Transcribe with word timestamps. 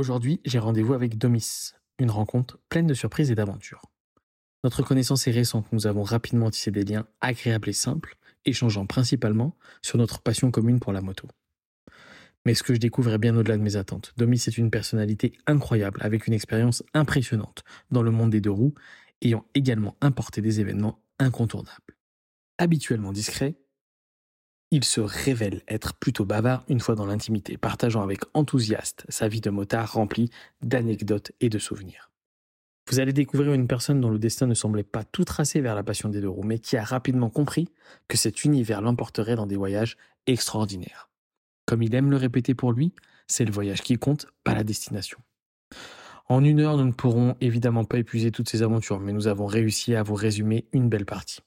Aujourd'hui, 0.00 0.40
j'ai 0.46 0.58
rendez-vous 0.58 0.94
avec 0.94 1.18
Domis, 1.18 1.72
une 1.98 2.10
rencontre 2.10 2.58
pleine 2.70 2.86
de 2.86 2.94
surprises 2.94 3.30
et 3.30 3.34
d'aventures. 3.34 3.82
Notre 4.64 4.82
connaissance 4.82 5.26
est 5.26 5.30
récente, 5.30 5.70
nous 5.72 5.86
avons 5.86 6.04
rapidement 6.04 6.50
tissé 6.50 6.70
des 6.70 6.84
liens 6.84 7.06
agréables 7.20 7.68
et 7.68 7.74
simples, 7.74 8.16
échangeant 8.46 8.86
principalement 8.86 9.58
sur 9.82 9.98
notre 9.98 10.22
passion 10.22 10.50
commune 10.50 10.80
pour 10.80 10.94
la 10.94 11.02
moto. 11.02 11.28
Mais 12.46 12.54
ce 12.54 12.62
que 12.62 12.72
je 12.72 12.78
découvre 12.78 13.12
est 13.12 13.18
bien 13.18 13.36
au-delà 13.36 13.58
de 13.58 13.62
mes 13.62 13.76
attentes. 13.76 14.14
Domis 14.16 14.42
est 14.46 14.56
une 14.56 14.70
personnalité 14.70 15.34
incroyable, 15.46 16.00
avec 16.02 16.26
une 16.26 16.32
expérience 16.32 16.82
impressionnante 16.94 17.62
dans 17.90 18.02
le 18.02 18.10
monde 18.10 18.30
des 18.30 18.40
deux 18.40 18.50
roues, 18.50 18.72
ayant 19.20 19.44
également 19.54 19.98
importé 20.00 20.40
des 20.40 20.60
événements 20.60 20.98
incontournables. 21.18 21.98
Habituellement 22.56 23.12
discret, 23.12 23.58
il 24.70 24.84
se 24.84 25.00
révèle 25.00 25.62
être 25.68 25.94
plutôt 25.94 26.24
bavard 26.24 26.64
une 26.68 26.80
fois 26.80 26.94
dans 26.94 27.06
l'intimité, 27.06 27.56
partageant 27.56 28.02
avec 28.02 28.20
enthousiasme 28.34 29.04
sa 29.08 29.28
vie 29.28 29.40
de 29.40 29.50
motard 29.50 29.92
remplie 29.92 30.30
d'anecdotes 30.62 31.32
et 31.40 31.48
de 31.48 31.58
souvenirs. 31.58 32.10
Vous 32.88 32.98
allez 32.98 33.12
découvrir 33.12 33.52
une 33.52 33.68
personne 33.68 34.00
dont 34.00 34.10
le 34.10 34.18
destin 34.18 34.46
ne 34.46 34.54
semblait 34.54 34.82
pas 34.82 35.04
tout 35.04 35.24
tracé 35.24 35.60
vers 35.60 35.74
la 35.74 35.84
passion 35.84 36.08
des 36.08 36.20
deux 36.20 36.28
roues, 36.28 36.42
mais 36.42 36.58
qui 36.58 36.76
a 36.76 36.84
rapidement 36.84 37.30
compris 37.30 37.68
que 38.08 38.16
cet 38.16 38.44
univers 38.44 38.80
l'emporterait 38.80 39.36
dans 39.36 39.46
des 39.46 39.56
voyages 39.56 39.96
extraordinaires. 40.26 41.08
Comme 41.66 41.82
il 41.82 41.94
aime 41.94 42.10
le 42.10 42.16
répéter 42.16 42.54
pour 42.54 42.72
lui, 42.72 42.92
c'est 43.28 43.44
le 43.44 43.52
voyage 43.52 43.82
qui 43.82 43.96
compte, 43.96 44.26
pas 44.42 44.54
la 44.54 44.64
destination. 44.64 45.18
En 46.28 46.44
une 46.44 46.60
heure, 46.60 46.76
nous 46.76 46.84
ne 46.84 46.92
pourrons 46.92 47.36
évidemment 47.40 47.84
pas 47.84 47.98
épuiser 47.98 48.30
toutes 48.30 48.48
ces 48.48 48.62
aventures, 48.62 49.00
mais 49.00 49.12
nous 49.12 49.28
avons 49.28 49.46
réussi 49.46 49.94
à 49.94 50.02
vous 50.02 50.14
résumer 50.14 50.66
une 50.72 50.88
belle 50.88 51.06
partie. 51.06 51.40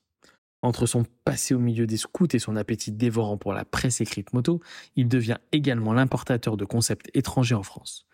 Entre 0.64 0.86
son 0.86 1.04
passé 1.26 1.54
au 1.54 1.60
milieu 1.60 1.86
des 1.86 1.98
scouts 1.98 2.34
et 2.34 2.40
son 2.40 2.56
appétit 2.56 2.94
dévorant 2.94 3.38
pour 3.38 3.54
la 3.54 3.66
presse 3.66 4.00
écrite 4.00 4.34
moto, 4.34 4.62
il 4.96 5.10
devient 5.10 5.38
également 5.52 5.94
l'importateur 5.94 6.56
de 6.56 6.64
concepts 6.64 7.12
étrangers 7.14 7.54
en 7.54 7.64
France. 7.64 8.08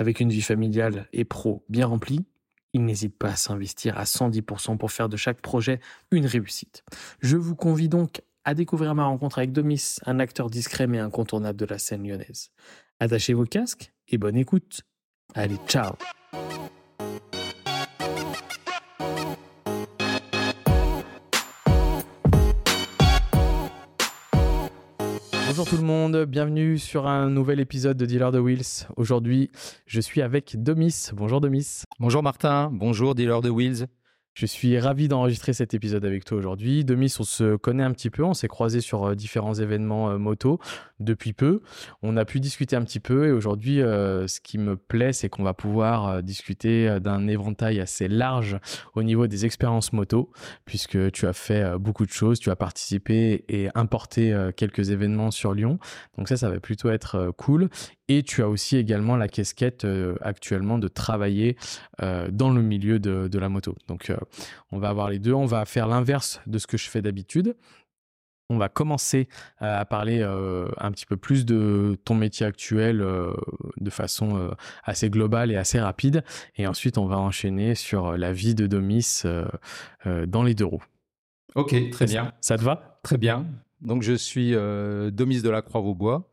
Avec 0.00 0.18
une 0.18 0.30
vie 0.30 0.42
familiale 0.42 1.08
et 1.12 1.24
pro 1.24 1.64
bien 1.68 1.86
remplie, 1.86 2.26
il 2.72 2.84
n'hésite 2.84 3.16
pas 3.16 3.30
à 3.30 3.36
s'investir 3.36 3.96
à 3.96 4.02
110% 4.02 4.76
pour 4.76 4.90
faire 4.90 5.08
de 5.08 5.16
chaque 5.16 5.40
projet 5.40 5.78
une 6.10 6.26
réussite. 6.26 6.82
Je 7.20 7.36
vous 7.36 7.54
convie 7.54 7.88
donc 7.88 8.22
à 8.44 8.54
découvrir 8.54 8.96
ma 8.96 9.04
rencontre 9.04 9.38
avec 9.38 9.52
Domis, 9.52 9.98
un 10.04 10.18
acteur 10.18 10.50
discret 10.50 10.88
mais 10.88 10.98
incontournable 10.98 11.58
de 11.58 11.64
la 11.64 11.78
scène 11.78 12.06
lyonnaise. 12.06 12.50
Attachez 12.98 13.34
vos 13.34 13.44
casques 13.44 13.92
et 14.08 14.18
bonne 14.18 14.36
écoute. 14.36 14.80
Allez, 15.34 15.58
ciao 15.68 15.92
Bonjour 25.64 25.78
tout 25.78 25.82
le 25.82 25.88
monde, 25.88 26.24
bienvenue 26.26 26.78
sur 26.78 27.06
un 27.06 27.30
nouvel 27.30 27.58
épisode 27.58 27.96
de 27.96 28.04
Dealer 28.04 28.30
de 28.30 28.38
Wheels. 28.38 28.86
Aujourd'hui, 28.98 29.50
je 29.86 29.98
suis 29.98 30.20
avec 30.20 30.62
Domis. 30.62 31.08
Bonjour 31.14 31.40
Domis. 31.40 31.84
Bonjour 31.98 32.22
Martin, 32.22 32.68
bonjour 32.70 33.14
Dealer 33.14 33.40
de 33.40 33.48
Wheels. 33.48 33.86
Je 34.34 34.46
suis 34.46 34.76
ravi 34.80 35.06
d'enregistrer 35.06 35.52
cet 35.52 35.74
épisode 35.74 36.04
avec 36.04 36.24
toi 36.24 36.36
aujourd'hui. 36.36 36.84
Demis, 36.84 37.14
on 37.20 37.22
se 37.22 37.54
connaît 37.54 37.84
un 37.84 37.92
petit 37.92 38.10
peu, 38.10 38.24
on 38.24 38.34
s'est 38.34 38.48
croisé 38.48 38.80
sur 38.80 39.04
euh, 39.04 39.14
différents 39.14 39.54
événements 39.54 40.10
euh, 40.10 40.18
moto 40.18 40.58
depuis 40.98 41.32
peu. 41.32 41.62
On 42.02 42.16
a 42.16 42.24
pu 42.24 42.40
discuter 42.40 42.74
un 42.74 42.82
petit 42.82 42.98
peu 42.98 43.28
et 43.28 43.30
aujourd'hui, 43.30 43.80
euh, 43.80 44.26
ce 44.26 44.40
qui 44.40 44.58
me 44.58 44.76
plaît, 44.76 45.12
c'est 45.12 45.28
qu'on 45.28 45.44
va 45.44 45.54
pouvoir 45.54 46.20
discuter 46.20 46.98
d'un 47.00 47.28
éventail 47.28 47.78
assez 47.78 48.08
large 48.08 48.58
au 48.96 49.04
niveau 49.04 49.28
des 49.28 49.44
expériences 49.44 49.92
moto, 49.92 50.32
puisque 50.64 51.12
tu 51.12 51.28
as 51.28 51.32
fait 51.32 51.78
beaucoup 51.78 52.04
de 52.04 52.10
choses, 52.10 52.40
tu 52.40 52.50
as 52.50 52.56
participé 52.56 53.44
et 53.48 53.68
importé 53.76 54.36
quelques 54.56 54.90
événements 54.90 55.30
sur 55.30 55.54
Lyon. 55.54 55.78
Donc 56.18 56.28
ça, 56.28 56.36
ça 56.36 56.50
va 56.50 56.58
plutôt 56.58 56.90
être 56.90 57.32
cool. 57.36 57.68
Et 58.08 58.22
tu 58.22 58.42
as 58.42 58.48
aussi 58.48 58.76
également 58.76 59.16
la 59.16 59.28
casquette 59.28 59.86
actuellement 60.20 60.78
de 60.78 60.88
travailler 60.88 61.56
dans 61.98 62.50
le 62.50 62.60
milieu 62.60 62.98
de, 62.98 63.28
de 63.28 63.38
la 63.38 63.48
moto. 63.48 63.74
Donc 63.88 64.12
on 64.72 64.78
va 64.78 64.90
avoir 64.90 65.08
les 65.08 65.18
deux. 65.18 65.32
On 65.32 65.46
va 65.46 65.64
faire 65.64 65.86
l'inverse 65.86 66.40
de 66.46 66.58
ce 66.58 66.66
que 66.66 66.76
je 66.76 66.88
fais 66.90 67.00
d'habitude. 67.00 67.56
On 68.50 68.58
va 68.58 68.68
commencer 68.68 69.28
euh, 69.62 69.80
à 69.80 69.84
parler 69.86 70.20
euh, 70.20 70.68
un 70.76 70.92
petit 70.92 71.06
peu 71.06 71.16
plus 71.16 71.46
de 71.46 71.96
ton 72.04 72.14
métier 72.14 72.44
actuel 72.44 73.00
euh, 73.00 73.32
de 73.78 73.88
façon 73.88 74.50
assez 74.84 75.08
globale 75.08 75.50
et 75.50 75.56
assez 75.56 75.80
rapide. 75.80 76.22
Et 76.56 76.66
ensuite, 76.66 76.98
on 76.98 77.06
va 77.06 77.18
enchaîner 77.18 77.74
sur 77.74 78.18
la 78.18 78.32
vie 78.32 78.54
de 78.54 78.66
Domis 78.66 79.22
dans 80.04 80.42
les 80.42 80.54
deux 80.54 80.66
roues. 80.66 80.84
Ok, 81.54 81.74
très 81.90 82.06
bien. 82.06 82.32
Ça 82.40 82.58
te 82.58 82.62
va? 82.62 83.00
Très 83.02 83.16
bien. 83.16 83.46
Donc, 83.80 84.02
je 84.02 84.12
suis 84.12 84.52
Domis 84.52 85.40
de 85.40 85.50
la 85.50 85.62
Croix-Vaubois, 85.62 86.30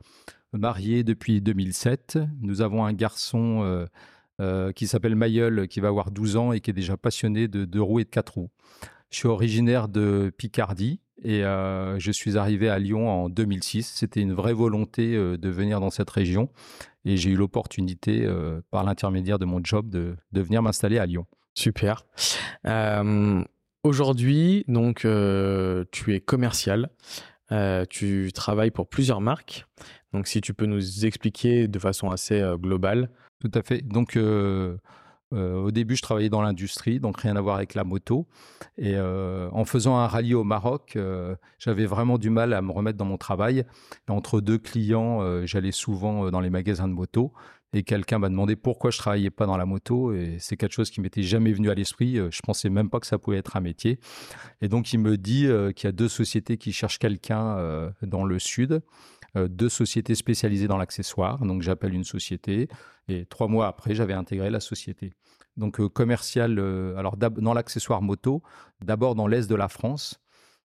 marié 0.54 1.04
depuis 1.04 1.42
2007. 1.42 2.20
Nous 2.42 2.62
avons 2.62 2.86
un 2.86 2.94
garçon 2.94 3.88
euh, 4.42 4.72
qui 4.72 4.88
s'appelle 4.88 5.16
Mayol, 5.16 5.68
qui 5.68 5.82
va 5.82 5.90
avoir 5.90 6.10
12 6.10 6.36
ans 6.36 6.52
et 6.52 6.62
qui 6.62 6.72
est 6.72 6.74
déjà 6.74 6.98
passionné 6.98 7.48
de 7.48 7.64
deux 7.64 7.82
roues 7.82 8.00
et 8.00 8.06
de 8.06 8.10
quatre 8.10 8.36
roues. 8.36 8.50
Je 9.12 9.18
suis 9.18 9.28
originaire 9.28 9.88
de 9.88 10.34
Picardie 10.36 11.00
et 11.22 11.44
euh, 11.44 12.00
je 12.00 12.12
suis 12.12 12.38
arrivé 12.38 12.68
à 12.68 12.80
Lyon 12.80 13.08
en 13.08 13.30
2006. 13.30 13.84
C'était 13.84 14.22
une 14.22 14.34
vraie 14.34 14.54
volonté 14.54 15.16
euh, 15.16 15.38
de 15.38 15.50
venir 15.50 15.80
dans 15.80 15.92
cette 15.92 16.10
région 16.10 16.50
et 17.06 17.18
j'ai 17.18 17.30
eu 17.30 17.36
l'opportunité, 17.36 18.28
par 18.70 18.84
l'intermédiaire 18.84 19.40
de 19.40 19.46
mon 19.46 19.60
job, 19.64 19.90
de, 19.90 20.16
de 20.32 20.42
venir 20.42 20.62
m'installer 20.62 21.00
à 21.00 21.06
Lyon. 21.08 21.26
Super. 21.56 22.06
Aujourd'hui, 23.84 24.64
donc, 24.68 25.08
tu 25.92 26.14
es 26.14 26.20
commercial. 26.20 26.90
tu 27.90 28.30
travailles 28.36 28.70
pour 28.70 28.88
plusieurs 28.88 29.20
marques. 29.20 29.66
Donc, 30.14 30.28
si 30.28 30.42
tu 30.42 30.54
peux 30.54 30.66
nous 30.66 31.06
expliquer 31.06 31.68
de 31.68 31.80
façon 31.80 32.10
assez 32.10 32.42
globale 32.60 33.10
tout 33.42 33.52
à 33.56 33.64
fait. 33.64 33.82
Donc, 33.82 34.16
euh, 34.16 34.78
euh, 35.34 35.56
au 35.56 35.72
début, 35.72 35.96
je 35.96 36.04
travaillais 36.04 36.30
dans 36.30 36.44
l'industrie, 36.44 37.00
donc 37.00 37.20
rien 37.20 37.36
à 37.36 37.42
voir 37.42 37.56
avec 37.56 37.74
la 37.74 37.84
moto. 37.84 38.28
Et 38.78 38.94
euh, 38.96 39.50
en 39.52 39.66
faisant 39.66 39.98
un 39.98 40.08
rallye 40.08 40.36
au 40.36 40.44
Maroc, 40.44 40.98
j'avais 41.58 41.86
vraiment 41.86 42.18
du 42.18 42.30
mal 42.30 42.54
à 42.54 42.62
me 42.62 42.72
remettre 42.72 42.98
dans 42.98 43.06
mon 43.06 43.18
travail. 43.18 43.66
entre 44.08 44.42
deux 44.42 44.60
clients, 44.60 45.46
j'allais 45.46 45.72
souvent 45.72 46.30
dans 46.30 46.40
les 46.40 46.50
magasins 46.50 46.88
de 46.88 46.94
moto. 46.94 47.34
Et 47.74 47.84
quelqu'un 47.84 48.20
m'a 48.20 48.28
demandé 48.28 48.58
pourquoi 48.58 48.92
je 48.92 48.98
travaillais 48.98 49.30
pas 49.30 49.46
dans 49.46 49.56
la 49.56 49.66
moto. 49.66 50.14
Et 50.14 50.36
c'est 50.40 50.58
quelque 50.58 50.74
chose 50.74 50.92
qui 50.92 51.00
m'était 51.00 51.24
jamais 51.24 51.54
venu 51.54 51.70
à 51.70 51.74
l'esprit. 51.74 52.18
Je 52.18 52.42
pensais 52.42 52.70
même 52.70 52.90
pas 52.90 53.00
que 53.00 53.08
ça 53.08 53.18
pouvait 53.18 53.38
être 53.38 53.56
un 53.56 53.62
métier. 53.62 53.98
Et 54.62 54.68
donc, 54.68 54.92
il 54.94 55.00
me 55.00 55.18
dit 55.18 55.48
qu'il 55.76 55.88
y 55.88 55.90
a 55.90 55.94
deux 55.94 56.10
sociétés 56.10 56.58
qui 56.58 56.74
cherchent 56.74 57.00
quelqu'un 57.00 57.92
dans 58.02 58.26
le 58.26 58.38
sud. 58.38 58.84
Euh, 59.38 59.48
deux 59.48 59.70
sociétés 59.70 60.16
spécialisées 60.16 60.68
dans 60.68 60.78
l'accessoire. 60.78 61.40
Donc 61.40 61.62
j'appelle 61.62 61.94
une 61.94 62.04
société 62.04 62.68
et 63.08 63.26
trois 63.26 63.48
mois 63.48 63.68
après, 63.68 63.96
j'avais 63.96 64.14
intégré 64.14 64.50
la 64.50 64.60
société. 64.60 65.14
Donc 65.56 65.80
euh, 65.80 65.88
commercial, 65.88 66.60
euh, 66.60 66.98
alors 66.98 67.16
dans 67.16 67.54
l'accessoire 67.54 68.02
moto, 68.02 68.42
d'abord 68.84 69.16
dans 69.16 69.28
l'est 69.28 69.50
de 69.50 69.56
la 69.56 69.70
France. 69.70 70.20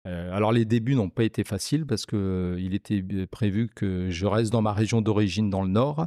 alors 0.04 0.52
les 0.52 0.64
débuts 0.64 0.94
n'ont 0.94 1.10
pas 1.10 1.24
été 1.24 1.44
faciles 1.44 1.84
parce 1.84 2.06
qu'il 2.06 2.74
était 2.74 3.02
prévu 3.30 3.68
que 3.68 4.08
je 4.10 4.26
reste 4.26 4.50
dans 4.50 4.62
ma 4.62 4.72
région 4.72 5.02
d'origine 5.02 5.50
dans 5.50 5.62
le 5.62 5.68
nord 5.68 6.06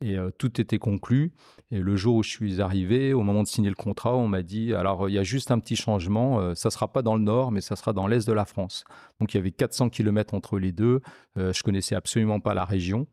et 0.00 0.16
tout 0.38 0.60
était 0.60 0.78
conclu. 0.78 1.32
Et 1.70 1.78
le 1.78 1.96
jour 1.96 2.16
où 2.16 2.22
je 2.22 2.30
suis 2.30 2.60
arrivé, 2.60 3.12
au 3.12 3.22
moment 3.22 3.42
de 3.42 3.48
signer 3.48 3.70
le 3.70 3.74
contrat, 3.74 4.14
on 4.14 4.28
m'a 4.28 4.42
dit 4.42 4.74
alors 4.74 5.08
il 5.08 5.14
y 5.14 5.18
a 5.18 5.22
juste 5.22 5.50
un 5.50 5.58
petit 5.58 5.76
changement, 5.76 6.54
ça 6.54 6.70
sera 6.70 6.92
pas 6.92 7.02
dans 7.02 7.16
le 7.16 7.22
nord, 7.22 7.50
mais 7.50 7.60
ça 7.60 7.76
sera 7.76 7.92
dans 7.92 8.06
l'est 8.06 8.26
de 8.26 8.32
la 8.32 8.44
France. 8.44 8.84
Donc 9.20 9.34
il 9.34 9.38
y 9.38 9.40
avait 9.40 9.52
400 9.52 9.88
km 9.88 10.34
entre 10.34 10.58
les 10.58 10.72
deux. 10.72 11.00
je 11.36 11.62
connaissais 11.62 11.94
absolument 11.94 12.40
pas 12.40 12.54
la 12.54 12.64
région. 12.64 13.06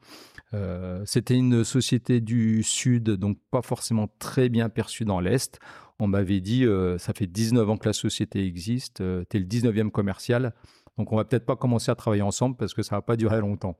C'était 1.05 1.35
une 1.35 1.63
société 1.63 2.21
du 2.21 2.63
sud, 2.63 3.11
donc 3.11 3.37
pas 3.49 3.61
forcément 3.61 4.09
très 4.19 4.49
bien 4.49 4.69
perçue 4.69 5.05
dans 5.05 5.19
l'est. 5.19 5.59
On 5.99 6.07
m'avait 6.07 6.41
dit 6.41 6.65
ça 6.97 7.13
fait 7.13 7.27
19 7.27 7.69
ans 7.69 7.77
que 7.77 7.87
la 7.87 7.93
société 7.93 8.45
existe, 8.45 8.97
tu 8.97 9.37
es 9.37 9.39
le 9.39 9.45
19e 9.45 9.89
commercial. 9.89 10.53
Donc 10.97 11.11
on 11.11 11.15
va 11.15 11.25
peut-être 11.25 11.45
pas 11.45 11.55
commencer 11.55 11.91
à 11.91 11.95
travailler 11.95 12.21
ensemble 12.21 12.55
parce 12.55 12.73
que 12.73 12.83
ça 12.83 12.95
va 12.95 13.01
pas 13.01 13.15
durer 13.15 13.39
longtemps. 13.39 13.77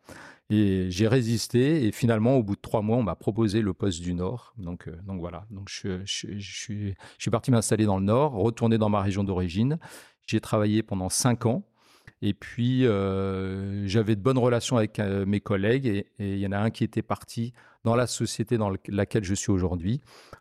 Et 0.50 0.88
j'ai 0.90 1.08
résisté 1.08 1.86
et 1.86 1.92
finalement 1.92 2.36
au 2.38 2.44
bout 2.44 2.56
de 2.56 2.62
trois 2.62 2.82
mois 2.82 2.98
on 2.98 3.04
m'a 3.04 3.16
proposé 3.16 3.62
le 3.62 3.74
poste 3.74 4.02
du 4.02 4.14
Nord. 4.14 4.54
Donc 4.58 4.88
euh, 4.88 4.98
donc 5.06 5.20
voilà. 5.20 5.46
Donc 5.52 5.70
je, 5.70 6.04
suis 6.06 6.40
je 6.40 6.96
suis 7.18 7.32
parti 7.32 7.52
m'installer 7.52 7.86
dans 7.86 7.98
le 7.98 8.06
Nord, 8.06 8.34
retourner 8.34 8.78
dans 8.78 8.90
ma 8.90 9.02
région 9.02 9.24
d'origine. 9.24 9.78
J'ai 10.26 10.42
travaillé 10.42 10.84
pendant 10.84 11.10
cinq 11.10 11.46
ans. 11.46 11.64
Et 12.26 12.34
puis, 12.34 12.88
euh, 12.88 13.86
j'avais 13.86 14.16
de 14.16 14.22
bonnes 14.22 14.38
relations 14.38 14.78
avec 14.78 14.98
euh, 14.98 15.26
mes 15.26 15.42
collègues 15.42 15.86
et 15.88 16.08
il 16.20 16.38
y 16.38 16.48
en 16.48 16.54
a 16.54 16.58
un 16.58 16.70
qui 16.70 16.86
était 16.86 17.02
parti 17.02 17.52
dans 17.84 17.98
la 17.98 18.08
société 18.08 18.58
dans 18.58 18.72
laquelle 18.88 19.26
je 19.26 19.34
suis 19.34 19.52
aujourd'hui 19.52 20.00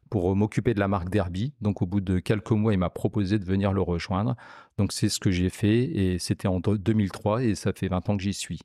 pour 0.08 0.37
m'occuper 0.37 0.75
de 0.75 0.79
la 0.79 0.87
marque 0.87 1.08
Derby. 1.08 1.55
Donc, 1.61 1.82
au 1.82 1.87
bout 1.87 2.00
de 2.00 2.20
quelques 2.20 2.52
mois, 2.52 2.73
il 2.73 2.79
m'a 2.79 2.88
proposé 2.88 3.40
de 3.40 3.44
venir 3.44 3.73
le 3.73 3.82
rejoindre. 3.82 4.37
Donc, 4.79 4.93
c'est 4.93 5.08
ce 5.08 5.19
que 5.19 5.32
j'ai 5.32 5.50
fait 5.50 5.82
et 5.82 6.20
c'était 6.20 6.46
en 6.46 6.61
2003 6.61 7.43
et 7.43 7.56
ça 7.56 7.73
fait 7.73 7.88
20 7.88 8.11
ans 8.11 8.17
que 8.17 8.23
j'y 8.23 8.32
suis. 8.32 8.61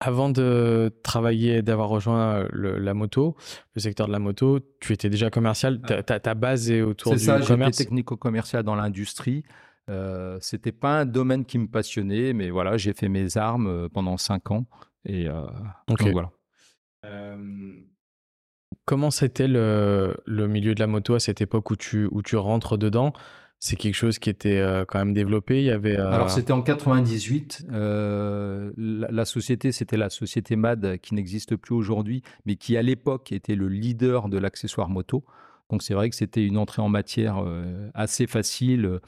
Avant 0.00 0.30
de 0.30 0.90
travailler, 1.02 1.60
d'avoir 1.60 1.90
rejoint 1.90 2.48
la 2.52 2.94
moto, 2.94 3.36
le 3.74 3.82
secteur 3.82 4.06
de 4.06 4.12
la 4.12 4.18
moto, 4.18 4.60
tu 4.80 4.94
étais 4.94 5.10
déjà 5.10 5.28
commercial. 5.28 5.82
Ta, 5.82 6.02
ta, 6.02 6.34
base 6.34 6.70
est 6.70 6.80
autour 6.80 7.12
du 7.12 7.18
ça, 7.18 7.38
commerce. 7.40 7.76
C'est 7.76 7.82
ça, 7.82 7.84
technico-commercial 7.84 8.62
dans 8.62 8.76
l'industrie. 8.76 9.44
Euh, 9.88 10.38
c'était 10.40 10.72
pas 10.72 11.00
un 11.00 11.06
domaine 11.06 11.44
qui 11.44 11.58
me 11.58 11.68
passionnait, 11.68 12.32
mais 12.32 12.50
voilà, 12.50 12.76
j'ai 12.76 12.92
fait 12.92 13.08
mes 13.08 13.36
armes 13.36 13.68
euh, 13.68 13.88
pendant 13.88 14.16
cinq 14.16 14.50
ans 14.50 14.66
et 15.04 15.28
euh, 15.28 15.42
donc 15.86 16.02
voilà. 16.02 16.32
comment 18.84 19.12
c'était 19.12 19.46
le, 19.46 20.16
le, 20.26 20.48
milieu 20.48 20.74
de 20.74 20.80
la 20.80 20.88
moto 20.88 21.14
à 21.14 21.20
cette 21.20 21.40
époque 21.40 21.70
où 21.70 21.76
tu, 21.76 22.08
où 22.10 22.22
tu 22.22 22.36
rentres 22.36 22.76
dedans? 22.76 23.12
C'est 23.58 23.76
quelque 23.76 23.94
chose 23.94 24.18
qui 24.18 24.28
était 24.28 24.62
quand 24.86 24.98
même 24.98 25.14
développé. 25.14 25.60
Il 25.60 25.64
y 25.64 25.70
avait. 25.70 25.96
Alors 25.96 26.30
c'était 26.30 26.52
en 26.52 26.60
98. 26.60 27.66
Euh, 27.72 28.70
la, 28.76 29.24
société, 29.24 29.72
c'était 29.72 29.96
la 29.96 30.10
société 30.10 30.56
MAD 30.56 30.98
qui 30.98 31.14
n'existe 31.14 31.56
plus 31.56 31.74
aujourd'hui, 31.74 32.22
mais 32.44 32.56
qui 32.56 32.76
à 32.76 32.82
l'époque 32.82 33.32
était 33.32 33.54
le 33.54 33.68
leader 33.68 34.28
de 34.28 34.36
l'accessoire 34.36 34.90
moto. 34.90 35.24
Donc 35.70 35.82
c'est 35.82 35.94
vrai 35.94 36.10
que 36.10 36.16
c'était 36.16 36.44
une 36.44 36.58
entrée 36.58 36.82
en 36.82 36.88
matière 36.88 37.44
assez 37.94 38.26
facile, 38.26 39.00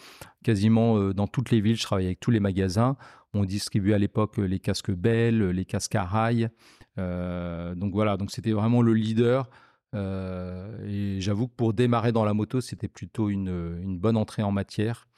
quasiment 0.43 1.13
dans 1.13 1.29
toutes 1.29 1.51
les 1.51 1.61
villes. 1.61 1.77
Je 1.77 1.85
travaillais 1.85 2.09
avec 2.09 2.21
tous 2.21 2.33
les 2.33 2.41
magasins. 2.41 2.97
On 3.33 3.45
distribuait 3.45 3.95
à 3.95 3.99
l'époque 3.99 4.39
les 4.39 4.59
casques 4.59 4.91
Bell, 4.91 5.51
les 5.51 5.65
casques 5.65 5.95
à 5.95 6.05
rail. 6.05 6.49
donc 6.97 7.93
voilà, 7.93 8.17
c'était 8.29 8.53
vraiment 8.53 8.83
le 8.83 8.93
leader. 8.93 9.49
Euh, 9.95 10.87
et 10.87 11.21
j'avoue 11.21 11.49
que 11.49 11.55
pour 11.55 11.73
démarrer 11.73 12.13
dans 12.13 12.25
la 12.25 12.35
moto, 12.35 12.61
c'était 12.61 12.89
plutôt 12.89 13.31
une, 13.31 13.99
bonne 13.99 14.17
entrée 14.17 14.43
en 14.43 14.53
matière. 14.53 15.09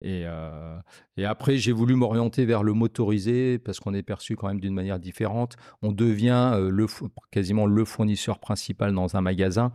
Et, 0.00 0.22
euh, 0.26 0.78
et 1.16 1.24
après, 1.24 1.56
j'ai 1.56 1.72
voulu 1.72 1.94
m'orienter 1.94 2.44
vers 2.44 2.62
le 2.62 2.72
motorisé 2.72 3.58
parce 3.58 3.80
qu'on 3.80 3.94
est 3.94 4.02
perçu 4.02 4.36
quand 4.36 4.48
même 4.48 4.60
d'une 4.60 4.74
manière 4.74 4.98
différente. 4.98 5.56
On 5.82 5.92
devient 5.92 6.52
euh, 6.54 6.70
le, 6.70 6.86
quasiment 7.30 7.66
le 7.66 7.84
fournisseur 7.84 8.38
principal 8.38 8.94
dans 8.94 9.16
un 9.16 9.20
magasin. 9.20 9.72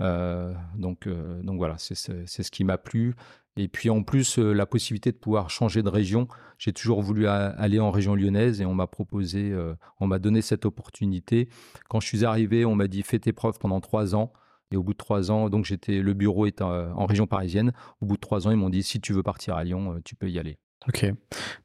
donc, 0.00 1.08
donc 1.08 1.58
voilà, 1.58 1.76
c'est 1.78 1.94
ce 1.94 2.50
qui 2.50 2.64
m'a 2.64 2.78
plu. 2.78 3.14
Et 3.56 3.68
puis 3.68 3.90
en 3.90 4.02
plus, 4.02 4.38
euh, 4.38 4.52
la 4.52 4.64
possibilité 4.66 5.12
de 5.12 5.16
pouvoir 5.16 5.50
changer 5.50 5.82
de 5.82 5.88
région. 5.88 6.26
J'ai 6.58 6.72
toujours 6.72 7.02
voulu 7.02 7.26
aller 7.26 7.80
en 7.80 7.90
région 7.90 8.14
lyonnaise 8.14 8.60
et 8.60 8.66
on 8.66 8.74
m'a 8.74 8.86
proposé, 8.86 9.50
euh, 9.52 9.74
on 10.00 10.06
m'a 10.06 10.18
donné 10.18 10.42
cette 10.42 10.64
opportunité. 10.64 11.48
Quand 11.88 12.00
je 12.00 12.06
suis 12.06 12.24
arrivé, 12.24 12.64
on 12.64 12.74
m'a 12.74 12.88
dit 12.88 13.02
fais 13.02 13.18
tes 13.18 13.32
preuves 13.32 13.58
pendant 13.58 13.80
trois 13.80 14.14
ans. 14.14 14.32
Et 14.72 14.76
au 14.76 14.82
bout 14.82 14.92
de 14.92 14.98
trois 14.98 15.30
ans, 15.30 15.50
donc 15.50 15.66
j'étais, 15.66 16.00
le 16.00 16.14
bureau 16.14 16.46
est 16.46 16.62
en 16.62 17.06
région 17.06 17.26
parisienne. 17.26 17.72
Au 18.00 18.06
bout 18.06 18.16
de 18.16 18.20
trois 18.20 18.46
ans, 18.46 18.50
ils 18.50 18.56
m'ont 18.56 18.70
dit 18.70 18.82
si 18.82 19.00
tu 19.00 19.12
veux 19.12 19.22
partir 19.22 19.54
à 19.54 19.64
Lyon, 19.64 19.94
euh, 19.94 20.00
tu 20.04 20.16
peux 20.16 20.30
y 20.30 20.38
aller. 20.38 20.58
Ok. 20.88 21.06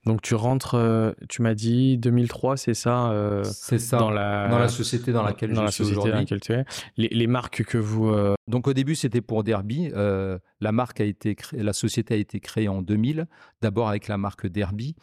Donc 0.06 0.22
tu 0.22 0.36
rentres, 0.36 0.76
euh, 0.76 1.12
tu 1.28 1.42
m'as 1.42 1.56
dit 1.56 1.98
2003, 1.98 2.56
c'est 2.56 2.74
ça 2.74 3.12
euh, 3.12 3.44
C'est 3.44 3.80
ça. 3.80 3.98
Dans 3.98 4.12
la, 4.12 4.48
dans 4.48 4.60
la 4.60 4.68
société 4.68 5.12
dans 5.12 5.24
laquelle 5.24 5.52
dans 5.52 5.62
je 5.62 5.66
la 5.66 5.72
suis 5.72 5.86
société 5.86 6.10
dans 6.12 6.16
laquelle 6.18 6.40
tu 6.40 6.54
es. 6.54 6.66
Les, 6.98 7.08
les 7.10 7.28
marques 7.28 7.64
que 7.64 7.78
vous. 7.78 8.10
Euh, 8.10 8.36
Donc 8.48 8.68
au 8.68 8.74
début 8.74 8.96
c'était 8.96 9.22
pour 9.22 9.44
Derby. 9.44 9.90
la 9.94 10.72
marque 10.72 11.02
a 11.02 11.06
été 11.06 11.36
créée, 11.36 11.64
la 11.64 11.74
société 11.74 12.14
a 12.14 12.18
été 12.18 12.40
créée 12.40 12.68
en 12.68 12.82
2000. 12.82 13.28
D'abord 13.62 13.90
avec 13.90 14.08
la 14.08 14.18
marque 14.18 14.48
Derby, 14.48 14.96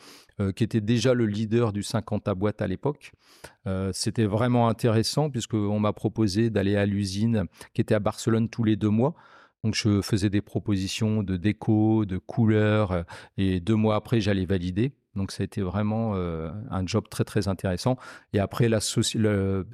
qui 0.55 0.65
était 0.65 0.81
déjà 0.81 1.13
le 1.15 1.27
leader 1.27 1.73
du 1.73 1.83
50 1.83 2.29
à 2.29 2.35
boîte 2.35 2.63
à 2.63 2.67
l'époque. 2.69 3.13
c'était 3.93 4.27
vraiment 4.27 4.69
intéressant 4.69 5.29
puisqu'on 5.31 5.81
m'a 5.81 5.93
proposé 5.93 6.51
d'aller 6.51 6.77
à 6.77 6.87
l'usine 6.87 7.47
qui 7.73 7.81
était 7.81 7.95
à 7.95 8.01
Barcelone 8.01 8.49
tous 8.49 8.63
les 8.65 8.77
deux 8.77 8.91
mois 8.91 9.15
donc 9.65 9.75
je 9.75 10.03
faisais 10.03 10.29
des 10.29 10.43
propositions 10.43 11.23
de 11.23 11.39
déco, 11.39 12.05
de 12.05 12.19
couleurs, 12.19 12.93
euh, 12.93 13.03
et 13.39 13.61
deux 13.61 13.75
mois 13.75 13.97
après, 13.97 14.21
j'allais 14.21 14.45
valider. 14.45 14.93
Donc 15.17 15.33
ça 15.33 15.43
a 15.43 15.45
été 15.45 15.63
vraiment 15.63 16.13
euh, 16.15 16.51
un 16.71 16.87
job 16.87 17.09
très 17.09 17.25
très 17.25 17.49
intéressant. 17.49 17.97
Et 18.35 18.41
après, 18.41 18.69
la, 18.69 18.81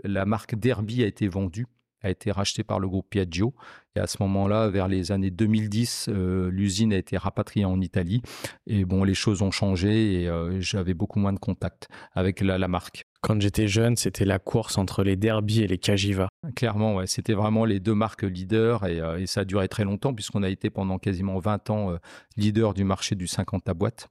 la 0.05 0.25
marque 0.27 0.55
Derby 0.55 1.03
a 1.03 1.07
été 1.07 1.29
vendue 1.29 1.67
a 2.03 2.09
été 2.09 2.33
rachetée 2.33 2.65
par 2.65 2.81
le 2.81 2.89
groupe 2.89 3.11
Piaggio. 3.11 3.53
Et 3.95 4.01
à 4.01 4.07
ce 4.07 4.17
moment-là, 4.23 4.71
vers 4.71 4.89
les 4.89 5.13
années 5.13 5.31
2010, 5.31 6.07
euh, 6.09 6.51
l'usine 6.51 6.95
a 6.95 6.97
été 6.97 7.19
rapatriée 7.19 7.67
en 7.67 7.79
Italie. 7.79 8.23
Et 8.67 8.87
bon, 8.87 9.05
les 9.05 9.13
choses 9.13 9.43
ont 9.43 9.51
changé 9.51 10.23
et 10.23 10.31
j'avais 10.63 10.95
beaucoup 10.95 11.19
moins 11.19 11.35
de 11.35 11.39
contact 11.39 11.89
avec 12.15 12.41
la 12.41 12.69
marque. 12.69 13.05
Quand 13.21 13.39
j'étais 13.39 13.69
jeune, 13.69 13.97
c'était 13.97 14.25
la 14.25 14.39
course 14.39 14.79
entre 14.79 15.05
les 15.05 15.17
Derby 15.17 15.61
et 15.61 15.67
les 15.67 15.77
Cagiva. 15.77 16.30
Clairement, 16.57 16.95
ouais. 16.95 17.07
c'était 17.07 17.35
vraiment 17.35 17.67
les 17.67 17.81
deux 17.81 17.95
marques 17.95 18.23
leaders 18.23 18.83
euh, 18.85 19.19
et, 19.19 19.27
ça 19.27 19.43
a 19.43 19.45
duré 19.45 19.69
très 19.69 19.85
longtemps 19.85 20.15
puisqu'on 20.15 20.43
a 20.43 20.49
été 20.49 20.71
pendant 20.71 20.99
quasiment 20.99 21.39
20 21.39 21.69
ans 21.69 21.91
euh, 21.91 21.97
leader 22.39 22.73
du 22.73 22.83
marché 22.83 23.15
du 23.15 23.27
50 23.27 23.69
à 23.69 23.75
boîte. 23.75 24.09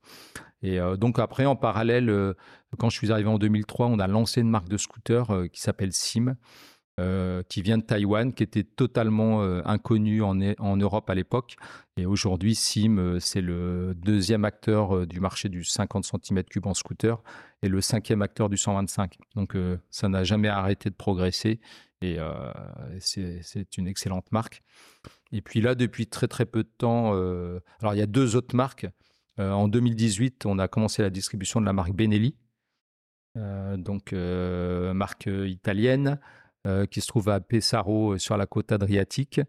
Et 0.62 0.80
euh, 0.80 0.96
donc 0.96 1.18
après, 1.18 1.46
en 1.46 1.56
parallèle, 1.56 2.36
quand 2.78 2.92
je 2.92 2.98
suis 2.98 3.12
arrivé 3.12 3.30
en 3.30 3.40
2003, 3.40 3.88
on 3.88 3.98
a 3.98 4.06
lancé 4.06 4.42
une 4.42 4.50
marque 4.50 4.70
de 4.70 4.78
scooter 4.78 5.28
qui 5.52 5.60
s'appelle 5.60 5.92
Sim. 5.92 6.36
Qui 7.48 7.62
vient 7.62 7.78
de 7.78 7.84
Taïwan, 7.84 8.34
qui 8.34 8.44
était 8.44 8.64
totalement 8.64 9.42
inconnu 9.66 10.22
en, 10.22 10.40
en, 10.60 10.78
Europe 10.78 11.10
à 11.10 11.16
l'époque. 11.16 11.56
Et 11.98 12.06
aujourd'hui, 12.06 12.56
Sim, 12.56 13.18
c'est 13.20 13.42
le 13.42 13.94
deuxième 13.96 14.46
acteur 14.46 15.08
du 15.08 15.20
marché 15.20 15.50
du 15.50 15.64
50 15.64 16.06
cm3 16.06 16.68
en 16.68 16.74
scooter 16.74 17.22
et 17.62 17.70
le 17.70 17.82
cinquième 17.82 18.22
acteur 18.22 18.50
du 18.50 18.58
125. 18.58 19.18
Donc 19.36 19.56
euh, 19.56 19.78
ça 19.90 20.10
n'a 20.10 20.24
jamais 20.24 20.48
arrêté 20.48 20.90
de 20.90 20.96
progresser 20.96 21.60
et 22.02 22.18
euh, 22.20 22.52
c'est 23.00 23.78
une 23.78 23.88
excellente 23.88 24.32
marque. 24.32 24.64
Et 25.32 25.42
puis 25.42 25.62
là, 25.62 25.76
depuis 25.76 26.08
très 26.08 26.28
très 26.28 26.46
peu 26.46 26.64
de 26.64 26.70
temps, 26.78 27.12
euh, 27.14 27.60
alors 27.82 27.94
il 27.94 27.98
y 27.98 28.04
a 28.04 28.08
deux 28.08 28.36
autres 28.36 28.56
marques. 28.56 28.88
en 29.38 29.68
2018, 29.68 30.46
on 30.46 30.60
a 30.60 30.68
commencé 30.68 31.02
la 31.02 31.10
distribution 31.10 31.60
de 31.62 31.66
la 31.66 31.74
marque 31.74 31.94
Benelli, 31.94 32.36
donc 33.36 34.12
marque 34.12 35.28
italienne, 35.28 36.20
qui 36.92 37.02
se 37.02 37.08
trouve 37.08 37.30
à 37.30 37.40
Pesaro 37.40 38.18
sur 38.18 38.38
la 38.38 38.46
côte 38.46 38.72
adriatique. 38.72 39.42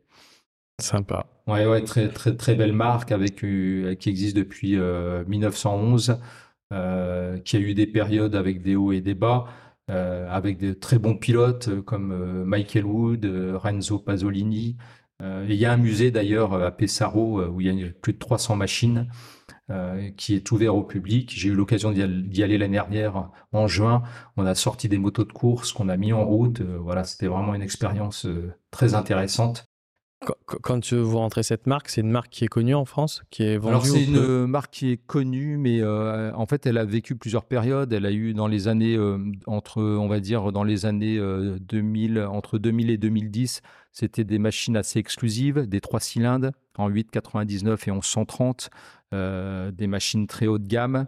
Sympa. 0.81 1.27
Ouais, 1.47 1.67
ouais, 1.67 1.83
très, 1.83 2.09
très, 2.09 2.37
très 2.37 2.55
belle 2.55 2.73
marque 2.73 3.12
avec, 3.12 3.37
qui 3.37 4.09
existe 4.09 4.37
depuis 4.37 4.77
1911. 4.77 6.19
Euh, 6.73 7.39
qui 7.39 7.57
a 7.57 7.59
eu 7.59 7.75
des 7.75 7.89
périodes 7.89 8.37
avec 8.37 8.62
des 8.62 8.77
hauts 8.77 8.93
et 8.93 9.01
des 9.01 9.15
bas, 9.15 9.47
euh, 9.91 10.29
avec 10.31 10.57
de 10.59 10.73
très 10.73 11.01
bons 11.01 11.17
pilotes 11.17 11.67
euh, 11.67 11.83
comme 11.83 12.45
Michael 12.45 12.85
Wood, 12.85 13.27
Renzo 13.55 13.99
Pasolini. 13.99 14.77
il 15.21 15.55
y 15.55 15.67
a 15.67 15.73
un 15.73 15.77
musée 15.77 16.13
d'ailleurs 16.13 16.55
à 16.55 16.71
Pesaro 16.71 17.45
où 17.45 17.61
il 17.61 17.75
y 17.75 17.85
a 17.85 17.91
plus 18.01 18.13
de 18.13 18.19
300 18.19 18.56
machines. 18.56 19.09
Qui 20.17 20.34
est 20.34 20.50
ouvert 20.50 20.75
au 20.75 20.82
public. 20.82 21.32
J'ai 21.34 21.49
eu 21.49 21.55
l'occasion 21.55 21.93
d'y 21.93 22.43
aller 22.43 22.58
l'année 22.58 22.72
dernière 22.72 23.31
en 23.52 23.67
juin. 23.67 24.02
On 24.37 24.44
a 24.46 24.55
sorti 24.55 24.88
des 24.88 24.99
motos 24.99 25.25
de 25.25 25.32
course 25.32 25.72
qu'on 25.72 25.88
a 25.88 25.96
mis 25.96 26.12
en 26.12 26.25
route. 26.25 26.61
voilà, 26.61 27.05
c'était 27.05 27.28
vraiment 27.28 27.55
une 27.55 27.62
expérience 27.62 28.26
très 28.70 28.94
intéressante. 28.94 29.69
Quand 30.20 30.93
vous 30.93 31.17
rentrez 31.17 31.43
cette 31.43 31.67
marque, 31.67 31.88
c'est 31.88 32.02
une 32.02 32.11
marque 32.11 32.28
qui 32.28 32.44
est 32.44 32.49
connue 32.49 32.75
en 32.75 32.84
France, 32.84 33.22
qui 33.31 33.43
est 33.43 33.56
vendue. 33.56 33.70
Alors 33.70 33.87
c'est 33.87 34.05
une 34.05 34.46
marque 34.46 34.70
qui 34.70 34.90
est 34.90 34.99
connue, 34.99 35.56
mais 35.56 35.81
euh, 35.81 36.31
en 36.34 36.44
fait, 36.44 36.67
elle 36.67 36.77
a 36.77 36.84
vécu 36.84 37.17
plusieurs 37.17 37.44
périodes. 37.44 37.91
Elle 37.93 38.05
a 38.05 38.12
eu 38.12 38.34
dans 38.34 38.46
les 38.46 38.69
années 38.69 38.96
euh, 38.96 39.19
entre, 39.46 39.82
on 39.82 40.08
va 40.08 40.20
dire, 40.20 40.53
dans 40.53 40.62
les 40.62 40.84
années 40.84 41.19
2000, 41.19 42.19
euh, 42.19 42.29
entre 42.29 42.58
2000 42.58 42.91
et 42.91 42.98
2010, 42.98 43.62
c'était 43.93 44.24
des 44.24 44.39
machines 44.39 44.77
assez 44.77 44.98
exclusives, 44.98 45.67
des 45.67 45.81
trois 45.81 46.00
cylindres 46.00 46.50
en 46.77 46.89
899 46.89 47.89
et 47.89 47.91
en 47.91 48.03
130, 48.03 48.70
des 49.12 49.86
machines 49.86 50.27
très 50.27 50.46
haut 50.46 50.58
de 50.58 50.69
gamme. 50.69 51.06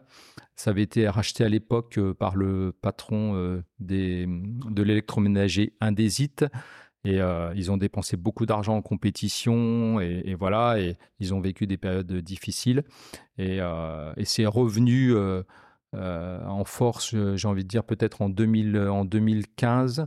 Ça 0.56 0.70
avait 0.70 0.82
été 0.82 1.08
racheté 1.08 1.44
à 1.44 1.48
l'époque 1.48 1.98
par 2.18 2.34
le 2.34 2.72
patron 2.80 3.62
des, 3.78 4.26
de 4.26 4.82
l'électroménager 4.82 5.74
Indesit. 5.80 6.44
Et 7.04 7.20
euh, 7.20 7.52
ils 7.56 7.70
ont 7.72 7.76
dépensé 7.76 8.16
beaucoup 8.16 8.46
d'argent 8.46 8.76
en 8.76 8.82
compétition 8.82 10.00
et, 10.00 10.34
voilà, 10.38 10.78
et 10.78 10.96
ils 11.18 11.34
ont 11.34 11.40
vécu 11.40 11.66
des 11.66 11.76
périodes 11.76 12.12
difficiles. 12.12 12.84
Et, 13.38 13.60
euh, 13.60 14.12
c'est 14.24 14.46
revenu 14.46 15.12
euh, 15.12 15.42
en 15.94 16.64
force, 16.64 17.14
j'ai 17.34 17.48
envie 17.48 17.64
de 17.64 17.68
dire, 17.68 17.84
peut-être 17.84 18.22
en, 18.22 18.28
2000, 18.28 18.78
en 18.78 19.04
2015. 19.04 20.06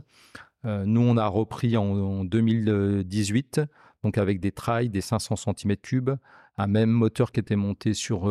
nous, 0.64 1.00
on 1.02 1.16
a 1.18 1.26
repris 1.26 1.76
en, 1.76 2.24
2018, 2.24 3.60
donc 4.02 4.16
avec 4.16 4.40
des 4.40 4.52
trails, 4.52 4.88
des 4.88 5.02
500 5.02 5.34
cm3, 5.34 6.16
un 6.56 6.66
même 6.66 6.90
moteur 6.90 7.30
qui 7.30 7.40
était 7.40 7.56
monté 7.56 7.92
sur 7.92 8.26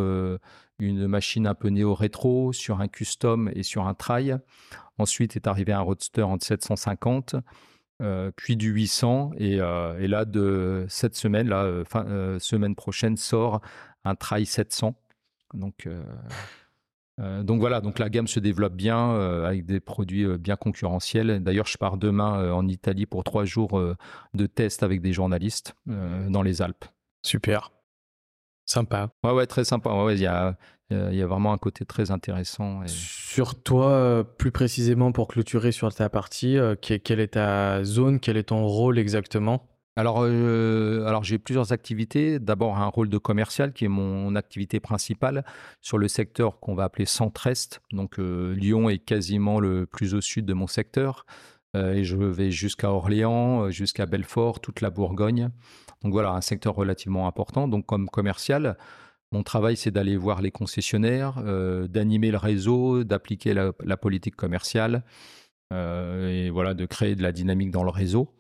une 0.80 1.08
machine 1.08 1.46
un 1.46 1.54
peu 1.54 1.68
néo-rétro, 1.68 2.52
sur 2.52 2.82
un 2.82 2.88
custom 2.88 3.52
et 3.54 3.62
sur 3.62 3.88
un 3.88 3.94
trail. 3.94 4.38
Ensuite 4.98 5.36
est 5.36 5.46
arrivé 5.46 5.72
un 5.72 5.82
roadster 5.82 6.24
en 6.24 6.40
750. 6.40 7.36
Euh, 8.02 8.32
puis 8.36 8.58
du 8.58 8.72
800. 8.72 9.32
Euh, 9.40 10.00
et, 10.00 10.08
là, 10.08 10.26
de 10.26 10.86
cette 10.90 11.16
semaine, 11.16 11.48
là, 11.48 11.64
euh, 11.64 11.86
fin, 11.86 12.06
semaine 12.40 12.76
prochaine, 12.76 13.18
sort 13.18 13.62
un 14.04 14.16
Trail 14.16 14.46
700. 14.46 14.96
Donc, 15.54 15.88
donc 17.18 17.62
voilà, 17.62 17.80
donc 17.80 17.98
la 17.98 18.10
gamme 18.10 18.28
se 18.28 18.42
développe 18.42 18.74
bien 18.74 19.16
avec 19.46 19.66
des 19.66 19.80
produits 19.80 20.28
bien 20.38 20.58
concurrentiels. 20.58 21.42
D'ailleurs, 21.42 21.66
je 21.66 21.78
pars 21.78 21.98
demain 21.98 22.52
en 22.52 22.68
Italie 22.68 23.06
pour 23.06 23.24
trois 23.24 23.46
jours 23.46 23.82
de 24.34 24.46
test 24.48 24.84
avec 24.84 25.02
des 25.02 25.14
journalistes 25.14 25.76
dans 25.86 26.42
les 26.42 26.62
Alpes. 26.62 26.86
Super. 27.24 27.72
Sympa. 28.66 29.12
Ouais, 29.24 29.32
ouais, 29.32 29.46
très 29.46 29.64
sympa. 29.64 29.92
Ouais, 29.92 30.16
il 30.16 30.22
y 30.22 30.28
a, 30.28 30.58
il 30.92 31.16
y 31.16 31.22
a 31.22 31.28
vraiment 31.28 31.52
un 31.52 31.58
côté 31.58 31.84
très 31.86 32.12
intéressant. 32.12 32.82
Sur 32.88 33.56
toi, 33.56 33.90
euh, 33.90 34.24
plus 34.24 34.52
précisément 34.52 35.12
pour 35.12 35.28
clôturer 35.28 35.72
sur 35.72 35.94
ta 35.94 36.10
partie, 36.10 36.58
euh, 36.58 36.76
quelle 36.76 37.20
est 37.20 37.34
ta 37.34 37.84
zone, 37.84 38.20
quel 38.20 38.38
est 38.38 38.44
ton 38.44 38.66
rôle 38.66 39.00
exactement? 39.00 39.68
Alors, 39.96 40.20
euh, 40.22 41.06
alors 41.06 41.24
j'ai 41.24 41.40
plusieurs 41.40 41.72
activités. 41.72 42.38
D'abord, 42.38 42.78
un 42.78 42.88
rôle 42.88 43.10
de 43.10 43.18
commercial 43.18 43.74
qui 43.74 43.86
est 43.86 43.90
mon 43.90 44.36
activité 44.36 44.80
principale 44.80 45.44
sur 45.82 45.98
le 45.98 46.08
secteur 46.08 46.60
qu'on 46.60 46.76
va 46.76 46.84
appeler 46.84 47.06
centre-est. 47.06 47.82
Donc, 47.92 48.18
Lyon 48.18 48.90
est 48.90 49.00
quasiment 49.00 49.60
le 49.60 49.86
plus 49.86 50.14
au 50.14 50.22
sud 50.22 50.46
de 50.46 50.54
mon 50.54 50.68
secteur. 50.68 51.26
et 51.76 52.04
je 52.04 52.16
vais 52.16 52.52
jusqu'à 52.52 52.92
Orléans, 52.92 53.70
jusqu'à 53.70 54.06
Belfort, 54.06 54.60
toute 54.60 54.82
la 54.82 54.90
Bourgogne. 54.90 55.50
Donc 56.04 56.14
voilà, 56.14 56.32
un 56.32 56.42
secteur 56.42 56.76
relativement 56.76 57.28
important. 57.28 57.68
Donc 57.68 57.86
comme 57.86 58.10
commercial, 58.10 58.78
mon 59.32 59.44
travail, 59.44 59.76
c'est 59.76 59.92
d'aller 59.92 60.18
voir 60.18 60.42
les 60.42 60.52
concessionnaires, 60.52 61.44
d'animer 61.90 62.32
le 62.32 62.38
réseau, 62.38 63.04
d'appliquer 63.04 63.54
la, 63.54 63.98
politique 63.98 64.36
commerciale 64.36 65.04
et 65.72 66.50
voilà, 66.52 66.74
de 66.74 66.86
créer 66.86 67.16
de 67.16 67.24
la 67.24 67.32
dynamique 67.32 67.72
dans 67.72 67.84
le 67.84 67.90
réseau. 67.90 68.36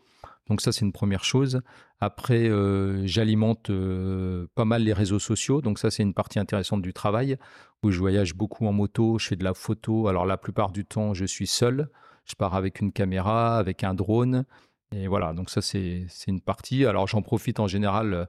Donc 0.47 0.61
ça, 0.61 0.71
c'est 0.71 0.85
une 0.85 0.91
première 0.91 1.23
chose. 1.23 1.61
Après, 1.99 2.49
euh, 2.49 3.05
j'alimente 3.07 3.69
euh, 3.69 4.47
pas 4.53 4.65
mal 4.65 4.83
les 4.83 4.93
réseaux 4.93 5.19
sociaux. 5.19 5.61
Donc 5.61 5.79
ça, 5.79 5.89
c'est 5.89 6.03
une 6.03 6.13
partie 6.13 6.39
intéressante 6.39 6.81
du 6.81 6.93
travail 6.93 7.37
où 7.83 7.91
je 7.91 7.99
voyage 7.99 8.35
beaucoup 8.35 8.67
en 8.67 8.73
moto, 8.73 9.17
je 9.17 9.27
fais 9.27 9.35
de 9.35 9.43
la 9.43 9.53
photo. 9.53 10.07
Alors 10.07 10.25
la 10.25 10.37
plupart 10.37 10.71
du 10.71 10.85
temps, 10.85 11.13
je 11.13 11.25
suis 11.25 11.47
seul. 11.47 11.89
Je 12.25 12.35
pars 12.35 12.55
avec 12.55 12.79
une 12.79 12.91
caméra, 12.91 13.57
avec 13.57 13.83
un 13.83 13.93
drone. 13.93 14.45
Et 14.91 15.07
voilà, 15.07 15.33
donc 15.33 15.49
ça, 15.49 15.61
c'est 15.61 16.07
une 16.27 16.41
partie. 16.41 16.85
Alors 16.85 17.07
j'en 17.07 17.21
profite 17.23 17.59
en 17.59 17.67
général 17.67 18.13
euh, 18.13 18.25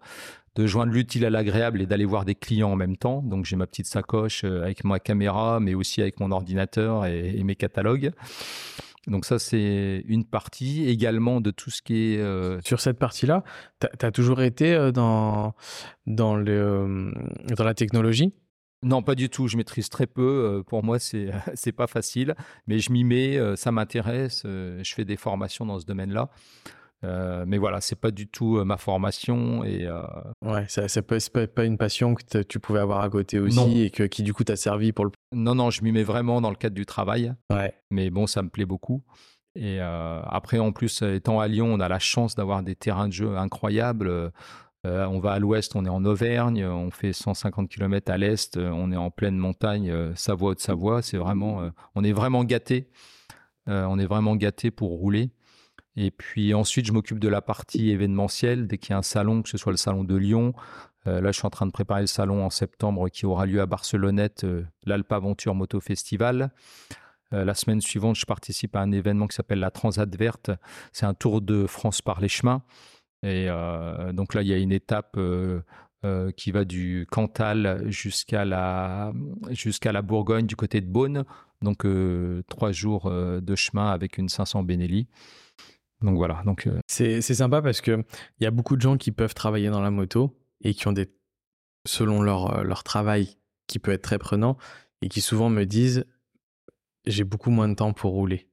de 0.57 0.67
joindre 0.67 0.93
l'utile 0.93 1.25
à 1.25 1.31
l'agréable 1.31 1.81
et 1.81 1.87
d'aller 1.87 2.05
voir 2.05 2.25
des 2.25 2.35
clients 2.35 2.73
en 2.73 2.77
même 2.77 2.97
temps. 2.97 3.23
Donc 3.23 3.45
j'ai 3.45 3.57
ma 3.57 3.67
petite 3.67 3.87
sacoche 3.87 4.45
avec 4.45 4.85
ma 4.85 4.99
caméra, 4.99 5.61
mais 5.61 5.75
aussi 5.75 6.03
avec 6.03 6.19
mon 6.19 6.31
ordinateur 6.33 7.07
et 7.07 7.43
mes 7.45 7.55
catalogues. 7.55 8.13
Donc 9.07 9.25
ça, 9.25 9.39
c'est 9.39 10.05
une 10.09 10.25
partie 10.25 10.89
également 10.89 11.41
de 11.41 11.51
tout 11.51 11.71
ce 11.71 11.81
qui 11.81 12.15
est... 12.15 12.19
Euh, 12.19 12.61
Sur 12.63 12.81
cette 12.81 12.99
partie-là, 12.99 13.45
tu 13.81 14.05
as, 14.05 14.11
toujours 14.11 14.43
été 14.43 14.75
euh, 14.75 14.91
dans, 14.91 15.55
dans, 16.07 16.35
le, 16.35 16.53
euh, 16.53 17.13
dans 17.57 17.65
la 17.65 17.75
technologie? 17.75 18.33
Non, 18.83 19.03
pas 19.03 19.15
du 19.15 19.31
tout. 19.31 19.47
Je 19.47 19.57
maîtrise 19.57 19.89
très 19.89 20.07
peu. 20.07 20.63
Pour 20.67 20.85
moi, 20.85 20.99
c'est 20.99 21.31
c'est 21.55 21.73
pas 21.73 21.87
facile, 21.87 22.35
mais 22.67 22.79
je 22.79 22.93
m'y 22.93 23.05
mets. 23.05 23.39
Ça 23.57 23.73
m'intéresse. 23.73 24.43
Je 24.45 24.93
fais 24.95 25.05
des 25.05 25.17
formations 25.17 25.65
dans 25.65 25.79
ce 25.79 25.87
domaine-là. 25.87 26.29
Euh, 27.05 27.45
mais 27.47 27.59
voilà, 27.59 27.81
c'est 27.81 27.97
pas 28.01 28.11
du 28.11 28.27
tout 28.27 28.57
euh, 28.57 28.65
ma 28.65 28.79
formation 28.79 29.65
et 29.65 29.87
euh, 29.87 30.01
ouais, 30.43 30.65
ça, 30.69 30.89
ça 30.89 31.03
peut, 31.03 31.19
pas, 31.33 31.47
pas 31.47 31.65
une 31.65 31.77
passion 31.77 32.15
que 32.15 32.43
tu 32.43 32.59
pouvais 32.59 32.81
avoir 32.81 33.03
à 33.03 33.11
côté 33.11 33.39
aussi 33.39 33.83
et 33.83 33.91
que 33.91 34.05
qui 34.05 34.23
du 34.23 34.33
coup 34.33 34.45
t'a 34.45 34.57
servi 34.57 34.93
pour 34.93 35.05
le. 35.05 35.11
Non, 35.33 35.55
non, 35.55 35.71
je 35.71 35.83
m'y 35.83 35.93
mets 35.93 36.05
vraiment 36.05 36.41
dans 36.41 36.51
le 36.51 36.57
cadre 36.57 36.75
du 36.75 36.87
travail. 36.87 37.35
Ouais. 37.53 37.75
Mais 37.91 38.09
bon, 38.11 38.27
ça 38.27 38.43
me 38.43 38.49
plaît 38.49 38.65
beaucoup. 38.65 39.03
Et 39.59 39.81
après, 39.81 40.59
en 40.59 40.73
plus, 40.73 41.01
étant 41.01 41.41
à 41.41 41.49
Lyon, 41.49 41.73
on 41.73 41.81
a 41.81 41.89
la 41.89 41.99
chance 41.99 42.35
d'avoir 42.35 42.63
des 42.63 42.75
terrains 42.75 43.09
de 43.09 43.13
jeu 43.15 43.39
incroyables. 43.39 44.31
on 44.85 45.19
va 45.19 45.33
à 45.33 45.39
l'ouest, 45.39 45.75
on 45.77 45.87
est 45.87 45.91
en 45.91 46.05
Auvergne, 46.05 46.67
on 46.67 46.91
fait 46.91 47.15
150 47.15 47.71
km 47.71 48.13
à 48.13 48.19
l'est, 48.19 48.59
on 48.59 48.93
est 48.93 48.97
en 48.97 49.11
pleine 49.11 49.39
montagne, 49.39 50.15
Savoie 50.15 50.55
de 50.55 50.61
Savoie. 50.61 51.01
C'est 51.01 51.17
vraiment, 51.17 51.71
on 51.95 52.05
est 52.05 52.13
vraiment 52.13 52.45
gâté. 52.45 52.91
on 53.67 53.99
est 53.99 54.07
vraiment 54.07 54.37
gâté 54.37 54.71
pour 54.71 54.91
rouler. 54.91 55.31
Et 55.97 56.11
puis 56.11 56.53
ensuite, 56.53 56.87
je 56.87 56.93
m'occupe 56.93 57.19
de 57.19 57.29
la 57.29 57.41
partie 57.41 57.91
événementielle. 57.91 58.67
Dès 58.67 58.79
qu'il 58.79 58.91
y 58.91 58.93
a 58.93 58.99
un 58.99 59.03
salon, 59.03 59.43
que 59.43 59.49
ce 59.49 59.57
soit 59.57 59.73
le 59.73 59.79
salon 59.79 60.05
de 60.05 60.15
Lyon, 60.15 60.55
euh, 61.07 61.21
là, 61.21 61.33
je 61.33 61.39
suis 61.39 61.47
en 61.47 61.51
train 61.51 61.67
de 61.67 61.73
préparer 61.73 62.01
le 62.01 62.07
salon 62.07 62.45
en 62.45 62.51
septembre 62.51 63.09
qui 63.09 63.27
aura 63.27 63.47
lieu 63.47 63.61
à 63.61 63.67
Barcelonnette, 63.67 64.45
euh, 64.45 64.65
l'Alpa 64.85 65.17
Aventure 65.17 65.55
Moto 65.55 65.81
Festival. 65.81 66.51
Euh, 67.33 67.45
la 67.45 67.55
semaine 67.55 67.81
suivante, 67.81 68.17
je 68.17 68.27
participe 68.27 68.77
à 68.77 68.81
un 68.81 68.93
événement 68.93 69.27
qui 69.27 69.37
s'appelle 69.37 69.61
la 69.61 69.71
Transat 69.71 70.15
Verte. 70.17 70.51
C'est 70.93 71.07
un 71.07 71.15
tour 71.15 71.41
de 71.41 71.67
France 71.67 72.03
par 72.03 72.21
les 72.21 72.29
chemins. 72.29 72.63
Et 73.23 73.49
donc 74.13 74.35
là, 74.35 74.43
il 74.43 74.49
y 74.49 74.53
a 74.53 74.59
une 74.59 74.71
étape 74.71 75.19
qui 76.37 76.51
va 76.53 76.65
du 76.65 77.07
Cantal 77.11 77.83
jusqu'à 77.87 78.45
la, 78.45 79.13
jusqu'à 79.51 79.91
la 79.91 80.03
Bourgogne, 80.03 80.47
du 80.47 80.55
côté 80.55 80.81
de 80.81 80.87
Beaune. 80.87 81.25
Donc 81.61 81.85
trois 82.47 82.71
jours 82.71 83.11
de 83.11 83.55
chemin 83.57 83.91
avec 83.91 84.19
une 84.19 84.29
500 84.29 84.63
Benelli. 84.63 85.09
Donc 86.03 86.17
voilà. 86.17 86.43
Donc 86.45 86.67
euh, 86.67 86.79
c'est 86.87 87.21
sympa 87.21 87.63
parce 87.63 87.81
que 87.81 88.05
il 88.39 88.45
y 88.45 88.47
a 88.47 88.51
beaucoup 88.51 88.77
de 88.77 88.83
gens 88.83 88.97
qui 88.97 89.13
peuvent 89.13 89.35
travailler 89.35 89.71
dans 89.71 89.81
la 89.81 89.91
moto 89.91 90.39
et 90.61 90.75
qui 90.75 90.89
ont 90.89 90.93
des 90.93 91.11
selon 91.87 92.23
leur 92.23 92.59
euh, 92.59 92.63
leur 92.63 92.83
travail 92.85 93.39
qui 93.67 93.79
peut 93.79 93.93
être 93.93 94.03
très 94.03 94.19
prenant 94.19 94.57
et 95.03 95.09
qui 95.09 95.21
souvent 95.21 95.49
me 95.49 95.65
disent 95.65 96.05
j'ai 97.07 97.25
beaucoup 97.25 97.51
moins 97.51 97.69
de 97.69 97.75
temps 97.75 97.93
pour 97.93 98.13
rouler. 98.13 98.49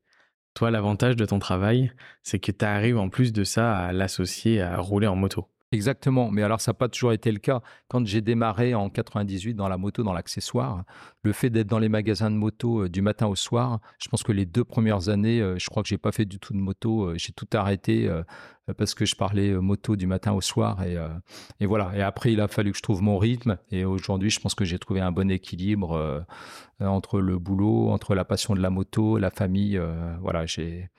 Toi, 0.53 0.69
l'avantage 0.69 1.15
de 1.15 1.25
ton 1.25 1.39
travail, 1.39 1.91
c'est 2.21 2.39
que 2.39 2.51
tu 2.51 2.63
arrives 2.63 2.99
en 2.99 3.09
plus 3.09 3.33
de 3.33 3.43
ça 3.43 3.75
à 3.75 3.91
l'associer 3.91 4.61
à 4.61 4.77
rouler 4.77 5.07
en 5.07 5.15
moto. 5.15 5.47
Exactement, 5.73 6.29
mais 6.29 6.43
alors 6.43 6.61
ça 6.61 6.69
n'a 6.69 6.75
pas 6.75 6.87
toujours 6.87 7.13
été 7.13 7.31
le 7.31 7.39
cas. 7.39 7.63
Quand 7.87 8.05
j'ai 8.05 8.21
démarré 8.21 8.75
en 8.75 8.91
98 8.91 9.55
dans 9.55 9.67
la 9.67 9.79
moto, 9.79 10.03
dans 10.03 10.13
l'accessoire, 10.13 10.83
le 11.23 11.33
fait 11.33 11.49
d'être 11.49 11.65
dans 11.65 11.79
les 11.79 11.89
magasins 11.89 12.29
de 12.29 12.35
moto 12.35 12.83
euh, 12.83 12.89
du 12.89 13.01
matin 13.01 13.25
au 13.25 13.35
soir, 13.35 13.79
je 13.97 14.07
pense 14.07 14.21
que 14.21 14.31
les 14.31 14.45
deux 14.45 14.63
premières 14.63 15.09
années, 15.09 15.41
euh, 15.41 15.57
je 15.57 15.67
crois 15.71 15.81
que 15.81 15.89
j'ai 15.89 15.97
pas 15.97 16.11
fait 16.11 16.25
du 16.25 16.37
tout 16.37 16.53
de 16.53 16.59
moto, 16.59 17.05
euh, 17.05 17.15
j'ai 17.17 17.33
tout 17.33 17.47
arrêté 17.53 18.07
parce 18.77 18.93
que 18.93 19.03
je 19.03 19.15
parlais 19.15 19.51
moto 19.55 19.95
du 19.95 20.05
matin 20.05 20.31
au 20.31 20.41
soir 20.41 20.83
et, 20.83 20.95
et, 21.59 21.65
voilà. 21.65 21.91
Et 21.95 22.01
après, 22.01 22.31
il 22.31 22.39
a 22.39 22.47
fallu 22.47 22.71
que 22.71 22.77
je 22.77 22.83
trouve 22.83 23.01
mon 23.01 23.17
rythme 23.17 23.57
et 23.71 23.83
aujourd'hui, 23.83 24.29
je 24.29 24.39
pense 24.39 24.55
que 24.55 24.63
j'ai 24.63 24.79
trouvé 24.79 25.01
un 25.01 25.11
bon 25.11 25.29
équilibre 25.29 26.23
entre 26.79 27.19
le 27.19 27.39
boulot, 27.39 27.89
entre 27.89 28.15
la 28.15 28.23
passion 28.23 28.55
de 28.55 28.61
la 28.61 28.69
moto, 28.69 29.17
la 29.17 29.31
famille. 29.31 29.81
voilà, 30.21 30.45
j'ai 30.45 30.89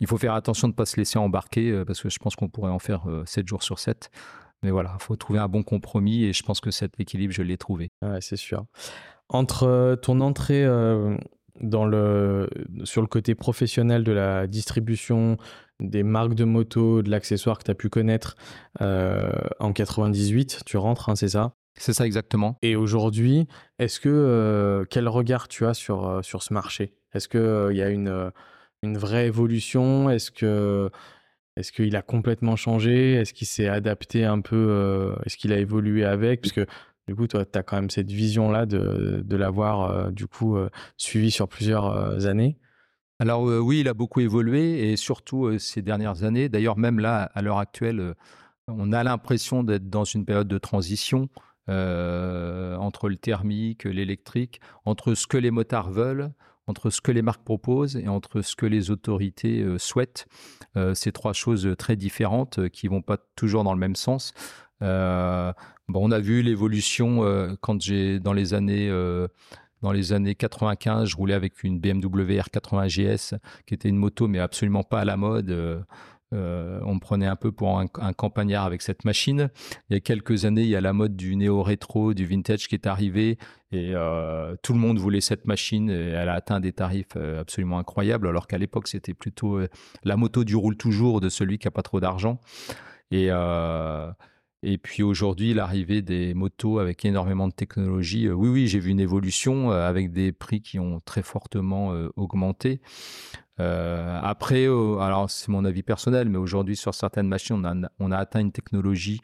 il 0.00 0.06
faut 0.06 0.18
faire 0.18 0.34
attention 0.34 0.68
de 0.68 0.72
ne 0.72 0.76
pas 0.76 0.86
se 0.86 0.96
laisser 0.96 1.18
embarquer 1.18 1.70
euh, 1.70 1.84
parce 1.84 2.00
que 2.00 2.08
je 2.08 2.18
pense 2.18 2.36
qu'on 2.36 2.48
pourrait 2.48 2.70
en 2.70 2.78
faire 2.78 3.04
7 3.26 3.44
euh, 3.44 3.46
jours 3.46 3.62
sur 3.62 3.78
7. 3.78 4.10
Mais 4.62 4.70
voilà, 4.70 4.96
il 4.98 5.02
faut 5.02 5.16
trouver 5.16 5.38
un 5.38 5.48
bon 5.48 5.62
compromis 5.62 6.24
et 6.24 6.32
je 6.32 6.42
pense 6.42 6.60
que 6.60 6.70
cet 6.70 6.98
équilibre, 6.98 7.32
je 7.32 7.42
l'ai 7.42 7.56
trouvé. 7.56 7.90
Ouais, 8.02 8.20
c'est 8.20 8.36
sûr. 8.36 8.64
Entre 9.28 9.64
euh, 9.64 9.96
ton 9.96 10.20
entrée 10.20 10.66
dans 11.60 11.86
le, 11.86 12.48
sur 12.84 13.00
le 13.00 13.08
côté 13.08 13.34
professionnel 13.34 14.04
de 14.04 14.12
la 14.12 14.46
distribution 14.46 15.36
des 15.80 16.02
marques 16.02 16.34
de 16.34 16.44
moto, 16.44 17.02
de 17.02 17.10
l'accessoire 17.10 17.58
que 17.58 17.64
tu 17.64 17.70
as 17.70 17.74
pu 17.74 17.88
connaître 17.88 18.36
en 18.80 19.72
98, 19.72 20.62
tu 20.66 20.76
rentres, 20.76 21.08
hein, 21.08 21.16
c'est 21.16 21.28
ça? 21.28 21.54
C'est 21.76 21.92
ça 21.92 22.04
exactement. 22.06 22.56
Et 22.62 22.74
aujourd'hui, 22.74 23.46
est-ce 23.78 24.00
que 24.00 24.84
quel 24.90 25.08
regard 25.08 25.46
tu 25.46 25.66
as 25.66 25.74
sur, 25.74 26.24
sur 26.24 26.42
ce 26.42 26.52
marché? 26.52 26.94
Est-ce 27.12 27.28
qu'il 27.28 27.76
y 27.76 27.82
a 27.82 27.90
une 27.90 28.32
une 28.82 28.98
vraie 28.98 29.26
évolution? 29.26 30.10
Est-ce 30.10 30.30
que 30.30 30.90
est-ce 31.58 31.72
qu'il 31.72 31.96
a 31.96 32.02
complètement 32.02 32.54
changé? 32.54 33.14
Est-ce 33.14 33.34
qu'il 33.34 33.48
s'est 33.48 33.66
adapté 33.66 34.24
un 34.24 34.40
peu 34.40 34.54
euh, 34.70 35.16
Est-ce 35.26 35.36
qu'il 35.36 35.52
a 35.52 35.58
évolué 35.58 36.04
avec? 36.04 36.40
Parce 36.40 36.52
que 36.52 36.66
du 37.08 37.16
coup, 37.16 37.26
toi, 37.26 37.44
tu 37.44 37.58
as 37.58 37.64
quand 37.64 37.74
même 37.74 37.90
cette 37.90 38.12
vision-là 38.12 38.64
de, 38.64 39.22
de 39.24 39.36
l'avoir 39.36 39.90
euh, 39.90 40.10
du 40.10 40.28
coup 40.28 40.56
euh, 40.56 40.70
suivi 40.96 41.32
sur 41.32 41.48
plusieurs 41.48 42.26
années. 42.26 42.58
Alors 43.18 43.42
oui, 43.42 43.80
il 43.80 43.88
a 43.88 43.94
beaucoup 43.94 44.20
évolué 44.20 44.92
et 44.92 44.96
surtout 44.96 45.58
ces 45.58 45.82
dernières 45.82 46.22
années. 46.22 46.48
D'ailleurs, 46.48 46.78
même 46.78 47.00
là, 47.00 47.22
à 47.34 47.42
l'heure 47.42 47.58
actuelle, 47.58 48.14
on 48.68 48.92
a 48.92 49.02
l'impression 49.02 49.64
d'être 49.64 49.90
dans 49.90 50.04
une 50.04 50.24
période 50.24 50.46
de 50.46 50.58
transition 50.58 51.28
entre 51.66 53.08
le 53.08 53.16
thermique, 53.16 53.82
l'électrique, 53.82 54.60
entre 54.84 55.14
ce 55.14 55.26
que 55.26 55.36
les 55.36 55.50
motards 55.50 55.90
veulent, 55.90 56.30
entre 56.68 56.90
ce 56.90 57.00
que 57.00 57.10
les 57.10 57.22
marques 57.22 57.42
proposent 57.42 57.96
et 57.96 58.08
entre 58.08 58.42
ce 58.42 58.54
que 58.54 58.66
les 58.66 58.90
autorités 58.90 59.62
euh, 59.62 59.78
souhaitent. 59.78 60.26
Euh, 60.76 60.94
c'est 60.94 61.12
trois 61.12 61.32
choses 61.32 61.74
très 61.78 61.96
différentes 61.96 62.58
euh, 62.58 62.68
qui 62.68 62.86
vont 62.86 63.02
pas 63.02 63.16
toujours 63.34 63.64
dans 63.64 63.72
le 63.72 63.80
même 63.80 63.96
sens. 63.96 64.32
bon, 64.80 65.54
on 65.88 66.10
a 66.12 66.20
vu 66.20 66.42
l'évolution 66.42 67.56
quand 67.60 67.80
j'ai 67.80 68.20
dans 68.20 68.32
les 68.32 68.54
années 68.54 68.88
dans 69.82 69.92
les 69.92 70.12
années 70.12 70.34
95, 70.34 71.08
je 71.08 71.16
roulais 71.16 71.34
avec 71.34 71.64
une 71.64 71.80
BMW 71.80 72.38
R80 72.38 72.88
GS 72.88 73.38
qui 73.66 73.74
était 73.74 73.88
une 73.88 73.96
moto 73.96 74.28
mais 74.28 74.38
absolument 74.38 74.84
pas 74.84 75.00
à 75.00 75.04
la 75.04 75.16
mode. 75.16 75.84
Euh, 76.34 76.80
on 76.84 76.94
me 76.94 77.00
prenait 77.00 77.26
un 77.26 77.36
peu 77.36 77.52
pour 77.52 77.78
un, 77.78 77.86
campagnard 77.86 78.64
avec 78.64 78.82
cette 78.82 79.04
machine. 79.04 79.50
Il 79.88 79.94
y 79.94 79.96
a 79.96 80.00
quelques 80.00 80.44
années, 80.44 80.62
il 80.62 80.68
y 80.68 80.76
a 80.76 80.80
la 80.80 80.92
mode 80.92 81.16
du 81.16 81.36
néo-rétro, 81.36 82.14
du 82.14 82.26
vintage 82.26 82.68
qui 82.68 82.74
est 82.74 82.86
arrivé 82.86 83.38
et 83.72 83.92
euh, 83.94 84.54
tout 84.62 84.72
le 84.72 84.78
monde 84.78 84.98
voulait 84.98 85.20
cette 85.20 85.46
machine. 85.46 85.90
Et 85.90 86.10
elle 86.10 86.28
a 86.28 86.34
atteint 86.34 86.60
des 86.60 86.72
tarifs 86.72 87.16
euh, 87.16 87.40
absolument 87.40 87.78
incroyables, 87.78 88.28
alors 88.28 88.46
qu'à 88.46 88.58
l'époque, 88.58 88.88
c'était 88.88 89.14
plutôt 89.14 89.60
la 90.04 90.16
moto 90.16 90.44
du 90.44 90.56
roule 90.56 90.76
toujours 90.76 91.20
de 91.20 91.28
celui 91.28 91.58
qui 91.58 91.68
a 91.68 91.70
pas 91.70 91.82
trop 91.82 92.00
d'argent. 92.00 92.40
Et, 93.10 93.30
et 94.62 94.78
puis 94.78 95.02
aujourd'hui, 95.02 95.54
l'arrivée 95.54 96.02
des 96.02 96.34
motos 96.34 96.78
avec 96.78 97.04
énormément 97.04 97.48
de 97.48 97.52
technologie, 97.52 98.28
oui, 98.30 98.48
oui, 98.48 98.66
j'ai 98.66 98.78
vu 98.78 98.90
une 98.90 99.00
évolution 99.00 99.70
avec 99.70 100.12
des 100.12 100.32
prix 100.32 100.60
qui 100.60 100.78
ont 100.78 101.00
très 101.00 101.22
fortement 101.22 101.92
augmenté. 102.16 102.80
Euh, 103.60 104.18
après, 104.22 104.66
euh, 104.66 104.98
alors 104.98 105.30
c'est 105.30 105.48
mon 105.48 105.64
avis 105.64 105.82
personnel, 105.82 106.28
mais 106.28 106.38
aujourd'hui 106.38 106.76
sur 106.76 106.94
certaines 106.94 107.28
machines, 107.28 107.88
on 107.98 108.12
a, 108.12 108.16
atteint 108.16 108.40
une 108.40 108.52
technologie 108.52 109.20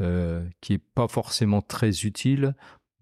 euh, 0.00 0.44
qui 0.60 0.74
est 0.74 0.82
pas 0.94 1.08
forcément 1.08 1.60
très 1.60 1.90
utile. 2.04 2.54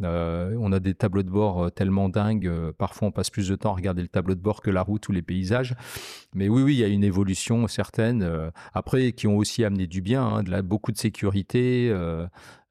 On 0.04 0.72
a 0.72 0.80
des 0.80 0.94
tableaux 0.94 1.22
de 1.22 1.30
bord 1.30 1.72
tellement 1.72 2.08
dingues, 2.08 2.50
parfois 2.78 3.08
on 3.08 3.10
passe 3.12 3.30
plus 3.30 3.48
de 3.48 3.56
temps 3.56 3.72
à 3.72 3.76
regarder 3.76 4.02
le 4.02 4.08
tableau 4.08 4.34
de 4.34 4.40
bord 4.40 4.60
que 4.60 4.70
la 4.70 4.82
route 4.82 5.08
ou 5.08 5.12
les 5.12 5.22
paysages. 5.22 5.74
Mais 6.34 6.48
oui, 6.48 6.62
oui, 6.62 6.74
il 6.74 6.78
y 6.80 6.84
a 6.84 6.88
une 6.88 7.04
évolution 7.04 7.66
certaine. 7.68 8.50
après, 8.74 9.12
qui 9.12 9.26
ont 9.26 9.36
aussi 9.36 9.64
amené 9.64 9.86
du 9.86 10.00
bien, 10.00 10.24
hein, 10.24 10.62
beaucoup 10.62 10.92
de 10.92 10.98
sécurité, 10.98 11.94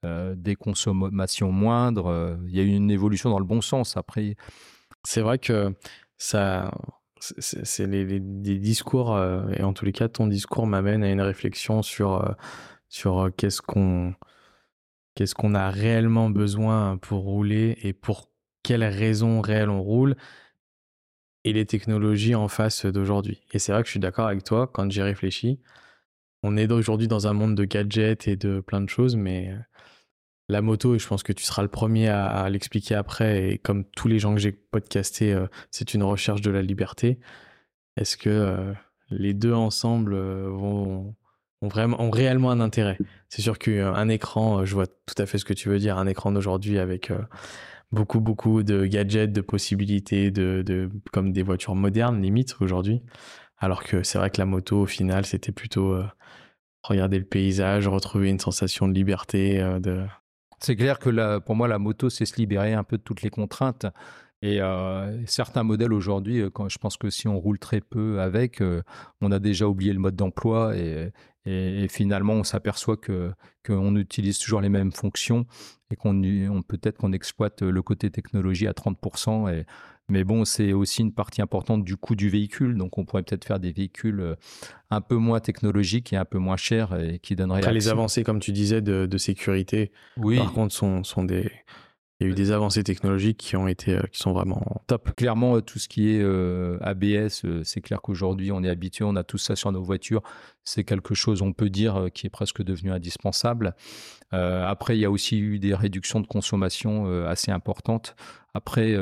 des 0.04 0.56
consommations 0.56 1.52
moindres. 1.52 2.38
Il 2.48 2.56
y 2.56 2.60
a 2.60 2.64
eu 2.64 2.76
une 2.76 2.92
évolution 2.92 3.30
dans 3.30 3.40
le 3.40 3.46
bon 3.46 3.62
sens. 3.62 3.98
Après, 3.98 4.36
c'est 5.04 5.22
vrai 5.22 5.38
que 5.38 5.74
ça 6.18 6.72
c'est 7.22 7.86
les, 7.86 8.20
discours, 8.20 9.18
et 9.54 9.64
en 9.64 9.74
tous 9.74 9.86
les 9.86 9.92
cas, 9.92 10.08
ton 10.08 10.28
discours 10.28 10.66
m'amène 10.66 11.04
à 11.04 11.12
une 11.12 11.22
réflexion 11.22 11.82
sur, 11.82 12.36
sur 12.90 13.30
qu'est-ce 13.38 13.62
qu'on 13.62 14.16
qu'est-ce 15.16 15.36
qu'on 15.36 15.56
a 15.56 15.70
réellement 15.70 16.30
besoin 16.30 16.98
pour 16.98 17.22
rouler 17.22 17.78
et 17.84 17.94
pour 17.94 18.30
quelles 18.64 18.84
raisons 18.84 19.42
réelles 19.42 19.70
on 19.70 19.82
roule 19.82 20.16
et 21.44 21.54
les 21.54 21.66
technologies 21.66 22.36
en 22.36 22.48
face 22.48 22.86
d'aujourd'hui. 22.86 23.42
Et 23.54 23.60
c'est 23.60 23.72
vrai 23.72 23.82
que 23.82 23.88
je 23.88 23.92
suis 23.92 24.00
d'accord 24.00 24.28
avec 24.28 24.44
toi 24.44 24.70
quand 24.72 24.90
j'y 24.92 25.02
réfléchis. 25.02 25.60
On 26.44 26.58
est 26.58 26.72
aujourd'hui 26.72 27.08
dans 27.08 27.28
un 27.28 27.34
monde 27.34 27.56
de 27.56 27.66
gadgets 27.66 28.28
et 28.28 28.36
de 28.36 28.60
plein 28.62 28.82
de 28.82 28.90
choses, 28.90 29.16
mais 29.16 29.54
la 30.52 30.62
moto, 30.62 30.96
et 30.96 31.00
je 31.00 31.08
pense 31.08 31.24
que 31.24 31.34
tu 31.34 31.44
seras 31.44 31.64
le 31.64 31.70
premier 31.70 32.10
à, 32.10 32.48
l'expliquer 32.50 32.96
après, 32.96 33.54
et 33.54 33.58
comme 33.58 33.86
tous 33.86 34.08
les 34.08 34.20
gens 34.20 34.36
que 34.36 34.42
j'ai 34.42 34.52
podcastés, 34.52 35.34
euh, 35.34 35.48
c'est 35.72 35.94
une 35.94 36.04
recherche 36.04 36.42
de 36.42 36.52
la 36.52 36.62
liberté. 36.62 37.20
Est-ce 37.98 38.18
que 38.18 38.30
euh, 38.30 38.74
les 39.10 39.34
deux 39.34 39.54
ensemble 39.54 40.14
euh, 40.14 40.50
vont, 40.50 41.16
ont, 41.62 41.68
vraiment, 41.68 42.02
ont 42.02 42.10
réellement 42.10 42.52
un 42.52 42.60
intérêt 42.60 42.98
C'est 43.30 43.42
sûr 43.42 43.60
qu'un 43.60 44.08
écran, 44.10 44.66
je 44.66 44.74
vois 44.74 44.88
tout 44.88 45.16
à 45.18 45.26
fait 45.26 45.38
ce 45.38 45.46
que 45.46 45.54
tu 45.54 45.70
veux 45.70 45.80
dire, 45.80 45.98
un 45.98 46.08
écran 46.08 46.32
d'aujourd'hui 46.32 46.80
avec 46.80 47.12
beaucoup, 47.92 48.20
beaucoup 48.20 48.64
de 48.64 48.86
gadgets, 48.86 49.32
de 49.32 49.42
possibilités, 49.42 50.32
de, 50.32 50.64
de, 50.66 50.90
comme 51.12 51.32
des 51.32 51.44
voitures 51.44 51.76
modernes, 51.76 52.22
limite, 52.22 52.56
aujourd'hui. 52.62 53.02
Alors 53.58 53.84
que 53.84 54.04
c'est 54.04 54.18
vrai 54.18 54.30
que 54.30 54.40
la 54.40 54.46
moto, 54.46 54.82
au 54.82 54.86
final, 54.88 55.26
c'était 55.26 55.52
plutôt 55.52 56.02
regarder 56.84 57.20
le 57.20 57.26
paysage, 57.26 57.88
retrouver 57.88 58.30
une 58.30 58.40
sensation 58.40 58.88
de 58.88 58.94
liberté, 58.94 59.60
de, 59.82 60.06
c'est 60.62 60.76
clair 60.76 61.00
que 61.00 61.40
pour 61.40 61.56
moi, 61.56 61.68
la 61.68 61.80
moto, 61.80 62.10
c'est 62.10 62.26
se 62.26 62.36
libérer 62.36 62.74
un 62.74 62.84
peu 62.84 62.98
de 62.98 63.02
toutes 63.02 63.24
les 63.24 63.32
contraintes. 63.32 63.88
Et 64.42 64.60
euh, 64.60 65.24
certains 65.28 65.64
modèles 65.64 65.94
aujourd'hui, 65.94 66.42
euh, 66.42 66.50
quand 66.50 66.68
je 66.68 66.80
pense 66.80 66.98
que 66.98 67.10
si 67.10 67.28
on 67.28 67.40
roule 67.40 67.60
très 67.60 67.80
peu 67.80 68.22
avec, 68.22 68.62
euh, 68.62 68.82
on 69.22 69.32
a 69.32 69.40
déjà 69.40 69.68
oublié 69.68 69.94
le 69.94 70.00
mode 70.00 70.16
d'emploi 70.16 70.76
et, 70.76 71.12
finalement 71.90 72.34
on 72.34 72.44
s'aperçoit 72.44 72.98
que 72.98 73.32
qu'on 73.66 73.96
utilise 73.96 74.38
toujours 74.38 74.62
les 74.62 74.70
mêmes 74.70 74.92
fonctions 74.92 75.48
et 75.90 75.96
qu'on 75.96 76.24
on, 76.24 76.62
peut-être 76.62 77.00
qu'on 77.00 77.14
exploite 77.14 77.64
le 77.64 77.82
côté 77.82 78.12
technologie 78.12 78.68
à 78.68 78.74
30% 78.74 79.52
et 79.52 79.66
mais 80.08 80.24
bon, 80.26 80.44
c'est 80.46 80.74
aussi 80.74 81.02
une 81.02 81.14
partie 81.14 81.42
importante 81.42 81.86
du 81.86 81.96
coût 81.96 82.16
du 82.16 82.28
véhicule. 82.28 82.76
Donc, 82.76 82.98
on 82.98 83.06
pourrait 83.06 83.24
peut-être 83.24 83.46
faire 83.46 83.62
des 83.62 83.72
véhicules 83.72 84.36
un 84.90 85.00
peu 85.00 85.16
moins 85.16 85.40
technologiques 85.40 86.12
et 86.12 86.18
un 86.18 86.26
peu 86.26 86.38
moins 86.38 86.58
chers 86.58 86.94
et 87.00 87.18
qui 87.20 87.38
donneraient. 87.38 87.60
Après, 87.60 87.72
les 87.72 87.88
avancées, 87.88 88.24
comme 88.24 88.42
tu 88.42 88.52
disais, 88.52 88.82
de, 88.82 89.18
sécurité, 89.18 89.94
oui. 90.18 90.38
par 90.38 90.52
contre, 90.52 90.76
sont, 90.76 91.06
sont 91.06 91.24
des. 91.24 91.50
Il 92.22 92.26
y 92.26 92.28
a 92.28 92.32
eu 92.34 92.36
des 92.36 92.52
avancées 92.52 92.84
technologiques 92.84 93.38
qui 93.38 93.56
ont 93.56 93.68
été, 93.68 93.96
euh, 93.96 94.04
qui 94.12 94.20
sont 94.20 94.32
vraiment 94.32 94.62
top. 94.86 95.16
Clairement, 95.16 95.56
euh, 95.56 95.62
tout 95.62 95.80
ce 95.80 95.90
qui 95.90 96.12
est 96.12 96.24
ABS, 96.82 97.42
c'est 97.64 97.82
clair 97.82 98.00
qu'aujourd'hui, 98.00 98.52
on 98.52 98.64
est 98.64 98.70
habitué, 98.70 99.04
on 99.04 99.16
a 99.16 99.24
tout 99.24 99.40
ça 99.40 99.56
sur 99.56 99.72
nos 99.72 99.82
voitures. 99.82 100.22
C'est 100.64 100.84
quelque 100.84 101.16
chose, 101.16 101.42
on 101.42 101.52
peut 101.52 101.72
dire, 101.72 102.10
qui 102.14 102.28
est 102.28 102.30
presque 102.30 102.62
devenu 102.62 102.92
indispensable. 102.92 103.74
après, 104.32 104.96
il 104.98 105.00
y 105.02 105.06
a 105.06 105.10
aussi 105.10 105.40
eu 105.40 105.58
des 105.58 105.74
réductions 105.74 106.20
de 106.20 106.28
consommation 106.28 107.26
assez 107.26 107.52
importantes. 107.52 108.16
Après, 108.54 108.96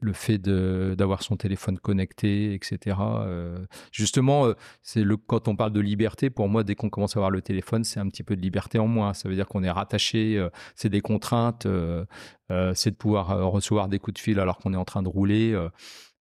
le 0.00 0.12
fait 0.12 0.38
d'avoir 0.38 1.22
son 1.22 1.36
téléphone 1.36 1.78
connecté, 1.78 2.54
etc. 2.54 2.96
Euh, 3.00 3.66
justement, 3.92 4.46
euh, 4.46 4.54
c'est 4.82 5.02
le 5.02 5.16
quand 5.16 5.48
on 5.48 5.56
parle 5.56 5.72
de 5.72 5.80
liberté, 5.80 6.28
pour 6.30 6.48
moi, 6.48 6.64
dès 6.64 6.74
qu'on 6.74 6.90
commence 6.90 7.16
à 7.16 7.20
avoir 7.20 7.30
le 7.30 7.40
téléphone, 7.40 7.84
c'est 7.84 8.00
un 8.00 8.08
petit 8.08 8.22
peu 8.22 8.36
de 8.36 8.42
liberté 8.42 8.78
en 8.78 8.86
moins. 8.86 9.14
Ça 9.14 9.28
veut 9.28 9.34
dire 9.34 9.46
qu'on 9.46 9.62
est 9.62 9.70
rattaché, 9.70 10.36
euh, 10.36 10.50
c'est 10.74 10.90
des 10.90 11.00
contraintes, 11.00 11.66
c'est 12.74 12.90
de 12.90 12.96
pouvoir 12.96 13.50
recevoir 13.50 13.88
des 13.88 13.98
coups 13.98 14.14
de 14.14 14.20
fil 14.20 14.38
alors 14.38 14.58
qu'on 14.58 14.72
est 14.74 14.76
en 14.76 14.84
train 14.84 15.02
de 15.02 15.08
rouler. 15.08 15.56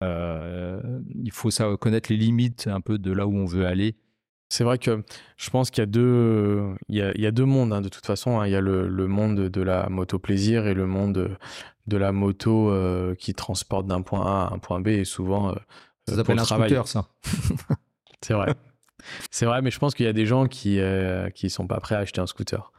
il 0.02 1.32
faut 1.32 1.52
ça 1.52 1.76
connaître 1.80 2.12
les 2.12 2.18
limites 2.18 2.68
un 2.68 2.82
peu 2.82 2.98
de 2.98 3.12
là 3.12 3.28
où 3.28 3.36
on 3.36 3.46
veut 3.46 3.66
aller. 3.66 3.96
C'est 4.50 4.66
vrai 4.66 4.78
que 4.78 5.02
je 5.38 5.50
pense 5.50 5.72
qu'il 5.72 5.82
y 5.82 5.84
a 5.84 5.86
deux, 5.86 6.76
y 6.90 7.02
a, 7.02 7.32
deux 7.32 7.46
mondes 7.46 7.72
hein, 7.72 7.80
de 7.80 7.88
toute 7.88 8.06
façon. 8.06 8.42
Hein. 8.42 8.48
Il 8.48 8.52
y 8.52 8.56
a 8.56 8.60
le, 8.60 8.90
le, 8.90 9.08
monde 9.08 9.48
de 9.48 9.62
la 9.62 9.88
moto 9.88 10.20
plaisir 10.20 10.68
et 10.68 10.74
le 10.74 10.86
monde 10.86 11.38
de 11.92 11.98
la 11.98 12.12
moto 12.12 12.70
euh, 12.70 13.16
qui 13.16 13.34
transporte 13.34 13.86
d'un 13.86 14.02
point 14.02 14.26
A 14.26 14.48
à 14.48 14.54
un 14.54 14.60
point 14.60 14.80
B 14.80 14.88
et 14.88 15.06
souvent 15.06 15.50
euh, 15.50 15.56
ça 16.08 16.16
s'appelle 16.16 16.40
un 16.40 16.46
scooter 16.46 16.88
ça. 16.88 17.06
C'est 18.22 18.34
vrai. 18.34 18.54
C'est 19.30 19.46
vrai 19.46 19.62
mais 19.62 19.72
je 19.72 19.80
pense 19.80 19.94
qu'il 19.94 20.06
y 20.06 20.10
a 20.10 20.14
des 20.14 20.26
gens 20.26 20.48
qui 20.48 20.80
euh, 20.80 21.30
qui 21.30 21.50
sont 21.50 21.68
pas 21.68 21.80
prêts 21.80 21.96
à 21.96 22.00
acheter 22.00 22.22
un 22.22 22.28
scooter 22.28 22.72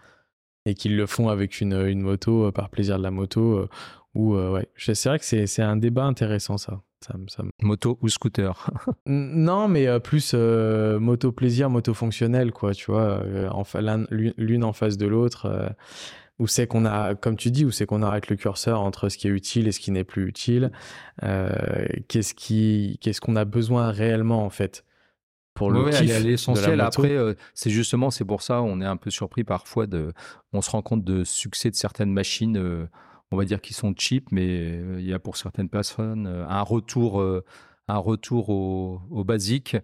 et 0.65 0.75
qui 0.75 0.89
le 0.89 1.07
font 1.07 1.29
avec 1.29 1.61
une, 1.61 1.75
une 1.75 2.01
moto 2.01 2.51
par 2.53 2.71
plaisir 2.71 2.97
de 2.99 3.03
la 3.03 3.11
moto 3.11 3.69
ou 4.15 4.37
ouais. 4.37 4.69
C'est 4.77 5.07
vrai 5.07 5.19
que 5.19 5.25
c'est 5.25 5.63
un 5.63 5.77
débat 5.77 6.05
intéressant 6.05 6.57
ça, 6.59 6.81
ça, 7.01 7.15
moto 7.61 7.99
ou 8.03 8.09
scooter? 8.09 8.71
Non 9.07 9.67
mais 9.69 10.01
plus 10.01 10.35
moto 10.35 11.33
plaisir 11.33 11.69
moto 11.69 11.93
fonctionnelle 11.93 12.53
quoi 12.53 12.73
tu 12.73 12.93
vois 12.93 13.23
l'une 14.11 14.65
en 14.65 14.73
face 14.73 14.97
de 14.97 15.07
l'autre 15.07 15.75
où 16.39 16.47
c'est 16.47 16.67
qu'on 16.67 16.85
a, 16.85 17.15
comme 17.15 17.37
tu 17.37 17.51
dis, 17.51 17.65
où 17.65 17.71
c'est 17.71 17.87
qu'on 17.87 18.03
arrête 18.03 18.29
le 18.29 18.37
curseur 18.37 18.81
entre 18.81 19.09
ce 19.09 19.19
qui 19.19 19.29
est 19.29 19.31
utile 19.31 19.69
et 19.69 19.73
ce 19.73 19.81
qui 19.81 19.91
n'est 19.91 20.05
plus 20.05 20.27
utile. 20.27 20.73
Euh, 21.23 21.87
qu'est-ce 22.09 22.35
qui, 22.35 22.99
qu'est-ce 23.01 23.21
qu'on 23.21 23.37
a 23.37 23.45
besoin 23.45 23.91
réellement 23.91 24.45
en 24.45 24.51
fait 24.51 24.85
pour 25.55 25.71
le 25.71 25.85
oui, 25.85 25.91
kiff 25.91 26.25
l'essentiel. 26.25 26.81
Après, 26.81 27.11
euh, 27.11 27.35
c'est 27.53 27.69
justement, 27.69 28.11
c'est 28.11 28.25
pour 28.25 28.41
ça, 28.41 28.63
on 28.63 28.81
est 28.81 28.87
un 28.87 28.97
peu 28.97 29.11
surpris 29.11 29.45
parfois 29.45 29.87
de, 29.87 30.13
on 30.55 30.63
se 30.63 30.71
rend 30.71 30.81
compte 30.81 31.05
de 31.05 31.25
succès 31.25 31.71
de 31.71 31.77
certaines 31.77 32.13
machines. 32.13 32.57
Euh, 32.57 32.87
on 33.31 33.37
va 33.37 33.45
dire 33.45 33.61
qui 33.63 33.73
sont 33.73 33.95
cheap, 33.97 34.31
mais 34.31 34.79
il 34.99 35.07
y 35.07 35.15
a 35.15 35.19
pour 35.19 35.39
certaines 35.39 35.71
personnes 35.71 36.27
un 36.27 36.61
retour, 36.61 37.25
un 37.89 37.97
retour 37.97 38.51
au, 38.51 39.01
au 39.11 39.25
basique, 39.25 39.75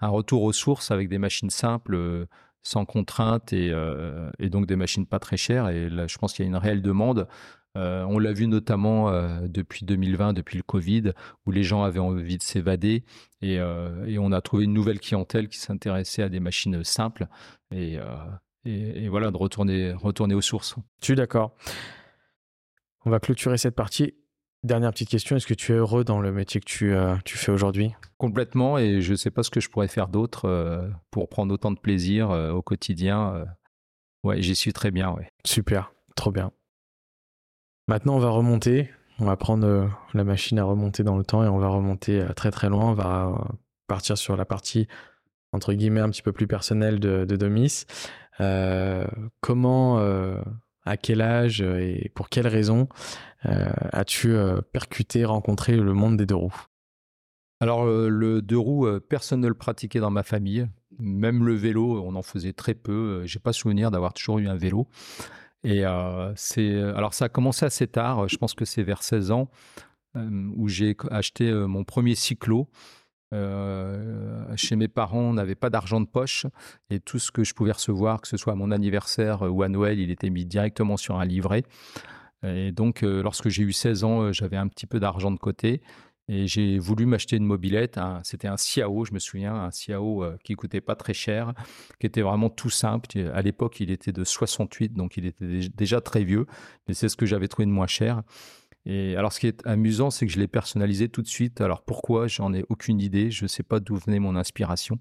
un 0.00 0.08
retour 0.08 0.42
aux 0.42 0.52
sources 0.52 0.90
avec 0.90 1.08
des 1.08 1.18
machines 1.18 1.50
simples 1.50 2.26
sans 2.62 2.84
contrainte 2.84 3.52
euh, 3.52 4.30
et, 4.38 4.50
donc 4.50 4.66
des 4.66 4.76
machines 4.76 5.06
pas 5.06 5.18
très 5.18 5.36
chères. 5.36 5.68
Et 5.68 5.88
là, 5.88 6.06
je 6.06 6.18
pense 6.18 6.32
qu'il 6.32 6.44
y 6.44 6.48
a 6.48 6.50
une 6.50 6.56
réelle 6.56 6.82
demande. 6.82 7.28
Euh, 7.76 8.02
on 8.04 8.18
l'a 8.18 8.32
vu 8.32 8.46
notamment 8.46 9.10
euh, 9.10 9.46
depuis 9.46 9.84
2020, 9.84 10.32
depuis 10.32 10.56
le 10.56 10.62
Covid, 10.62 11.12
où 11.46 11.50
les 11.50 11.62
gens 11.62 11.82
avaient 11.82 12.00
envie 12.00 12.38
de 12.38 12.42
s'évader 12.42 13.04
et, 13.40 13.60
on 13.60 14.32
a 14.32 14.40
trouvé 14.40 14.64
une 14.64 14.72
nouvelle 14.72 14.98
clientèle 14.98 15.48
qui 15.48 15.58
s'intéressait 15.58 16.22
à 16.22 16.28
des 16.28 16.40
machines 16.40 16.82
simples 16.82 17.28
et, 17.70 17.98
et, 18.64 19.08
voilà, 19.08 19.30
de 19.30 19.36
retourner, 19.36 19.92
retourner 19.92 20.34
aux 20.34 20.40
sources. 20.40 20.74
Je 21.00 21.04
suis 21.06 21.14
d'accord. 21.14 21.54
On 23.04 23.10
va 23.10 23.20
clôturer 23.20 23.58
cette 23.58 23.76
partie. 23.76 24.14
Dernière 24.64 24.90
petite 24.90 25.08
question, 25.08 25.36
est-ce 25.36 25.46
que 25.46 25.54
tu 25.54 25.72
es 25.72 25.76
heureux 25.76 26.02
dans 26.02 26.20
le 26.20 26.32
métier 26.32 26.60
que 26.60 26.66
tu, 26.66 26.92
euh, 26.92 27.14
tu 27.24 27.38
fais 27.38 27.52
aujourd'hui? 27.52 27.94
Complètement, 28.16 28.76
et 28.76 29.00
je 29.00 29.12
ne 29.12 29.16
sais 29.16 29.30
pas 29.30 29.44
ce 29.44 29.50
que 29.50 29.60
je 29.60 29.70
pourrais 29.70 29.86
faire 29.86 30.08
d'autre 30.08 30.46
euh, 30.46 30.88
pour 31.12 31.28
prendre 31.28 31.54
autant 31.54 31.70
de 31.70 31.78
plaisir 31.78 32.32
euh, 32.32 32.50
au 32.50 32.60
quotidien. 32.60 33.44
ouais, 34.24 34.42
j'y 34.42 34.56
suis 34.56 34.72
très 34.72 34.90
bien, 34.90 35.12
ouais. 35.12 35.30
Super, 35.44 35.92
trop 36.16 36.32
bien. 36.32 36.50
Maintenant, 37.86 38.16
on 38.16 38.18
va 38.18 38.30
remonter, 38.30 38.90
on 39.20 39.26
va 39.26 39.36
prendre 39.36 39.88
la 40.12 40.24
machine 40.24 40.58
à 40.58 40.64
remonter 40.64 41.04
dans 41.04 41.16
le 41.16 41.24
temps 41.24 41.44
et 41.44 41.48
on 41.48 41.58
va 41.58 41.68
remonter 41.68 42.26
très 42.34 42.50
très 42.50 42.68
loin, 42.68 42.86
on 42.90 42.94
va 42.94 43.46
partir 43.86 44.18
sur 44.18 44.36
la 44.36 44.44
partie, 44.44 44.88
entre 45.52 45.72
guillemets, 45.72 46.00
un 46.00 46.10
petit 46.10 46.22
peu 46.22 46.32
plus 46.32 46.48
personnelle 46.48 46.98
de, 46.98 47.24
de 47.24 47.36
Domis. 47.36 47.84
comment 49.40 50.00
à 50.88 50.96
quel 50.96 51.20
âge 51.20 51.60
et 51.60 52.10
pour 52.14 52.28
quelles 52.28 52.46
raisons 52.46 52.88
euh, 53.46 53.68
as-tu 53.92 54.32
euh, 54.32 54.60
percuté, 54.60 55.24
rencontré 55.24 55.76
le 55.76 55.92
monde 55.94 56.16
des 56.16 56.26
deux 56.26 56.34
roues? 56.34 56.66
Alors 57.60 57.86
le 57.86 58.40
deux 58.40 58.58
roues, 58.58 58.86
personne 59.08 59.40
ne 59.40 59.48
le 59.48 59.54
pratiquait 59.54 59.98
dans 59.98 60.10
ma 60.10 60.22
famille. 60.22 60.68
Même 61.00 61.44
le 61.44 61.54
vélo, 61.54 62.00
on 62.04 62.14
en 62.14 62.22
faisait 62.22 62.52
très 62.52 62.74
peu. 62.74 63.22
J'ai 63.24 63.40
pas 63.40 63.52
souvenir 63.52 63.90
d'avoir 63.90 64.12
toujours 64.14 64.38
eu 64.38 64.46
un 64.46 64.54
vélo. 64.54 64.86
Et 65.64 65.82
c'est 66.36 66.80
alors 66.80 67.14
ça 67.14 67.24
a 67.24 67.28
commencé 67.28 67.66
assez 67.66 67.88
tard. 67.88 68.28
Je 68.28 68.36
pense 68.36 68.54
que 68.54 68.64
c'est 68.64 68.84
vers 68.84 69.02
16 69.02 69.32
ans 69.32 69.50
où 70.14 70.68
j'ai 70.68 70.96
acheté 71.10 71.52
mon 71.52 71.82
premier 71.82 72.14
cyclo. 72.14 72.68
Chez 73.32 74.76
mes 74.76 74.88
parents, 74.88 75.20
on 75.20 75.34
n'avait 75.34 75.54
pas 75.54 75.70
d'argent 75.70 76.00
de 76.00 76.06
poche 76.06 76.46
et 76.90 77.00
tout 77.00 77.18
ce 77.18 77.30
que 77.30 77.44
je 77.44 77.54
pouvais 77.54 77.72
recevoir, 77.72 78.20
que 78.20 78.28
ce 78.28 78.36
soit 78.36 78.54
à 78.54 78.56
mon 78.56 78.70
anniversaire 78.70 79.42
ou 79.42 79.62
à 79.62 79.68
Noël, 79.68 79.98
il 79.98 80.10
était 80.10 80.30
mis 80.30 80.44
directement 80.44 80.96
sur 80.96 81.18
un 81.18 81.24
livret. 81.24 81.64
Et 82.46 82.72
donc, 82.72 83.02
euh, 83.02 83.22
lorsque 83.22 83.48
j'ai 83.48 83.62
eu 83.62 83.72
16 83.72 84.04
ans, 84.04 84.22
euh, 84.22 84.32
j'avais 84.32 84.56
un 84.56 84.68
petit 84.68 84.86
peu 84.86 85.00
d'argent 85.00 85.30
de 85.30 85.38
côté. 85.38 85.80
Et 86.30 86.46
j'ai 86.46 86.78
voulu 86.78 87.06
m'acheter 87.06 87.36
une 87.36 87.46
mobilette. 87.46 87.98
C'était 88.22 88.48
un 88.48 88.58
Ciao, 88.58 89.06
je 89.06 89.14
me 89.14 89.18
souviens, 89.18 89.54
un 89.54 89.70
Ciao 89.70 90.22
euh, 90.22 90.36
qui 90.44 90.54
coûtait 90.54 90.82
pas 90.82 90.94
très 90.94 91.14
cher, 91.14 91.54
qui 91.98 92.06
était 92.06 92.20
vraiment 92.20 92.50
tout 92.50 92.68
simple. 92.68 93.08
À 93.32 93.40
l'époque, 93.40 93.80
il 93.80 93.90
était 93.90 94.12
de 94.12 94.24
68, 94.24 94.92
donc 94.92 95.16
il 95.16 95.24
était 95.24 95.70
déjà 95.74 96.02
très 96.02 96.24
vieux, 96.24 96.44
mais 96.86 96.92
c'est 96.92 97.08
ce 97.08 97.16
que 97.16 97.24
j'avais 97.24 97.48
trouvé 97.48 97.64
de 97.64 97.70
moins 97.70 97.86
cher. 97.86 98.22
Et 98.88 99.16
alors, 99.16 99.32
ce 99.32 99.38
qui 99.38 99.46
est 99.46 99.64
amusant, 99.66 100.10
c'est 100.10 100.26
que 100.26 100.32
je 100.32 100.40
l'ai 100.40 100.48
personnalisé 100.48 101.08
tout 101.08 101.22
de 101.22 101.28
suite. 101.28 101.60
Alors, 101.60 101.82
pourquoi? 101.82 102.26
J'en 102.26 102.52
ai 102.54 102.64
aucune 102.68 103.00
idée. 103.00 103.30
Je 103.30 103.44
ne 103.44 103.48
sais 103.48 103.62
pas 103.62 103.78
d'où 103.78 103.96
venait 103.96 104.18
mon 104.18 104.34
inspiration. 104.34 104.98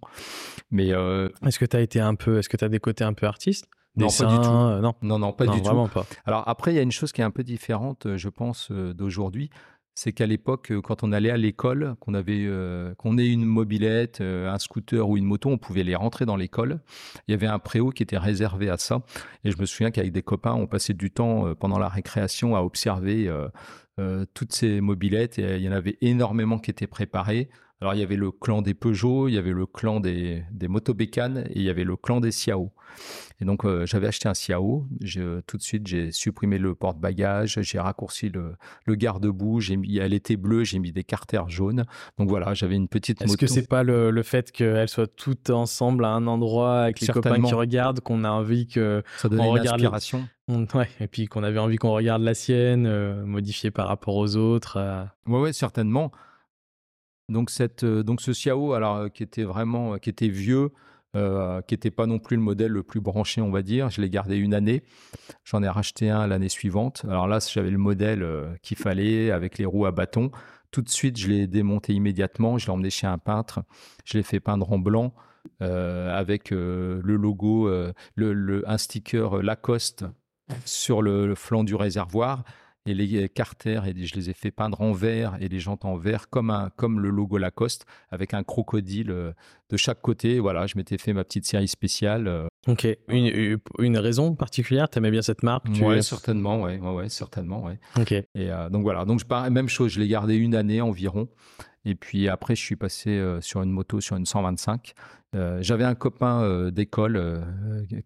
Mais 0.70 0.90
est-ce 0.90 1.58
que 1.58 1.66
tu 1.66 1.78
as 1.78 1.82
été 1.82 2.00
un 2.00 2.16
peu, 2.16 2.38
est-ce 2.38 2.50
que 2.50 2.58
tu 2.58 2.66
as 2.66 2.70
des 2.70 2.80
côtés 2.80 3.06
un 3.06 3.14
peu 3.14 3.26
artistes? 3.26 3.66
Non, 3.98 4.08
pas 4.10 4.26
du 4.26 4.36
tout. 4.36 4.50
non. 4.50 4.94
non, 5.02 5.20
non, 5.20 5.34
pas 5.34 5.48
du 5.48 5.62
tout. 5.62 5.88
Pas. 5.88 6.06
Alors 6.26 6.48
après, 6.48 6.72
il 6.72 6.76
y 6.76 6.80
a 6.80 6.84
une 6.84 6.92
chose 6.92 7.12
qui 7.12 7.22
est 7.22 7.24
un 7.24 7.32
peu 7.32 7.44
différente, 7.44 8.06
euh, 8.06 8.18
je 8.18 8.30
pense, 8.30 8.70
euh, 8.72 8.94
d'aujourd'hui. 8.94 9.50
C'est 9.98 10.12
qu'à 10.12 10.28
l'époque, 10.28 10.72
euh, 10.72 10.80
quand 10.80 11.02
on 11.02 11.12
allait 11.12 11.32
à 11.32 11.38
l'école, 11.38 11.96
qu'on 12.00 12.14
avait, 12.14 12.46
euh, 12.46 12.94
qu'on 13.00 13.18
ait 13.18 13.28
une 13.28 13.46
mobilette, 13.46 14.22
euh, 14.22 14.48
un 14.48 14.60
scooter 14.60 15.10
ou 15.10 15.18
une 15.18 15.26
moto, 15.26 15.50
on 15.50 15.58
pouvait 15.58 15.82
les 15.82 15.96
rentrer 15.96 16.28
dans 16.28 16.36
l'école. 16.36 16.82
Il 17.28 17.32
y 17.32 17.34
avait 17.34 17.48
un 17.48 17.58
préau 17.58 17.90
qui 17.90 18.04
était 18.04 18.20
réservé 18.20 18.70
à 18.70 18.78
ça. 18.78 19.02
Et 19.44 19.50
je 19.50 19.58
me 19.58 19.66
souviens 19.66 19.90
qu'avec 19.90 20.12
des 20.12 20.22
copains, 20.22 20.54
on 20.54 20.68
passait 20.68 20.94
du 20.94 21.10
temps 21.10 21.52
pendant 21.56 21.80
la 21.80 21.90
récréation 21.90 22.56
à 22.56 22.62
observer 22.62 23.28
toutes 24.36 24.54
ces 24.54 24.82
mobilettes. 24.82 25.40
Et 25.40 25.56
il 25.56 25.64
y 25.64 25.70
en 25.70 25.72
avait 25.72 25.98
énormément 26.02 26.60
qui 26.60 26.70
étaient 26.70 26.86
préparées. 26.86 27.50
Alors 27.80 27.94
il 27.94 28.00
y 28.00 28.04
avait 28.04 28.16
le 28.16 28.32
clan 28.32 28.62
des 28.62 28.74
Peugeot, 28.74 29.28
il 29.28 29.36
y 29.36 29.38
avait 29.38 29.52
le 29.52 29.68
clan 29.68 30.00
des, 30.00 30.44
des 30.52 30.68
motobécanes 30.68 31.46
et 31.50 31.58
il 31.58 31.62
y 31.62 31.70
avait 31.70 31.84
le 31.84 31.96
clan 31.96 32.20
des 32.20 32.30
Xiao. 32.30 32.72
Et 33.40 33.46
donc 33.46 33.66
euh, 33.66 33.86
j'avais 33.86 34.08
acheté 34.08 34.28
un 34.28 34.34
Xiao, 34.34 34.88
tout 35.46 35.58
de 35.58 35.62
suite 35.62 35.86
j'ai 35.86 36.12
supprimé 36.12 36.58
le 36.58 36.74
porte-bagages, 36.74 37.60
j'ai 37.62 37.80
raccourci 37.80 38.30
le, 38.30 38.56
le 38.86 38.96
garde-boue, 38.96 39.60
j'ai 39.60 39.78
mis, 39.78 39.98
elle 39.98 40.14
était 40.14 40.38
bleue, 40.38 40.64
j'ai 40.64 40.80
mis 40.80 40.92
des 40.92 41.04
carters 41.04 41.48
jaunes. 41.50 41.86
Donc 42.18 42.30
voilà, 42.30 42.56
j'avais 42.56 42.76
une 42.76 42.88
petite 42.88 43.22
Est-ce 43.22 43.38
que 43.38 43.46
c'est 43.46 43.68
pas 43.68 43.84
le, 43.84 44.10
le 44.10 44.24
fait 44.24 44.52
qu'elles 44.52 44.90
soient 44.90 45.06
toutes 45.06 45.52
ensemble 45.52 46.04
à 46.06 46.10
un 46.10 46.26
endroit 46.26 46.82
avec 46.82 47.00
les 47.00 47.08
copains 47.08 47.42
qui 47.42 47.54
regardent 47.54 48.00
qu'on 48.00 48.24
a 48.24 48.32
envie 48.32 48.68
que 48.68 49.04
ça 49.18 49.30
donne 49.30 49.42
une 49.42 49.68
inspiration 49.68 50.28
Ouais, 50.48 50.88
et 51.02 51.08
puis 51.08 51.28
qu'on 51.28 51.44
avait 51.44 51.60
envie 51.60 51.76
qu'on 51.76 51.92
regarde 51.92 52.22
la 52.22 52.34
sienne, 52.34 52.86
euh, 52.88 53.26
modifiée 53.26 53.70
par 53.70 53.88
rapport 53.88 54.16
aux 54.16 54.38
autres. 54.38 54.78
Euh... 54.78 55.04
Ouais, 55.28 55.42
ouais, 55.42 55.54
certainement. 55.54 56.12
Euh, 57.30 58.04
donc 58.04 58.22
ce 58.22 58.32
Xiao, 58.32 58.74
alors, 58.74 58.96
euh, 58.98 59.10
qui 59.10 59.24
était 59.24 59.44
vraiment 59.44 59.94
euh, 59.94 59.98
qui 59.98 60.10
était 60.10 60.30
vieux, 60.30 60.72
qui 61.14 61.74
n'était 61.74 61.90
pas 61.90 62.06
non 62.06 62.20
plus 62.20 62.36
le 62.36 62.44
modèle 62.44 62.72
le 62.72 62.84
plus 62.84 63.00
branché, 63.02 63.42
on 63.42 63.50
va 63.50 63.64
dire. 63.64 63.90
Je 63.90 64.02
l'ai 64.02 64.10
gardé 64.10 64.38
une 64.38 64.54
année. 64.54 64.84
J'en 65.46 65.64
ai 65.64 65.68
racheté 65.68 66.12
un 66.12 66.28
l'année 66.28 66.50
suivante. 66.50 67.06
Alors 67.06 67.28
là, 67.28 67.40
j'avais 67.40 67.72
le 67.72 67.80
modèle 67.80 68.24
qu'il 68.62 68.78
fallait 68.78 69.32
avec 69.32 69.58
les 69.58 69.66
roues 69.66 69.88
à 69.88 69.92
bâton. 69.92 70.30
Tout 70.70 70.84
de 70.84 70.90
suite, 70.90 71.18
je 71.18 71.28
l'ai 71.30 71.48
démonté 71.48 71.94
immédiatement. 71.94 72.60
Je 72.60 72.68
l'ai 72.68 72.72
emmené 72.72 72.92
chez 72.92 73.08
un 73.08 73.18
peintre. 73.18 73.64
Je 74.06 74.16
l'ai 74.16 74.24
fait 74.24 74.40
peindre 74.40 74.72
en 74.72 74.78
blanc 74.78 75.16
avec 75.60 76.52
le 76.52 77.02
logo, 77.02 77.68
un 77.68 78.78
sticker 78.78 79.42
Lacoste 79.42 80.06
sur 80.66 81.02
le 81.02 81.34
flanc 81.34 81.64
du 81.64 81.74
réservoir 81.74 82.44
et 82.88 82.94
les 82.94 83.30
carters, 83.30 83.86
et 83.86 83.94
je 83.96 84.16
les 84.16 84.30
ai 84.30 84.34
fait 84.34 84.50
peindre 84.50 84.82
en 84.82 84.94
vert 84.94 85.38
et 85.40 85.48
les 85.48 85.60
jantes 85.60 85.86
en 85.86 85.98
vert 85.98 86.30
comme, 86.30 86.50
un, 86.50 86.72
comme 86.76 87.00
le 87.00 87.10
logo 87.10 87.38
Lacoste 87.38 87.86
avec 88.10 88.34
un 88.34 88.44
crocodile 88.44 89.12
euh, 89.12 89.32
de 89.70 89.78
chaque 89.78 90.02
côté. 90.02 90.40
Voilà, 90.40 90.66
je 90.66 90.78
m'étais 90.78 90.98
fait 90.98 91.14
ma 91.14 91.24
petite 91.24 91.46
série 91.46 91.68
spéciale. 91.68 92.28
Euh. 92.28 92.48
Ok, 92.68 92.88
une, 93.10 93.60
une 93.80 93.98
raison 93.98 94.34
particulière? 94.36 94.90
Tu 94.90 94.98
aimais 94.98 95.12
bien 95.12 95.22
cette 95.22 95.44
marque? 95.44 95.68
Oui, 95.82 96.02
certainement, 96.02 96.62
ouais, 96.62 96.80
ouais, 96.80 97.10
certainement, 97.10 97.64
ouais. 97.64 97.80
Ok. 98.00 98.12
Et 98.12 98.26
euh, 98.36 98.70
donc 98.70 98.84
voilà, 98.84 99.06
donc 99.06 99.20
je, 99.20 99.50
même 99.50 99.70
chose, 99.70 99.92
je 99.92 100.00
l'ai 100.00 100.08
gardé 100.08 100.36
une 100.36 100.56
année 100.56 100.82
environ. 100.82 101.28
Et 101.88 101.96
puis 101.96 102.28
après, 102.28 102.56
je 102.56 102.62
suis 102.62 102.76
passé 102.76 103.38
sur 103.40 103.62
une 103.62 103.72
moto, 103.72 104.02
sur 104.02 104.18
une 104.18 104.26
125. 104.26 104.94
Euh, 105.36 105.58
j'avais 105.62 105.84
un 105.84 105.96
copain 105.96 106.42
euh, 106.42 106.72
d'école 106.72 107.18
euh, 107.18 107.42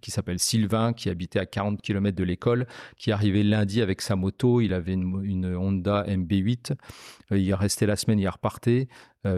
qui 0.01 0.09
s'appelle 0.09 0.39
Sylvain, 0.39 0.91
qui 0.91 1.09
habitait 1.09 1.39
à 1.39 1.45
40 1.45 1.79
km 1.81 2.17
de 2.17 2.23
l'école, 2.23 2.65
qui 2.97 3.11
arrivait 3.11 3.43
lundi 3.43 3.81
avec 3.81 4.01
sa 4.01 4.15
moto. 4.15 4.59
Il 4.59 4.73
avait 4.73 4.93
une, 4.93 5.55
Honda 5.55 6.03
MB8. 6.07 6.73
il 7.31 7.53
restait 7.53 7.85
la 7.85 7.95
semaine, 7.95 8.19
il 8.19 8.27
repartait 8.27 8.87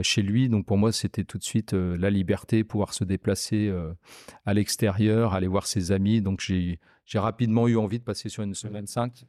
chez 0.01 0.21
lui. 0.21 0.47
Donc 0.47 0.65
pour 0.65 0.77
moi, 0.77 0.91
c'était 0.91 1.25
tout 1.25 1.37
de 1.37 1.43
suite 1.43 1.73
la 1.73 2.09
liberté, 2.09 2.63
pouvoir 2.63 2.93
se 2.93 3.03
déplacer 3.03 3.73
à 4.45 4.53
l'extérieur, 4.53 5.33
aller 5.33 5.47
voir 5.47 5.67
ses 5.67 5.91
amis. 5.91 6.21
Donc 6.21 6.39
j'ai 6.41 6.79
rapidement 7.15 7.67
eu 7.67 7.75
envie 7.75 7.99
de 7.99 8.03
passer 8.03 8.29
sur 8.29 8.43
une 8.43 8.53
semaine 8.53 8.87
5. 8.87 9.25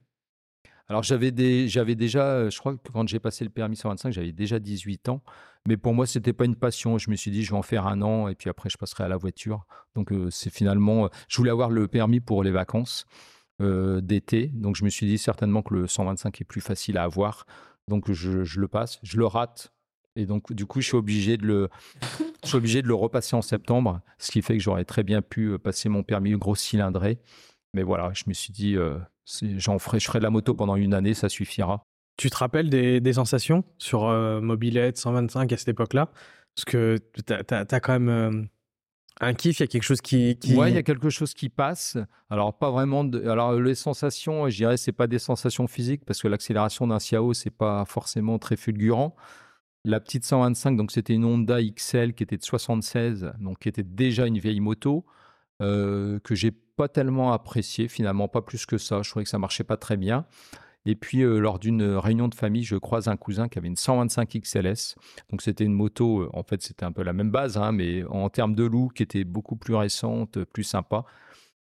Alors 0.88 1.02
j'avais 1.02 1.30
déjà, 1.30 2.48
je 2.50 2.58
crois 2.58 2.76
que 2.76 2.90
quand 2.92 3.08
j'ai 3.08 3.18
passé 3.18 3.44
le 3.44 3.50
permis 3.50 3.76
125, 3.76 4.12
j'avais 4.12 4.32
déjà 4.32 4.58
18 4.58 5.08
ans. 5.08 5.22
Mais 5.66 5.78
pour 5.78 5.94
moi, 5.94 6.06
c'était 6.06 6.34
pas 6.34 6.44
une 6.44 6.56
passion. 6.56 6.98
Je 6.98 7.10
me 7.10 7.16
suis 7.16 7.30
dit, 7.30 7.42
je 7.42 7.52
vais 7.52 7.56
en 7.56 7.62
faire 7.62 7.86
un 7.86 8.02
an 8.02 8.28
et 8.28 8.34
puis 8.34 8.50
après, 8.50 8.68
je 8.68 8.76
passerai 8.76 9.04
à 9.04 9.08
la 9.08 9.16
voiture. 9.16 9.66
Donc, 9.94 10.12
euh, 10.12 10.28
c'est 10.30 10.50
finalement, 10.50 11.06
euh, 11.06 11.08
je 11.28 11.38
voulais 11.38 11.50
avoir 11.50 11.70
le 11.70 11.88
permis 11.88 12.20
pour 12.20 12.42
les 12.42 12.50
vacances 12.50 13.06
euh, 13.62 14.02
d'été. 14.02 14.48
Donc, 14.48 14.76
je 14.76 14.84
me 14.84 14.90
suis 14.90 15.06
dit 15.06 15.16
certainement 15.16 15.62
que 15.62 15.72
le 15.72 15.86
125 15.86 16.38
est 16.42 16.44
plus 16.44 16.60
facile 16.60 16.98
à 16.98 17.04
avoir. 17.04 17.46
Donc, 17.88 18.12
je, 18.12 18.60
le 18.60 18.68
passe, 18.68 19.00
je 19.02 19.16
le 19.16 19.24
rate. 19.24 19.72
Et 20.16 20.26
donc, 20.26 20.52
du 20.52 20.66
coup, 20.66 20.82
je 20.82 20.88
suis 20.88 20.96
obligé 20.96 21.38
de 21.38 21.46
le, 21.46 21.68
je 22.42 22.48
suis 22.48 22.56
obligé 22.58 22.82
de 22.82 22.88
le 22.88 22.94
repasser 22.94 23.34
en 23.34 23.42
septembre, 23.42 24.02
ce 24.18 24.30
qui 24.30 24.42
fait 24.42 24.58
que 24.58 24.62
j'aurais 24.62 24.84
très 24.84 25.02
bien 25.02 25.22
pu 25.22 25.58
passer 25.58 25.88
mon 25.88 26.02
permis 26.02 26.32
gros 26.32 26.54
cylindré. 26.54 27.18
Mais 27.72 27.82
voilà, 27.82 28.12
je 28.12 28.24
me 28.26 28.34
suis 28.34 28.52
dit, 28.52 28.76
j'en 29.56 29.78
ferai, 29.78 30.00
je 30.00 30.06
ferai 30.06 30.18
de 30.18 30.24
la 30.24 30.30
moto 30.30 30.54
pendant 30.54 30.76
une 30.76 30.94
année, 30.94 31.14
ça 31.14 31.28
suffira. 31.28 31.84
Tu 32.16 32.30
te 32.30 32.36
rappelles 32.36 32.70
des, 32.70 33.12
sensations 33.12 33.64
sur 33.78 34.04
euh, 34.04 34.40
Mobilette 34.40 34.98
125 34.98 35.52
à 35.52 35.56
cette 35.56 35.68
époque-là? 35.68 36.10
Parce 36.54 36.64
que 36.64 36.98
tu 37.26 37.32
as, 37.32 37.80
quand 37.80 37.92
même 37.92 38.08
euh, 38.08 38.42
un 39.20 39.34
kiff, 39.34 39.58
il 39.58 39.62
y 39.62 39.64
a 39.64 39.66
quelque 39.66 39.82
chose 39.82 40.00
qui, 40.00 40.36
qui... 40.38 40.54
Ouais, 40.54 40.70
il 40.70 40.74
y 40.74 40.78
a 40.78 40.82
quelque 40.82 41.10
chose 41.10 41.34
qui 41.34 41.48
passe. 41.48 41.96
Alors, 42.30 42.56
pas 42.56 42.70
vraiment. 42.70 43.04
De... 43.04 43.28
Alors, 43.28 43.54
les 43.54 43.74
sensations, 43.74 44.48
je 44.48 44.56
dirais, 44.56 44.76
c'est 44.76 44.92
pas 44.92 45.06
des 45.06 45.18
sensations 45.18 45.66
physiques 45.66 46.04
parce 46.04 46.22
que 46.22 46.28
l'accélération 46.28 46.86
d'un 46.86 46.98
Xiao, 46.98 47.32
c'est 47.34 47.50
pas 47.50 47.84
forcément 47.84 48.38
très 48.38 48.56
fulgurant. 48.56 49.16
La 49.84 50.00
petite 50.00 50.24
125, 50.24 50.76
donc 50.76 50.92
c'était 50.92 51.12
une 51.12 51.24
Honda 51.24 51.62
XL 51.62 52.14
qui 52.14 52.22
était 52.22 52.38
de 52.38 52.42
76, 52.42 53.32
donc 53.38 53.58
qui 53.58 53.68
était 53.68 53.82
déjà 53.82 54.26
une 54.26 54.38
vieille 54.38 54.60
moto, 54.60 55.04
euh, 55.60 56.18
que 56.20 56.34
j'ai 56.34 56.52
pas 56.76 56.88
tellement 56.88 57.32
appréciée, 57.32 57.88
finalement, 57.88 58.28
pas 58.28 58.42
plus 58.42 58.66
que 58.66 58.78
ça. 58.78 59.02
Je 59.02 59.10
trouvais 59.10 59.24
que 59.24 59.30
ça 59.30 59.38
marchait 59.38 59.64
pas 59.64 59.76
très 59.76 59.96
bien. 59.96 60.26
Et 60.86 60.96
puis, 60.96 61.22
euh, 61.22 61.38
lors 61.38 61.58
d'une 61.58 61.82
réunion 61.82 62.28
de 62.28 62.34
famille, 62.34 62.62
je 62.62 62.76
croise 62.76 63.08
un 63.08 63.16
cousin 63.16 63.48
qui 63.48 63.58
avait 63.58 63.68
une 63.68 63.76
125 63.76 64.36
XLS. 64.42 64.96
Donc, 65.30 65.40
c'était 65.40 65.64
une 65.64 65.72
moto, 65.72 66.22
euh, 66.22 66.30
en 66.34 66.42
fait, 66.42 66.62
c'était 66.62 66.84
un 66.84 66.92
peu 66.92 67.02
la 67.02 67.14
même 67.14 67.30
base, 67.30 67.56
hein, 67.56 67.72
mais 67.72 68.04
en 68.04 68.28
termes 68.28 68.54
de 68.54 68.64
look, 68.64 68.94
qui 68.94 69.02
était 69.02 69.24
beaucoup 69.24 69.56
plus 69.56 69.74
récente, 69.74 70.44
plus 70.44 70.64
sympa. 70.64 71.04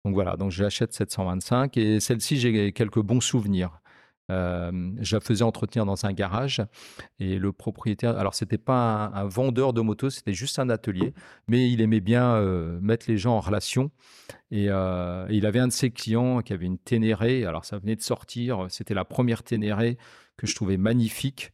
Donc 0.06 0.14
voilà, 0.14 0.36
donc 0.38 0.52
j'achète 0.52 0.94
cette 0.94 1.12
125 1.12 1.78
et 1.78 2.00
celle-ci, 2.00 2.38
j'ai 2.38 2.72
quelques 2.74 3.02
bons 3.02 3.22
souvenirs. 3.22 3.82
Euh, 4.32 4.92
je 5.02 5.20
faisais 5.20 5.44
entretenir 5.44 5.86
dans 5.86 6.06
un 6.06 6.14
garage 6.14 6.62
et 7.20 7.38
le 7.38 7.52
propriétaire, 7.52 8.18
alors 8.18 8.34
c'était 8.34 8.58
pas 8.58 9.12
un, 9.14 9.26
vendeur 9.26 9.72
de 9.72 9.82
motos, 9.82 10.10
c'était 10.10 10.34
juste 10.34 10.58
un 10.58 10.70
atelier, 10.70 11.14
mais 11.48 11.70
il 11.70 11.82
aimait 11.82 12.00
bien 12.00 12.42
mettre 12.82 13.06
les 13.08 13.18
gens 13.18 13.36
en 13.36 13.40
relation. 13.40 13.92
Et, 14.52 14.68
euh, 14.70 15.26
il 15.30 15.46
avait 15.46 15.60
un 15.60 15.68
de 15.68 15.74
ses 15.74 15.92
clients 15.92 16.42
qui 16.42 16.54
avait 16.54 16.66
une 16.66 16.78
Ténéré, 16.78 17.46
alors 17.46 17.66
ça 17.66 17.78
venait 17.78 17.96
de 17.96 18.02
sortir, 18.02 18.68
c'était 18.70 18.94
la 18.94 19.06
première 19.06 19.44
Ténéré 19.44 19.98
que 20.38 20.48
je 20.48 20.56
trouvais 20.56 20.78
magnifique, 20.78 21.52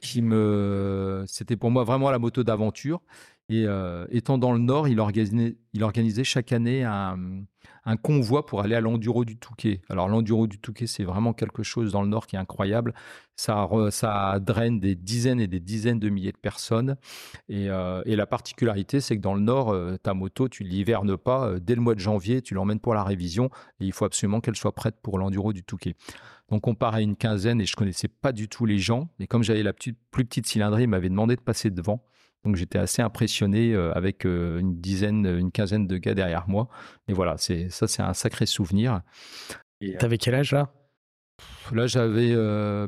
qui 0.00 0.22
me, 0.22 1.24
c'était 1.26 1.56
pour 1.56 1.70
moi 1.70 1.84
vraiment 1.84 2.10
la 2.10 2.18
moto 2.18 2.44
d'aventure. 2.44 3.02
Et 3.50 3.66
étant 4.10 4.38
dans 4.38 4.52
le 4.52 4.60
Nord, 4.60 4.86
il 4.86 5.00
organisait, 5.00 6.24
chaque 6.24 6.52
année 6.52 6.84
un, 6.84 7.96
convoi 8.02 8.46
pour 8.46 8.60
aller 8.60 8.76
à 8.76 8.80
l'enduro 8.80 9.24
du 9.24 9.36
Touquet. 9.36 9.82
Alors 9.88 10.08
l'enduro 10.08 10.46
du 10.46 10.58
Touquet, 10.58 10.86
c'est 10.86 11.02
vraiment 11.02 11.32
quelque 11.32 11.64
chose 11.64 11.90
dans 11.90 12.02
le 12.02 12.08
Nord 12.08 12.28
qui 12.28 12.36
est 12.36 12.38
incroyable. 12.38 12.94
Ça, 13.34 14.38
draine 14.40 14.78
des 14.78 14.94
dizaines 14.94 15.40
et 15.40 15.48
des 15.48 15.58
dizaines 15.58 15.98
de 15.98 16.08
milliers 16.10 16.30
de 16.30 16.36
personnes. 16.36 16.96
Et, 17.48 17.66
la 17.66 18.26
particularité, 18.26 19.00
c'est 19.00 19.16
que 19.16 19.22
dans 19.22 19.34
le 19.34 19.40
Nord, 19.40 19.74
ta 20.02 20.14
moto, 20.14 20.48
tu 20.48 20.62
l'hivernes 20.62 21.16
pas. 21.16 21.58
Dès 21.58 21.74
le 21.74 21.80
mois 21.80 21.96
de 21.96 22.00
janvier, 22.00 22.42
tu 22.42 22.54
l'emmènes 22.54 22.80
pour 22.80 22.94
la 22.94 23.02
révision 23.02 23.50
il 23.80 23.92
faut 23.92 24.04
absolument 24.04 24.40
qu'elle 24.40 24.56
soit 24.56 24.74
prête 24.74 24.96
pour 25.02 25.18
l'enduro 25.18 25.52
du 25.52 25.64
Touquet. 25.64 25.96
Donc 26.50 26.66
on 26.66 26.74
part 26.74 26.94
à 26.94 27.00
une 27.00 27.16
quinzaine 27.16 27.60
et 27.60 27.66
je 27.66 27.74
connaissais 27.74 28.08
pas 28.08 28.32
du 28.32 28.48
tout 28.48 28.66
les 28.66 28.78
gens. 28.78 29.08
Et 29.18 29.26
comme 29.26 29.42
j'avais 29.42 29.62
la 29.62 29.72
plus 29.72 29.94
petite 30.10 30.46
cylindrée, 30.46 30.84
ils 30.84 30.88
m'avaient 30.88 31.08
demandé 31.08 31.34
de 31.36 31.40
passer 31.40 31.70
devant. 31.70 32.04
Donc 32.44 32.56
j'étais 32.56 32.78
assez 32.78 33.02
impressionné 33.02 33.74
euh, 33.74 33.92
avec 33.92 34.24
euh, 34.24 34.58
une 34.58 34.80
dizaine, 34.80 35.26
une 35.26 35.52
quinzaine 35.52 35.86
de 35.86 35.98
gars 35.98 36.14
derrière 36.14 36.48
moi. 36.48 36.68
Et 37.08 37.12
voilà, 37.12 37.36
c'est 37.36 37.68
ça, 37.68 37.86
c'est 37.86 38.02
un 38.02 38.14
sacré 38.14 38.46
souvenir. 38.46 39.02
Euh, 39.82 39.88
T'avais 39.98 40.18
quel 40.18 40.34
âge 40.34 40.52
là? 40.52 40.72
Là, 41.72 41.86
j'avais, 41.86 42.34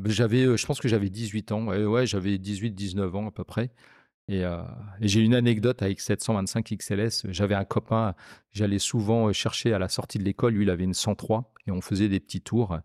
j'avais, 0.06 0.56
je 0.56 0.66
pense 0.66 0.78
que 0.78 0.88
j'avais 0.88 1.08
18 1.08 1.52
ans. 1.52 1.66
Ouais, 1.66 1.84
ouais 1.84 2.06
j'avais 2.06 2.36
18-19 2.36 3.16
ans 3.16 3.28
à 3.28 3.30
peu 3.30 3.44
près. 3.44 3.70
Et, 4.28 4.44
j'ai 5.00 5.20
une 5.20 5.34
anecdote 5.34 5.82
avec 5.82 6.00
cette 6.00 6.22
125 6.22 6.74
XLS. 6.78 7.26
J'avais 7.30 7.54
un 7.54 7.64
copain, 7.64 8.14
j'allais 8.52 8.78
souvent 8.78 9.32
chercher 9.32 9.72
à 9.72 9.78
la 9.78 9.88
sortie 9.88 10.18
de 10.18 10.24
l'école. 10.24 10.54
Lui, 10.54 10.64
il 10.64 10.70
avait 10.70 10.84
une 10.84 10.94
103 10.94 11.52
et 11.66 11.70
on 11.70 11.80
faisait 11.80 12.08
des 12.08 12.20
petits 12.20 12.40
tours. 12.40 12.78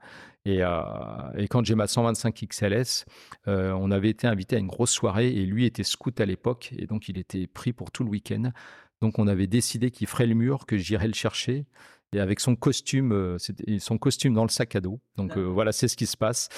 Euh, 0.48 1.32
et, 1.36 1.48
quand 1.48 1.66
j'ai 1.66 1.76
ma 1.76 1.88
125 1.88 2.46
XLS, 2.48 3.06
euh, 3.48 3.72
on 3.74 3.92
avait 3.92 4.10
été 4.10 4.28
invité 4.28 4.56
à 4.56 4.60
une 4.60 4.68
grosse 4.68 4.92
soirée 4.92 5.28
et 5.28 5.46
lui 5.46 5.66
était 5.66 5.84
scout 5.84 6.20
à 6.20 6.26
l'époque 6.26 6.74
et 6.78 6.86
donc 6.88 7.10
il 7.10 7.18
était 7.18 7.48
pris 7.48 7.74
pour 7.74 7.92
tout 7.92 8.04
le 8.04 8.10
week-end. 8.10 8.52
Donc 9.02 9.20
on 9.20 9.28
avait 9.28 9.48
décidé 9.48 9.92
qu'il 9.92 10.08
ferait 10.08 10.26
le 10.26 10.36
mur, 10.36 10.66
que 10.66 10.78
j'irais 10.78 11.08
le 11.08 11.14
chercher 11.14 11.66
et 12.14 12.20
avec 12.20 12.40
son 12.40 12.56
costume, 12.56 13.12
euh, 13.12 13.38
son 13.80 13.98
costume 13.98 14.34
dans 14.34 14.44
le 14.44 14.50
sac 14.50 14.76
à 14.76 14.82
dos. 14.82 15.00
Donc 15.18 15.38
euh, 15.38 15.42
voilà, 15.42 15.72
c'est 15.72 15.88
ce 15.88 15.98
qui 15.98 16.06
se 16.06 16.18
passe. 16.18 16.50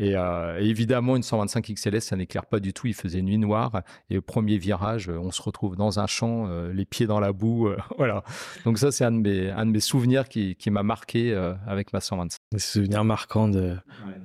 Euh, 0.00 0.58
et, 0.60 0.68
évidemment, 0.68 1.16
une 1.16 1.22
125 1.22 1.72
XLS, 1.72 2.00
ça 2.00 2.16
n'éclaire 2.16 2.46
pas 2.46 2.60
du 2.60 2.72
tout. 2.72 2.86
Il 2.86 2.94
faisait 2.94 3.22
nuit 3.22 3.38
noire. 3.38 3.82
Et 4.10 4.18
au 4.18 4.22
premier 4.22 4.58
virage, 4.58 5.08
on 5.08 5.30
se 5.30 5.42
retrouve 5.42 5.76
dans 5.76 5.98
un 6.00 6.06
champ, 6.06 6.48
les 6.72 6.84
pieds 6.84 7.06
dans 7.06 7.20
la 7.20 7.32
boue. 7.32 7.70
voilà. 7.98 8.22
Donc 8.64 8.78
ça, 8.78 8.92
c'est 8.92 9.04
un, 9.04 9.12
de 9.12 9.18
mes, 9.18 9.50
un 9.50 9.66
de 9.66 9.70
mes 9.70 9.80
souvenirs 9.80 10.28
qui, 10.28 10.56
qui 10.56 10.70
m'a 10.70 10.82
marqué 10.82 11.34
avec 11.66 11.92
ma 11.92 12.00
125. 12.00 12.38
Des 12.52 12.58
souvenirs 12.58 13.04
marquants 13.04 13.48
de, 13.48 13.76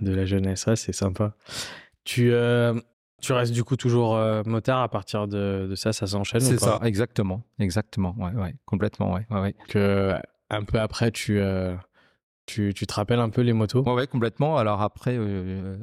de 0.01 0.13
la 0.13 0.25
jeunesse, 0.25 0.61
ça, 0.61 0.75
c'est 0.75 0.93
sympa. 0.93 1.35
Tu, 2.03 2.31
euh, 2.33 2.73
tu 3.21 3.31
restes 3.33 3.53
du 3.53 3.63
coup 3.63 3.77
toujours 3.77 4.15
euh, 4.15 4.43
motard 4.45 4.81
à 4.81 4.89
partir 4.89 5.27
de, 5.27 5.67
de 5.69 5.75
ça, 5.75 5.93
ça 5.93 6.07
s'enchaîne 6.07 6.41
C'est 6.41 6.59
ça, 6.59 6.79
exactement, 6.83 7.41
exactement, 7.59 8.15
ouais, 8.17 8.33
ouais, 8.33 8.55
complètement, 8.65 9.13
ouais, 9.13 9.25
ouais, 9.29 9.55
Que 9.69 10.13
un 10.53 10.63
peu 10.63 10.79
après, 10.79 11.11
tu, 11.11 11.39
euh, 11.39 11.75
tu, 12.45 12.73
tu, 12.73 12.85
te 12.87 12.93
rappelles 12.93 13.19
un 13.19 13.29
peu 13.29 13.41
les 13.41 13.53
motos? 13.53 13.83
Ouais 13.83 14.07
complètement. 14.07 14.57
Alors 14.57 14.81
après, 14.81 15.17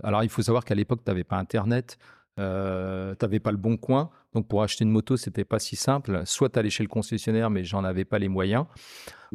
alors 0.02 0.22
il 0.22 0.30
faut 0.30 0.42
savoir 0.42 0.64
qu'à 0.64 0.74
l'époque, 0.74 1.00
tu 1.04 1.10
n'avais 1.10 1.24
pas 1.24 1.36
Internet, 1.36 1.98
tu 2.36 2.42
n'avais 2.42 3.40
pas 3.40 3.50
le 3.50 3.58
bon 3.58 3.76
coin, 3.76 4.10
donc 4.34 4.48
pour 4.48 4.62
acheter 4.62 4.84
une 4.84 4.90
moto, 4.90 5.16
c'était 5.16 5.44
pas 5.44 5.58
si 5.58 5.76
simple. 5.76 6.22
Soit 6.24 6.50
tu 6.50 6.58
allais 6.58 6.70
chez 6.70 6.82
le 6.82 6.88
concessionnaire, 6.88 7.50
mais 7.50 7.64
j'en 7.64 7.84
avais 7.84 8.04
pas 8.04 8.18
les 8.18 8.28
moyens 8.28 8.66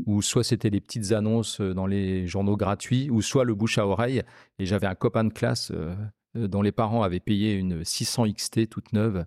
ou 0.06 0.22
soit 0.22 0.44
c'était 0.44 0.70
des 0.70 0.82
petites 0.82 1.12
annonces 1.12 1.62
dans 1.62 1.88
les 1.88 2.28
journaux 2.28 2.58
gratuits, 2.58 3.10
ou 3.10 3.22
soit 3.22 3.44
le 3.44 3.56
bouche 3.56 3.78
à 3.78 3.88
oreille. 3.88 4.24
Et 4.60 4.66
j'avais 4.66 4.88
un 4.88 4.96
copain 4.96 5.24
de 5.24 5.34
classe 5.34 5.72
euh, 5.74 5.96
dont 6.36 6.62
les 6.62 6.72
parents 6.72 7.04
avaient 7.04 7.20
payé 7.20 7.54
une 7.54 7.84
600 7.84 8.32
XT 8.34 8.70
toute 8.70 8.94
neuve. 8.94 9.26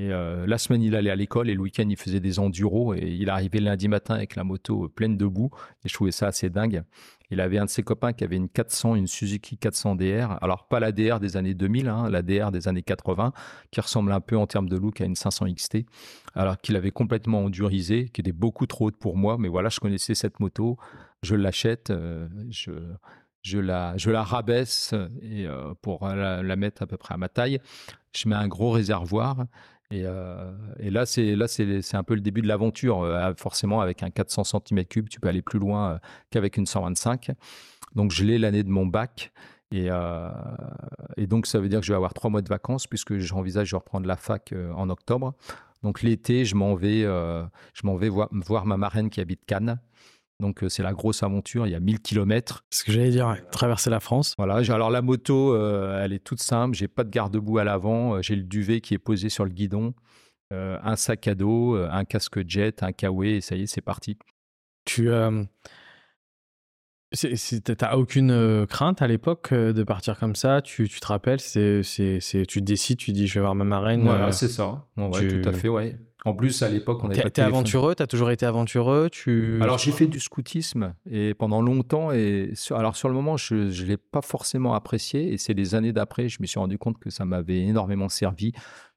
Et 0.00 0.12
euh, 0.12 0.46
la 0.46 0.56
semaine, 0.56 0.82
il 0.82 0.96
allait 0.96 1.10
à 1.10 1.16
l'école 1.16 1.50
et 1.50 1.54
le 1.54 1.60
week-end, 1.60 1.84
il 1.86 1.96
faisait 1.98 2.20
des 2.20 2.38
enduros. 2.38 2.94
Et 2.94 3.06
il 3.20 3.28
arrivait 3.28 3.60
lundi 3.60 3.86
matin 3.86 4.14
avec 4.14 4.34
la 4.34 4.44
moto 4.44 4.88
pleine 4.88 5.18
de 5.18 5.26
boue. 5.26 5.50
Et 5.84 5.90
je 5.90 5.94
trouvais 5.94 6.10
ça 6.10 6.28
assez 6.28 6.48
dingue. 6.48 6.84
Il 7.30 7.38
avait 7.38 7.58
un 7.58 7.66
de 7.66 7.70
ses 7.70 7.82
copains 7.82 8.14
qui 8.14 8.24
avait 8.24 8.36
une 8.36 8.48
400, 8.48 8.94
une 8.94 9.06
Suzuki 9.06 9.58
400 9.58 9.96
DR. 9.96 10.38
Alors, 10.42 10.68
pas 10.68 10.80
la 10.80 10.90
DR 10.90 11.20
des 11.20 11.36
années 11.36 11.52
2000, 11.52 11.88
hein, 11.88 12.08
la 12.08 12.22
DR 12.22 12.50
des 12.50 12.66
années 12.66 12.82
80, 12.82 13.34
qui 13.70 13.80
ressemble 13.80 14.10
un 14.12 14.20
peu 14.20 14.38
en 14.38 14.46
termes 14.46 14.70
de 14.70 14.76
look 14.76 15.02
à 15.02 15.04
une 15.04 15.16
500 15.16 15.52
XT. 15.52 15.84
Alors 16.34 16.58
qu'il 16.58 16.76
avait 16.76 16.92
complètement 16.92 17.44
endurisé, 17.44 18.08
qui 18.08 18.22
était 18.22 18.32
beaucoup 18.32 18.64
trop 18.64 18.86
haute 18.86 18.96
pour 18.96 19.18
moi. 19.18 19.36
Mais 19.38 19.48
voilà, 19.48 19.68
je 19.68 19.80
connaissais 19.80 20.14
cette 20.14 20.40
moto. 20.40 20.78
Je 21.22 21.34
l'achète. 21.34 21.90
Euh, 21.90 22.26
je 22.48 22.72
je 23.42 23.58
la, 23.58 24.22
rabaisse 24.22 24.94
et, 25.22 25.46
euh, 25.46 25.74
pour 25.80 26.06
la, 26.06 26.56
mettre 26.56 26.82
à 26.82 26.86
peu 26.86 26.96
près 26.96 27.14
à 27.14 27.16
ma 27.16 27.28
taille. 27.28 27.60
Je 28.14 28.28
mets 28.28 28.36
un 28.36 28.48
gros 28.48 28.70
réservoir. 28.70 29.46
Et, 29.90 30.02
euh, 30.04 30.52
là, 30.78 31.06
c'est 31.06 31.34
là 31.34 31.48
c'est 31.48 31.94
un 31.94 32.02
peu 32.02 32.14
le 32.14 32.20
début 32.20 32.42
de 32.42 32.48
l'aventure. 32.48 33.02
Euh, 33.02 33.32
forcément, 33.36 33.80
avec 33.80 34.02
un 34.02 34.10
400 34.10 34.42
cm3, 34.42 35.08
tu 35.08 35.20
peux 35.20 35.28
aller 35.28 35.42
plus 35.42 35.58
loin 35.58 35.98
qu'avec 36.30 36.56
une 36.56 36.66
125. 36.66 37.30
Donc, 37.94 38.10
je 38.10 38.24
l'ai 38.24 38.38
l'année 38.38 38.62
de 38.62 38.70
mon 38.70 38.86
bac. 38.86 39.32
Et, 39.72 39.88
donc, 41.26 41.46
ça 41.46 41.60
veut 41.60 41.68
dire 41.68 41.80
que 41.80 41.86
je 41.86 41.92
vais 41.92 41.96
avoir 41.96 42.14
trois 42.14 42.30
mois 42.30 42.42
de 42.42 42.48
vacances 42.48 42.86
puisque 42.86 43.18
j'envisage 43.18 43.70
de 43.70 43.76
reprendre 43.76 44.06
la 44.06 44.16
fac 44.16 44.52
en 44.74 44.90
octobre. 44.90 45.34
Donc, 45.82 46.02
l'été, 46.02 46.44
je 46.44 46.56
m'en 46.56 46.74
vais, 46.74 47.06
voir 48.10 48.66
ma 48.66 48.76
marraine 48.76 49.08
qui 49.10 49.20
habite 49.20 49.44
Cannes. 49.46 49.80
Donc, 50.40 50.64
euh, 50.64 50.68
c'est 50.68 50.82
la 50.82 50.92
grosse 50.92 51.22
aventure. 51.22 51.66
Il 51.66 51.70
y 51.70 51.74
a 51.74 51.80
1000 51.80 52.00
km. 52.00 52.64
Ce 52.70 52.82
que 52.84 52.92
j'allais 52.92 53.10
dire, 53.10 53.36
traverser 53.52 53.90
la 53.90 54.00
France. 54.00 54.34
Voilà. 54.38 54.56
Alors, 54.72 54.90
la 54.90 55.02
moto, 55.02 55.54
euh, 55.54 56.02
elle 56.02 56.12
est 56.12 56.24
toute 56.24 56.40
simple. 56.40 56.76
J'ai 56.76 56.88
pas 56.88 57.04
de 57.04 57.10
garde-boue 57.10 57.58
à 57.58 57.64
l'avant. 57.64 58.16
Euh, 58.16 58.22
j'ai 58.22 58.36
le 58.36 58.42
duvet 58.42 58.80
qui 58.80 58.94
est 58.94 58.98
posé 58.98 59.28
sur 59.28 59.44
le 59.44 59.50
guidon. 59.50 59.94
un 60.52 60.96
sac 60.96 61.28
à 61.28 61.36
dos, 61.36 61.76
un 61.76 62.04
casque 62.04 62.44
jet, 62.48 62.82
un 62.82 62.90
kawaii, 62.90 63.36
et 63.36 63.40
ça 63.40 63.54
y 63.54 63.62
est, 63.62 63.66
c'est 63.66 63.80
parti. 63.80 64.18
Tu 64.84 65.08
T'as 67.12 67.96
aucune 67.96 68.66
crainte 68.66 69.02
à 69.02 69.06
l'époque 69.08 69.52
de 69.52 69.82
partir 69.82 70.18
comme 70.18 70.36
ça? 70.36 70.62
Tu, 70.62 70.88
tu 70.88 71.00
te 71.00 71.06
rappelles? 71.06 71.40
C'est, 71.40 71.82
Tu 72.46 72.62
décides, 72.62 72.98
tu 72.98 73.12
dis 73.12 73.26
je 73.26 73.34
vais 73.34 73.40
voir 73.40 73.54
ma 73.54 73.64
marraine. 73.64 74.02
Voilà, 74.02 74.30
c'est 74.32 74.48
ça. 74.48 74.86
Ouais, 74.96 75.42
Tout 75.42 75.48
à 75.48 75.52
fait, 75.52 75.68
ouais. 75.68 75.98
En 76.26 76.34
plus, 76.34 76.62
à 76.62 76.68
l'époque, 76.68 77.02
on 77.02 77.10
avait 77.10 77.22
pas 77.22 77.30
T'es 77.30 77.40
aventureux? 77.42 77.94
T'as 77.94 78.06
toujours 78.06 78.30
été 78.30 78.44
aventureux? 78.44 79.08
Tu... 79.10 79.58
Alors, 79.62 79.78
j'ai 79.78 79.90
fait 79.90 80.06
du 80.06 80.20
scoutisme 80.20 80.94
et 81.10 81.32
pendant 81.32 81.62
longtemps. 81.62 82.12
Et 82.12 82.50
sur... 82.54 82.76
alors, 82.76 82.94
sur 82.94 83.08
le 83.08 83.14
moment, 83.14 83.36
je 83.38 83.54
ne 83.54 83.86
l'ai 83.86 83.96
pas 83.96 84.20
forcément 84.20 84.74
apprécié. 84.74 85.32
Et 85.32 85.38
c'est 85.38 85.54
les 85.54 85.74
années 85.74 85.92
d'après, 85.92 86.28
je 86.28 86.42
me 86.42 86.46
suis 86.46 86.58
rendu 86.58 86.76
compte 86.76 86.98
que 86.98 87.08
ça 87.08 87.24
m'avait 87.24 87.60
énormément 87.60 88.10
servi, 88.10 88.52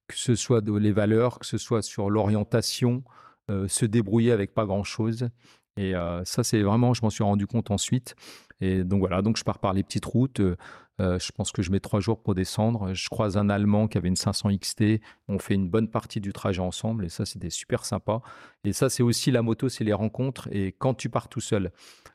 que 0.08 0.17
ce 0.17 0.36
soit 0.36 0.60
de 0.62 0.73
les 0.78 0.91
valeurs, 0.91 1.39
que 1.39 1.45
ce 1.45 1.58
soit 1.58 1.82
sur 1.82 2.10
l'orientation, 2.10 3.04
euh, 3.49 3.69
se 3.69 3.86
débrouiller 3.86 4.34
avec 4.34 4.54
pas 4.54 4.65
grand-chose. 4.65 5.30
Et 5.77 5.95
euh, 5.95 6.23
ça, 6.25 6.43
c'est 6.43 6.62
vraiment, 6.62 6.93
je 6.93 7.01
m'en 7.01 7.09
suis 7.09 7.23
rendu 7.23 7.47
compte 7.47 7.71
ensuite. 7.71 8.15
Et 8.62 8.83
donc 8.83 8.99
voilà, 8.99 9.21
donc 9.21 9.38
je 9.38 9.43
pars 9.43 9.59
par 9.59 9.73
les 9.73 9.83
petites 9.83 10.05
routes. 10.05 10.39
Euh, 10.39 10.55
euh, 11.01 11.17
je 11.17 11.31
pense 11.31 11.51
que 11.51 11.63
je 11.63 11.71
mets 11.71 11.79
trois 11.79 11.99
jours 11.99 12.21
pour 12.21 12.36
descendre. 12.36 12.93
Je 12.93 13.09
croise 13.09 13.36
un 13.36 13.49
Allemand 13.49 13.88
qui 13.88 13.97
avait 13.97 14.07
une 14.07 14.15
500 14.15 14.55
XT. 14.55 15.01
On 15.27 15.39
fait 15.39 15.55
une 15.55 15.67
bonne 15.67 15.89
partie 15.89 16.21
du 16.21 16.31
trajet 16.33 16.62
ensemble 16.62 17.05
et 17.05 17.09
ça, 17.09 17.25
c'était 17.25 17.49
super 17.49 17.83
sympa. 17.83 18.21
Et 18.63 18.73
ça, 18.73 18.89
c'est 18.89 19.01
aussi 19.03 19.31
la 19.31 19.41
moto, 19.41 19.69
c'est 19.69 19.83
les 19.83 19.93
rencontres. 19.93 20.47
Et 20.51 20.71
quand 20.71 20.93
tu 20.93 21.09
pars 21.09 21.27
tout 21.27 21.41
seul, 21.41 21.71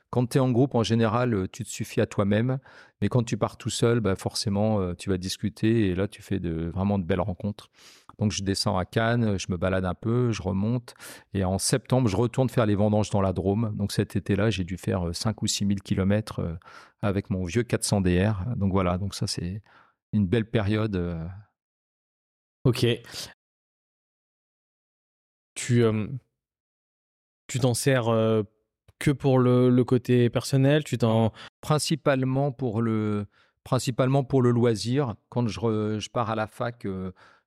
quand 0.09 0.27
tu 0.27 0.37
es 0.37 0.41
en 0.41 0.51
groupe, 0.51 0.75
en 0.75 0.83
général, 0.83 1.49
tu 1.51 1.65
te 1.65 1.69
suffis 1.69 1.99
à 1.99 2.05
toi-même. 2.05 2.59
Mais 3.01 3.09
quand 3.09 3.23
tu 3.23 3.37
pars 3.37 3.57
tout 3.57 3.69
seul, 3.69 3.99
bah 3.99 4.15
forcément, 4.15 4.95
tu 4.95 5.09
vas 5.09 5.17
discuter 5.17 5.87
et 5.87 5.95
là, 5.95 6.07
tu 6.07 6.21
fais 6.21 6.39
de, 6.39 6.71
vraiment 6.73 6.97
de 6.97 7.03
belles 7.03 7.21
rencontres. 7.21 7.69
Donc, 8.19 8.31
je 8.31 8.43
descends 8.43 8.77
à 8.77 8.85
Cannes, 8.85 9.39
je 9.39 9.47
me 9.49 9.57
balade 9.57 9.85
un 9.85 9.93
peu, 9.93 10.31
je 10.31 10.41
remonte. 10.41 10.93
Et 11.33 11.43
en 11.43 11.57
septembre, 11.57 12.09
je 12.09 12.17
retourne 12.17 12.49
faire 12.49 12.65
les 12.65 12.75
vendanges 12.75 13.09
dans 13.09 13.21
la 13.21 13.33
Drôme. 13.33 13.73
Donc, 13.75 13.91
cet 13.91 14.15
été-là, 14.15 14.49
j'ai 14.49 14.63
dû 14.65 14.77
faire 14.77 15.09
5 15.13 15.41
ou 15.41 15.47
6 15.47 15.65
000 15.65 15.79
kilomètres 15.83 16.41
avec 17.01 17.29
mon 17.29 17.45
vieux 17.45 17.63
400 17.63 18.01
DR. 18.01 18.43
Donc, 18.57 18.71
voilà. 18.73 18.97
Donc, 18.97 19.15
ça, 19.15 19.25
c'est 19.25 19.61
une 20.13 20.27
belle 20.27 20.49
période. 20.49 20.95
Euh. 20.95 21.25
Ok. 22.65 22.85
Tu 25.55 25.83
tu 27.47 27.59
t'en 27.59 27.73
sers 27.73 28.05
que 28.99 29.11
pour 29.11 29.39
le, 29.39 29.83
côté 29.83 30.29
personnel? 30.29 30.83
Tu 30.83 30.97
t'en 30.97 31.31
principalement 31.61 32.51
pour 32.51 32.81
le 32.81 33.25
principalement 33.63 34.23
pour 34.23 34.41
le 34.41 34.51
loisir. 34.51 35.15
Quand 35.29 35.47
je, 35.47 35.99
je 35.99 36.09
pars 36.09 36.29
à 36.29 36.35
la 36.35 36.47
fac, 36.47 36.85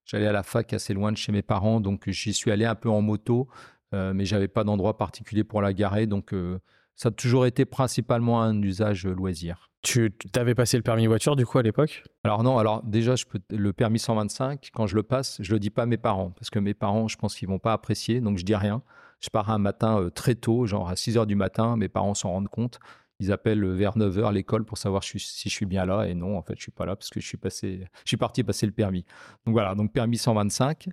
J'allais 0.05 0.27
à 0.27 0.31
la 0.31 0.43
fac 0.43 0.73
assez 0.73 0.93
loin 0.93 1.11
de 1.11 1.17
chez 1.17 1.31
mes 1.31 1.41
parents, 1.41 1.79
donc 1.79 2.09
j'y 2.09 2.33
suis 2.33 2.51
allé 2.51 2.65
un 2.65 2.75
peu 2.75 2.89
en 2.89 3.01
moto, 3.01 3.47
euh, 3.93 4.13
mais 4.13 4.25
j'avais 4.25 4.47
pas 4.47 4.63
d'endroit 4.63 4.97
particulier 4.97 5.43
pour 5.43 5.61
la 5.61 5.73
garer, 5.73 6.07
donc 6.07 6.33
euh, 6.33 6.59
ça 6.95 7.09
a 7.09 7.11
toujours 7.11 7.45
été 7.45 7.65
principalement 7.65 8.41
un 8.41 8.61
usage 8.61 9.05
loisir. 9.05 9.69
Tu 9.81 10.13
avais 10.35 10.55
passé 10.55 10.77
le 10.77 10.83
permis 10.83 11.07
voiture 11.07 11.35
du 11.35 11.45
coup 11.45 11.57
à 11.57 11.61
l'époque? 11.61 12.03
Alors 12.23 12.43
non, 12.43 12.57
alors 12.57 12.83
déjà 12.83 13.15
je 13.15 13.25
peux, 13.25 13.39
le 13.49 13.73
permis 13.73 13.99
125, 13.99 14.69
quand 14.73 14.87
je 14.87 14.95
le 14.95 15.03
passe, 15.03 15.37
je 15.41 15.51
le 15.51 15.59
dis 15.59 15.69
pas 15.69 15.83
à 15.83 15.85
mes 15.85 15.97
parents 15.97 16.31
parce 16.31 16.49
que 16.49 16.59
mes 16.59 16.73
parents, 16.73 17.07
je 17.07 17.17
pense 17.17 17.35
qu'ils 17.35 17.49
vont 17.49 17.59
pas 17.59 17.73
apprécier, 17.73 18.21
donc 18.21 18.37
je 18.37 18.45
dis 18.45 18.55
rien. 18.55 18.81
Je 19.19 19.29
pars 19.29 19.49
un 19.51 19.57
matin 19.57 20.01
euh, 20.01 20.09
très 20.09 20.35
tôt, 20.35 20.65
genre 20.65 20.89
à 20.89 20.95
6 20.95 21.17
heures 21.17 21.27
du 21.27 21.35
matin, 21.35 21.77
mes 21.77 21.87
parents 21.87 22.13
s'en 22.13 22.31
rendent 22.31 22.49
compte 22.49 22.79
ils 23.23 23.31
appellent 23.31 23.65
vers 23.65 23.97
9h 23.97 24.33
l'école 24.33 24.65
pour 24.65 24.77
savoir 24.77 25.03
si 25.03 25.17
je 25.17 25.49
suis 25.49 25.65
bien 25.65 25.85
là. 25.85 26.07
Et 26.07 26.13
non, 26.13 26.37
en 26.37 26.41
fait, 26.41 26.55
je 26.57 26.63
suis 26.63 26.71
pas 26.71 26.85
là 26.85 26.95
parce 26.95 27.09
que 27.09 27.19
je 27.19 27.27
suis 27.27 27.37
passé, 27.37 27.85
je 28.03 28.09
suis 28.09 28.17
parti 28.17 28.43
passer 28.43 28.65
le 28.65 28.71
permis. 28.71 29.05
Donc 29.45 29.53
voilà, 29.53 29.75
donc 29.75 29.91
permis 29.91 30.17
125. 30.17 30.87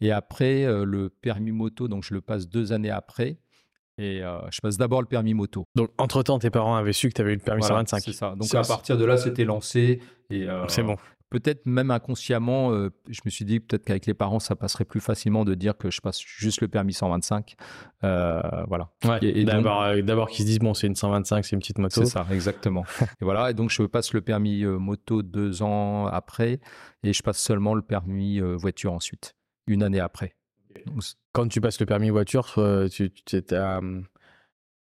Et 0.00 0.12
après, 0.12 0.64
euh, 0.64 0.84
le 0.84 1.10
permis 1.10 1.52
moto, 1.52 1.88
donc 1.88 2.04
je 2.04 2.14
le 2.14 2.20
passe 2.20 2.48
deux 2.48 2.72
années 2.72 2.90
après. 2.90 3.38
Et 3.98 4.22
euh, 4.22 4.38
je 4.50 4.60
passe 4.60 4.76
d'abord 4.76 5.00
le 5.00 5.06
permis 5.06 5.32
moto. 5.32 5.64
Donc, 5.74 5.90
entre-temps, 5.96 6.38
tes 6.38 6.50
parents 6.50 6.76
avaient 6.76 6.92
su 6.92 7.08
que 7.08 7.14
tu 7.14 7.22
avais 7.22 7.32
eu 7.32 7.36
le 7.36 7.40
permis 7.40 7.62
125. 7.62 8.02
C'est 8.02 8.12
ça. 8.12 8.34
Donc, 8.36 8.54
à 8.54 8.62
partir 8.62 8.98
de 8.98 9.04
là, 9.06 9.16
c'était 9.16 9.44
lancé. 9.44 10.00
Et, 10.28 10.46
euh, 10.48 10.66
c'est 10.68 10.82
bon 10.82 10.96
peut-être 11.30 11.66
même 11.66 11.90
inconsciemment, 11.90 12.72
euh, 12.72 12.90
je 13.08 13.20
me 13.24 13.30
suis 13.30 13.44
dit 13.44 13.60
peut-être 13.60 13.84
qu'avec 13.84 14.06
les 14.06 14.14
parents, 14.14 14.38
ça 14.38 14.54
passerait 14.54 14.84
plus 14.84 15.00
facilement 15.00 15.44
de 15.44 15.54
dire 15.54 15.76
que 15.76 15.90
je 15.90 16.00
passe 16.00 16.20
juste 16.20 16.60
le 16.60 16.68
permis 16.68 16.92
125. 16.92 17.56
Euh, 18.04 18.40
voilà. 18.68 18.90
et, 19.22 19.46
euh, 19.48 20.02
d'abord, 20.02 20.28
qu'ils 20.28 20.44
se 20.44 20.50
disent, 20.50 20.58
bon, 20.58 20.74
c'est 20.74 20.86
une 20.86 20.94
125, 20.94 21.44
c'est 21.44 21.56
une 21.56 21.60
petite 21.60 21.78
moto. 21.78 22.04
C'est 22.04 22.10
ça, 22.10 22.26
exactement. 22.30 22.84
et 23.20 23.24
voilà. 23.24 23.50
Et 23.50 23.54
donc, 23.54 23.70
je 23.70 23.82
passe 23.82 24.12
le 24.12 24.20
permis 24.20 24.64
moto 24.64 25.22
deux 25.22 25.62
ans 25.62 26.06
après 26.06 26.60
et 27.02 27.12
je 27.12 27.22
passe 27.22 27.38
seulement 27.38 27.74
le 27.74 27.82
permis 27.82 28.40
voiture 28.40 28.92
ensuite, 28.92 29.34
une 29.66 29.82
année 29.82 30.00
après. 30.00 30.36
Quand 31.32 31.48
tu 31.48 31.60
passes 31.60 31.80
le 31.80 31.86
permis 31.86 32.10
voiture, 32.10 32.52
tu, 32.90 33.10
tu, 33.10 33.42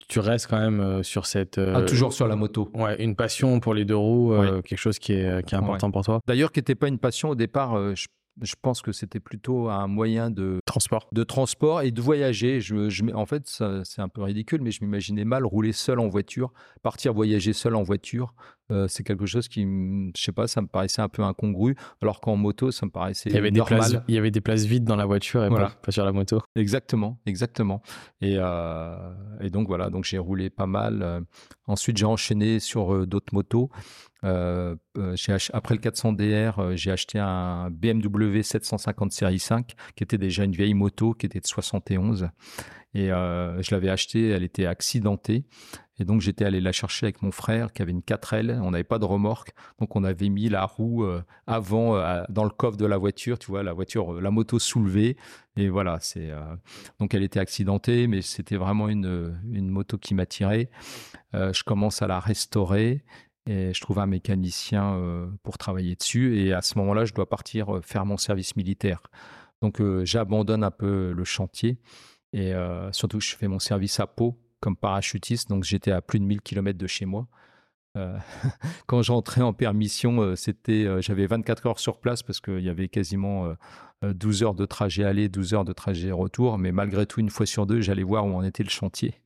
tu 0.08 0.20
restes 0.20 0.46
quand 0.48 0.58
même 0.58 0.80
euh, 0.80 1.02
sur 1.02 1.26
cette. 1.26 1.58
ah, 1.58 1.78
euh, 1.78 1.86
toujours 1.86 2.12
sur 2.12 2.26
la 2.26 2.36
moto. 2.36 2.70
Ouais, 2.74 3.02
une 3.02 3.16
passion 3.16 3.60
pour 3.60 3.74
les 3.74 3.84
deux 3.84 3.96
roues, 3.96 4.34
euh, 4.34 4.62
quelque 4.62 4.78
chose 4.78 4.98
qui 4.98 5.12
est, 5.12 5.46
qui 5.46 5.54
est 5.54 5.58
important 5.58 5.90
pour 5.90 6.02
toi. 6.04 6.20
D'ailleurs, 6.26 6.52
qui 6.52 6.60
n'était 6.60 6.74
pas 6.74 6.88
une 6.88 6.98
passion 6.98 7.30
au 7.30 7.34
départ. 7.34 7.94
je 7.94 8.06
je 8.40 8.54
pense 8.60 8.82
que 8.82 8.92
c'était 8.92 9.20
plutôt 9.20 9.68
un 9.68 9.86
moyen 9.86 10.30
de 10.30 10.58
transport, 10.64 11.08
de 11.12 11.24
transport 11.24 11.82
et 11.82 11.90
de 11.90 12.00
voyager. 12.00 12.60
Je, 12.60 12.88
je 12.88 13.04
en 13.12 13.26
fait, 13.26 13.46
c'est 13.84 14.00
un 14.00 14.08
peu 14.08 14.22
ridicule, 14.22 14.62
mais 14.62 14.70
je 14.70 14.82
m'imaginais 14.82 15.24
mal 15.24 15.44
rouler 15.44 15.72
seul 15.72 15.98
en 16.00 16.08
voiture, 16.08 16.52
partir 16.82 17.12
voyager 17.12 17.52
seul 17.52 17.74
en 17.74 17.82
voiture. 17.82 18.34
Euh, 18.70 18.88
c'est 18.88 19.02
quelque 19.02 19.26
chose 19.26 19.48
qui, 19.48 19.62
je 20.16 20.22
sais 20.22 20.32
pas, 20.32 20.46
ça 20.46 20.62
me 20.62 20.66
paraissait 20.66 21.02
un 21.02 21.08
peu 21.08 21.22
incongru, 21.22 21.76
alors 22.00 22.20
qu'en 22.20 22.36
moto, 22.36 22.70
ça 22.70 22.86
me 22.86 22.90
paraissait 22.90 23.28
il 23.28 23.34
y 23.34 23.38
avait 23.38 23.50
normal. 23.50 23.80
Des 23.80 23.90
places, 23.90 24.04
il 24.08 24.14
y 24.14 24.18
avait 24.18 24.30
des 24.30 24.40
places 24.40 24.64
vides 24.64 24.84
dans 24.84 24.96
la 24.96 25.04
voiture 25.04 25.44
et 25.44 25.50
pas, 25.50 25.74
sur 25.90 26.04
la 26.04 26.12
moto. 26.12 26.40
Exactement, 26.56 27.18
exactement. 27.26 27.82
Et, 28.22 28.36
euh, 28.38 29.14
et 29.40 29.50
donc 29.50 29.68
voilà, 29.68 29.90
donc 29.90 30.04
j'ai 30.04 30.18
roulé 30.18 30.48
pas 30.48 30.66
mal. 30.66 31.02
Euh, 31.02 31.20
ensuite, 31.66 31.98
j'ai 31.98 32.06
enchaîné 32.06 32.60
sur 32.60 33.06
d'autres 33.06 33.34
motos. 33.34 33.68
Euh, 34.24 34.76
euh 34.98 35.16
après 35.52 35.74
le 35.74 35.80
400DR, 35.80 36.58
euh, 36.58 36.76
j'ai 36.76 36.90
acheté 36.90 37.18
un 37.18 37.70
BMW 37.70 38.42
750 38.42 39.12
série 39.12 39.38
5, 39.38 39.74
qui 39.96 40.04
était 40.04 40.18
déjà 40.18 40.44
une 40.44 40.52
vieille 40.52 40.74
moto, 40.74 41.14
qui 41.14 41.26
était 41.26 41.40
de 41.40 41.46
71. 41.46 42.30
Et 42.94 43.10
euh, 43.10 43.62
je 43.62 43.74
l'avais 43.74 43.88
acheté, 43.88 44.28
elle 44.28 44.42
était 44.42 44.66
accidentée. 44.66 45.44
Et 45.98 46.04
donc 46.04 46.20
j'étais 46.20 46.44
allé 46.44 46.60
la 46.60 46.72
chercher 46.72 47.06
avec 47.06 47.22
mon 47.22 47.30
frère 47.30 47.72
qui 47.72 47.80
avait 47.80 47.92
une 47.92 48.00
4L. 48.00 48.60
On 48.60 48.70
n'avait 48.72 48.84
pas 48.84 48.98
de 48.98 49.04
remorque, 49.04 49.52
donc 49.78 49.94
on 49.94 50.04
avait 50.04 50.30
mis 50.30 50.48
la 50.48 50.64
roue 50.64 51.04
euh, 51.04 51.22
avant 51.46 51.96
euh, 51.96 52.22
dans 52.28 52.44
le 52.44 52.50
coffre 52.50 52.76
de 52.76 52.86
la 52.86 52.98
voiture. 52.98 53.38
Tu 53.38 53.50
vois, 53.50 53.62
la 53.62 53.72
voiture, 53.72 54.20
la 54.20 54.30
moto 54.30 54.58
soulevée. 54.58 55.16
Et 55.56 55.68
voilà, 55.68 55.98
c'est 56.00 56.30
donc 56.98 57.12
elle 57.12 57.22
était 57.22 57.40
accidentée, 57.40 58.06
mais 58.06 58.22
c'était 58.22 58.56
vraiment 58.56 58.88
une, 58.88 59.38
une 59.50 59.68
moto 59.68 59.98
qui 59.98 60.14
m'attirait. 60.14 60.70
je 61.34 61.62
commence 61.62 62.00
à 62.00 62.06
la 62.06 62.20
restaurer 62.20 63.04
et 63.46 63.74
je 63.74 63.80
trouve 63.80 63.98
un 63.98 64.06
mécanicien 64.06 64.98
pour 65.42 65.58
travailler 65.58 65.96
dessus. 65.96 66.38
Et 66.38 66.52
à 66.52 66.62
ce 66.62 66.78
moment-là, 66.78 67.04
je 67.04 67.12
dois 67.12 67.28
partir 67.28 67.80
faire 67.82 68.06
mon 68.06 68.16
service 68.16 68.56
militaire. 68.56 69.02
Donc 69.62 69.80
j'abandonne 70.04 70.64
un 70.64 70.70
peu 70.70 71.12
le 71.12 71.24
chantier 71.24 71.78
et 72.32 72.52
surtout 72.92 73.20
je 73.20 73.34
fais 73.34 73.48
mon 73.48 73.58
service 73.58 74.00
à 74.00 74.06
Pau 74.06 74.38
comme 74.60 74.76
parachutiste. 74.76 75.48
Donc 75.48 75.64
j'étais 75.64 75.92
à 75.92 76.02
plus 76.02 76.20
de 76.20 76.24
1000 76.24 76.40
km 76.40 76.78
de 76.78 76.86
chez 76.86 77.04
moi. 77.04 77.26
quand 78.86 79.02
j'entrais 79.02 79.42
en 79.42 79.52
permission, 79.52 80.34
c'était, 80.36 81.02
j'avais 81.02 81.26
24 81.26 81.66
heures 81.66 81.78
sur 81.78 81.98
place 81.98 82.22
parce 82.22 82.40
qu'il 82.40 82.60
y 82.60 82.68
avait 82.68 82.88
quasiment 82.88 83.54
12 84.02 84.42
heures 84.42 84.54
de 84.54 84.66
trajet 84.66 85.04
aller, 85.04 85.28
12 85.28 85.54
heures 85.54 85.64
de 85.64 85.72
trajet 85.72 86.10
retour. 86.12 86.58
Mais 86.58 86.72
malgré 86.72 87.06
tout, 87.06 87.20
une 87.20 87.30
fois 87.30 87.46
sur 87.46 87.66
deux, 87.66 87.80
j'allais 87.80 88.02
voir 88.02 88.26
où 88.26 88.34
en 88.34 88.42
était 88.42 88.62
le 88.64 88.70
chantier. 88.70 89.21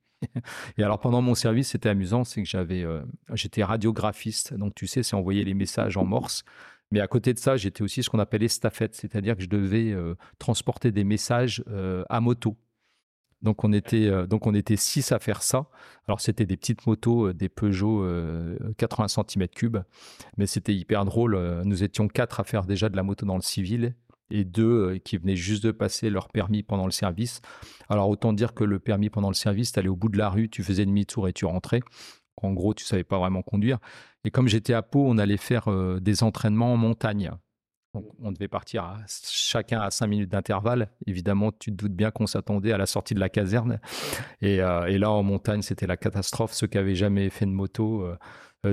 Et 0.79 0.83
alors 0.83 1.01
pendant 1.01 1.23
mon 1.23 1.35
service, 1.35 1.69
c'était 1.69 1.89
amusant, 1.89 2.25
c'est 2.25 2.43
que 2.43 2.49
j'avais, 2.49 2.83
euh, 2.85 3.03
j'étais 3.35 3.65
radiographiste, 3.65 4.55
donc 4.55 4.75
tu 4.75 4.87
sais, 4.87 5.03
c'est 5.03 5.17
envoyer 5.17 5.45
les 5.45 5.55
messages 5.55 5.97
en 5.97 6.05
morse. 6.05 6.45
Mais 6.93 7.01
à 7.01 7.09
côté 7.09 7.35
de 7.35 7.39
ça, 7.39 7.57
j'étais 7.57 7.83
aussi 7.83 8.03
ce 8.03 8.11
qu'on 8.11 8.21
appelle 8.21 8.45
estafette, 8.45 8.95
c'est-à-dire 8.95 9.37
que 9.37 9.43
je 9.43 9.49
devais 9.49 9.91
euh, 9.93 10.15
transporter 10.39 10.93
des 10.93 11.05
messages 11.05 11.65
euh, 11.69 12.05
à 12.09 12.21
moto. 12.21 12.57
Donc 13.43 13.65
on 13.65 13.73
était 13.73 14.27
donc 14.27 14.47
on 14.47 14.55
était 14.55 14.77
six 14.77 15.13
à 15.13 15.19
faire 15.19 15.43
ça. 15.43 15.69
Alors 16.09 16.21
c'était 16.21 16.47
des 16.47 16.57
petites 16.57 16.87
motos, 16.87 17.35
des 17.35 17.51
Peugeot 17.51 18.03
80 18.79 19.07
cm3, 19.07 19.83
mais 20.39 20.47
c'était 20.47 20.75
hyper 20.75 21.05
drôle. 21.05 21.39
Nous 21.65 21.83
étions 21.83 22.09
quatre 22.09 22.41
à 22.41 22.45
faire 22.45 22.65
déjà 22.65 22.89
de 22.89 22.97
la 22.97 23.03
moto 23.03 23.27
dans 23.27 23.37
le 23.37 23.43
civil 23.43 23.95
et 24.31 24.45
deux 24.45 24.95
euh, 24.95 24.99
qui 24.99 25.17
venaient 25.17 25.37
juste 25.37 25.65
de 25.65 25.71
passer 25.71 26.11
leur 26.11 26.29
permis 26.29 26.63
pendant 26.63 26.87
le 26.87 26.93
service. 26.93 27.41
Alors 27.89 28.09
autant 28.09 28.33
dire 28.33 28.55
que 28.55 28.65
le 28.65 28.79
permis 28.79 29.11
pendant 29.11 29.29
le 29.29 29.35
service, 29.35 29.73
tu 29.73 29.79
allais 29.79 29.89
au 29.89 29.97
bout 29.97 30.09
de 30.09 30.19
la 30.19 30.29
rue, 30.29 30.49
tu 30.49 30.63
faisais 30.63 30.87
demi-tour 30.87 31.29
et 31.29 31.33
tu 31.33 31.45
rentrais. 31.45 31.81
En 32.43 32.53
gros, 32.53 32.75
tu 32.75 32.85
savais 32.85 33.05
pas 33.05 33.19
vraiment 33.19 33.43
conduire. 33.43 33.79
Et 34.25 34.31
comme 34.31 34.49
j'étais 34.49 34.75
à 34.75 34.83
Pau, 34.83 35.07
on 35.07 35.19
allait 35.19 35.39
faire 35.39 35.71
euh, 35.71 36.01
des 36.01 36.23
entraînements 36.23 36.73
en 36.73 36.77
montagne. 36.77 37.31
on 37.95 38.31
devait 38.31 38.49
partir 38.49 38.99
chacun 39.09 39.81
à 39.81 39.91
cinq 39.91 40.09
minutes 40.09 40.31
d'intervalle. 40.31 40.91
Évidemment, 41.07 41.51
tu 41.53 41.71
te 41.71 41.77
doutes 41.77 41.95
bien 41.95 42.11
qu'on 42.11 42.27
s'attendait 42.27 42.73
à 42.73 42.79
la 42.79 42.87
sortie 42.87 43.15
de 43.15 43.21
la 43.21 43.31
caserne. 43.31 43.81
Et, 44.43 44.61
euh, 44.61 44.99
là, 44.99 45.11
en 45.11 45.23
montagne, 45.23 45.63
c'était 45.63 45.87
la 45.87 45.97
catastrophe. 45.97 46.53
Ceux 46.53 46.67
qui 46.67 46.77
avaient 46.77 46.95
jamais 46.95 47.31
fait 47.31 47.47
de 47.47 47.53
moto, 47.53 48.07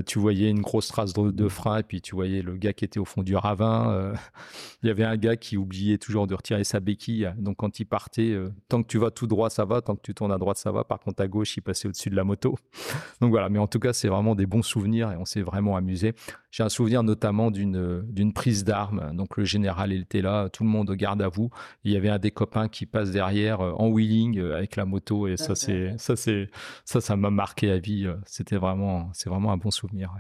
tu 0.02 0.20
voyais 0.20 0.50
une 0.50 0.62
grosse 0.62 0.88
trace 0.88 1.14
de, 1.14 1.48
frein 1.48 1.80
et 1.80 1.84
puis 1.84 2.02
tu 2.02 2.16
voyais 2.16 2.42
le 2.42 2.56
gars 2.56 2.74
qui 2.74 2.86
était 2.86 3.00
au 3.00 3.06
fond 3.06 3.24
du 3.24 3.36
ravin. 3.36 3.92
Euh, 3.92 4.14
il 4.84 4.88
y 4.88 4.90
avait 4.90 5.04
un 5.04 5.18
gars 5.18 5.36
qui 5.36 5.58
oubliait 5.58 5.98
toujours 5.98 6.28
de 6.28 6.34
retirer 6.34 6.64
sa 6.64 6.80
béquille. 6.80 7.32
Donc 7.38 7.58
quand 7.58 7.80
il 7.80 7.86
partait, 7.86 8.32
euh, 8.32 8.50
tant 8.70 8.82
que 8.82 8.88
tu 8.88 8.98
vas 8.98 9.12
tout 9.12 9.28
droit, 9.28 9.50
ça 9.50 9.66
va. 9.66 9.82
Tant 9.82 9.96
que 9.96 10.02
tu 10.02 10.14
tournes 10.14 10.32
à 10.32 10.38
droite, 10.38 10.58
ça 10.58 10.72
va. 10.72 10.84
Par 10.84 11.00
contre, 11.00 11.22
à 11.22 11.28
gauche, 11.28 11.58
il 11.58 11.62
passait 11.62 11.88
au-dessus 11.88 12.10
de 12.10 12.16
la 12.16 12.24
moto. 12.24 12.58
Donc 13.22 13.32
voilà, 13.32 13.50
mais 13.50 13.60
en 13.60 13.68
tout 13.68 13.80
cas, 13.80 13.94
c'est 13.94 14.08
vraiment 14.08 14.36
des 14.36 14.46
bons 14.46 14.64
souvenirs 14.64 15.12
et 15.12 15.18
on 15.18 15.26
s'est 15.26 15.42
vraiment 15.42 15.76
amusé. 15.76 16.14
J'ai 16.54 16.62
un 16.62 16.70
souvenir 16.70 17.02
notamment 17.02 17.50
d'une 17.50 18.32
prise 18.32 18.64
d'armes. 18.64 19.12
Donc 19.18 19.38
le 19.38 19.44
général 19.44 19.92
était 19.92 20.22
là, 20.22 20.50
tout 20.50 20.64
le 20.64 20.70
monde 20.70 20.92
garde 20.92 21.20
à 21.24 21.28
vous. 21.28 21.50
Il 21.84 21.92
y 21.92 21.98
avait 21.98 22.10
un 22.10 22.20
des 22.20 22.30
copains 22.30 22.68
qui 22.70 22.86
passe 22.86 23.10
derrière 23.10 23.60
en 23.60 23.88
wheeling 23.88 24.40
avec 24.40 24.76
la 24.76 24.86
moto 24.86 25.28
et 25.28 25.36
ça 25.36 25.56
c'est 25.56 25.96
ça 25.98 26.16
c'est 26.16 26.52
ça 26.86 27.02
ça 27.02 27.16
m'a 27.16 27.32
marqué 27.32 27.72
à 27.72 27.80
vie. 27.80 28.08
C'était 28.28 28.58
vraiment 28.58 29.10
c'est 29.14 29.30
vraiment 29.30 29.52
un 29.52 29.58
bon 29.58 29.72
souvenir. 29.72 30.16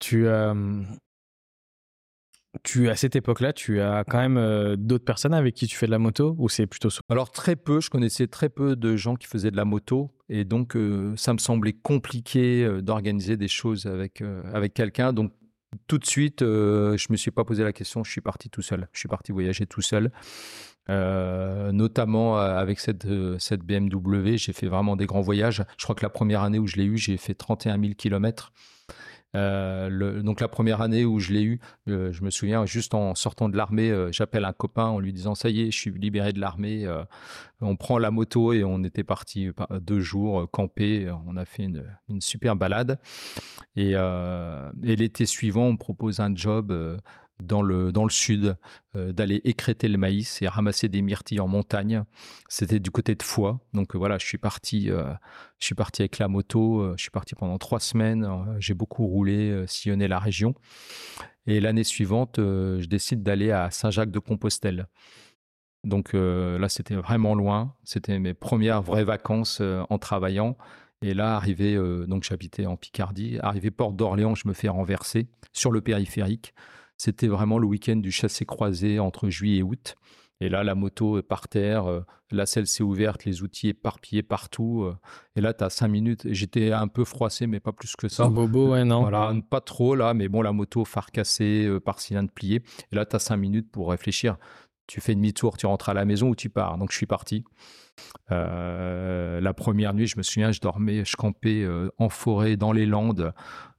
Tu, 0.00 0.26
tu, 2.62 2.90
à 2.90 2.96
cette 2.96 3.16
époque-là, 3.16 3.52
tu 3.52 3.80
as 3.80 4.04
quand 4.04 4.18
même 4.18 4.76
d'autres 4.76 5.04
personnes 5.04 5.34
avec 5.34 5.54
qui 5.54 5.66
tu 5.66 5.76
fais 5.76 5.86
de 5.86 5.90
la 5.90 5.98
moto 5.98 6.34
ou 6.38 6.48
c'est 6.48 6.66
plutôt 6.66 6.90
Alors 7.08 7.30
très 7.30 7.56
peu, 7.56 7.80
je 7.80 7.88
connaissais 7.88 8.26
très 8.26 8.48
peu 8.48 8.76
de 8.76 8.96
gens 8.96 9.16
qui 9.16 9.26
faisaient 9.26 9.50
de 9.50 9.56
la 9.56 9.64
moto 9.64 10.10
et 10.28 10.44
donc 10.44 10.76
ça 11.16 11.32
me 11.32 11.38
semblait 11.38 11.72
compliqué 11.72 12.68
d'organiser 12.82 13.36
des 13.36 13.48
choses 13.48 13.86
avec, 13.86 14.22
avec 14.52 14.74
quelqu'un. 14.74 15.12
Donc 15.12 15.32
tout 15.86 15.98
de 15.98 16.04
suite, 16.04 16.40
je 16.40 17.06
me 17.10 17.16
suis 17.16 17.30
pas 17.30 17.44
posé 17.44 17.64
la 17.64 17.72
question, 17.72 18.04
je 18.04 18.10
suis 18.10 18.20
parti 18.20 18.50
tout 18.50 18.62
seul. 18.62 18.88
Je 18.92 18.98
suis 18.98 19.08
parti 19.08 19.32
voyager 19.32 19.66
tout 19.66 19.82
seul. 19.82 20.10
notamment 20.88 22.36
avec 22.36 22.80
cette, 22.80 23.06
cette 23.38 23.62
BMW, 23.62 24.36
j'ai 24.36 24.52
fait 24.52 24.66
vraiment 24.66 24.96
des 24.96 25.06
grands 25.06 25.22
voyages. 25.22 25.64
Je 25.78 25.84
crois 25.84 25.94
que 25.94 26.04
la 26.04 26.10
première 26.10 26.42
année 26.42 26.58
où 26.58 26.66
je 26.66 26.76
l'ai 26.76 26.84
eu, 26.84 26.98
j'ai 26.98 27.16
fait 27.16 27.34
31 27.34 27.80
000 27.80 27.94
kilomètres. 27.94 28.52
Euh, 29.34 30.22
donc 30.22 30.40
la 30.40 30.48
première 30.48 30.80
année 30.82 31.04
où 31.04 31.18
je 31.18 31.32
l'ai 31.32 31.42
eu, 31.42 31.60
euh, 31.88 32.12
je 32.12 32.22
me 32.22 32.30
souviens 32.30 32.66
juste 32.66 32.94
en 32.94 33.14
sortant 33.14 33.48
de 33.48 33.56
l'armée, 33.56 33.90
euh, 33.90 34.12
j'appelle 34.12 34.44
un 34.44 34.52
copain 34.52 34.84
en 34.84 34.98
lui 34.98 35.12
disant 35.12 35.34
ça 35.34 35.48
y 35.48 35.62
est, 35.62 35.70
je 35.70 35.78
suis 35.78 35.90
libéré 35.90 36.32
de 36.32 36.40
l'armée. 36.40 36.86
on 37.60 37.76
prend 37.76 37.98
la 37.98 38.10
moto 38.10 38.52
et 38.52 38.64
on 38.64 38.82
était 38.84 39.04
parti 39.04 39.50
deux 39.80 40.00
jours 40.00 40.50
camper. 40.50 41.10
On 41.26 41.36
a 41.36 41.44
fait 41.44 41.64
une, 41.64 41.84
une 42.08 42.20
super 42.20 42.56
balade. 42.56 42.98
Et, 43.76 43.92
et 43.92 44.96
l'été 44.96 45.26
suivant, 45.26 45.66
on 45.66 45.72
me 45.72 45.78
propose 45.78 46.20
un 46.20 46.34
job 46.34 46.72
dans 47.42 47.62
le, 47.62 47.92
dans 47.92 48.04
le 48.04 48.10
sud, 48.10 48.56
euh, 48.96 49.12
d'aller 49.12 49.40
écréter 49.44 49.88
le 49.88 49.98
maïs 49.98 50.42
et 50.42 50.48
ramasser 50.48 50.88
des 50.88 51.02
myrtilles 51.02 51.40
en 51.40 51.48
montagne. 51.48 52.04
C'était 52.48 52.80
du 52.80 52.90
côté 52.90 53.14
de 53.14 53.22
Foix. 53.22 53.60
Donc 53.72 53.94
euh, 53.94 53.98
voilà, 53.98 54.18
je 54.18 54.26
suis 54.26 54.38
parti, 54.38 54.90
euh, 54.90 55.12
je 55.58 55.66
suis 55.66 55.74
parti 55.74 56.02
avec 56.02 56.18
la 56.18 56.28
moto. 56.28 56.94
je 56.96 57.02
suis 57.02 57.10
parti 57.10 57.34
pendant 57.34 57.58
trois 57.58 57.80
semaines. 57.80 58.28
J'ai 58.58 58.74
beaucoup 58.74 59.06
roulé, 59.06 59.64
sillonné 59.66 60.08
la 60.08 60.18
région. 60.18 60.54
Et 61.46 61.60
l'année 61.60 61.84
suivante, 61.84 62.34
je 62.38 62.86
décide 62.86 63.22
d'aller 63.22 63.50
à 63.50 63.70
Saint-Jacques-de-Compostelle. 63.70 64.86
Donc 65.84 66.12
là, 66.12 66.68
c'était 66.68 66.94
vraiment 66.94 67.34
loin. 67.34 67.74
C'était 67.84 68.18
mes 68.18 68.34
premières 68.34 68.82
vraies 68.82 69.04
vacances 69.04 69.60
en 69.60 69.98
travaillant. 69.98 70.56
Et 71.02 71.14
là, 71.14 71.36
arrivé, 71.36 71.76
donc 72.06 72.22
j'habitais 72.24 72.66
en 72.66 72.76
Picardie, 72.76 73.38
arrivé 73.40 73.70
Porte 73.70 73.96
d'Orléans, 73.96 74.34
je 74.34 74.46
me 74.46 74.52
fais 74.52 74.68
renverser 74.68 75.28
sur 75.52 75.72
le 75.72 75.80
périphérique. 75.80 76.54
C'était 77.04 77.26
vraiment 77.26 77.58
le 77.58 77.66
week-end 77.66 77.96
du 77.96 78.12
chassé-croisé 78.12 79.00
entre 79.00 79.28
juillet 79.28 79.58
et 79.58 79.62
août. 79.64 79.96
Et 80.40 80.48
là, 80.48 80.62
la 80.62 80.76
moto 80.76 81.18
est 81.18 81.24
par 81.24 81.48
terre, 81.48 81.86
euh, 81.86 82.02
la 82.30 82.46
selle 82.46 82.68
s'est 82.68 82.84
ouverte, 82.84 83.24
les 83.24 83.42
outils 83.42 83.70
éparpillés 83.70 84.22
partout. 84.22 84.84
Euh, 84.84 84.94
et 85.34 85.40
là, 85.40 85.52
tu 85.52 85.64
as 85.64 85.70
cinq 85.70 85.88
minutes. 85.88 86.28
J'étais 86.30 86.70
un 86.70 86.86
peu 86.86 87.02
froissé, 87.02 87.48
mais 87.48 87.58
pas 87.58 87.72
plus 87.72 87.96
que 87.96 88.06
ça. 88.06 88.28
bobo, 88.28 88.70
ouais, 88.70 88.84
non. 88.84 89.00
Voilà, 89.00 89.34
pas 89.50 89.60
trop 89.60 89.96
là, 89.96 90.14
mais 90.14 90.28
bon, 90.28 90.42
la 90.42 90.52
moto, 90.52 90.84
phare 90.84 91.10
cassé, 91.10 91.64
euh, 91.66 91.80
par 91.80 91.98
cylindre 91.98 92.30
plié. 92.30 92.62
Et 92.92 92.94
là, 92.94 93.04
tu 93.04 93.16
as 93.16 93.18
cinq 93.18 93.36
minutes 93.36 93.72
pour 93.72 93.90
réfléchir. 93.90 94.36
Tu 94.92 95.00
fais 95.00 95.14
demi-tour, 95.14 95.56
tu 95.56 95.64
rentres 95.64 95.88
à 95.88 95.94
la 95.94 96.04
maison 96.04 96.28
ou 96.28 96.34
tu 96.34 96.50
pars. 96.50 96.76
Donc, 96.76 96.90
je 96.92 96.96
suis 96.96 97.06
parti. 97.06 97.44
la 98.30 99.54
première 99.56 99.94
nuit, 99.94 100.06
je 100.06 100.18
me 100.18 100.22
souviens, 100.22 100.52
je 100.52 100.60
dormais, 100.60 101.04
je 101.04 101.16
campais 101.16 101.66
en 101.98 102.08
forêt, 102.08 102.56
dans 102.56 102.72
les 102.72 102.84
Landes. 102.84 103.32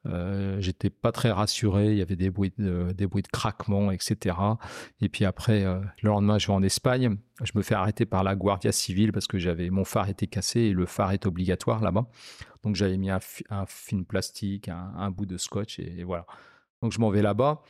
Euh, 0.06 0.60
j'étais 0.60 0.90
pas 0.90 1.12
très 1.12 1.32
rassuré. 1.32 1.92
Il 1.92 1.98
y 1.98 2.02
avait 2.02 2.16
des 2.16 2.30
bruits 2.30 2.54
de, 2.58 2.92
des 2.92 3.08
bruits 3.08 3.24
de 3.24 3.28
craquement, 3.28 3.92
etc. 3.92 4.36
Et 5.02 5.10
puis 5.10 5.26
après, 5.26 5.64
euh, 5.64 5.80
le 6.02 6.10
lendemain, 6.10 6.38
je 6.38 6.48
vais 6.48 6.54
en 6.54 6.64
Espagne. 6.64 7.18
Je 7.42 7.52
me 7.56 7.62
fais 7.62 7.76
arrêter 7.76 8.06
par 8.06 8.24
la 8.24 8.36
Guardia 8.36 8.72
civile 8.72 9.12
parce 9.12 9.28
que 9.28 9.38
j'avais 9.38 9.70
mon 9.70 9.86
phare 9.86 10.10
était 10.10 10.28
cassé 10.28 10.62
et 10.62 10.74
le 10.74 10.86
phare 10.86 11.12
est 11.12 11.26
obligatoire 11.26 11.82
là-bas. 11.82 12.06
Donc 12.64 12.76
j'avais 12.76 12.98
mis 12.98 13.10
un, 13.10 13.20
film 13.68 14.06
plastique, 14.06 14.70
un, 14.70 15.12
bout 15.12 15.26
de 15.26 15.38
scotch 15.38 15.80
et, 15.80 16.04
voilà. 16.04 16.26
Donc 16.82 16.92
je 16.92 17.00
m'en 17.00 17.10
vais 17.10 17.22
là-bas. 17.22 17.62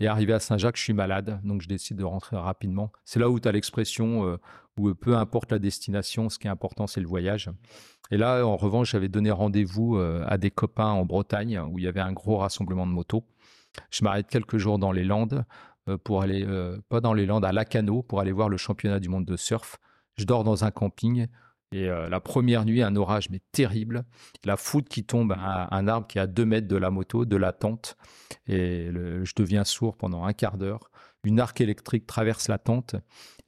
Et 0.00 0.06
arrivé 0.06 0.32
à 0.32 0.40
Saint-Jacques, 0.40 0.78
je 0.78 0.82
suis 0.82 0.94
malade. 0.94 1.40
Donc 1.44 1.60
je 1.60 1.68
décide 1.68 1.98
de 1.98 2.04
rentrer 2.04 2.36
rapidement. 2.36 2.90
C'est 3.04 3.20
là 3.20 3.28
où 3.28 3.38
tu 3.38 3.46
as 3.46 3.52
l'expression 3.52 4.26
euh, 4.26 4.38
où 4.78 4.92
peu 4.94 5.14
importe 5.14 5.52
la 5.52 5.58
destination, 5.58 6.30
ce 6.30 6.38
qui 6.38 6.46
est 6.46 6.50
important, 6.50 6.86
c'est 6.86 7.02
le 7.02 7.06
voyage. 7.06 7.50
Et 8.10 8.16
là, 8.16 8.44
en 8.44 8.56
revanche, 8.56 8.92
j'avais 8.92 9.10
donné 9.10 9.30
rendez-vous 9.30 9.96
euh, 9.96 10.24
à 10.26 10.38
des 10.38 10.50
copains 10.50 10.86
en 10.86 11.04
Bretagne 11.04 11.60
où 11.60 11.78
il 11.78 11.84
y 11.84 11.88
avait 11.88 12.00
un 12.00 12.12
gros 12.12 12.38
rassemblement 12.38 12.86
de 12.86 12.92
motos. 12.92 13.24
Je 13.90 14.02
m'arrête 14.02 14.26
quelques 14.26 14.56
jours 14.56 14.78
dans 14.78 14.90
les 14.90 15.04
Landes 15.04 15.44
euh, 15.88 15.98
pour 15.98 16.22
aller, 16.22 16.46
pas 16.88 17.02
dans 17.02 17.12
les 17.12 17.26
Landes, 17.26 17.44
à 17.44 17.52
Lacano 17.52 18.02
pour 18.02 18.20
aller 18.20 18.32
voir 18.32 18.48
le 18.48 18.56
championnat 18.56 19.00
du 19.00 19.10
monde 19.10 19.26
de 19.26 19.36
surf. 19.36 19.76
Je 20.16 20.24
dors 20.24 20.44
dans 20.44 20.64
un 20.64 20.70
camping 20.70 21.26
et 21.72 21.86
la 21.86 22.20
première 22.20 22.64
nuit, 22.64 22.82
un 22.82 22.96
orage 22.96 23.30
mais 23.30 23.40
terrible. 23.52 24.04
La 24.44 24.56
foudre 24.56 24.88
qui 24.88 25.04
tombe 25.04 25.32
à 25.32 25.74
un 25.74 25.86
arbre 25.88 26.06
qui 26.06 26.18
est 26.18 26.20
à 26.20 26.26
deux 26.26 26.44
mètres 26.44 26.66
de 26.66 26.76
la 26.76 26.90
moto, 26.90 27.24
de 27.24 27.36
la 27.36 27.52
tente. 27.52 27.96
Et 28.46 28.90
je 28.92 29.32
deviens 29.36 29.64
sourd 29.64 29.96
pendant 29.96 30.24
un 30.24 30.32
quart 30.32 30.58
d'heure. 30.58 30.90
Une 31.22 31.38
arc 31.38 31.60
électrique 31.60 32.06
traverse 32.06 32.48
la 32.48 32.58
tente. 32.58 32.96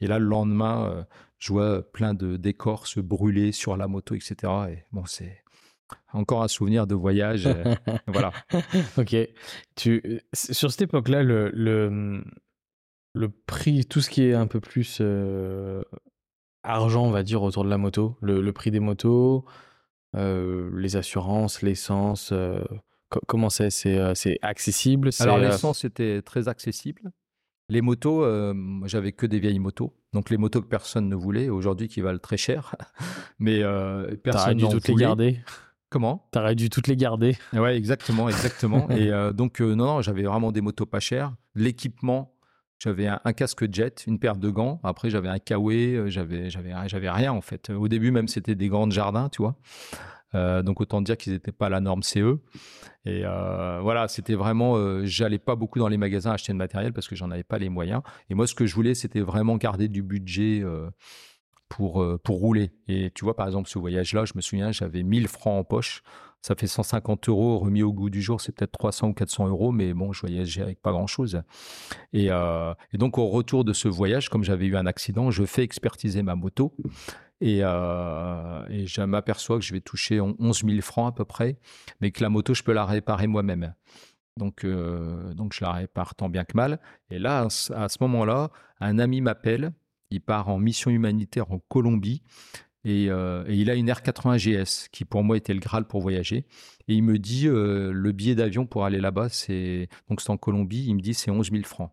Et 0.00 0.06
là, 0.06 0.18
le 0.18 0.26
lendemain, 0.26 1.04
je 1.38 1.52
vois 1.52 1.82
plein 1.82 2.14
de 2.14 2.36
décors 2.36 2.86
se 2.86 3.00
brûler 3.00 3.50
sur 3.50 3.76
la 3.76 3.88
moto, 3.88 4.14
etc. 4.14 4.52
Et 4.70 4.84
bon, 4.92 5.04
c'est 5.04 5.42
encore 6.12 6.42
un 6.42 6.48
souvenir 6.48 6.86
de 6.86 6.94
voyage. 6.94 7.46
Euh, 7.46 7.74
voilà. 8.06 8.32
Ok. 8.96 9.16
Tu, 9.74 10.20
sur 10.32 10.70
cette 10.70 10.82
époque-là, 10.82 11.22
le, 11.22 11.50
le, 11.54 12.22
le, 13.14 13.28
prix, 13.28 13.84
tout 13.84 14.00
ce 14.00 14.10
qui 14.10 14.24
est 14.24 14.34
un 14.34 14.46
peu 14.46 14.60
plus 14.60 14.98
euh, 15.00 15.82
argent, 16.62 17.04
on 17.04 17.10
va 17.10 17.22
dire, 17.22 17.42
autour 17.42 17.64
de 17.64 17.70
la 17.70 17.78
moto, 17.78 18.16
le, 18.20 18.50
prix 18.52 18.70
des 18.70 18.80
motos, 18.80 19.44
les 20.14 20.96
assurances, 20.96 21.62
l'essence 21.62 22.32
Comment 23.26 23.50
c'est 23.50 23.70
C'est 23.70 24.38
accessible 24.42 25.10
Alors 25.20 25.38
l'essence 25.38 25.84
était 25.84 26.22
très 26.22 26.48
accessible. 26.48 27.12
Les 27.68 27.80
motos, 27.80 28.24
j'avais 28.86 29.12
que 29.12 29.26
des 29.26 29.38
vieilles 29.38 29.58
motos. 29.58 29.94
Donc 30.12 30.30
les 30.30 30.36
motos 30.36 30.60
que 30.60 30.66
personne 30.66 31.08
ne 31.08 31.16
voulait, 31.16 31.48
aujourd'hui 31.48 31.88
qui 31.88 32.00
valent 32.00 32.18
très 32.18 32.36
cher. 32.36 32.74
Mais 33.38 33.62
personne 34.22 34.58
n'en 34.58 34.68
voulait. 34.68 34.80
toutes 34.80 34.88
les 34.88 34.94
garder 34.94 35.40
Comment? 35.90 36.26
T'aurais 36.32 36.54
dû 36.54 36.70
toutes 36.70 36.86
les 36.86 36.96
garder. 36.96 37.36
Ouais, 37.52 37.76
exactement, 37.76 38.30
exactement. 38.30 38.88
et 38.90 39.10
donc 39.34 39.60
non, 39.60 39.76
non, 39.76 40.00
j'avais 40.00 40.22
vraiment 40.22 40.50
des 40.50 40.62
motos 40.62 40.86
pas 40.86 41.00
chères. 41.00 41.34
L'équipement, 41.54 42.31
j'avais 42.82 43.06
un, 43.06 43.32
casque 43.32 43.72
jet, 43.72 44.04
une 44.08 44.18
paire 44.18 44.36
de 44.36 44.50
gants. 44.50 44.80
Après, 44.82 45.08
j'avais 45.08 45.28
un 45.28 45.38
kawaii, 45.38 46.10
j'avais, 46.10 46.50
j'avais, 46.50 47.10
rien 47.10 47.32
en 47.32 47.40
fait. 47.40 47.70
Au 47.70 47.86
début, 47.86 48.10
même, 48.10 48.26
c'était 48.26 48.56
des 48.56 48.68
gants 48.68 48.88
de 48.88 48.92
jardin, 48.92 49.28
tu 49.28 49.40
vois. 49.42 49.54
Euh, 50.34 50.62
donc 50.62 50.80
autant 50.80 51.00
dire 51.02 51.16
qu'ils 51.16 51.32
n'étaient 51.32 51.52
pas 51.52 51.68
la 51.68 51.80
norme 51.80 52.02
CE. 52.02 52.38
Et 53.04 53.22
euh, 53.24 53.80
voilà, 53.82 54.08
c'était 54.08 54.34
vraiment, 54.34 54.76
euh, 54.76 55.02
j'allais 55.04 55.38
pas 55.38 55.54
beaucoup 55.54 55.78
dans 55.78 55.88
les 55.88 55.96
magasins 55.96 56.32
acheter 56.32 56.52
de 56.52 56.58
matériel 56.58 56.92
parce 56.92 57.06
que 57.06 57.14
j'en 57.14 57.30
avais 57.30 57.44
pas 57.44 57.58
les 57.58 57.68
moyens. 57.68 58.02
Et 58.30 58.34
moi, 58.34 58.46
ce 58.46 58.54
que 58.54 58.66
je 58.66 58.74
voulais, 58.74 58.94
c'était 58.94 59.20
vraiment 59.20 59.56
garder 59.56 59.88
du 59.88 60.02
budget 60.02 60.64
pour, 61.68 62.04
pour 62.24 62.36
rouler. 62.38 62.72
Et 62.88 63.10
tu 63.14 63.24
vois, 63.24 63.36
par 63.36 63.46
exemple, 63.46 63.68
ce 63.68 63.78
voyage-là, 63.78 64.24
je 64.24 64.32
me 64.34 64.40
souviens, 64.40 64.72
j'avais 64.72 65.04
1000 65.04 65.28
francs 65.28 65.60
en 65.60 65.64
poche. 65.64 66.02
Ça 66.43 66.55
fait 66.55 66.66
150 66.66 67.28
euros 67.28 67.59
remis 67.59 67.82
au 67.82 67.93
goût 67.93 68.11
du 68.11 68.20
jour, 68.20 68.40
c'est 68.40 68.53
peut-être 68.53 68.72
300 68.72 69.09
ou 69.09 69.14
400 69.14 69.49
euros, 69.49 69.72
mais 69.72 69.95
bon, 69.95 70.12
je 70.12 70.20
voyageais 70.20 70.62
avec 70.62 70.82
pas 70.82 70.90
grand-chose. 70.90 71.43
Et, 72.12 72.26
et, 72.26 72.99
donc, 72.99 73.16
au 73.16 73.28
retour 73.28 73.64
de 73.64 73.72
ce 73.72 73.88
voyage, 73.88 74.28
comme 74.28 74.43
j'avais 74.43 74.66
eu 74.66 74.76
un 74.76 74.86
accident, 74.86 75.30
je 75.30 75.45
fais 75.45 75.62
expertiser 75.62 76.22
ma 76.22 76.34
moto. 76.34 76.74
Euh, 77.43 78.66
et, 78.68 78.86
je 78.86 79.03
m'aperçois 79.03 79.59
que 79.59 79.64
je 79.64 79.72
vais 79.72 79.80
toucher 79.80 80.20
11 80.20 80.64
000 80.64 80.80
francs 80.80 81.09
à 81.09 81.12
peu 81.12 81.24
près, 81.24 81.59
mais 82.01 82.11
que 82.11 82.22
la 82.22 82.28
moto, 82.28 82.55
je 82.55 82.62
peux 82.62 82.72
la 82.72 82.84
réparer 82.84 83.26
moi-même. 83.26 83.74
Donc, 84.38 84.64
euh, 84.64 85.34
donc 85.34 85.53
je 85.53 85.62
la 85.62 85.72
répare 85.72 86.14
tant 86.14 86.28
bien 86.28 86.45
que 86.45 86.57
mal. 86.57 86.80
Et 87.11 87.18
là, 87.18 87.49
à 87.74 87.88
ce 87.88 87.99
moment-là, 88.01 88.51
un 88.80 88.99
ami 88.99 89.20
m'appelle. 89.20 89.72
Il 90.11 90.20
part 90.20 90.49
en 90.49 90.59
mission 90.59 90.90
humanitaire 90.90 91.51
en 91.51 91.59
Colombie. 91.59 92.22
Et, 92.84 93.10
euh, 93.10 93.44
il 93.48 93.70
a 93.70 93.74
une 93.74 93.90
R80 93.90 94.38
GS 94.38 94.88
qui 94.90 95.04
pour 95.04 95.22
moi 95.22 95.36
était 95.36 95.54
le 95.54 95.60
Graal 95.60 95.84
pour 95.86 96.00
voyager. 96.00 96.46
Et 96.88 96.94
il 96.94 97.02
me 97.02 97.18
dit 97.18 97.46
le 97.46 98.10
billet 98.12 98.34
d'avion 98.34 98.66
pour 98.66 98.84
aller 98.84 99.00
là-bas, 99.00 99.28
c'est 99.28 99.88
donc 100.08 100.20
c'est 100.20 100.30
en 100.30 100.36
Colombie. 100.36 100.84
Il 100.86 100.96
me 100.96 101.00
dit 101.00 101.14
c'est 101.14 101.30
11 101.30 101.50
000 101.50 101.62
francs 101.64 101.90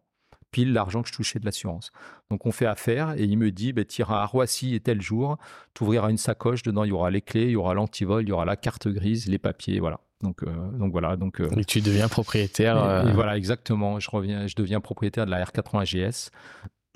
pile 0.52 0.74
l'argent 0.74 1.02
que 1.02 1.10
je 1.10 1.14
touchais 1.14 1.40
de 1.40 1.46
l'assurance. 1.46 1.92
Donc 2.30 2.46
on 2.46 2.52
fait 2.52 2.66
affaire 2.66 3.14
et 3.18 3.24
il 3.24 3.38
me 3.38 3.52
dit, 3.52 3.74
bah, 3.74 3.86
tu 3.86 4.02
iras 4.02 4.22
à 4.22 4.26
Roissy 4.26 4.76
et 4.76 4.80
tel 4.80 5.02
jour, 5.02 5.38
tu 5.74 5.84
ouvriras 5.84 6.10
une 6.10 6.18
sacoche, 6.18 6.64
dedans 6.64 6.84
il 6.84 6.90
y 6.90 6.92
aura 6.92 7.12
les 7.12 7.22
clés, 7.22 7.46
il 7.46 7.52
y 7.52 7.56
aura 7.56 7.74
l'antivol, 7.74 8.24
il 8.24 8.30
y 8.30 8.32
aura 8.32 8.46
la 8.46 8.56
carte 8.56 8.88
grise, 8.88 9.28
les 9.28 9.38
papiers, 9.38 9.80
voilà. 9.80 10.00
Donc, 10.22 10.44
euh, 10.44 10.72
donc 10.78 10.92
voilà. 10.92 11.16
Donc, 11.16 11.40
euh, 11.40 11.50
et 11.56 11.64
tu 11.64 11.82
deviens 11.82 12.10
propriétaire. 12.10 12.76
Et, 12.76 13.08
euh, 13.08 13.14
voilà, 13.14 13.38
exactement. 13.38 14.00
Je, 14.00 14.10
reviens, 14.10 14.48
je 14.48 14.56
deviens 14.56 14.82
propriétaire 14.82 15.26
de 15.26 15.32
la 15.32 15.44
R80 15.44 15.86
GS. 15.86 16.30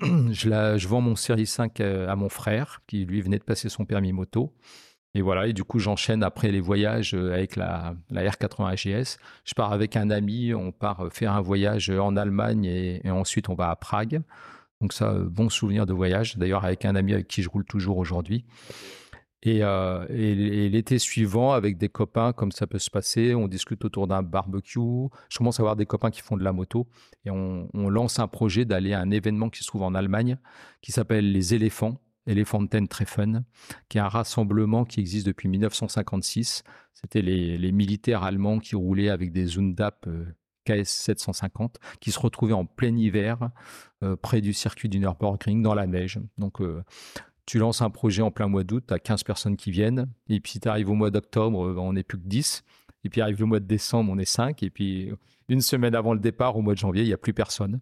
je, 0.00 0.88
vends 0.88 1.00
mon 1.00 1.16
Série 1.16 1.46
5 1.46 1.80
à 1.80 2.16
mon 2.16 2.28
frère, 2.28 2.82
qui 2.86 3.04
lui 3.04 3.20
venait 3.20 3.38
de 3.38 3.44
passer 3.44 3.68
son 3.68 3.84
permis 3.84 4.12
moto. 4.12 4.52
Et 5.16 5.22
voilà, 5.22 5.46
et 5.46 5.52
du 5.52 5.62
coup, 5.62 5.78
j'enchaîne 5.78 6.24
après 6.24 6.50
les 6.50 6.60
voyages 6.60 7.14
euh, 7.14 7.32
avec 7.32 7.54
la, 7.54 7.94
la 8.10 8.28
R80 8.28 8.72
AGS. 8.72 9.18
Je 9.44 9.54
pars 9.54 9.72
avec 9.72 9.96
un 9.96 10.10
ami, 10.10 10.52
on 10.54 10.72
part 10.72 11.06
faire 11.12 11.32
un 11.32 11.40
voyage 11.40 11.88
en 11.90 12.16
Allemagne 12.16 12.64
et, 12.64 13.00
ensuite 13.08 13.48
on 13.48 13.54
va 13.54 13.70
à 13.70 13.76
Prague. 13.76 14.22
Donc 14.80 14.92
ça, 14.92 15.12
euh, 15.12 15.24
bon 15.28 15.48
souvenir 15.48 15.86
de 15.86 15.92
voyage. 15.92 16.36
D'ailleurs, 16.36 16.64
avec 16.64 16.84
un 16.84 16.96
ami 16.96 17.14
avec 17.14 17.28
qui 17.28 17.42
je 17.42 17.48
roule 17.48 17.64
toujours 17.64 17.98
aujourd'hui. 17.98 18.44
Et, 19.44 19.62
euh, 19.62 20.06
et, 20.08 20.70
l'été 20.70 20.98
suivant, 20.98 21.52
avec 21.52 21.76
des 21.76 21.90
copains, 21.90 22.32
comme 22.32 22.50
ça 22.50 22.66
peut 22.66 22.78
se 22.78 22.90
passer, 22.90 23.34
on 23.34 23.46
discute 23.46 23.84
autour 23.84 24.06
d'un 24.06 24.22
barbecue. 24.22 24.80
Je 25.28 25.36
commence 25.36 25.60
à 25.60 25.62
avoir 25.62 25.76
des 25.76 25.84
copains 25.84 26.10
qui 26.10 26.22
font 26.22 26.38
de 26.38 26.42
la 26.42 26.52
moto 26.52 26.88
et 27.26 27.30
on, 27.30 27.68
lance 27.74 28.18
un 28.18 28.26
projet 28.26 28.64
d'aller 28.64 28.94
à 28.94 29.00
un 29.00 29.10
événement 29.10 29.50
qui 29.50 29.62
se 29.62 29.66
trouve 29.66 29.82
en 29.82 29.94
Allemagne 29.94 30.38
qui 30.80 30.92
s'appelle 30.92 31.30
les 31.30 31.54
éléphants. 31.54 32.00
Elefanten 32.26 32.88
Treffen, 32.88 33.44
qui 33.90 33.98
est 33.98 34.00
un 34.00 34.08
rassemblement 34.08 34.86
qui 34.86 34.98
existe 34.98 35.26
depuis 35.26 35.46
1956. 35.46 36.64
C'était 36.94 37.20
les, 37.20 37.70
militaires 37.70 38.22
allemands 38.22 38.60
qui 38.60 38.76
roulaient 38.76 39.10
avec 39.10 39.30
des 39.30 39.44
Zundap 39.44 40.06
euh, 40.06 40.24
KS 40.64 40.86
750, 40.86 41.78
qui 42.00 42.12
se 42.12 42.18
retrouvaient 42.18 42.54
en 42.54 42.64
plein 42.64 42.96
hiver 42.96 43.50
euh, 44.02 44.16
près 44.16 44.40
du 44.40 44.54
circuit 44.54 44.88
du 44.88 45.00
Nürburgring 45.00 45.60
dans 45.60 45.74
la 45.74 45.86
neige. 45.86 46.18
Donc 46.38 46.62
tu 47.46 47.58
lances 47.58 47.82
un 47.82 47.90
projet 47.90 48.22
en 48.22 48.30
plein 48.30 48.48
mois 48.48 48.64
d'août, 48.64 48.84
tu 48.88 48.94
as 48.94 48.98
15 48.98 49.22
personnes 49.24 49.56
qui 49.56 49.70
viennent, 49.70 50.08
et 50.28 50.40
puis 50.40 50.60
tu 50.60 50.68
arrives 50.68 50.90
au 50.90 50.94
mois 50.94 51.10
d'octobre, 51.10 51.58
on 51.58 51.92
n'est 51.92 52.02
plus 52.02 52.18
que 52.18 52.26
10, 52.26 52.64
et 53.04 53.08
puis 53.10 53.20
arrive 53.20 53.40
le 53.40 53.46
mois 53.46 53.60
de 53.60 53.66
décembre, 53.66 54.10
on 54.12 54.18
est 54.18 54.24
5, 54.24 54.62
et 54.62 54.70
puis 54.70 55.10
une 55.48 55.60
semaine 55.60 55.94
avant 55.94 56.14
le 56.14 56.20
départ, 56.20 56.56
au 56.56 56.62
mois 56.62 56.74
de 56.74 56.78
janvier, 56.78 57.02
il 57.02 57.06
n'y 57.06 57.12
a 57.12 57.18
plus 57.18 57.34
personne. 57.34 57.80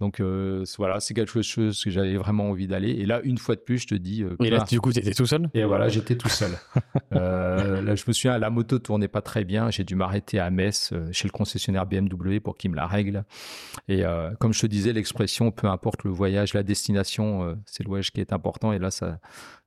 Donc 0.00 0.18
euh, 0.18 0.64
voilà, 0.76 0.98
c'est 0.98 1.14
quelque 1.14 1.40
chose 1.42 1.82
que 1.82 1.90
j'avais 1.90 2.16
vraiment 2.16 2.50
envie 2.50 2.66
d'aller. 2.66 2.90
Et 2.90 3.06
là, 3.06 3.20
une 3.22 3.38
fois 3.38 3.54
de 3.54 3.60
plus, 3.60 3.78
je 3.78 3.86
te 3.86 3.94
dis. 3.94 4.24
Euh, 4.24 4.36
et 4.42 4.50
là, 4.50 4.64
du 4.68 4.80
coup, 4.80 4.92
tu 4.92 4.98
étais 4.98 5.14
tout 5.14 5.26
seul? 5.26 5.48
Et 5.54 5.62
voilà, 5.64 5.88
j'étais 5.88 6.16
tout 6.16 6.28
seul. 6.28 6.50
Euh, 7.12 7.80
là, 7.80 7.94
je 7.94 8.02
me 8.06 8.12
souviens, 8.12 8.38
la 8.38 8.50
moto 8.50 8.78
tournait 8.78 9.08
pas 9.08 9.20
très 9.20 9.44
bien. 9.44 9.70
J'ai 9.70 9.84
dû 9.84 9.94
m'arrêter 9.94 10.40
à 10.40 10.50
Metz, 10.50 10.92
chez 11.12 11.28
le 11.28 11.32
concessionnaire 11.32 11.86
BMW, 11.86 12.40
pour 12.40 12.56
qu'il 12.56 12.72
me 12.72 12.76
la 12.76 12.86
règle. 12.86 13.24
Et 13.88 14.02
comme 14.40 14.52
je 14.52 14.60
te 14.60 14.66
disais, 14.66 14.92
l'expression, 14.92 15.50
peu 15.52 15.68
importe 15.68 16.02
le 16.02 16.10
voyage, 16.10 16.54
la 16.54 16.62
destination, 16.62 17.56
c'est 17.66 17.84
le 17.84 17.88
voyage 17.88 18.10
qui 18.10 18.20
est 18.20 18.32
important. 18.32 18.72
Et 18.72 18.78
là, 18.78 18.90
ça, 18.90 19.20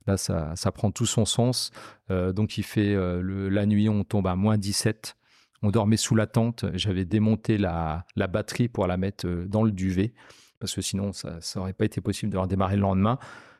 là, 0.06 0.16
ça, 0.16 0.52
ça 0.56 0.72
prend 0.72 0.90
tout 0.90 1.06
son 1.06 1.24
sens. 1.24 1.70
donc, 2.10 2.58
il 2.58 2.64
fait 2.64 2.94
la 2.94 3.66
nuit, 3.66 3.88
on 3.88 4.04
tombe 4.04 4.26
à 4.26 4.36
moins 4.36 4.58
17. 4.58 5.16
On 5.62 5.70
dormait 5.70 5.96
sous 5.96 6.14
la 6.14 6.26
tente. 6.26 6.64
J'avais 6.74 7.04
démonté 7.04 7.58
la, 7.58 8.04
batterie 8.16 8.68
pour 8.68 8.86
la 8.86 8.96
mettre 8.96 9.26
euh, 9.26 9.46
dans 9.46 9.62
le 9.62 9.72
duvet, 9.72 10.12
parce 10.58 10.74
que 10.74 10.80
sinon, 10.80 11.12
ça 11.12 11.38
n'aurait 11.56 11.72
pas 11.72 11.84
été 11.84 12.00
possible 12.00 12.32
de 12.32 12.38
redémarrer 12.38 12.76
le 12.76 12.82
lendemain. 12.82 13.18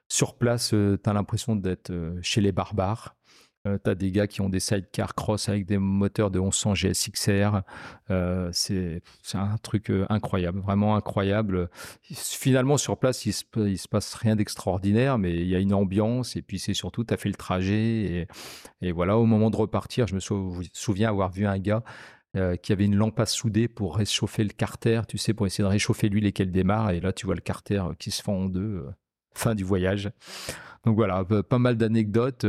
Sur 0.09 0.37
place, 0.37 0.73
euh, 0.75 0.99
tu 1.03 1.11
as 1.11 1.13
l'impression 1.13 1.57
d'être 1.57 1.91
euh, 1.91 2.19
chez 2.23 2.41
les 2.41 2.53
barbares. 2.53 3.15
Euh, 3.69 3.79
tu 3.83 3.91
as 3.91 3.95
des 3.95 4.11
gars 4.11 4.27
qui 4.27 4.41
ont 4.41 4.49
des 4.49 4.61
sidecars 4.61 5.15
cross 5.15 5.49
avec 5.49 5.67
des 5.67 5.79
moteurs 5.79 6.31
de 6.31 6.39
1100 6.39 6.75
GSXR. 6.75 7.63
Euh, 8.11 8.51
c'est 8.53 9.01
un 9.35 9.57
truc 9.59 9.91
euh, 9.91 10.07
incroyable, 10.09 10.61
vraiment 10.61 10.97
incroyable. 10.97 11.69
Finalement, 12.03 12.77
sur 12.77 12.99
place, 12.99 13.27
il 13.27 13.33
se, 13.33 13.45
se 13.45 13.89
passe 13.89 14.15
rien 14.15 14.37
d'extraordinaire, 14.37 15.19
mais 15.19 15.35
il 15.35 15.49
y 15.49 15.55
a 15.55 15.59
une 15.59 15.75
ambiance. 15.75 16.37
Et 16.37 16.43
puis, 16.43 16.59
c'est 16.59 16.75
surtout, 16.75 17.05
tu 17.05 17.15
as 17.15 17.17
fait 17.17 17.29
le 17.29 17.35
trajet. 17.35 18.29
Et, 18.83 18.93
voilà, 18.93 19.19
au 19.19 19.27
moment 19.27 19.51
de 19.51 19.57
repartir, 19.57 20.07
je 20.07 20.15
me 20.15 20.21
souviens 20.73 21.09
avoir 21.09 21.31
vu 21.31 21.47
un 21.47 21.59
gars 21.59 21.83
qui 22.63 22.73
avait 22.73 22.85
une 22.85 22.95
lampe 22.95 23.19
à 23.19 23.27
souder 23.27 23.67
pour 23.67 23.97
réchauffer 23.97 24.45
le 24.45 24.51
carter, 24.51 25.01
tu 25.09 25.19
sais, 25.19 25.35
pour 25.35 25.47
essayer 25.47 25.65
de 25.65 25.69
réchauffer 25.69 26.09
l'huile 26.09 26.27
et 26.27 26.33
qu'elle 26.33 26.53
démarre. 26.53 26.91
Et 26.91 27.01
là, 27.01 27.13
tu 27.13 27.27
vois 27.27 27.35
le 27.35 27.41
carter 27.41 27.83
qui 27.99 28.13
se 28.13 28.23
fend 28.23 28.35
en 28.35 28.45
deux. 28.45 28.87
fin 29.35 29.57
du 29.57 29.65
voyage. 29.65 30.11
Donc 30.85 30.95
voilà, 30.95 31.25
pas 31.25 31.59
mal 31.59 31.77
d'anecdotes. 31.77 32.47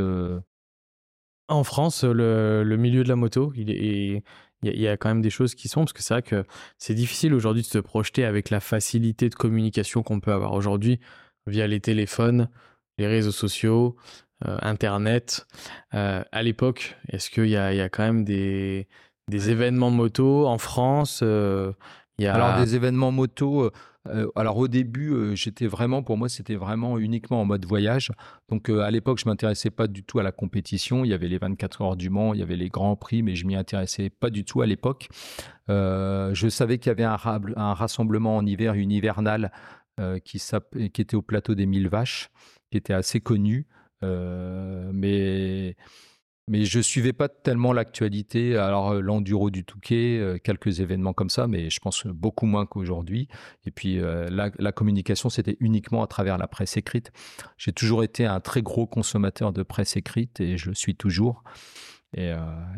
En 1.50 1.64
France, 1.64 2.04
le, 2.04 2.64
milieu 2.78 3.04
de 3.04 3.10
la 3.10 3.16
moto, 3.16 3.52
il 3.56 3.72
est, 3.72 4.24
il 4.62 4.82
y, 4.82 4.88
a 4.88 4.98
quand 4.98 5.10
même 5.10 5.22
des 5.22 5.30
choses 5.30 5.56
qui 5.56 5.68
sont, 5.68 5.82
parce 5.82 5.94
que 5.94 6.04
c'est 6.04 6.14
vrai 6.14 6.22
que 6.22 6.44
c'est 6.78 6.94
difficile 6.94 7.34
aujourd'hui 7.34 7.64
de 7.64 7.68
se 7.68 7.80
projeter 7.80 8.26
avec 8.26 8.50
la 8.50 8.60
facilité 8.60 9.30
de 9.30 9.36
communication 9.36 10.04
qu'on 10.04 10.20
peut 10.20 10.34
avoir 10.34 10.54
aujourd'hui 10.54 11.00
via 11.48 11.66
les 11.66 11.80
téléphones, 11.80 12.50
les 12.98 13.08
réseaux 13.08 13.32
sociaux, 13.32 13.96
euh, 14.48 14.58
Internet. 14.62 15.48
Euh, 15.94 16.24
à 16.32 16.44
l'époque, 16.44 16.98
est-ce 17.10 17.30
qu'il 17.30 17.46
y, 17.46 17.52
y 17.52 17.58
a, 17.58 17.90
quand 17.90 18.04
même 18.04 18.24
des, 18.24 18.88
des 19.30 19.50
événements 19.50 19.92
moto 19.92 20.48
en 20.48 20.58
France 20.58 21.22
euh, 21.24 21.74
il 22.18 22.26
y 22.26 22.28
a... 22.28 22.36
Alors 22.36 22.60
des 22.60 22.76
événements 22.76 23.12
moto, 23.12 23.72
alors 24.36 24.58
au 24.58 24.68
début, 24.68 25.12
euh, 25.12 25.36
j'étais 25.36 25.68
vraiment, 25.68 26.04
pour 26.04 26.18
moi, 26.18 26.30
c'était 26.30 26.56
vraiment 26.56 26.98
uniquement 26.98 27.42
en 27.42 27.46
mode 27.46 27.66
voyage. 27.66 28.12
Donc 28.50 28.70
euh, 28.70 28.82
à 28.82 28.92
l'époque, 28.92 29.20
je 29.20 29.28
m'intéressais 29.28 29.70
pas 29.70 29.88
du 29.88 30.04
tout 30.04 30.20
à 30.20 30.24
la 30.24 30.32
compétition. 30.32 31.06
Il 31.06 31.10
y 31.10 31.14
avait 31.14 31.28
les 31.28 31.38
24 31.38 31.82
heures 31.82 31.96
du 31.96 32.10
Mans, 32.10 32.34
il 32.34 32.40
y 32.40 32.44
avait 32.44 32.56
les 32.56 32.70
grands 32.70 32.96
prix, 32.96 33.24
mais 33.24 33.36
je 33.36 33.46
m'y 33.46 33.56
intéressais 33.56 34.10
pas 34.10 34.30
du 34.30 34.46
tout 34.46 34.62
à 34.62 34.66
l'époque. 34.66 35.10
je 35.68 36.48
savais 36.50 36.78
qu'il 36.78 36.90
y 36.90 36.92
avait 36.92 37.04
un, 37.04 37.16
rassemblement 37.74 38.38
en 38.38 38.46
hiver, 38.46 38.74
une 38.74 38.92
hivernale, 38.92 39.52
qui, 40.24 40.42
qui, 40.94 41.02
était 41.02 41.16
au 41.16 41.22
plateau 41.22 41.56
des 41.56 41.66
Mille 41.66 41.90
Vaches, 41.90 42.30
qui 42.72 42.78
était 42.78 42.94
assez 42.94 43.20
connu. 43.20 43.68
mais 44.02 45.76
mais 46.50 46.66
je 46.66 46.80
suivais 46.80 47.14
pas 47.14 47.30
tellement 47.30 47.72
l'actualité. 47.72 48.58
Alors 48.58 48.92
euh, 48.92 49.02
l'enduro 49.02 49.52
du 49.52 49.64
Touquet, 49.64 50.18
euh, 50.18 50.38
quelques 50.44 50.80
événements 50.82 51.14
comme 51.14 51.30
ça, 51.30 51.48
mais 51.48 51.70
je 51.70 51.80
pense 51.80 52.08
beaucoup 52.08 52.48
moins 52.48 52.66
qu'aujourd'hui. 52.66 53.28
Et 53.66 53.72
puis 53.72 54.00
euh, 54.00 54.28
la, 54.30 54.72
communication, 54.72 55.30
c'était 55.30 55.58
uniquement 55.60 56.04
à 56.04 56.08
travers 56.08 56.38
la 56.38 56.48
presse 56.48 56.76
écrite. 56.76 57.12
J'ai 57.58 57.72
toujours 57.72 58.04
été 58.04 58.26
un 58.26 58.40
très 58.40 58.64
gros 58.64 58.88
consommateur 58.88 59.54
de 59.54 59.62
presse 59.62 59.96
écrite 59.96 60.42
et 60.42 60.58
je 60.58 60.70
le 60.70 60.76
suis 60.76 60.96
toujours. 60.96 61.44
Et 62.18 62.34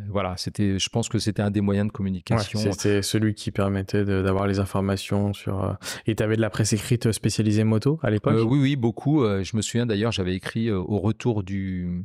voilà, 0.09 0.36
c'était, 0.36 0.78
je 0.78 0.89
pense 0.89 1.07
que 1.07 1.17
c'était 1.17 1.41
un 1.41 1.51
des 1.51 1.61
moyens 1.61 1.88
de 1.88 1.93
communication. 1.93 2.59
c'était 2.59 3.01
celui 3.01 3.34
qui 3.34 3.51
permettait 3.51 4.03
d'avoir 4.03 4.45
les 4.45 4.59
informations 4.59 5.32
sur. 5.32 5.78
Et 6.05 6.15
tu 6.15 6.24
avais 6.24 6.36
de 6.36 6.41
la 6.41 6.49
presse 6.49 6.74
écrite 6.74 7.13
spécialisée 7.13 7.63
moto 7.63 7.97
à 8.03 8.09
l'époque? 8.09 8.36
Oui, 8.45 8.59
oui, 8.59 8.76
beaucoup. 8.76 9.24
je 9.24 9.55
me 9.55 9.61
souviens 9.61 9.86
d'ailleurs, 9.86 10.11
j'avais 10.11 10.36
écrit 10.36 10.69
au 10.69 10.99
retour 10.99 11.43
du 11.43 12.03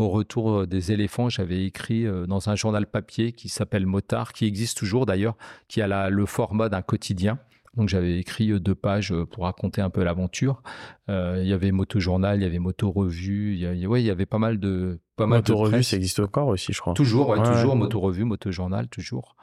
au 0.00 0.08
retour 0.08 0.66
des 0.66 0.92
éléphants, 0.92 1.28
j'avais 1.28 1.64
écrit 1.64 2.06
dans 2.26 2.48
un 2.48 2.56
journal 2.56 2.86
papier 2.86 3.32
qui 3.32 3.48
s'appelle 3.48 3.86
Motard, 3.86 4.32
qui 4.32 4.46
existe 4.46 4.78
toujours 4.78 5.06
d'ailleurs, 5.06 5.36
qui 5.68 5.82
a 5.82 6.10
le 6.10 6.26
format 6.26 6.68
d'un 6.68 6.82
quotidien. 6.82 7.38
Donc 7.76 7.88
j'avais 7.88 8.18
écrit 8.18 8.58
deux 8.60 8.74
pages 8.74 9.14
pour 9.30 9.44
raconter 9.44 9.80
un 9.80 9.90
peu 9.90 10.02
l'aventure. 10.02 10.62
il 11.08 11.46
y 11.46 11.52
avait 11.52 11.70
Moto 11.70 12.00
Journal, 12.00 12.40
il 12.40 12.42
y 12.42 12.46
avait 12.46 12.58
Moto 12.58 12.90
Revue, 12.90 13.54
il 13.54 13.60
y, 13.60 13.86
ouais, 13.86 14.02
il 14.02 14.06
y 14.06 14.10
avait 14.10 14.26
pas 14.26 14.38
mal 14.38 14.58
de 14.58 14.98
pas 15.16 15.26
Moto 15.26 15.56
Revue, 15.56 15.82
ça 15.82 15.96
existe 15.96 16.18
encore 16.18 16.48
aussi, 16.48 16.72
je 16.72 16.80
crois. 16.80 16.94
Toujours, 16.94 17.28
ouais, 17.28 17.42
toujours 17.42 17.76
Moto 17.76 18.00
Revue, 18.00 18.24
Moto 18.24 18.50
Journal, 18.50 18.88
toujours. 18.88 19.36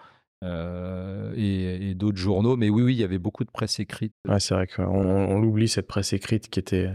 Et, 0.44 1.94
d'autres 1.96 2.18
journaux, 2.18 2.56
mais 2.56 2.70
oui, 2.70 2.84
oui, 2.84 2.94
il 2.94 3.00
y 3.00 3.04
avait 3.04 3.18
beaucoup 3.18 3.44
de 3.44 3.52
presse 3.52 3.80
écrite. 3.80 4.14
Ouais, 4.28 4.40
c'est 4.40 4.54
vrai 4.54 4.68
qu'on 4.68 4.84
on, 4.86 5.40
l'oublie 5.40 5.68
cette 5.68 5.88
presse 5.88 6.14
écrite 6.14 6.50
qui 6.50 6.60
était 6.60 6.90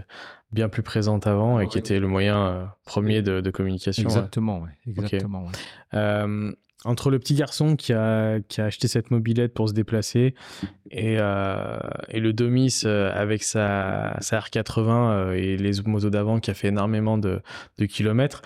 bien 0.53 0.69
plus 0.69 0.83
présente 0.83 1.27
avant 1.27 1.61
et 1.61 1.67
qui 1.67 1.79
était 1.79 1.99
le 1.99 2.09
moyen 2.09 2.73
premier 2.85 3.23
de, 3.23 3.51
communication. 3.51 4.05
Exactement, 4.05 4.61
ouais. 4.61 4.71
exactement. 4.87 5.47
entre 6.85 7.11
le 7.11 7.19
petit 7.19 7.35
garçon 7.35 7.77
qui 7.77 7.93
a, 7.93 8.41
qui 8.41 8.61
a 8.61 8.67
acheté 8.67 8.89
cette 8.89 9.11
mobilette 9.11 9.55
pour 9.55 9.69
se 9.69 9.75
déplacer 9.75 10.35
et, 10.91 11.17
euh, 11.19 11.79
et 12.09 12.21
le 12.21 12.33
Domis 12.33 12.83
euh, 12.85 13.11
avec 13.15 13.43
sa, 13.43 14.17
sa 14.21 14.41
R80 14.41 14.89
euh, 14.89 15.33
et 15.33 15.57
les 15.57 15.81
motos 15.87 16.11
d'avant 16.11 16.41
qui 16.41 16.51
a 16.51 16.55
fait 16.55 16.69
énormément 16.69 17.19
de, 17.19 17.41
de 17.79 17.87
kilomètres, 17.87 18.43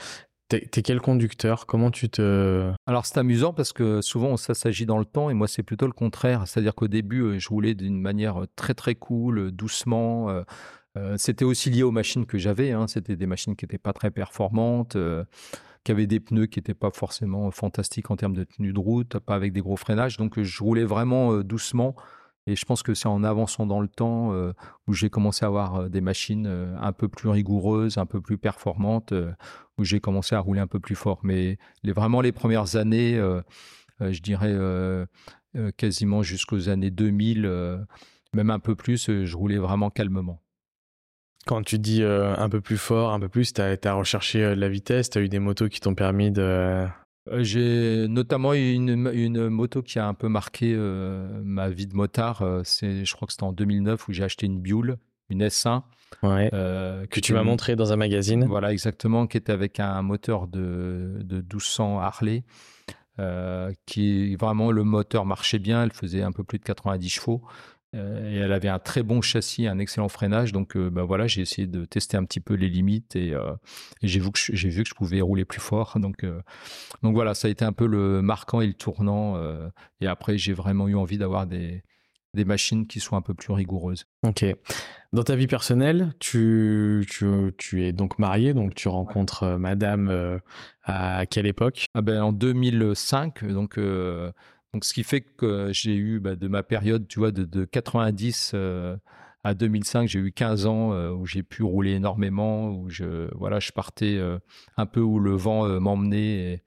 T'es 0.48 0.82
quel 0.82 1.00
conducteur? 1.00 1.66
Comment 1.66 1.90
tu 1.90 2.08
te... 2.08 2.72
Alors 2.86 3.04
c'est 3.04 3.18
amusant 3.18 3.52
parce 3.52 3.72
que 3.72 4.00
souvent 4.00 4.36
ça 4.36 4.54
s'agit 4.54 4.86
dans 4.86 4.98
le 4.98 5.04
temps 5.04 5.28
et 5.28 5.34
moi 5.34 5.48
c'est 5.48 5.64
plutôt 5.64 5.86
le 5.86 5.92
contraire. 5.92 6.46
C'est-à-dire 6.46 6.74
qu'au 6.74 6.88
début 6.88 7.40
je 7.40 7.48
roulais 7.48 7.74
d'une 7.74 8.00
manière 8.00 8.42
très 8.54 8.74
très 8.74 8.94
cool, 8.94 9.50
doucement. 9.50 10.44
C'était 11.16 11.44
aussi 11.44 11.70
lié 11.70 11.82
aux 11.82 11.90
machines 11.90 12.26
que 12.26 12.38
j'avais. 12.38 12.70
Hein. 12.70 12.86
C'était 12.86 13.16
des 13.16 13.26
machines 13.26 13.56
qui 13.56 13.64
n'étaient 13.64 13.76
pas 13.76 13.92
très 13.92 14.10
performantes 14.10 14.96
qui 15.86 15.92
avait 15.92 16.08
des 16.08 16.18
pneus 16.18 16.46
qui 16.46 16.58
n'étaient 16.58 16.74
pas 16.74 16.90
forcément 16.90 17.50
fantastiques 17.52 18.10
en 18.10 18.16
termes 18.16 18.34
de 18.34 18.42
tenue 18.42 18.72
de 18.72 18.78
route, 18.78 19.20
pas 19.20 19.36
avec 19.36 19.52
des 19.52 19.60
gros 19.60 19.76
freinages. 19.76 20.16
Donc 20.16 20.42
je 20.42 20.62
roulais 20.62 20.84
vraiment 20.84 21.32
euh, 21.32 21.44
doucement. 21.44 21.94
Et 22.46 22.54
je 22.56 22.64
pense 22.64 22.82
que 22.82 22.94
c'est 22.94 23.08
en 23.08 23.24
avançant 23.24 23.66
dans 23.66 23.80
le 23.80 23.88
temps 23.88 24.32
euh, 24.32 24.52
où 24.86 24.92
j'ai 24.92 25.10
commencé 25.10 25.44
à 25.44 25.48
avoir 25.48 25.76
euh, 25.76 25.88
des 25.88 26.00
machines 26.00 26.46
un 26.80 26.92
peu 26.92 27.08
plus 27.08 27.28
rigoureuses, 27.28 27.98
un 27.98 28.06
peu 28.06 28.20
plus 28.20 28.38
performantes, 28.38 29.12
où 29.78 29.84
j'ai 29.84 30.00
commencé 30.00 30.34
à 30.34 30.40
rouler 30.40 30.60
un 30.60 30.66
peu 30.66 30.80
plus 30.80 30.94
fort. 30.94 31.20
Mais 31.22 31.58
vraiment 31.84 32.20
les 32.20 32.32
premières 32.32 32.76
années, 32.76 33.20
je 34.00 34.20
dirais 34.20 34.56
quasiment 35.76 36.22
jusqu'aux 36.22 36.68
années 36.68 36.90
2000, 36.90 37.86
même 38.32 38.50
un 38.50 38.58
peu 38.58 38.74
plus, 38.74 39.10
je 39.24 39.36
roulais 39.36 39.58
vraiment 39.58 39.90
calmement. 39.90 40.40
Quand 41.46 41.62
tu 41.62 41.78
dis 41.78 42.02
euh, 42.02 42.34
un 42.36 42.48
peu 42.48 42.60
plus 42.60 42.76
fort, 42.76 43.12
un 43.12 43.20
peu 43.20 43.28
plus, 43.28 43.52
tu 43.52 43.60
as, 43.60 43.92
recherché 43.92 44.42
euh, 44.42 44.56
la 44.56 44.68
vitesse, 44.68 45.10
tu 45.10 45.18
as 45.18 45.20
eu 45.20 45.28
des 45.28 45.38
motos 45.38 45.68
qui 45.68 45.80
t'ont 45.80 45.94
permis 45.94 46.32
de... 46.32 46.86
Euh, 47.28 47.42
j'ai 47.42 48.06
notamment 48.08 48.54
eu 48.54 48.72
une, 48.72 49.10
une, 49.12 49.48
moto 49.48 49.82
qui 49.82 49.98
a 49.98 50.06
un 50.06 50.14
peu 50.14 50.28
marqué 50.28 50.74
ma 51.42 51.68
vie 51.68 51.86
de 51.86 51.94
motard. 51.94 52.44
c'est, 52.64 53.04
je 53.04 53.14
crois 53.14 53.26
que 53.26 53.32
c'était 53.32 53.44
en 53.44 53.52
2009 53.52 54.08
où 54.08 54.12
j'ai 54.12 54.24
acheté 54.24 54.46
une 54.46 54.60
Buell, 54.60 54.96
une 55.30 55.42
S1. 55.42 55.82
Ouais, 56.22 56.50
que 56.50 57.20
tu 57.20 57.32
m'as 57.32 57.42
montré 57.42 57.76
dans 57.76 57.92
un 57.92 57.96
magazine. 57.96 58.44
Voilà, 58.44 58.72
exactement, 58.72 59.26
qui 59.26 59.36
était 59.36 59.52
avec 59.52 59.80
un 59.80 60.02
moteur 60.02 60.46
de, 60.46 61.18
de 61.20 61.36
1200 61.36 62.00
Harley. 62.00 62.44
qui 63.86 64.36
vraiment 64.36 64.70
le 64.70 64.84
moteur 64.84 65.26
marchait 65.26 65.58
bien, 65.58 65.82
elle 65.82 65.92
faisait 65.92 66.22
un 66.22 66.32
peu 66.32 66.44
plus 66.44 66.58
de 66.58 66.64
90 66.64 67.08
chevaux. 67.08 67.42
Euh, 67.96 68.30
et 68.30 68.36
elle 68.36 68.52
avait 68.52 68.68
un 68.68 68.78
très 68.78 69.02
bon 69.02 69.20
châssis, 69.20 69.66
un 69.66 69.78
excellent 69.78 70.08
freinage. 70.08 70.52
Donc, 70.52 70.76
bah 70.76 71.04
voilà, 71.04 71.26
j'ai 71.26 71.40
essayé 71.40 71.66
de 71.66 71.84
tester 71.84 72.16
un 72.16 72.24
petit 72.24 72.40
peu 72.40 72.54
les 72.54 72.68
limites 72.68 73.16
et, 73.16 73.32
euh, 73.32 73.54
j'ai 74.02 74.20
vu 74.20 74.30
que 74.30 74.38
j'ai 74.38 74.68
vu 74.68 74.82
que 74.82 74.88
je 74.88 74.94
pouvais 74.94 75.20
rouler 75.20 75.44
plus 75.44 75.60
fort. 75.60 75.98
Donc, 76.06 76.24
donc 77.02 77.14
voilà, 77.14 77.34
ça 77.34 77.48
a 77.48 77.50
été 77.50 77.64
un 77.64 77.72
peu 77.72 77.86
le 77.86 78.22
marquant 78.22 78.60
et 78.60 78.66
le 78.66 78.74
tournant. 78.74 79.40
et 80.00 80.06
après, 80.06 80.38
j'ai 80.38 80.52
vraiment 80.52 80.88
eu 80.88 80.94
envie 80.94 81.18
d'avoir 81.18 81.46
des 81.46 81.82
des 82.34 82.44
machines 82.44 82.86
qui 82.86 83.00
soient 83.00 83.16
un 83.16 83.22
peu 83.22 83.32
plus 83.32 83.52
rigoureuses. 83.52 84.04
Ok. 84.22 84.44
Dans 85.14 85.22
ta 85.22 85.36
vie 85.36 85.46
personnelle, 85.46 86.12
tu, 86.18 87.06
tu, 87.08 87.26
tu 87.56 87.84
es 87.84 87.92
donc 87.92 88.18
marié, 88.18 88.52
donc 88.52 88.74
tu 88.74 88.88
rencontres 88.88 89.56
madame 89.58 90.40
à 90.84 91.24
quelle 91.26 91.46
époque? 91.46 91.86
Ah 91.94 92.02
ben, 92.02 92.22
En 92.22 92.32
2005, 92.32 93.44
donc 93.46 93.78
donc, 94.72 94.84
ce 94.84 94.92
qui 94.92 95.04
fait 95.04 95.22
que 95.22 95.70
j'ai 95.72 95.94
eu 95.94 96.20
bah, 96.20 96.36
de 96.36 96.48
ma 96.48 96.62
période, 96.62 97.08
tu 97.08 97.18
vois, 97.18 97.30
de, 97.32 97.44
de 97.44 97.64
90 97.64 98.52
euh, 98.54 98.96
à 99.44 99.54
2005, 99.54 100.08
j'ai 100.08 100.18
eu 100.18 100.32
15 100.32 100.66
ans 100.66 100.92
euh, 100.92 101.10
où 101.12 101.24
j'ai 101.24 101.42
pu 101.42 101.62
rouler 101.62 101.92
énormément, 101.92 102.70
où 102.70 102.90
je, 102.90 103.34
voilà, 103.36 103.58
je 103.60 103.72
partais 103.72 104.16
euh, 104.16 104.38
un 104.76 104.86
peu 104.86 105.00
où 105.00 105.18
le 105.18 105.34
vent 105.34 105.66
m'emmenait. 105.80 106.62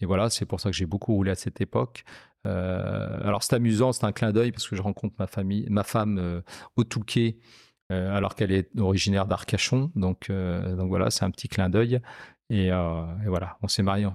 Et, 0.00 0.06
voilà, 0.06 0.30
c'est 0.30 0.46
pour 0.46 0.60
ça 0.60 0.70
que 0.70 0.76
j'ai 0.76 0.86
beaucoup 0.86 1.14
roulé 1.14 1.30
à 1.30 1.34
cette 1.34 1.60
époque. 1.60 2.04
alors, 2.44 3.42
c'est 3.42 3.54
amusant, 3.54 3.92
c'est 3.92 4.04
un 4.04 4.12
clin 4.12 4.32
d'œil 4.32 4.50
parce 4.50 4.68
que 4.68 4.76
je 4.76 4.82
rencontre 4.82 5.14
ma 5.18 5.26
famille, 5.26 5.66
ma 5.70 5.84
femme 5.84 6.42
au 6.76 6.84
Touquet, 6.84 7.38
alors 7.88 8.34
qu'elle 8.34 8.52
est 8.52 8.68
originaire 8.78 9.26
d'Arcachon. 9.26 9.92
Donc, 9.94 10.30
voilà, 10.30 11.10
c'est 11.10 11.24
un 11.24 11.30
petit 11.30 11.48
clin 11.48 11.70
d'œil. 11.70 12.00
Et, 12.50 12.70
voilà, 12.70 13.56
on 13.62 13.68
s'est 13.68 13.82
mariés 13.82 14.08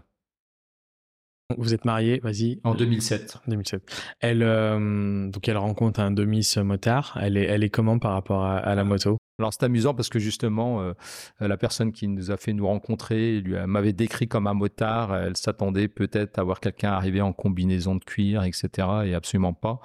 vous 1.57 1.73
êtes 1.73 1.83
mariés, 1.83 2.19
vas-y. 2.21 2.59
En 2.63 2.75
2007. 2.75 3.39
2007. 3.47 3.81
Elle, 4.19 4.43
euh, 4.43 5.27
donc 5.29 5.47
elle 5.47 5.57
rencontre 5.57 5.99
un 5.99 6.11
demi 6.11 6.47
motard. 6.57 7.17
Elle 7.19 7.37
est, 7.37 7.45
elle 7.45 7.63
est 7.63 7.71
comment 7.71 7.97
par 7.97 8.13
rapport 8.13 8.45
à, 8.45 8.75
la 8.75 8.83
moto? 8.83 9.17
Alors 9.39 9.51
c'est 9.51 9.63
amusant 9.63 9.95
parce 9.95 10.09
que 10.09 10.19
justement, 10.19 10.81
euh, 10.81 10.93
la 11.39 11.57
personne 11.57 11.91
qui 11.91 12.07
nous 12.07 12.29
a 12.29 12.37
fait 12.37 12.53
nous 12.53 12.67
rencontrer 12.67 13.41
lui 13.41 13.55
m'avait 13.65 13.93
décrit 13.93 14.27
comme 14.27 14.45
un 14.45 14.53
motard. 14.53 15.15
Elle 15.15 15.37
s'attendait 15.37 15.87
peut-être 15.87 16.37
à 16.37 16.43
voir 16.43 16.59
quelqu'un 16.59 16.91
arriver 16.91 17.21
en 17.21 17.33
combinaison 17.33 17.95
de 17.95 18.03
cuir, 18.03 18.43
etc. 18.43 18.87
Et 19.05 19.15
absolument 19.15 19.53
pas. 19.53 19.79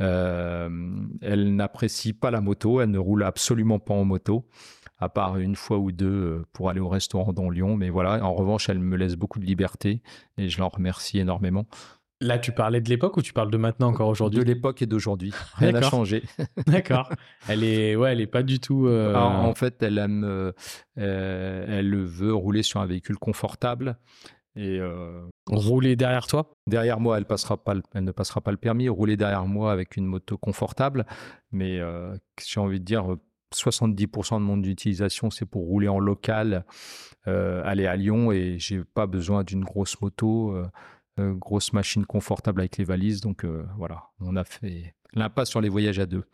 Euh, 0.00 0.70
elle 1.20 1.54
n'apprécie 1.54 2.14
pas 2.14 2.30
la 2.30 2.40
moto. 2.40 2.80
Elle 2.80 2.90
ne 2.90 2.98
roule 2.98 3.24
absolument 3.24 3.78
pas 3.78 3.92
en 3.92 4.04
moto 4.04 4.46
à 5.02 5.08
part 5.08 5.36
une 5.38 5.56
fois 5.56 5.78
ou 5.78 5.90
deux 5.90 6.06
euh, 6.06 6.46
pour 6.52 6.70
aller 6.70 6.78
au 6.78 6.88
restaurant 6.88 7.32
dans 7.32 7.50
Lyon. 7.50 7.76
Mais 7.76 7.90
voilà, 7.90 8.24
en 8.24 8.34
revanche, 8.34 8.68
elle 8.68 8.78
me 8.78 8.96
laisse 8.96 9.16
beaucoup 9.16 9.40
de 9.40 9.44
liberté 9.44 10.00
et 10.38 10.48
je 10.48 10.60
l'en 10.60 10.68
remercie 10.68 11.18
énormément. 11.18 11.66
Là, 12.20 12.38
tu 12.38 12.52
parlais 12.52 12.80
de 12.80 12.88
l'époque 12.88 13.16
ou 13.16 13.22
tu 13.22 13.32
parles 13.32 13.50
de 13.50 13.56
maintenant 13.56 13.88
encore 13.88 14.08
aujourd'hui? 14.08 14.38
De 14.38 14.44
l'époque 14.44 14.80
et 14.80 14.86
d'aujourd'hui. 14.86 15.32
Rien 15.56 15.72
n'a 15.72 15.82
changé. 15.82 16.22
D'accord. 16.68 17.10
Elle 17.48 17.64
est, 17.64 17.96
ouais, 17.96 18.12
elle 18.12 18.20
est 18.20 18.28
pas 18.28 18.44
du 18.44 18.60
tout. 18.60 18.86
Euh, 18.86 19.16
en, 19.16 19.54
fait, 19.56 19.82
elle 19.82 19.98
aime, 19.98 20.22
euh, 20.22 20.52
elle 20.96 21.96
veut 21.96 22.32
rouler 22.32 22.62
sur 22.62 22.80
un 22.80 22.86
véhicule 22.86 23.18
confortable. 23.18 23.98
Et 24.54 24.80
rouler 25.48 25.96
derrière 25.96 26.26
toi? 26.26 26.54
Derrière 26.68 27.00
moi, 27.00 27.16
elle 27.16 27.24
passera 27.24 27.56
pas, 27.56 27.74
elle 27.94 28.04
ne 28.04 28.12
passera 28.12 28.40
pas 28.40 28.52
le 28.52 28.58
permis. 28.58 28.88
Rouler 28.88 29.16
derrière 29.16 29.46
moi 29.46 29.72
avec 29.72 29.96
une 29.96 30.04
moto 30.04 30.36
confortable, 30.36 31.06
mais 31.50 31.80
j'ai 32.46 32.60
envie 32.60 32.78
de 32.78 32.84
dire 32.84 33.16
70% 33.54 34.34
de 34.36 34.44
mon 34.44 34.62
utilisation, 34.62 35.30
c'est 35.30 35.46
pour 35.46 35.62
rouler 35.66 35.88
en 35.88 35.98
local, 35.98 36.64
euh, 37.28 37.62
aller 37.64 37.86
à 37.86 37.96
Lyon 37.96 38.32
et 38.32 38.58
j'ai 38.58 38.82
pas 38.82 39.06
besoin 39.06 39.44
d'une 39.44 39.64
grosse 39.64 40.00
moto, 40.00 40.56
euh, 40.56 40.66
euh, 41.20 41.32
grosse 41.34 41.72
machine 41.72 42.04
confortable 42.04 42.60
avec 42.60 42.76
les 42.78 42.84
valises. 42.84 43.20
Donc 43.20 43.44
voilà, 43.76 44.04
on 44.20 44.36
a 44.36 44.44
fait 44.44 44.94
l'impasse 45.14 45.50
sur 45.50 45.60
les 45.60 45.68
voyages 45.68 45.98
à 45.98 46.06
deux. 46.06 46.24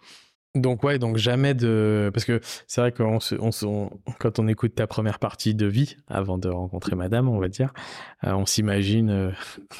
Donc 0.61 0.83
ouais, 0.83 0.99
donc 0.99 1.17
jamais 1.17 1.55
de... 1.55 2.11
Parce 2.13 2.25
que 2.25 2.41
c'est 2.67 2.81
vrai 2.81 2.93
que 2.93 3.03
on, 3.03 3.91
quand 4.19 4.39
on 4.39 4.49
écoute 4.49 4.75
ta 4.75 4.87
première 4.87 5.19
partie 5.19 5.55
de 5.55 5.67
vie, 5.67 5.97
avant 6.09 6.39
de 6.39 6.49
rencontrer 6.49 6.97
madame, 6.97 7.29
on 7.29 7.39
va 7.39 7.49
dire, 7.49 7.73
euh, 8.25 8.33
on 8.33 8.47
s'imagine 8.47 9.11
euh, 9.11 9.31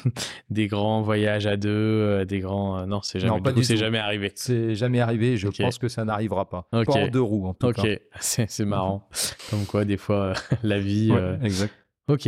des 0.49 0.67
grands 0.67 1.01
voyages 1.01 1.47
à 1.47 1.57
deux, 1.57 1.69
euh, 1.69 2.25
des 2.25 2.39
grands... 2.39 2.85
non, 2.87 3.01
c'est 3.01 3.19
jamais, 3.19 3.39
non, 3.39 3.61
c'est 3.61 3.77
jamais 3.77 3.99
arrivé. 3.99 4.31
C'est 4.35 4.75
jamais 4.75 4.99
arrivé, 4.99 5.37
je 5.37 5.47
pense 5.47 5.77
que 5.77 5.87
ça 5.87 6.05
n'arrivera 6.05 6.49
pas. 6.49 6.67
Pas 6.71 6.83
en 6.87 7.07
deux 7.07 7.21
roues, 7.21 7.47
en 7.47 7.53
tout 7.53 7.71
cas. 7.71 7.83
Ok, 7.89 8.01
c'est 8.19 8.65
marrant. 8.65 9.07
Comme 9.49 9.65
quoi, 9.65 9.85
des 9.85 9.97
fois, 9.97 10.33
la 10.63 10.79
vie... 10.79 11.11
exact. 11.43 11.73
Ok. 12.09 12.27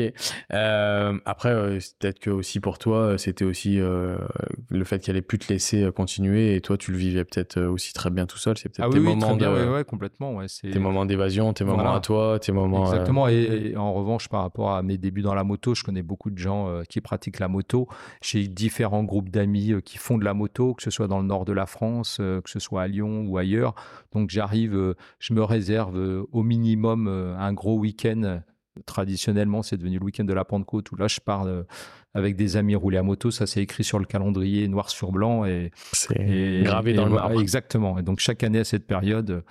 Euh, 0.54 1.20
après, 1.26 1.50
euh, 1.50 1.80
peut-être 2.00 2.20
que 2.20 2.30
aussi 2.30 2.60
pour 2.60 2.78
toi, 2.78 2.98
euh, 2.98 3.18
c'était 3.18 3.46
aussi 3.46 3.78
le 3.78 4.84
fait 4.84 5.00
qu'elle 5.00 5.18
ait 5.18 5.22
pu 5.22 5.40
te 5.40 5.52
laisser 5.52 5.90
continuer 5.96 6.56
et 6.56 6.62
toi, 6.62 6.78
tu 6.78 6.92
le 6.92 6.98
vivais 6.98 7.24
peut-être 7.26 7.60
aussi 7.62 7.94
très 7.94 8.12
bien 8.12 8.26
tout 8.28 8.38
seul. 8.38 8.58
C'est 8.58 8.70
peut-être 8.70 8.88
ah 8.90 8.94
tes 8.94 9.00
moments 9.00 9.36
de, 9.36 9.82
complètement. 9.84 10.36
Ouais, 10.36 10.46
tes 10.62 10.80
moments 10.80 11.06
d'évasion, 11.06 11.52
tes 11.54 11.64
moments 11.64 11.96
à 11.96 12.00
toi, 12.00 12.40
tes 12.40 12.52
moments. 12.52 12.86
Exactement. 12.86 13.28
Et, 13.28 13.76
en 13.76 13.94
revanche, 13.94 14.30
par 14.30 14.42
rapport 14.42 14.72
à 14.72 14.84
mes 14.84 14.98
débuts 14.98 15.22
dans 15.22 15.34
la 15.34 15.44
moto, 15.44 15.74
je 15.74 15.84
connais 15.84 16.04
beaucoup 16.04 16.30
de 16.30 16.38
gens 16.38 16.82
qui 16.88 17.02
pratiquent 17.02 17.40
la 17.40 17.48
moto. 17.48 17.88
J'ai 18.22 18.48
différents 18.48 19.04
groupes 19.04 19.30
d'amis 19.30 19.74
qui 19.84 19.98
font 19.98 20.18
de 20.18 20.26
la 20.26 20.34
moto, 20.34 20.76
que 20.76 20.84
ce 20.84 20.92
soit 20.92 21.08
dans 21.08 21.20
le 21.20 21.26
nord 21.26 21.46
de 21.46 21.54
la 21.54 21.66
France, 21.66 22.18
que 22.18 22.50
ce 22.50 22.60
soit 22.60 22.84
à 22.84 22.88
Lyon 22.88 23.26
ou 23.28 23.38
ailleurs. 23.38 23.74
Donc 24.14 24.30
j'arrive, 24.30 24.96
je 25.20 25.34
me 25.34 25.44
réserve 25.44 26.26
au 26.32 26.44
minimum 26.44 27.08
un 27.08 27.54
gros 27.54 27.78
week-end 27.78 28.42
traditionnellement, 28.86 29.64
c'est 29.64 29.78
devenu 29.78 30.00
le 30.00 30.06
week-end 30.06 30.24
de 30.24 30.34
la 30.34 30.46
Pentecôte 30.46 30.92
où 30.92 30.96
là, 30.96 31.08
je 31.08 31.20
pars 31.20 31.48
avec 32.14 32.36
des 32.36 32.58
amis 32.58 32.76
rouler 32.76 32.98
à 32.98 33.04
moto. 33.04 33.32
Ça, 33.32 33.48
c'est 33.48 33.62
écrit 33.62 33.84
sur 33.84 34.00
le 34.00 34.06
calendrier 34.06 34.68
noir 34.68 34.90
sur 34.90 35.12
blanc 35.12 35.46
et 35.46 35.72
c'est 35.94 36.62
gravé 36.64 36.94
dans 36.94 37.06
le 37.06 37.12
marbre. 37.12 37.42
Exactement. 37.42 37.98
Et 37.98 38.04
donc, 38.04 38.20
chaque 38.20 38.44
année 38.44 38.60
à 38.60 38.64
cette 38.64 38.86
période, 38.86 39.44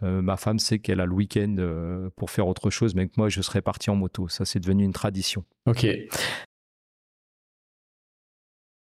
ma 0.00 0.36
femme 0.36 0.58
sait 0.58 0.78
qu'elle 0.78 1.00
a 1.00 1.06
le 1.06 1.12
week-end 1.12 2.08
pour 2.16 2.30
faire 2.30 2.48
autre 2.48 2.70
chose, 2.70 2.94
mais 2.94 3.06
que 3.06 3.14
moi, 3.16 3.28
je 3.28 3.40
serais 3.42 3.62
parti 3.62 3.90
en 3.90 3.96
moto. 3.96 4.28
Ça, 4.28 4.44
c'est 4.44 4.60
devenu 4.60 4.84
une 4.84 4.92
tradition. 4.92 5.44
Ok. 5.66 5.86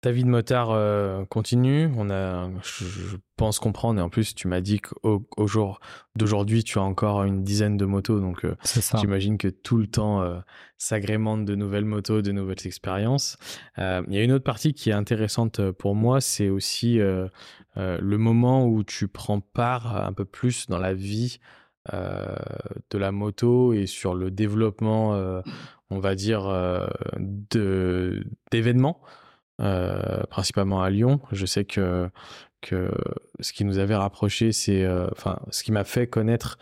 Ta 0.01 0.13
vie 0.13 0.23
de 0.23 0.29
motard 0.29 0.71
euh, 0.71 1.25
continue. 1.25 1.91
On 1.97 2.09
a, 2.09 2.49
je, 2.63 3.17
pense 3.37 3.59
comprendre. 3.59 3.99
Et 3.99 4.03
en 4.03 4.09
plus, 4.09 4.33
tu 4.33 4.47
m'as 4.47 4.61
dit 4.61 4.81
qu'au 4.81 5.47
jour 5.49 5.81
d'aujourd'hui, 6.15 6.63
tu 6.63 6.79
as 6.79 6.83
encore 6.83 7.25
une 7.25 7.43
dizaine 7.43 7.77
de 7.77 7.85
motos. 7.85 8.21
Donc, 8.21 8.45
euh, 8.45 8.55
j'imagine 8.95 9.39
que 9.39 9.49
tout 9.49 9.77
le 9.77 9.89
temps 9.89 10.23
euh, 10.23 10.39
s'agrémente 10.77 11.45
de 11.45 11.57
nouvelles 11.57 11.85
motos, 11.85 12.23
de 12.23 12.31
nouvelles 12.31 12.65
expériences. 12.65 13.39
Il 13.77 14.15
y 14.15 14.19
a 14.19 14.23
une 14.23 14.31
autre 14.31 14.45
partie 14.45 14.73
qui 14.73 14.91
est 14.91 14.95
intéressante 14.95 15.73
pour 15.73 15.97
moi. 15.97 16.21
C'est 16.21 16.49
aussi 16.49 16.99
le 16.99 18.17
moment 18.17 18.67
où 18.67 18.85
tu 18.85 19.09
prends 19.09 19.41
part 19.41 19.97
un 19.97 20.13
peu 20.13 20.25
plus 20.25 20.69
dans 20.69 20.79
la 20.79 20.95
vie 20.95 21.41
de 21.93 22.99
la 22.99 23.11
moto 23.11 23.73
et 23.73 23.87
sur 23.87 24.15
le 24.15 24.31
développement, 24.31 25.43
on 25.91 25.99
va 25.99 26.15
dire, 26.15 26.49
d'événements. 28.51 29.01
Euh, 29.61 30.23
principalement 30.31 30.83
à 30.83 30.91
Lyon. 30.91 31.21
Je 31.33 31.45
sais 31.45 31.65
que, 31.65 32.09
ce 32.63 33.53
qui 33.53 33.65
nous 33.65 33.79
avait 33.79 33.97
rapproché, 33.97 34.53
c'est, 34.53 34.85
euh, 34.85 35.09
enfin, 35.11 35.41
ce 35.51 35.65
qui 35.65 35.73
m'a 35.73 35.83
fait 35.83 36.07
connaître, 36.07 36.59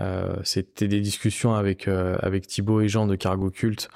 euh, 0.00 0.34
c'était 0.42 0.88
des 0.88 1.00
discussions 1.00 1.54
avec, 1.54 1.86
avec 1.86 2.48
Thibaut 2.48 2.80
et 2.80 2.88
Jean 2.88 3.06
de 3.06 3.14
Cargo 3.14 3.50
Cult 3.50 3.88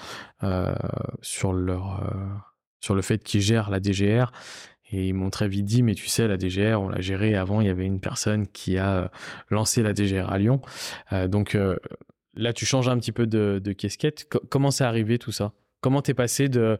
sur, 1.20 1.52
leur, 1.52 2.12
sur 2.80 2.94
le 2.94 3.02
fait 3.02 3.24
qu'ils 3.24 3.40
gèrent 3.40 3.70
la 3.70 3.80
DGR. 3.80 4.30
Et 4.92 5.08
ils 5.08 5.14
m'ont 5.14 5.30
très 5.30 5.48
vite 5.48 5.64
dit, 5.64 5.82
mais 5.82 5.94
tu 5.94 6.06
sais, 6.06 6.28
la 6.28 6.38
DGR, 6.38 6.80
on 6.80 6.88
l'a 6.88 7.00
gérée 7.00 7.34
avant, 7.34 7.60
il 7.60 7.66
y 7.66 7.70
avait 7.70 7.86
une 7.86 8.00
personne 8.00 8.46
qui 8.46 8.78
a 8.78 9.10
lancé 9.50 9.82
la 9.82 9.94
DGR 9.94 10.30
à 10.30 10.38
Lyon. 10.38 10.60
donc 11.26 11.58
là, 12.36 12.52
tu 12.52 12.66
changes 12.66 12.88
un 12.88 12.98
petit 12.98 13.10
peu 13.10 13.26
de, 13.26 13.60
de 13.62 13.72
casquette. 13.72 14.28
comment 14.48 14.70
c'est 14.70 14.84
arrivé 14.84 15.18
tout 15.18 15.32
ça? 15.32 15.52
Comment 15.80 16.02
t'es 16.02 16.14
passé 16.14 16.48
de 16.48 16.78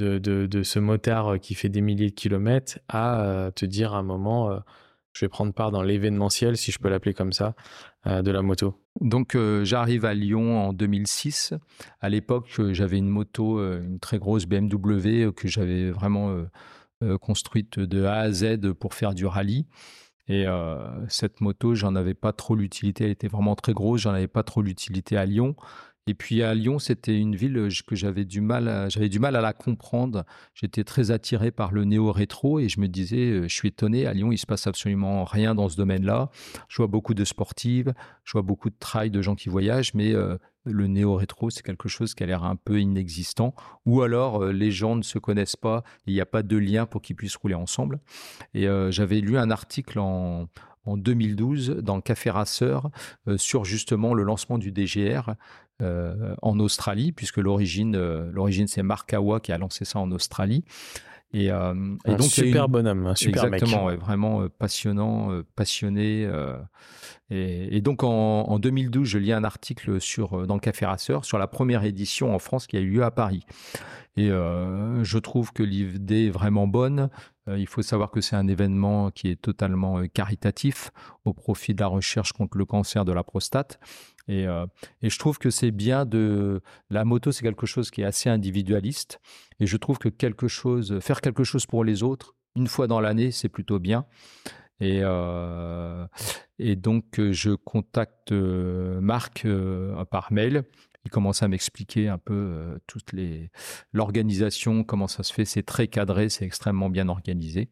de, 0.00 0.62
ce 0.62 0.78
motard 0.78 1.34
euh, 1.34 1.38
qui 1.38 1.54
fait 1.54 1.68
des 1.68 1.80
milliers 1.80 2.10
de 2.10 2.14
kilomètres 2.14 2.78
à 2.88 3.22
euh, 3.22 3.50
te 3.50 3.64
dire 3.64 3.94
à 3.94 3.98
un 3.98 4.02
moment, 4.02 4.50
euh, 4.50 4.58
je 5.12 5.24
vais 5.24 5.28
prendre 5.28 5.52
part 5.52 5.70
dans 5.70 5.82
l'événementiel, 5.82 6.56
si 6.56 6.72
je 6.72 6.78
peux 6.78 6.88
l'appeler 6.88 7.14
comme 7.14 7.32
ça, 7.32 7.54
de 8.06 8.30
la 8.30 8.40
moto 8.40 8.80
Donc 9.00 9.36
j'arrive 9.64 10.04
à 10.04 10.14
Lyon 10.14 10.68
en 10.68 10.72
2006. 10.72 11.52
À 12.00 12.08
l'époque, 12.08 12.46
j'avais 12.70 12.96
une 12.96 13.08
moto, 13.08 13.58
une 13.60 13.98
très 13.98 14.18
grosse 14.18 14.46
BMW 14.46 15.32
que 15.32 15.48
j'avais 15.48 15.90
vraiment 15.90 16.44
construite 17.20 17.80
de 17.80 18.04
A 18.04 18.20
à 18.20 18.30
Z 18.30 18.72
pour 18.78 18.94
faire 18.94 19.12
du 19.12 19.26
rallye. 19.26 19.66
Et 20.28 20.46
cette 21.08 21.40
moto, 21.40 21.74
j'en 21.74 21.96
avais 21.96 22.14
pas 22.14 22.32
trop 22.32 22.54
l'utilité. 22.54 23.04
Elle 23.04 23.10
était 23.10 23.28
vraiment 23.28 23.56
très 23.56 23.72
grosse. 23.72 24.02
J'en 24.02 24.14
avais 24.14 24.28
pas 24.28 24.44
trop 24.44 24.62
l'utilité 24.62 25.16
à 25.16 25.26
Lyon. 25.26 25.56
Et 26.06 26.14
puis 26.14 26.42
à 26.42 26.54
Lyon, 26.54 26.78
c'était 26.78 27.16
une 27.16 27.36
ville 27.36 27.56
euh, 27.56 27.68
que 27.86 27.94
j'avais 27.94 28.24
du 28.24 28.40
mal, 28.40 28.88
j'avais 28.90 29.08
du 29.08 29.18
mal 29.18 29.36
à 29.36 29.40
la 29.40 29.52
comprendre. 29.52 30.24
J'étais 30.54 30.82
très 30.82 31.10
attiré 31.10 31.50
par 31.50 31.72
le 31.72 31.84
néo-rétro 31.84 32.58
et 32.58 32.68
je 32.68 32.80
me 32.80 32.88
disais, 32.88 33.30
euh, 33.30 33.48
je 33.48 33.54
suis 33.54 33.68
étonné, 33.68 34.06
à 34.06 34.14
Lyon, 34.14 34.32
il 34.32 34.38
se 34.38 34.46
passe 34.46 34.66
absolument 34.66 35.24
rien 35.24 35.54
dans 35.54 35.68
ce 35.68 35.76
domaine-là. 35.76 36.30
Je 36.68 36.78
vois 36.78 36.86
beaucoup 36.86 37.14
de 37.14 37.24
sportives, 37.24 37.92
je 38.24 38.32
vois 38.32 38.42
beaucoup 38.42 38.70
de 38.70 38.76
trail 38.78 39.10
de 39.10 39.20
gens 39.20 39.34
qui 39.34 39.50
voyagent, 39.50 39.92
mais 39.94 40.12
euh, 40.14 40.36
le 40.64 40.86
néo-rétro, 40.86 41.50
c'est 41.50 41.62
quelque 41.62 41.88
chose 41.88 42.14
qui 42.14 42.22
a 42.22 42.26
l'air 42.26 42.44
un 42.44 42.56
peu 42.56 42.80
inexistant. 42.80 43.54
Ou 43.84 44.02
alors, 44.02 44.44
les 44.46 44.70
gens 44.70 44.96
ne 44.96 45.02
se 45.02 45.18
connaissent 45.18 45.56
pas, 45.56 45.84
il 46.06 46.14
n'y 46.14 46.20
a 46.20 46.26
pas 46.26 46.42
de 46.42 46.56
lien 46.56 46.86
pour 46.86 47.02
qu'ils 47.02 47.16
puissent 47.16 47.36
rouler 47.36 47.54
ensemble. 47.54 47.98
Et 48.52 48.66
j'avais 48.90 49.20
lu 49.20 49.38
un 49.38 49.50
article 49.50 49.98
en, 49.98 50.48
en 50.84 50.96
2012 50.98 51.76
dans 51.82 52.02
Café 52.02 52.28
Rasseur 52.28 52.90
sur 53.38 53.64
justement 53.64 54.12
le 54.12 54.22
lancement 54.22 54.58
du 54.58 54.70
DGR 54.70 55.34
euh, 55.82 56.34
en 56.42 56.58
Australie, 56.58 57.12
puisque 57.12 57.38
l'origine, 57.38 57.96
euh, 57.96 58.30
l'origine 58.32 58.66
c'est 58.66 58.82
Mark 58.82 59.12
Awa 59.12 59.40
qui 59.40 59.52
a 59.52 59.58
lancé 59.58 59.84
ça 59.84 59.98
en 59.98 60.10
Australie. 60.12 60.64
Et, 61.32 61.52
euh, 61.52 61.74
et 62.06 62.16
donc 62.16 62.22
super 62.22 62.68
bonhomme, 62.68 63.06
un 63.06 63.14
super 63.14 63.44
exactement, 63.44 63.94
vraiment 63.94 64.48
passionnant, 64.58 65.42
passionné. 65.54 66.28
Et, 67.30 67.80
donc 67.82 68.02
en, 68.02 68.58
2012, 68.58 69.06
je 69.06 69.18
lis 69.18 69.32
un 69.32 69.44
article 69.44 70.00
sur 70.00 70.44
dans 70.48 70.54
le 70.54 70.60
Café 70.60 70.86
Rasseur 70.86 71.24
sur 71.24 71.38
la 71.38 71.46
première 71.46 71.84
édition 71.84 72.34
en 72.34 72.40
France 72.40 72.66
qui 72.66 72.76
a 72.76 72.80
eu 72.80 72.90
lieu 72.90 73.04
à 73.04 73.12
Paris. 73.12 73.44
Et 74.16 74.26
je 74.26 75.18
trouve 75.18 75.52
que 75.52 75.62
l'idée 75.62 76.26
est 76.26 76.30
vraiment 76.30 76.66
bonne. 76.66 77.10
il 77.46 77.68
faut 77.68 77.82
savoir 77.82 78.10
que 78.10 78.20
c'est 78.20 78.34
un 78.34 78.48
événement 78.48 79.12
qui 79.12 79.28
est 79.28 79.40
totalement 79.40 80.02
caritatif 80.12 80.90
au 81.24 81.32
profit 81.32 81.76
de 81.76 81.80
la 81.80 81.86
recherche 81.86 82.32
contre 82.32 82.58
le 82.58 82.64
cancer 82.64 83.04
de 83.04 83.12
la 83.12 83.22
prostate. 83.22 83.78
Euh, 84.30 84.66
et, 85.02 85.10
je 85.10 85.18
trouve 85.18 85.38
que 85.38 85.50
c'est 85.50 85.70
bien 85.70 86.04
de. 86.04 86.60
La 86.88 87.04
moto, 87.04 87.32
c'est 87.32 87.42
quelque 87.42 87.66
chose 87.66 87.90
qui 87.90 88.02
est 88.02 88.04
assez 88.04 88.28
individualiste. 88.28 89.20
Et 89.58 89.66
je 89.66 89.76
trouve 89.76 89.98
que 89.98 90.08
quelque 90.08 90.48
chose, 90.48 90.98
faire 91.00 91.20
quelque 91.20 91.44
chose 91.44 91.66
pour 91.66 91.84
les 91.84 92.02
autres, 92.02 92.34
une 92.56 92.66
fois 92.66 92.86
dans 92.86 93.00
l'année, 93.00 93.30
c'est 93.30 93.48
plutôt 93.48 93.78
bien. 93.78 94.06
Et, 94.80 95.00
euh, 95.02 96.06
donc, 96.58 97.20
je 97.20 97.50
contacte 97.50 98.32
euh, 98.32 99.00
Marc 99.00 99.46
par 100.10 100.32
mail. 100.32 100.64
Il 101.04 101.10
commence 101.10 101.42
à 101.42 101.48
m'expliquer 101.48 102.08
un 102.08 102.18
peu 102.18 102.78
les 103.12 103.50
l'organisation, 103.92 104.84
comment 104.84 105.08
ça 105.08 105.22
se 105.22 105.32
fait. 105.32 105.46
C'est 105.46 105.62
très 105.62 105.88
cadré, 105.88 106.28
c'est 106.28 106.44
extrêmement 106.44 106.90
bien 106.90 107.08
organisé. 107.08 107.70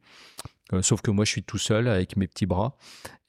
Euh, 0.73 0.83
sauf 0.83 1.01
que 1.01 1.11
moi, 1.11 1.25
je 1.25 1.31
suis 1.31 1.43
tout 1.43 1.59
seul 1.59 1.89
avec 1.89 2.17
mes 2.17 2.27
petits 2.27 2.47
bras. 2.47 2.77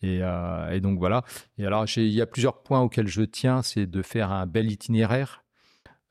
Et, 0.01 0.19
euh, 0.21 0.79
donc 0.79 0.99
voilà. 0.99 1.23
Et 1.57 1.65
alors, 1.65 1.85
il 1.95 2.09
y 2.09 2.21
a 2.21 2.25
plusieurs 2.25 2.61
points 2.63 2.81
auxquels 2.81 3.07
je 3.07 3.21
tiens. 3.21 3.61
C'est 3.61 3.85
de 3.85 4.01
faire 4.01 4.31
un 4.31 4.45
bel 4.45 4.71
itinéraire, 4.71 5.43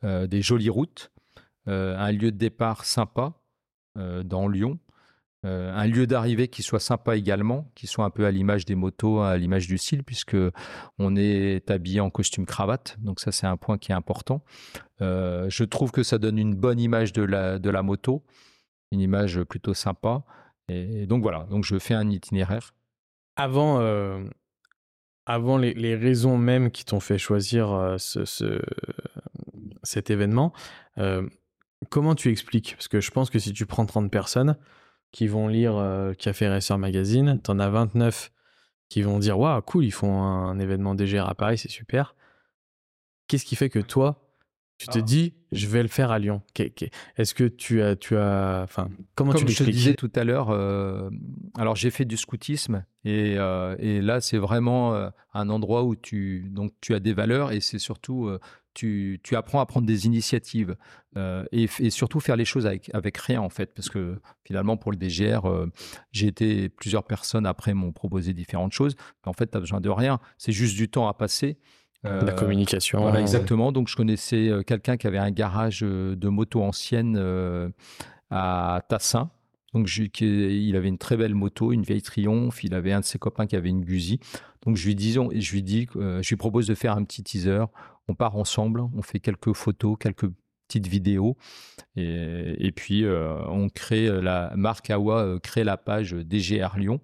euh, 0.04 0.26
des 0.26 0.42
jolies 0.42 0.70
routes, 0.70 1.10
un 1.66 2.12
lieu 2.12 2.32
de 2.32 2.38
départ 2.38 2.86
sympa 2.86 3.34
dans 3.94 4.48
Lyon, 4.48 4.78
un 5.42 5.86
lieu 5.86 6.06
d'arrivée 6.06 6.48
qui 6.48 6.62
soit 6.62 6.80
sympa 6.80 7.14
également, 7.14 7.70
qui 7.74 7.86
soit 7.86 8.06
un 8.06 8.10
peu 8.10 8.24
à 8.24 8.30
l'image 8.30 8.64
des 8.64 8.74
motos, 8.74 9.20
à 9.20 9.36
l'image 9.36 9.66
du 9.66 9.76
style, 9.76 10.02
puisque 10.02 10.36
on 10.98 11.14
est 11.14 11.70
habillé 11.70 12.00
en 12.00 12.08
costume 12.08 12.46
cravate. 12.46 12.96
Donc 13.00 13.20
ça, 13.20 13.32
c'est 13.32 13.46
un 13.46 13.58
point 13.58 13.76
qui 13.76 13.92
est 13.92 13.94
important. 13.94 14.42
je 15.00 15.64
trouve 15.64 15.90
que 15.90 16.02
ça 16.02 16.16
donne 16.16 16.38
une 16.38 16.54
bonne 16.54 16.80
image 16.80 17.12
de 17.12 17.22
la, 17.22 17.58
de 17.58 17.68
la 17.68 17.82
moto, 17.82 18.24
une 18.90 19.00
image 19.00 19.42
plutôt 19.42 19.74
sympa. 19.74 20.24
Et 20.68 21.06
donc 21.06 21.22
voilà, 21.22 21.44
donc 21.50 21.64
je 21.64 21.78
fais 21.78 21.94
un 21.94 22.08
itinéraire. 22.10 22.74
Avant, 23.36 23.80
euh, 23.80 24.22
avant 25.26 25.56
les, 25.56 25.94
raisons 25.94 26.36
même 26.36 26.70
qui 26.70 26.84
t'ont 26.84 27.00
fait 27.00 27.18
choisir 27.18 27.72
euh, 27.72 27.96
ce, 27.98 28.60
cet 29.82 30.10
événement, 30.10 30.52
euh, 30.98 31.26
comment 31.88 32.14
tu 32.14 32.30
expliques? 32.30 32.74
Parce 32.74 32.88
que 32.88 33.00
je 33.00 33.10
pense 33.10 33.30
que 33.30 33.38
si 33.38 33.52
tu 33.52 33.64
prends 33.64 33.86
30 33.86 34.10
personnes 34.10 34.56
qui 35.12 35.26
vont 35.26 35.48
lire 35.48 35.82
Café 36.18 36.48
Racer 36.48 36.76
Magazine, 36.76 37.40
tu 37.42 37.50
en 37.50 37.58
as 37.58 37.70
29 37.70 38.30
qui 38.90 39.02
vont 39.02 39.18
dire 39.18 39.38
Waouh, 39.38 39.62
cool, 39.62 39.84
ils 39.84 39.92
font 39.92 40.22
un, 40.22 40.58
événement 40.58 40.94
DGR 40.94 41.28
à 41.28 41.34
Paris, 41.34 41.58
c'est 41.58 41.70
super. 41.70 42.14
Qu'est-ce 43.26 43.44
qui 43.44 43.56
fait 43.56 43.70
que 43.70 43.78
toi, 43.78 44.27
tu 44.78 44.86
te 44.86 44.98
ah. 44.98 45.02
dis, 45.02 45.34
je 45.50 45.66
vais 45.66 45.82
le 45.82 45.88
faire 45.88 46.12
à 46.12 46.20
Lyon. 46.20 46.40
Est-ce 47.16 47.34
que 47.34 47.44
tu 47.44 47.82
as, 47.82 47.96
tu 47.96 48.16
as, 48.16 48.60
enfin, 48.62 48.88
comment 49.16 49.32
Comme 49.32 49.44
tu 49.44 49.52
je 49.52 49.64
te 49.64 49.70
disais 49.70 49.94
tout 49.94 50.10
à 50.14 50.22
l'heure, 50.22 50.50
euh, 50.50 51.10
alors 51.56 51.74
j'ai 51.74 51.90
fait 51.90 52.04
du 52.04 52.16
scoutisme 52.16 52.84
et, 53.04 53.34
euh, 53.38 53.74
et 53.80 54.00
là 54.00 54.20
c'est 54.20 54.38
vraiment 54.38 54.94
euh, 54.94 55.10
un 55.34 55.50
endroit 55.50 55.82
où 55.82 55.96
tu, 55.96 56.48
donc 56.50 56.72
tu 56.80 56.94
as 56.94 57.00
des 57.00 57.12
valeurs 57.12 57.50
et 57.50 57.60
c'est 57.60 57.80
surtout 57.80 58.30
tu, 58.72 59.18
tu, 59.24 59.34
apprends 59.34 59.58
à 59.58 59.66
prendre 59.66 59.86
des 59.86 60.06
initiatives 60.06 60.76
et, 61.16 61.68
et, 61.80 61.90
surtout 61.90 62.20
faire 62.20 62.36
les 62.36 62.44
choses 62.44 62.64
avec, 62.64 62.88
avec 62.94 63.18
rien 63.18 63.40
en 63.40 63.48
fait. 63.48 63.74
Parce 63.74 63.88
que 63.88 64.20
finalement 64.44 64.76
pour 64.76 64.92
le 64.92 64.98
DGR 64.98 65.42
j'ai 66.12 66.28
été 66.28 66.68
plusieurs 66.68 67.02
personnes 67.02 67.46
après 67.46 67.74
m'ont 67.74 67.92
proposé 67.92 68.32
différentes 68.32 68.72
choses. 68.72 68.94
En 69.26 69.32
fait 69.32 69.50
tu 69.50 69.56
as 69.56 69.60
besoin 69.60 69.80
de 69.80 69.90
rien. 69.90 70.20
C'est 70.36 70.52
juste 70.52 70.76
du 70.76 70.88
temps 70.88 71.08
à 71.08 71.14
passer 71.14 71.58
la 72.04 72.32
communication. 72.32 73.00
Voilà, 73.00 73.20
exactement. 73.20 73.72
Donc, 73.72 73.88
je 73.88 73.96
connaissais 73.96 74.48
euh, 74.48 74.62
quelqu'un 74.62 74.96
qui 74.96 75.06
avait 75.06 75.18
un 75.18 75.30
garage 75.30 75.80
euh, 75.82 76.14
de 76.14 76.28
moto 76.28 76.62
ancienne 76.62 77.16
à 78.30 78.82
Tassin. 78.88 79.30
Donc, 79.74 79.88
il 80.20 80.76
avait 80.76 80.88
une 80.88 80.98
très 80.98 81.16
belle 81.16 81.34
moto, 81.34 81.72
une 81.72 81.82
vieille 81.82 82.02
Triomphe. 82.02 82.64
Il 82.64 82.74
avait 82.74 82.92
un 82.92 83.00
de 83.00 83.04
ses 83.04 83.18
copains 83.18 83.46
qui 83.46 83.56
avait 83.56 83.68
une 83.68 83.84
Guzzi. 83.84 84.20
Donc, 84.64 84.76
je 84.76 84.86
lui 84.86 84.94
dis, 84.94 85.12
je 85.12 85.52
lui 85.52 85.62
dis, 85.62 85.86
je 85.94 86.28
lui 86.28 86.36
propose 86.36 86.66
de 86.66 86.74
faire 86.74 86.96
un 86.96 87.04
petit 87.04 87.22
teaser. 87.22 87.64
On 88.08 88.14
part 88.14 88.36
ensemble, 88.36 88.82
on 88.96 89.02
fait 89.02 89.20
quelques 89.20 89.52
photos, 89.52 89.96
quelques 90.00 90.26
petites 90.66 90.86
vidéos, 90.86 91.36
et, 91.96 92.72
puis 92.74 93.04
on 93.06 93.68
crée 93.68 94.08
la 94.22 94.52
marque 94.56 94.90
Awa 94.90 95.38
crée 95.42 95.64
la 95.64 95.76
page 95.76 96.12
DGR 96.12 96.78
Lyon. 96.78 97.00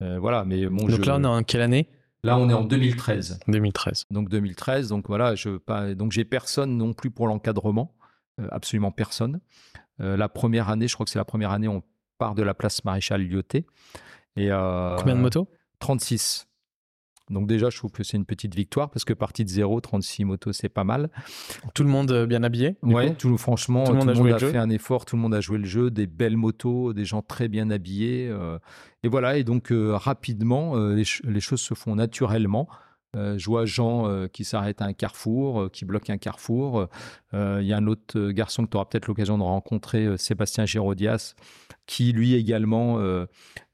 voilà, 0.00 0.44
mais 0.44 0.66
bon, 0.66 0.86
Donc 0.86 1.06
là, 1.06 1.16
on 1.16 1.24
est 1.24 1.26
en 1.26 1.42
quelle 1.42 1.62
année? 1.62 1.88
Là, 2.24 2.38
on 2.38 2.48
est 2.48 2.54
en 2.54 2.64
2013. 2.64 3.40
2013. 3.46 4.06
Donc 4.10 4.28
2013, 4.28 4.88
donc 4.88 5.06
voilà, 5.08 5.34
je 5.34 5.50
pas, 5.58 5.94
donc 5.94 6.12
j'ai 6.12 6.24
personne 6.24 6.76
non 6.76 6.92
plus 6.92 7.10
pour 7.10 7.28
l'encadrement, 7.28 7.94
absolument 8.50 8.90
personne. 8.90 9.40
la 9.98 10.28
première 10.28 10.70
année, 10.70 10.88
je 10.88 10.94
crois 10.94 11.04
que 11.04 11.10
c'est 11.10 11.18
la 11.18 11.24
première 11.24 11.52
année, 11.52 11.68
on 11.68 11.82
part 12.18 12.34
de 12.34 12.42
la 12.42 12.54
place 12.54 12.84
Maréchal 12.84 13.22
Lyoté. 13.22 13.66
Et 14.36 14.48
Combien 14.48 15.14
de 15.14 15.20
motos? 15.20 15.48
36. 15.78 16.46
Donc 17.30 17.46
déjà, 17.46 17.70
je 17.70 17.78
trouve 17.78 17.90
que 17.90 18.04
c'est 18.04 18.16
une 18.16 18.26
petite 18.26 18.54
victoire 18.54 18.90
parce 18.90 19.04
que 19.04 19.14
partie 19.14 19.44
de 19.44 19.48
zéro, 19.48 19.80
36 19.80 20.24
motos, 20.24 20.52
c'est 20.52 20.68
pas 20.68 20.84
mal. 20.84 21.08
Tout 21.74 21.82
le 21.82 21.88
monde 21.88 22.10
euh, 22.10 22.26
bien 22.26 22.42
habillé 22.42 22.76
Ouais, 22.82 23.14
tout, 23.14 23.36
franchement, 23.38 23.84
tout 23.84 23.92
le 23.92 24.14
monde, 24.14 24.28
a, 24.28 24.38
fait 24.38 24.58
un 24.58 24.68
effort, 24.68 25.06
tout 25.06 25.16
le 25.16 25.22
monde 25.22 25.34
a 25.34 25.40
joué 25.40 25.58
le 25.58 25.64
jeu, 25.64 25.90
des 25.90 26.06
belles 26.06 26.36
motos, 26.36 26.92
des 26.92 27.06
gens 27.06 27.22
très 27.22 27.48
bien 27.48 27.70
habillés. 27.70 28.28
Euh, 28.28 28.58
et 29.02 29.08
voilà, 29.08 29.38
et 29.38 29.44
donc 29.44 29.72
euh, 29.72 29.96
rapidement, 29.96 30.76
les, 30.76 31.04
choses 31.04 31.60
se 31.60 31.74
font 31.74 31.94
naturellement. 31.94 32.68
Je 33.14 33.46
vois 33.46 33.64
Jean 33.64 34.28
qui 34.28 34.44
s'arrête 34.44 34.82
à 34.82 34.86
un 34.86 34.92
carrefour, 34.92 35.70
qui 35.70 35.84
bloque 35.84 36.10
un 36.10 36.18
carrefour. 36.18 36.88
Il 37.32 37.62
y 37.62 37.72
a 37.72 37.76
un 37.76 37.86
autre 37.86 38.30
garçon 38.30 38.64
que 38.64 38.70
tu 38.70 38.76
auras 38.76 38.86
peut-être 38.86 39.06
l'occasion 39.06 39.38
de 39.38 39.42
rencontrer, 39.42 40.16
Sébastien 40.18 40.66
Gérodias, 40.66 41.34
qui 41.86 42.12
lui 42.12 42.34
également 42.34 42.98
euh, 42.98 43.26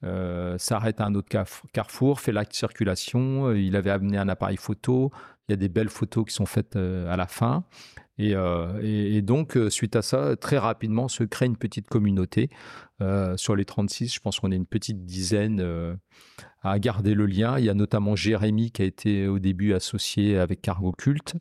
euh, 0.05 0.59
s'arrête 0.59 1.01
à 1.01 1.07
un 1.07 1.15
autre 1.15 1.29
carrefour, 1.73 2.21
fait 2.21 2.33
l'acte 2.33 2.53
de 2.53 2.57
circulation. 2.57 3.49
Euh, 3.49 3.59
il 3.59 3.77
avait 3.77 3.91
amené 3.91 4.19
un 4.19 4.29
appareil 4.29 4.57
photo. 4.57 5.11
Il 5.49 5.53
y 5.53 5.55
a 5.55 5.57
des 5.57 5.69
belles 5.69 5.89
photos 5.89 6.25
qui 6.27 6.35
sont 6.35 6.47
faites 6.47 6.77
à 6.77 7.17
la 7.17 7.27
fin. 7.27 7.65
Et, 8.21 9.23
donc, 9.23 9.59
suite 9.69 9.97
à 9.97 10.03
ça, 10.03 10.37
très 10.37 10.59
rapidement 10.59 11.09
se 11.09 11.25
crée 11.25 11.47
une 11.47 11.57
petite 11.57 11.89
communauté. 11.89 12.51
sur 13.37 13.57
les 13.57 13.65
36, 13.65 14.15
je 14.15 14.21
pense 14.21 14.41
qu'on 14.41 14.53
est 14.53 14.57
une 14.57 14.67
petite 14.67 15.05
dizaine 15.05 15.99
à 16.63 16.79
garder 16.79 17.15
le 17.15 17.27
lien. 17.27 17.59
Il 17.59 17.65
y 17.65 17.71
a 17.71 17.75
notamment 17.75 18.17
Jérémy 18.17 18.71
qui 18.71 18.83
a 18.83 18.85
été 18.85 19.27
au 19.27 19.39
début 19.39 19.73
associé 19.73 20.39
avec 20.39 20.61
Cargo 20.61 20.93
Culte. 20.93 21.35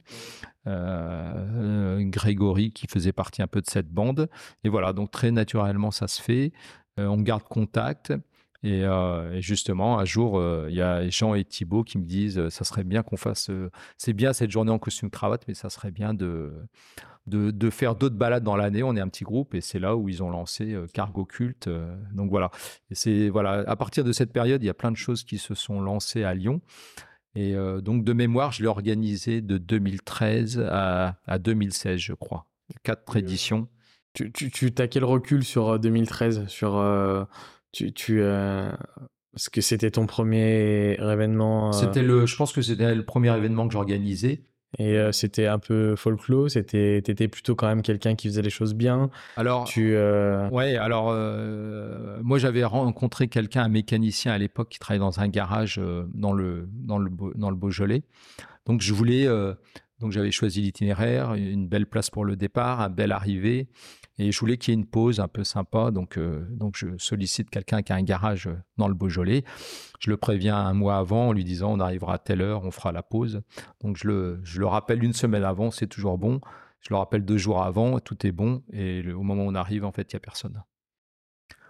Euh, 0.67 1.99
Grégory 2.01 2.71
qui 2.71 2.87
faisait 2.87 3.13
partie 3.13 3.41
un 3.41 3.47
peu 3.47 3.61
de 3.61 3.67
cette 3.67 3.89
bande. 3.89 4.29
Et 4.63 4.69
voilà, 4.69 4.93
donc 4.93 5.11
très 5.11 5.31
naturellement, 5.31 5.91
ça 5.91 6.07
se 6.07 6.21
fait. 6.21 6.51
Euh, 6.99 7.07
on 7.07 7.21
garde 7.21 7.43
contact. 7.43 8.13
Et, 8.63 8.83
euh, 8.83 9.39
justement, 9.41 9.99
un 9.99 10.05
jour, 10.05 10.41
il 10.67 10.75
y 10.75 10.81
a 10.81 11.07
Jean 11.09 11.33
et 11.33 11.45
Thibault 11.45 11.83
qui 11.83 11.97
me 11.97 12.05
disent 12.05 12.49
ça 12.49 12.63
serait 12.63 12.83
bien 12.83 13.03
qu'on 13.03 13.17
fasse. 13.17 13.49
c'est 13.97 14.13
bien 14.13 14.33
cette 14.33 14.51
journée 14.51 14.71
en 14.71 14.79
costume 14.79 15.09
cravate, 15.09 15.43
mais 15.47 15.53
ça 15.53 15.69
serait 15.69 15.91
bien 15.91 16.13
de, 16.13 16.51
de, 17.27 17.69
faire 17.69 17.95
d'autres 17.95 18.15
balades 18.15 18.43
dans 18.43 18.55
l'année. 18.55 18.83
On 18.83 18.95
est 18.95 19.01
un 19.01 19.07
petit 19.07 19.23
groupe 19.23 19.55
et 19.55 19.61
c'est 19.61 19.79
là 19.79 19.95
où 19.95 20.09
ils 20.09 20.21
ont 20.23 20.29
lancé 20.29 20.75
Cargo 20.93 21.25
Culte. 21.25 21.69
donc 22.13 22.29
voilà. 22.29 22.51
Et 22.91 22.95
c'est 22.95 23.29
voilà. 23.29 23.63
À 23.67 23.75
partir 23.75 24.03
de 24.03 24.11
cette 24.11 24.33
période, 24.33 24.61
il 24.61 24.65
y 24.65 24.69
a 24.69 24.73
plein 24.73 24.91
de 24.91 24.97
choses 24.97 25.23
qui 25.23 25.37
se 25.37 25.55
sont 25.55 25.81
lancées 25.81 26.23
à 26.23 26.33
Lyon. 26.33 26.61
Et 27.35 27.55
euh, 27.55 27.81
donc, 27.81 28.03
de 28.03 28.13
mémoire, 28.13 28.51
je 28.51 28.61
l'ai 28.61 28.67
organisé 28.67 29.41
de 29.41 29.57
2013 29.57 30.67
à, 30.69 31.15
2016, 31.39 31.99
je 31.99 32.13
crois. 32.13 32.47
Quatre 32.83 33.15
éditions. 33.17 33.67
Tu, 34.13 34.31
tu, 34.31 34.73
as 34.79 34.87
quel 34.87 35.03
recul 35.03 35.43
sur 35.43 35.79
2013 35.79 36.39
euh, 36.39 36.47
sur, 36.47 37.27
euh, 37.69 37.91
tu, 37.91 37.93
tu 37.93 38.21
Parce 39.33 39.49
que 39.49 39.61
c'était 39.61 39.91
ton 39.91 40.05
premier 40.05 40.93
événement 40.93 41.71
C'était 41.71 42.03
le, 42.03 42.25
Je 42.25 42.35
pense 42.35 42.53
que 42.53 42.61
c'était 42.61 42.93
le 42.93 43.05
premier 43.05 43.35
événement 43.35 43.67
que 43.67 43.73
j'organisais. 43.73 44.43
Et 44.77 44.97
euh, 44.97 45.11
c'était 45.11 45.47
un 45.47 45.57
peu 45.57 45.95
folklore, 45.95 46.51
c'était, 46.51 47.01
t'étais 47.03 47.27
plutôt 47.27 47.55
quand 47.55 47.67
même 47.67 47.81
quelqu'un 47.81 48.13
qui 48.13 48.27
faisait 48.27 48.43
les 48.43 48.51
choses 48.51 48.75
bien. 48.75 49.09
Alors, 49.35 49.63
tu, 49.63 49.95
euh, 49.95 50.47
ouais, 50.49 50.75
alors 50.75 51.09
euh, 51.09 52.19
moi 52.21 52.37
j'avais 52.37 52.63
rencontré 52.63 53.29
quelqu'un, 53.29 53.63
un 53.63 53.69
mécanicien 53.69 54.31
à 54.31 54.37
l'époque 54.37 54.69
qui 54.69 54.77
travaillait 54.77 54.99
dans 54.99 55.19
un 55.19 55.27
garage 55.27 55.81
dans 56.13 56.33
le 56.33 56.69
dans 56.71 56.99
le 56.99 57.09
dans 57.35 57.49
le 57.49 57.55
Beaujolais. 57.55 58.03
Donc 58.67 58.81
je 58.81 58.93
voulais, 58.93 59.27
donc 59.99 60.11
j'avais 60.11 60.31
choisi 60.31 60.61
l'itinéraire, 60.61 61.33
une 61.33 61.67
belle 61.67 61.85
place 61.85 62.09
pour 62.09 62.23
le 62.23 62.35
départ, 62.35 62.79
un 62.79 62.89
bel 62.89 63.11
arrivée. 63.11 63.67
Et 64.17 64.31
je 64.31 64.39
voulais 64.39 64.57
qu'il 64.57 64.73
y 64.73 64.77
ait 64.77 64.79
une 64.79 64.85
pause 64.85 65.19
un 65.19 65.27
peu 65.27 65.43
sympa. 65.43 65.91
Donc, 65.91 66.17
euh, 66.17 66.45
donc 66.51 66.75
je 66.77 66.87
sollicite 66.97 67.49
quelqu'un 67.49 67.81
qui 67.81 67.93
a 67.93 67.95
un 67.95 68.03
garage 68.03 68.47
euh, 68.47 68.57
dans 68.77 68.87
le 68.87 68.93
Beaujolais. 68.93 69.43
Je 69.99 70.09
le 70.09 70.17
préviens 70.17 70.57
un 70.57 70.73
mois 70.73 70.97
avant 70.97 71.29
en 71.29 71.33
lui 71.33 71.45
disant 71.45 71.71
on 71.71 71.79
arrivera 71.79 72.15
à 72.15 72.17
telle 72.17 72.41
heure, 72.41 72.63
on 72.63 72.71
fera 72.71 72.91
la 72.91 73.01
pause. 73.01 73.41
Donc 73.81 73.97
je 73.97 74.07
le, 74.07 74.39
je 74.43 74.59
le 74.59 74.67
rappelle 74.67 75.03
une 75.03 75.13
semaine 75.13 75.43
avant, 75.43 75.71
c'est 75.71 75.87
toujours 75.87 76.17
bon. 76.17 76.41
Je 76.81 76.89
le 76.91 76.97
rappelle 76.97 77.25
deux 77.25 77.37
jours 77.37 77.63
avant, 77.63 77.99
tout 77.99 78.25
est 78.25 78.31
bon. 78.31 78.63
Et 78.71 79.09
au 79.11 79.23
moment 79.23 79.45
où 79.45 79.49
on 79.49 79.55
arrive, 79.55 79.85
en 79.85 79.91
fait, 79.91 80.11
il 80.11 80.15
n'y 80.15 80.17
a 80.17 80.21
personne. 80.21 80.63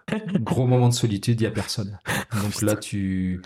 Gros 0.40 0.66
moment 0.66 0.88
de 0.88 0.94
solitude, 0.94 1.40
il 1.40 1.44
n'y 1.44 1.48
a 1.48 1.52
personne. 1.52 1.98
Donc 2.42 2.62
là, 2.62 2.76
tu, 2.76 3.42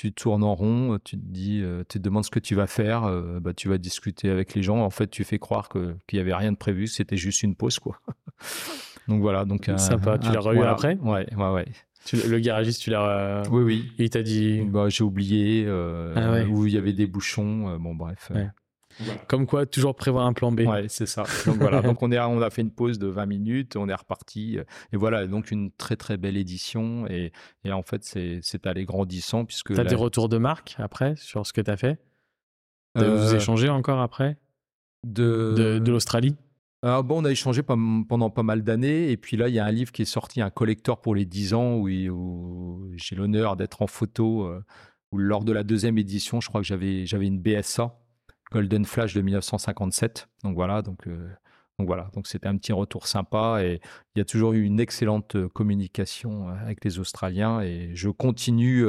tu 0.00 0.12
tournes 0.14 0.44
en 0.44 0.54
rond, 0.54 0.98
tu 1.04 1.18
te 1.18 1.22
dis, 1.22 1.60
euh, 1.62 1.84
tu 1.86 1.98
te 1.98 2.02
demandes 2.02 2.24
ce 2.24 2.30
que 2.30 2.38
tu 2.38 2.54
vas 2.54 2.66
faire, 2.66 3.04
euh, 3.04 3.38
bah, 3.38 3.52
tu 3.52 3.68
vas 3.68 3.76
discuter 3.76 4.30
avec 4.30 4.54
les 4.54 4.62
gens. 4.62 4.78
En 4.78 4.88
fait, 4.88 5.08
tu 5.08 5.24
fais 5.24 5.38
croire 5.38 5.68
qu'il 5.68 5.94
n'y 6.14 6.20
avait 6.20 6.34
rien 6.34 6.52
de 6.52 6.56
prévu, 6.56 6.86
c'était 6.86 7.18
juste 7.18 7.42
une 7.42 7.54
pause, 7.54 7.78
quoi. 7.78 8.00
donc 9.08 9.20
voilà. 9.20 9.44
Donc, 9.44 9.70
Sympa. 9.76 10.16
tu 10.16 10.32
l'as 10.32 10.40
revu 10.40 10.62
après? 10.62 10.96
Ouais, 11.02 11.26
ouais, 11.36 11.50
ouais. 11.50 11.66
le 12.14 12.38
garagiste, 12.38 12.80
tu 12.80 12.88
l'as. 12.88 13.42
Oui, 13.50 13.62
oui. 13.62 13.92
Il 13.98 14.08
t'a 14.08 14.22
dit. 14.22 14.62
Bah, 14.62 14.88
j'ai 14.88 15.04
oublié, 15.04 15.66
euh, 15.66 16.14
ah 16.16 16.48
où 16.48 16.64
il 16.64 16.72
y 16.72 16.78
avait 16.78 16.94
des 16.94 17.06
bouchons. 17.06 17.76
bon, 17.78 17.94
bref. 17.94 18.32
Comme 19.28 19.46
quoi, 19.46 19.66
toujours 19.66 19.94
prévoir 19.94 20.26
un 20.26 20.32
plan 20.32 20.52
B. 20.52 20.60
Ouais, 20.60 20.86
c'est 20.88 21.06
ça. 21.06 21.24
Donc 21.46 21.56
voilà, 21.56 21.82
donc 21.82 22.02
on, 22.02 22.10
est, 22.12 22.18
on 22.18 22.40
a 22.40 22.50
fait 22.50 22.62
une 22.62 22.70
pause 22.70 22.98
de 22.98 23.06
20 23.06 23.26
minutes, 23.26 23.76
on 23.76 23.88
est 23.88 23.94
reparti. 23.94 24.58
Et 24.92 24.96
voilà, 24.96 25.26
donc 25.26 25.50
une 25.50 25.70
très 25.70 25.96
très 25.96 26.16
belle 26.16 26.36
édition. 26.36 27.06
Et, 27.08 27.32
et 27.64 27.72
en 27.72 27.82
fait, 27.82 28.04
c'est 28.04 28.66
allé 28.66 28.84
grandissant. 28.84 29.44
puisque 29.44 29.74
Tu 29.74 29.80
as 29.80 29.84
des 29.84 29.94
retours 29.94 30.28
de 30.28 30.38
marque 30.38 30.76
après 30.78 31.14
sur 31.16 31.46
ce 31.46 31.52
que 31.52 31.60
tu 31.60 31.70
as 31.70 31.76
fait? 31.76 31.98
Vous 32.94 33.02
euh... 33.02 33.36
échangez 33.36 33.68
encore 33.68 34.00
après? 34.00 34.36
De, 35.06 35.80
de, 35.82 35.90
l'Australie? 35.90 36.36
Ah 36.82 37.02
bon, 37.02 37.22
on 37.22 37.24
a 37.24 37.30
échangé 37.30 37.62
pendant 37.62 38.30
pas 38.30 38.42
mal 38.42 38.62
d'années. 38.62 39.10
Et 39.10 39.16
puis 39.16 39.36
là, 39.36 39.48
il 39.48 39.54
y 39.54 39.58
a 39.58 39.64
un 39.64 39.70
livre 39.70 39.92
qui 39.92 40.02
est 40.02 40.06
sorti, 40.06 40.42
un 40.42 40.50
collector 40.50 41.00
pour 41.00 41.14
les 41.14 41.24
10 41.24 41.54
ans, 41.54 41.74
où, 41.76 41.88
où 41.88 42.90
j'ai 42.96 43.16
l'honneur 43.16 43.56
d'être 43.56 43.82
en 43.82 43.86
photo. 43.86 44.44
Euh, 44.44 44.62
où 45.12 45.18
lors 45.18 45.44
de 45.44 45.52
la 45.52 45.64
deuxième 45.64 45.98
édition, 45.98 46.40
je 46.40 46.48
crois 46.48 46.60
que 46.60 46.66
j'avais 46.66 47.26
une 47.26 47.40
BSA 47.40 47.98
Golden 48.50 48.84
Flash 48.84 49.14
de 49.14 49.20
1957. 49.20 50.28
Donc 50.44 50.54
voilà, 50.54 50.78
euh, 50.78 50.82
donc 50.82 51.86
voilà, 51.86 52.10
donc 52.14 52.26
c'était 52.26 52.48
un 52.48 52.56
petit 52.56 52.72
retour 52.72 53.06
sympa 53.06 53.62
et 53.62 53.80
il 54.14 54.18
y 54.18 54.22
a 54.22 54.24
toujours 54.24 54.52
eu 54.52 54.62
une 54.62 54.80
excellente 54.80 55.36
euh, 55.36 55.48
communication 55.48 56.48
euh, 56.48 56.52
avec 56.62 56.84
les 56.84 56.98
Australiens 56.98 57.60
et 57.60 57.92
je 57.94 58.08
continue. 58.10 58.84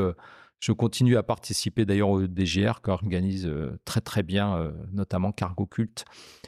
je 0.59 0.72
continue 0.72 1.18
à 1.18 1.24
participer 1.24 1.86
d'ailleurs 1.86 2.09
au 2.09 2.28
DGR 2.28 2.82
qui 2.84 2.91
organise 2.91 3.51
très 3.84 4.01
très 4.01 4.22
bien, 4.22 4.72
notamment 4.91 5.32
Cargo 5.32 5.66
Cult. 5.66 6.05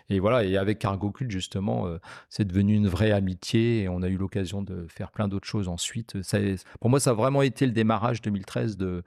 Et 0.10 0.20
voilà, 0.20 0.44
et 0.44 0.56
avec 0.56 0.78
Cargo 0.78 1.12
Cult 1.12 1.32
justement, 1.32 1.88
c'est 2.30 2.46
devenu 2.46 2.76
une 2.76 2.88
vraie 2.88 3.12
amitié 3.12 3.82
et 3.82 3.90
on 3.90 4.04
a 4.04 4.10
eu 4.10 4.18
l'occasion 4.18 4.62
de 4.62 4.86
faire 4.88 5.10
plein 5.12 5.28
d'autres 5.28 5.48
choses 5.48 5.68
ensuite. 5.68 6.16
Pour 6.80 6.92
moi, 6.92 7.00
ça 7.00 7.10
a 7.10 7.14
vraiment 7.14 7.42
été 7.42 7.66
le 7.66 7.72
démarrage 7.72 8.22
2013 8.22 8.78
de, 8.78 9.04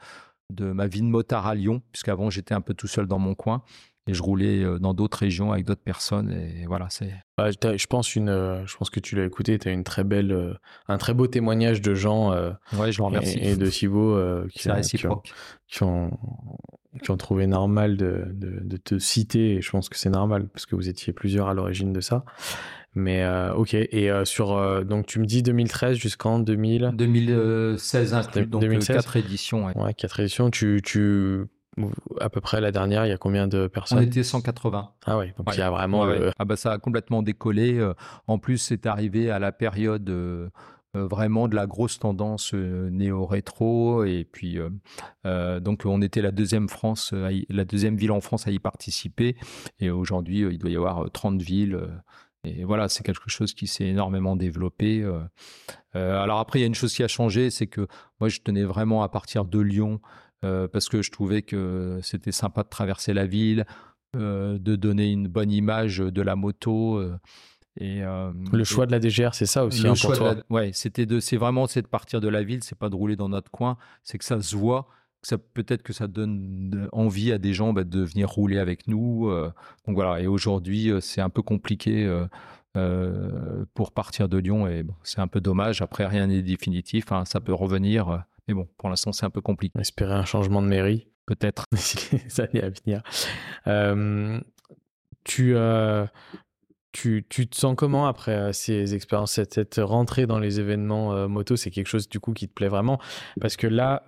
de 0.51 0.73
ma 0.73 0.89
vie 0.89 1.03
de 1.03 1.07
motard 1.07 1.47
à 1.47 1.55
Lyon, 1.55 1.83
puisqu'avant 1.93 2.29
j'étais 2.29 2.55
un 2.55 2.61
peu 2.61 2.75
tout 2.75 2.89
seul 2.89 3.07
dans 3.07 3.21
mon 3.21 3.37
coin 3.37 3.63
et 4.07 4.15
je 4.15 4.23
roulais 4.23 4.63
euh, 4.63 4.79
dans 4.79 4.95
d'autres 4.95 5.19
régions 5.19 5.53
avec 5.53 5.65
d'autres 5.65 5.83
personnes 5.83 6.31
et 6.31 6.67
voilà 6.67 6.87
c'est 6.89 7.13
je 7.39 7.87
pense 7.87 8.15
une 8.15 8.29
euh, 8.29 8.65
je 8.67 8.77
pense 8.77 8.91
que 8.91 9.01
tu 9.01 9.17
l'as 9.17 9.25
écouté 9.25 9.59
tu 9.59 9.69
as 9.69 9.73
une 9.73 9.85
très 9.85 10.05
belle 10.05 10.33
euh, 10.33 10.55
un 10.89 10.99
très 10.99 11.15
beau 11.15 11.27
témoignage 11.27 11.81
de 11.81 11.95
gens 11.95 12.31
ouais 12.79 12.93
je 12.93 12.99
vous 12.99 13.07
remercie. 13.07 13.39
et, 13.39 13.57
de 13.57 13.67
Thibaut 13.67 14.17
qui, 14.49 14.61
qui, 14.61 14.69
ont, 15.07 15.23
qui, 15.67 15.83
ont, 15.83 16.11
qui, 17.03 17.11
ont, 17.11 17.17
trouvé 17.17 17.47
normal 17.47 17.97
de, 17.97 18.27
de, 18.33 18.61
de, 18.63 18.77
te 18.77 18.99
citer 18.99 19.57
et 19.57 19.61
je 19.61 19.71
pense 19.71 19.89
que 19.89 19.97
c'est 19.97 20.11
normal 20.11 20.47
parce 20.49 20.67
que 20.67 20.77
vous 20.77 20.89
étiez 20.89 21.13
plusieurs 21.13 21.49
à 21.49 21.55
l'origine 21.55 21.93
de 21.93 22.01
ça. 22.01 22.25
Mais 22.95 23.27
ok 23.55 23.75
et 23.75 24.11
sur 24.25 24.85
donc 24.87 25.07
tu 25.07 25.19
me 25.19 25.27
dis 25.27 25.43
2013 25.43 25.99
jusqu'en 25.99 26.39
2000 26.39 26.93
2016 26.95 28.15
inclus 28.15 28.47
donc 28.47 28.63
2016 28.63 28.97
4 28.97 29.17
éditions 29.17 29.67
ouais. 29.67 29.77
ouais 29.77 29.93
4 29.93 30.21
éditions 30.21 30.51
tu 30.51 30.81
tu 30.83 31.47
à 32.20 32.31
peu 32.31 32.41
près 32.41 32.61
la 32.61 32.72
dernière, 32.72 33.07
il 33.07 33.11
y 33.11 33.12
a 33.12 33.18
combien 33.18 33.49
de 33.49 33.66
personnes? 33.66 33.99
On 33.99 34.03
était 34.03 34.22
180. 34.22 34.91
Ah 35.05 35.18
oui, 35.18 35.33
donc 35.37 35.49
il 35.53 35.59
y 35.59 35.62
a 35.62 35.70
vraiment. 35.70 36.07
Ah 36.39 36.45
bah 36.45 36.57
ça 36.57 36.72
a 36.72 36.79
complètement 36.79 37.22
décollé. 37.22 37.74
Euh, 37.74 37.95
en 38.27 38.39
plus, 38.39 38.59
c'est 38.59 38.87
arrivé 38.87 39.31
à 39.31 39.39
la 39.39 39.53
période 39.53 40.09
euh, 40.09 40.49
euh, 40.97 41.07
vraiment 41.07 41.49
de 41.49 41.55
la 41.55 41.66
grosse 41.66 41.99
tendance 41.99 42.55
néo-rétro. 42.55 44.05
Et 44.05 44.24
puis, 44.24 44.59
donc 45.24 45.83
on 45.85 46.01
était 46.03 46.22
la 46.22 46.31
deuxième, 46.31 46.68
France, 46.68 47.12
la 47.12 47.64
deuxième 47.64 47.97
ville 47.97 48.12
en 48.12 48.20
France 48.20 48.47
à 48.47 48.51
y 48.51 48.59
participer. 48.59 49.37
Et 49.79 49.91
aujourd'hui, 49.91 50.41
il 50.41 50.59
doit 50.59 50.70
y 50.70 50.77
avoir 50.77 51.11
30 51.11 51.43
villes. 51.43 51.79
Et 52.45 52.64
voilà, 52.64 52.89
c'est 52.89 53.03
quelque 53.03 53.29
chose 53.29 53.55
qui 53.55 53.66
s'est 53.66 53.87
énormément 53.87 54.37
développé. 54.37 55.05
alors 55.93 56.39
après, 56.39 56.61
il 56.61 56.62
y 56.62 56.64
a 56.64 56.68
une 56.68 56.74
chose 56.74 56.95
qui 56.95 57.03
a 57.03 57.09
changé, 57.09 57.51
c'est 57.51 57.66
que 57.66 57.87
moi, 58.20 58.31
je 58.31 58.41
tenais 58.41 58.64
vraiment 58.64 59.03
à 59.03 59.11
partir 59.11 59.45
de 59.45 59.59
Lyon 59.59 60.01
euh, 60.45 60.68
parce 60.68 60.89
que 60.89 61.03
je 61.03 61.11
trouvais 61.11 61.43
que 61.43 61.99
c'était 62.03 62.32
sympa 62.32 62.62
de 62.62 62.68
traverser 62.68 63.14
la 63.14 63.26
ville, 63.26 63.64
euh, 64.14 64.59
de 64.59 64.76
donner 64.76 65.11
une 65.11 65.28
bonne 65.28 65.51
image 65.51 65.99
de 65.99 66.22
la 66.22 66.37
moto. 66.37 66.97
Euh, 66.97 67.18
et, 67.78 68.01
le 68.01 68.64
choix 68.64 68.87
de 68.87 68.93
la 68.93 69.01
DGR, 69.01 69.34
c'est 69.34 69.47
ça 69.47 69.64
aussi. 69.64 69.87
Hein, 69.87 69.95
pour 70.01 70.12
toi. 70.12 70.34
Ouais, 70.49 70.70
c'était 70.72 71.05
de, 71.05 71.20
c'est 71.20 71.37
vraiment 71.37 71.66
c'est 71.66 71.82
de 71.82 71.87
partir 71.87 72.20
de 72.20 72.28
la 72.28 72.43
ville, 72.43 72.62
c'est 72.62 72.78
pas 72.78 72.89
de 72.89 72.95
rouler 72.95 73.16
dans 73.16 73.28
notre 73.28 73.51
coin, 73.51 73.76
c'est 74.03 74.16
que 74.16 74.24
ça 74.24 74.41
se 74.41 74.57
voit, 74.57 74.89
ça 75.20 75.37
peut-être 75.37 75.82
que 75.82 75.93
ça 75.93 76.07
donne 76.07 76.89
envie 76.93 77.32
à 77.32 77.39
des 77.39 77.53
gens 77.53 77.74
bah, 77.74 77.84
de 77.84 78.01
venir 78.01 78.30
rouler 78.30 78.59
avec 78.59 78.89
nous. 78.89 79.30
donc 79.87 79.95
voilà. 79.95 80.20
Et 80.22 80.26
aujourd'hui, 80.26 80.91
c'est 81.01 81.20
un 81.20 81.30
peu 81.30 81.43
compliqué. 81.43 82.11
pour 83.74 83.93
partir 83.93 84.28
de 84.28 84.39
Lyon 84.39 84.66
et 84.68 84.84
c'est 85.03 85.20
un 85.20 85.28
peu 85.28 85.43
dommage. 85.43 85.82
Après, 85.82 86.07
rien 86.07 86.28
n'est 86.28 86.43
définitif, 86.43 87.12
hein, 87.12 87.26
ça 87.26 87.41
peut 87.41 87.55
revenir, 87.55 88.24
mais 88.49 88.55
bon, 88.55 88.69
pour 88.79 88.89
l'instant, 88.89 89.13
c'est 89.13 89.27
un 89.27 89.31
peu 89.31 89.41
compliqué. 89.41 89.79
Espérer 89.79 90.15
un 90.15 90.25
changement 90.25 90.63
de 90.63 90.69
mairie, 90.69 91.09
peut-être. 91.27 91.65
les 92.13 92.41
années 92.41 92.63
à 92.63 92.71
venir. 92.71 93.03
tu, 95.25 95.55
tu, 96.93 97.27
tu, 97.29 97.49
te 97.49 97.57
sens 97.57 97.75
comment 97.77 98.07
après 98.07 98.53
ces 98.53 98.95
expériences 98.95 99.33
cette, 99.33 99.55
cette, 99.55 99.81
rentrée 99.83 100.27
dans 100.27 100.39
les 100.39 100.61
événements 100.61 101.29
moto, 101.29 101.57
c'est 101.57 101.71
quelque 101.71 101.89
chose 101.89 102.09
du 102.09 102.21
coup 102.21 102.33
qui 102.33 102.49
te 102.49 102.55
plaît 102.55 102.69
vraiment? 102.69 102.99
Parce 103.41 103.57
que 103.57 103.67
là, 103.67 104.05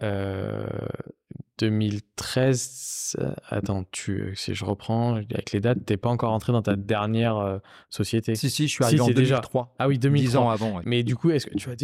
2013, 1.58 3.16
attends, 3.48 3.84
tu, 3.90 4.32
si 4.36 4.54
je 4.54 4.64
reprends 4.64 5.16
avec 5.16 5.52
les 5.52 5.60
dates, 5.60 5.84
t'es 5.84 5.96
pas 5.96 6.08
encore 6.08 6.30
rentré 6.30 6.52
dans 6.52 6.62
ta 6.62 6.76
dernière 6.76 7.60
société? 7.90 8.36
Si, 8.36 8.48
si, 8.48 8.68
je 8.68 8.72
suis 8.72 8.84
arrivé 8.84 9.00
en 9.00 9.08
2003. 9.08 9.74
Ah 9.78 9.88
oui, 9.88 9.98
2003. 9.98 10.30
10 10.30 10.36
ans 10.36 10.50
avant. 10.50 10.80
Mais 10.84 11.02
du 11.02 11.16
coup, 11.16 11.30
est-ce 11.30 11.46
que 11.46 11.56
tu 11.56 11.70
as, 11.70 11.74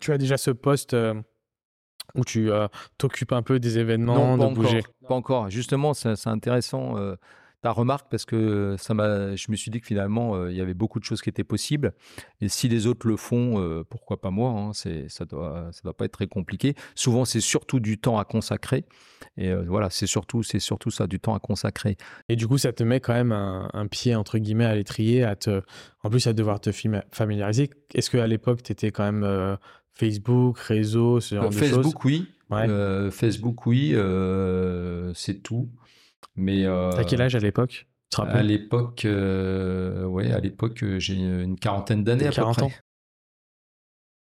tu 0.00 0.12
as 0.12 0.18
déjà 0.18 0.36
ce 0.36 0.50
poste 0.50 0.94
où 2.14 2.24
tu 2.24 2.50
t'occupes 2.98 3.32
un 3.32 3.42
peu 3.42 3.58
des 3.58 3.78
événements, 3.78 4.36
non, 4.36 4.50
de 4.50 4.54
bouger 4.54 4.82
Pas 5.08 5.14
encore. 5.14 5.50
Justement, 5.50 5.94
c'est 5.94 6.26
intéressant 6.26 6.96
ta 7.62 7.70
remarque 7.70 8.08
parce 8.10 8.24
que 8.24 8.74
ça 8.76 8.92
m'a, 8.92 9.36
je 9.36 9.50
me 9.50 9.56
suis 9.56 9.70
dit 9.70 9.80
que 9.80 9.86
finalement, 9.86 10.48
il 10.48 10.56
y 10.56 10.60
avait 10.60 10.74
beaucoup 10.74 10.98
de 10.98 11.04
choses 11.04 11.22
qui 11.22 11.30
étaient 11.30 11.44
possibles. 11.44 11.92
Et 12.40 12.48
si 12.48 12.68
les 12.68 12.88
autres 12.88 13.06
le 13.06 13.16
font, 13.16 13.84
pourquoi 13.88 14.20
pas 14.20 14.30
moi 14.30 14.50
hein, 14.50 14.72
c'est, 14.72 15.08
Ça 15.08 15.24
doit, 15.24 15.68
ça 15.70 15.80
doit 15.84 15.96
pas 15.96 16.04
être 16.04 16.12
très 16.12 16.26
compliqué. 16.26 16.74
Souvent, 16.96 17.24
c'est 17.24 17.40
surtout 17.40 17.78
du 17.78 17.98
temps 17.98 18.18
à 18.18 18.24
consacrer. 18.24 18.84
Et 19.36 19.54
voilà, 19.54 19.90
c'est 19.90 20.08
surtout, 20.08 20.42
c'est 20.42 20.58
surtout 20.58 20.90
ça, 20.90 21.06
du 21.06 21.20
temps 21.20 21.36
à 21.36 21.38
consacrer. 21.38 21.96
Et 22.28 22.34
du 22.34 22.48
coup, 22.48 22.58
ça 22.58 22.72
te 22.72 22.82
met 22.82 22.98
quand 22.98 23.14
même 23.14 23.32
un, 23.32 23.86
pied, 23.86 24.16
entre 24.16 24.38
guillemets, 24.38 24.64
à 24.64 24.74
l'étrier, 24.74 25.22
à 25.22 25.36
te, 25.36 25.62
en 26.02 26.10
plus 26.10 26.26
à 26.26 26.32
devoir 26.32 26.60
te 26.60 26.70
familiariser. 27.12 27.70
Est-ce 27.94 28.10
qu'à 28.10 28.26
l'époque, 28.26 28.64
tu 28.64 28.72
étais 28.72 28.90
quand 28.90 29.04
même 29.04 29.56
Facebook, 29.94 30.58
réseau, 30.58 31.20
ce 31.20 31.34
genre 31.34 31.50
de 31.50 31.54
Facebook, 31.54 31.84
choses 31.84 32.04
oui. 32.04 32.26
Facebook, 33.10 33.66
oui. 33.66 33.94
c'est 35.14 35.42
tout. 35.42 35.68
Mais 36.36 36.64
T'as 36.64 37.04
quel 37.04 37.22
âge 37.22 37.34
à 37.34 37.38
l'époque? 37.38 37.86
À 38.18 38.42
l'époque, 38.42 39.06
ouais, 39.06 40.32
à 40.32 40.40
l'époque, 40.40 40.84
j'ai 40.98 41.14
une 41.14 41.58
quarantaine 41.58 42.04
d'années 42.04 42.26
à 42.26 42.30
peu 42.30 42.42
près. 42.42 42.62
Ans? 42.62 42.70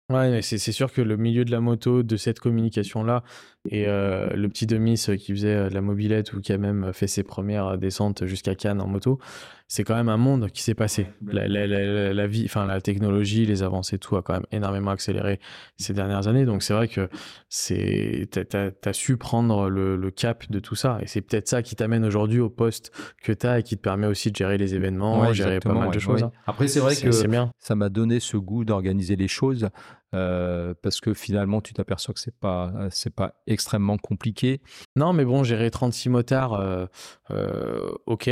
Ouais, 0.10 0.42
c'est 0.42 0.58
sûr 0.58 0.92
que 0.92 1.02
le 1.02 1.16
milieu 1.16 1.46
de 1.46 1.52
la 1.52 1.62
moto, 1.62 2.04
de 2.04 2.18
cette 2.18 2.40
communication-là, 2.42 3.24
et 3.70 3.88
euh, 3.88 4.28
le 4.36 4.50
petit 4.50 4.68
Demis 4.68 5.02
qui 5.18 5.32
faisait 5.32 5.56
euh, 5.56 5.70
de 5.70 5.74
la 5.74 5.80
mobilette 5.80 6.34
ou 6.34 6.42
qui 6.42 6.52
a 6.52 6.58
même 6.58 6.92
fait 6.92 7.08
ses 7.08 7.24
premières 7.24 7.78
descentes 7.78 8.26
jusqu'à 8.26 8.56
Cannes 8.56 8.82
en 8.82 8.88
moto, 8.88 9.20
c'est 9.68 9.84
quand 9.84 9.96
même 9.96 10.10
un 10.10 10.18
monde 10.18 10.50
qui 10.52 10.62
s'est 10.62 10.76
passé. 10.76 11.08
La, 11.26 11.48
la, 11.48 12.28
vie, 12.28 12.44
enfin 12.46 12.68
la 12.68 12.82
technologie, 12.82 13.46
les 13.46 13.64
avancées, 13.64 13.98
tout 13.98 14.18
a 14.18 14.22
quand 14.22 14.34
même 14.34 14.46
énormément 14.52 14.92
accéléré 14.92 15.40
ces 15.78 15.94
dernières 15.94 16.28
années. 16.28 16.46
Donc 16.46 16.62
c'est 16.62 16.74
vrai 16.74 16.88
que 16.88 17.10
c'est, 17.50 18.28
t'as, 18.30 18.70
as, 18.86 18.94
su 18.94 19.18
prendre 19.18 19.70
le, 19.70 20.12
cap 20.12 20.44
de 20.52 20.60
tout 20.60 20.76
ça, 20.76 21.00
et 21.02 21.08
c'est 21.08 21.22
peut-être 21.22 21.48
ça 21.48 21.64
qui 21.64 21.76
t'amène 21.76 22.06
aujourd'hui 22.06 22.40
au 22.40 22.50
poste 22.50 22.92
que 23.24 23.32
tu 23.32 23.48
as 23.48 23.60
et 23.60 23.64
qui 23.64 23.78
te 23.78 23.82
permet 23.82 24.06
aussi 24.06 24.30
de 24.30 24.36
gérer 24.36 24.58
les 24.58 24.76
événements, 24.76 25.34
gérer 25.34 25.60
pas 25.60 25.74
mal 25.74 25.90
de 25.90 26.00
choses. 26.00 26.28
Après 26.46 26.68
c'est 26.68 26.82
vrai 26.82 26.96
que 26.96 27.12
ça 27.12 27.76
m'a 27.76 27.90
donné 27.90 28.20
ce 28.20 28.38
goût 28.38 28.66
d'organiser 28.66 29.16
les 29.16 29.30
choses. 29.30 29.70
Euh, 30.14 30.74
parce 30.82 31.02
que 31.02 31.14
finalement 31.14 31.62
tu 31.62 31.74
t'aperçois 31.74 32.14
que 32.14 32.20
c'est 32.20 32.36
pas 32.36 32.72
c'est 32.92 33.14
pas 33.14 33.42
extrêmement 33.48 33.98
compliqué. 33.98 34.62
Non, 34.96 35.14
mais 35.14 35.26
bon, 35.26 35.44
gérer 35.44 35.72
36 35.72 36.10
motards, 36.10 36.54
euh, 36.54 36.86
euh, 37.32 37.92
ok. 38.06 38.30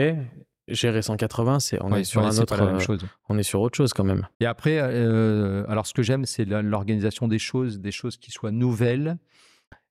Gérer 0.68 1.02
180, 1.02 1.60
c'est 1.60 1.82
on 1.82 1.94
est 1.96 2.04
sur 2.04 2.24
un 2.24 2.38
autre, 2.38 2.64
même 2.64 2.80
chose. 2.80 3.04
on 3.28 3.38
est 3.38 3.44
sur 3.44 3.62
autre 3.62 3.76
chose 3.76 3.94
quand 3.94 4.04
même. 4.04 4.28
Et 4.40 4.46
après, 4.46 4.80
alors 4.80 5.86
ce 5.88 5.94
que 5.94 6.04
j'aime, 6.04 6.26
c'est 6.26 6.46
l'organisation 6.46 7.28
des 7.28 7.40
choses, 7.40 7.80
des 7.80 7.92
choses 7.92 8.18
qui 8.18 8.32
soient 8.32 8.52
nouvelles. 8.52 9.18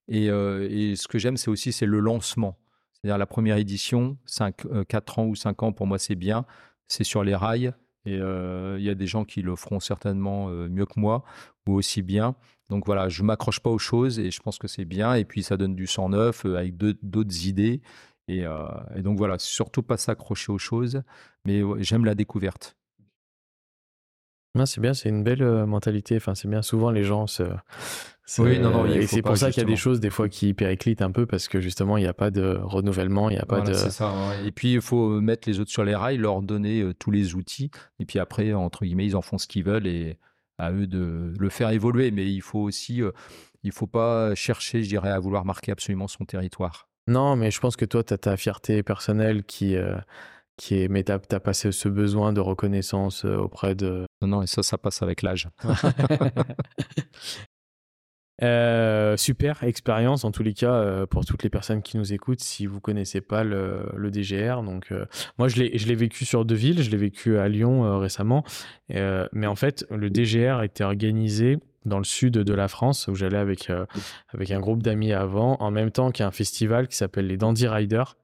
Et, 0.07 0.27
et 0.27 0.95
ce 0.95 1.07
que 1.07 1.19
j'aime, 1.19 1.37
c'est 1.37 1.51
aussi 1.51 1.71
c'est 1.71 1.85
le 1.85 1.99
lancement. 1.99 2.57
C'est-à-dire 2.93 3.17
la 3.17 3.27
première 3.27 3.57
édition, 3.57 4.17
5, 4.25 4.87
4 4.87 5.19
ans 5.19 5.25
ou 5.25 5.35
5 5.35 5.61
ans, 5.61 5.71
pour 5.71 5.87
moi, 5.87 5.99
c'est 5.99 6.15
bien. 6.15 6.45
C'est 6.87 7.03
sur 7.03 7.23
les 7.23 7.35
rails. 7.35 7.73
Et 8.05 8.15
il 8.15 8.83
y 8.83 8.89
a 8.89 8.95
des 8.95 9.07
gens 9.07 9.25
qui 9.25 9.41
le 9.41 9.55
feront 9.55 9.79
certainement 9.79 10.47
mieux 10.47 10.85
que 10.85 10.99
moi 10.99 11.23
ou 11.67 11.73
aussi 11.73 12.01
bien. 12.01 12.35
Donc 12.69 12.85
voilà, 12.85 13.09
je 13.09 13.21
m'accroche 13.21 13.59
pas 13.59 13.69
aux 13.69 13.79
choses 13.79 14.17
et 14.17 14.31
je 14.31 14.39
pense 14.39 14.57
que 14.57 14.67
c'est 14.67 14.85
bien. 14.85 15.13
Et 15.13 15.25
puis 15.25 15.43
ça 15.43 15.57
donne 15.57 15.75
du 15.75 15.87
sang 15.87 16.09
neuf 16.09 16.45
avec 16.45 16.77
d'autres 16.77 17.45
idées. 17.45 17.81
Et, 18.27 18.45
et, 18.95 19.01
donc 19.01 19.17
voilà, 19.17 19.37
surtout 19.37 19.83
pas 19.83 19.97
s'accrocher 19.97 20.51
aux 20.51 20.57
choses, 20.57 21.03
mais 21.45 21.61
j'aime 21.79 22.05
la 22.05 22.15
découverte. 22.15 22.75
c'est 24.65 24.81
bien, 24.81 24.93
c'est 24.93 25.09
une 25.09 25.23
belle 25.23 25.43
mentalité. 25.65 26.15
Enfin, 26.15 26.33
c'est 26.33 26.47
bien. 26.47 26.61
Souvent, 26.63 26.89
les 26.89 27.03
gens 27.03 27.27
se, 27.27 27.43
oui, 28.37 28.59
non, 28.59 28.71
non, 28.71 28.85
et 28.85 29.07
c'est 29.07 29.21
pour 29.21 29.37
ça 29.37 29.51
qu'il 29.51 29.61
y 29.61 29.65
a 29.65 29.69
des 29.69 29.75
choses 29.75 29.99
des 29.99 30.09
fois 30.09 30.29
qui 30.29 30.53
périclitent 30.53 31.01
un 31.01 31.11
peu 31.11 31.25
parce 31.25 31.47
que 31.47 31.59
justement 31.59 31.97
il 31.97 32.01
n'y 32.01 32.07
a 32.07 32.13
pas 32.13 32.31
de 32.31 32.59
renouvellement, 32.61 33.29
il 33.29 33.33
n'y 33.33 33.41
a 33.41 33.45
pas 33.45 33.61
de. 33.61 33.73
Ça, 33.73 34.13
Et 34.45 34.51
puis 34.51 34.73
il 34.73 34.81
faut 34.81 35.19
mettre 35.19 35.49
les 35.49 35.59
autres 35.59 35.71
sur 35.71 35.83
les 35.83 35.95
rails, 35.95 36.17
leur 36.17 36.41
donner 36.41 36.81
euh, 36.81 36.93
tous 36.93 37.11
les 37.11 37.35
outils, 37.35 37.71
et 37.99 38.05
puis 38.05 38.19
après 38.19 38.53
entre 38.53 38.85
guillemets 38.85 39.05
ils 39.05 39.15
en 39.15 39.21
font 39.21 39.37
ce 39.37 39.47
qu'ils 39.47 39.63
veulent 39.63 39.87
et 39.87 40.17
à 40.57 40.71
eux 40.71 40.87
de 40.87 41.33
le 41.37 41.49
faire 41.49 41.71
évoluer. 41.71 42.11
Mais 42.11 42.31
il 42.31 42.41
faut 42.41 42.59
aussi, 42.59 43.01
euh, 43.01 43.11
il 43.63 43.71
faut 43.71 43.87
pas 43.87 44.35
chercher, 44.35 44.83
je 44.83 44.89
dirais, 44.89 45.09
à 45.09 45.19
vouloir 45.19 45.43
marquer 45.43 45.71
absolument 45.71 46.07
son 46.07 46.23
territoire. 46.23 46.87
Non, 47.07 47.35
mais 47.35 47.51
je 47.51 47.59
pense 47.59 47.75
que 47.75 47.85
toi 47.85 48.03
tu 48.03 48.13
as 48.13 48.17
ta 48.17 48.37
fierté 48.37 48.83
personnelle 48.83 49.43
qui. 49.43 49.75
Euh, 49.75 49.97
qui 50.57 50.75
est, 50.75 50.87
mais 50.89 51.03
tu 51.03 51.11
as, 51.11 51.39
passé 51.39 51.71
ce 51.71 51.89
besoin 51.89 52.33
de 52.33 52.39
reconnaissance 52.39 53.25
auprès 53.25 53.73
de... 53.73 54.05
Non, 54.21 54.27
non, 54.27 54.41
et 54.43 54.47
ça, 54.47 54.61
ça 54.61 54.77
passe 54.77 55.01
avec 55.01 55.23
l'âge. 55.23 55.49
Euh, 58.43 59.17
super 59.17 59.63
expérience 59.63 60.23
en 60.23 60.31
tous 60.31 60.41
les 60.41 60.53
cas 60.53 60.73
euh, 60.73 61.05
pour 61.05 61.25
toutes 61.25 61.43
les 61.43 61.49
personnes 61.49 61.83
qui 61.83 61.97
nous 61.97 62.11
écoutent 62.11 62.39
si 62.39 62.65
vous 62.65 62.79
connaissez 62.79 63.21
pas 63.21 63.43
le, 63.43 64.09
DGR 64.11 64.63
donc 64.63 64.91
euh, 64.91 65.05
moi 65.37 65.47
je 65.47 65.57
l'ai 65.57 65.77
je 65.77 65.87
l'ai 65.87 65.93
vécu 65.93 66.25
sur 66.25 66.43
deux 66.43 66.55
villes 66.55 66.81
je 66.81 66.89
l'ai 66.89 66.97
vécu 66.97 67.37
à 67.37 67.47
Lyon 67.47 67.99
récemment. 67.99 68.43
Mais 68.89 69.47
en 69.47 69.55
fait 69.55 69.85
le 69.91 70.09
DGR 70.09 70.63
était 70.63 70.83
organisé 70.83 71.59
dans 71.85 71.99
le 71.99 72.03
sud 72.03 72.33
de 72.33 72.53
la 72.53 72.67
France 72.67 73.07
où 73.07 73.15
j'allais 73.15 73.37
avec 73.37 73.71
avec 74.33 74.51
un 74.51 74.59
groupe 74.59 74.81
d'amis 74.81 75.13
avant 75.13 75.57
en 75.59 75.71
même 75.71 75.91
temps 75.91 76.11
qu'un 76.11 76.31
festival 76.31 76.87
qui 76.87 76.95
s'appelle 76.97 77.27
les 77.27 77.37
Dandy 77.37 77.67
Riders 77.67 78.15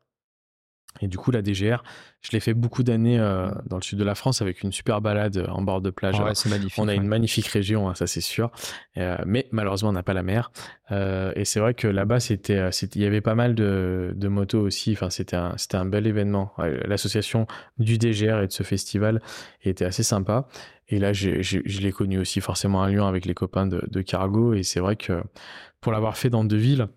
et 1.02 1.08
du 1.08 1.18
coup, 1.18 1.32
la 1.32 1.42
DGR, 1.42 1.84
je 2.22 2.32
l'ai 2.32 2.40
fait 2.40 2.54
beaucoup 2.54 2.84
d'années 2.84 3.20
euh, 3.20 3.50
dans 3.68 3.78
le 3.78 3.82
sud 3.82 4.00
de 4.00 4.04
la 4.04 4.16
France 4.16 4.42
avec 4.42 4.64
une 4.64 4.72
super 4.72 5.02
balade 5.02 5.46
en 5.50 5.62
bord 5.62 5.82
de 5.82 5.90
plage. 5.90 6.16
C'est 6.34 6.50
magnifique. 6.50 6.80
On 6.80 6.88
a 6.88 6.94
une 6.94 7.08
magnifique 7.08 7.48
région, 7.48 7.90
hein, 7.90 7.96
ça 7.96 8.08
c'est 8.08 8.22
sûr. 8.22 8.52
Euh, 8.98 9.18
mais 9.26 9.48
malheureusement, 9.52 9.90
on 9.90 9.94
n'a 9.94 10.04
pas 10.04 10.14
la 10.14 10.24
mer. 10.24 10.52
Euh, 10.92 11.32
et 11.36 11.46
c'est 11.46 11.60
vrai 11.60 11.74
que 11.74 11.88
là-bas, 11.88 12.20
c'était, 12.20 12.70
il 12.96 13.02
y 13.02 13.06
avait 13.06 13.22
pas 13.22 13.36
mal 13.36 13.56
de, 13.56 14.14
de 14.16 14.28
motos 14.28 14.62
aussi. 14.62 14.94
Enfin, 14.94 15.10
c'était 15.10 15.36
un, 15.36 15.54
c'était 15.58 15.78
un 15.78 15.86
bel 15.86 16.08
événement. 16.08 16.54
L'association 16.58 17.48
du 17.78 17.98
DGR 17.98 18.42
et 18.42 18.48
de 18.48 18.52
ce 18.52 18.64
festival 18.64 19.22
était 19.62 19.86
assez 19.86 20.04
sympa. 20.04 20.48
Et 20.90 21.00
là, 21.00 21.14
je 21.14 21.82
l'ai 21.82 21.92
connu 21.92 22.18
aussi 22.18 22.42
forcément 22.42 22.82
à 22.82 22.90
Lyon 22.90 23.06
avec 23.06 23.26
les 23.26 23.34
copains 23.34 23.68
de, 23.68 23.84
de 23.90 24.02
Cargo. 24.02 24.54
Et 24.54 24.64
c'est 24.64 24.80
vrai 24.80 24.96
que 24.96 25.22
pour 25.82 25.92
l'avoir 25.92 26.18
fait 26.18 26.30
dans 26.30 26.44
deux 26.44 26.58
villes, 26.58 26.88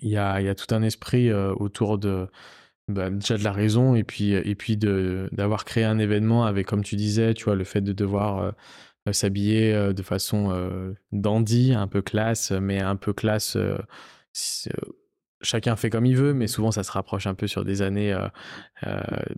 il 0.00 0.10
y 0.10 0.16
a, 0.16 0.40
il 0.40 0.46
y 0.46 0.48
a 0.48 0.54
tout 0.54 0.72
un 0.74 0.82
esprit 0.82 1.32
autour 1.32 1.98
de 1.98 2.28
bah, 2.88 3.10
déjà 3.10 3.38
de 3.38 3.44
la 3.44 3.52
raison 3.52 3.94
et 3.94 4.02
puis 4.02 4.32
et 4.32 4.54
puis 4.56 4.76
de 4.76 5.28
d'avoir 5.30 5.64
créé 5.64 5.84
un 5.84 5.98
événement 6.00 6.44
avec 6.44 6.66
comme 6.66 6.82
tu 6.82 6.96
disais 6.96 7.32
tu 7.32 7.44
vois 7.44 7.54
le 7.54 7.62
fait 7.62 7.80
de 7.80 7.92
devoir 7.92 8.38
euh, 8.38 8.50
euh, 9.08 9.12
s'habiller 9.12 9.72
euh, 9.72 9.92
de 9.92 10.02
façon 10.02 10.94
dandy 11.12 11.74
un 11.74 11.86
peu 11.86 12.02
classe 12.02 12.50
mais 12.50 12.80
un 12.80 12.96
peu 12.96 13.12
classe 13.12 13.56
chacun 15.42 15.76
fait 15.76 15.90
comme 15.90 16.06
il 16.06 16.16
veut 16.16 16.34
mais 16.34 16.48
souvent 16.48 16.72
ça 16.72 16.82
se 16.82 16.90
rapproche 16.90 17.28
un 17.28 17.34
peu 17.34 17.46
sur 17.46 17.64
des 17.64 17.82
années 17.82 18.16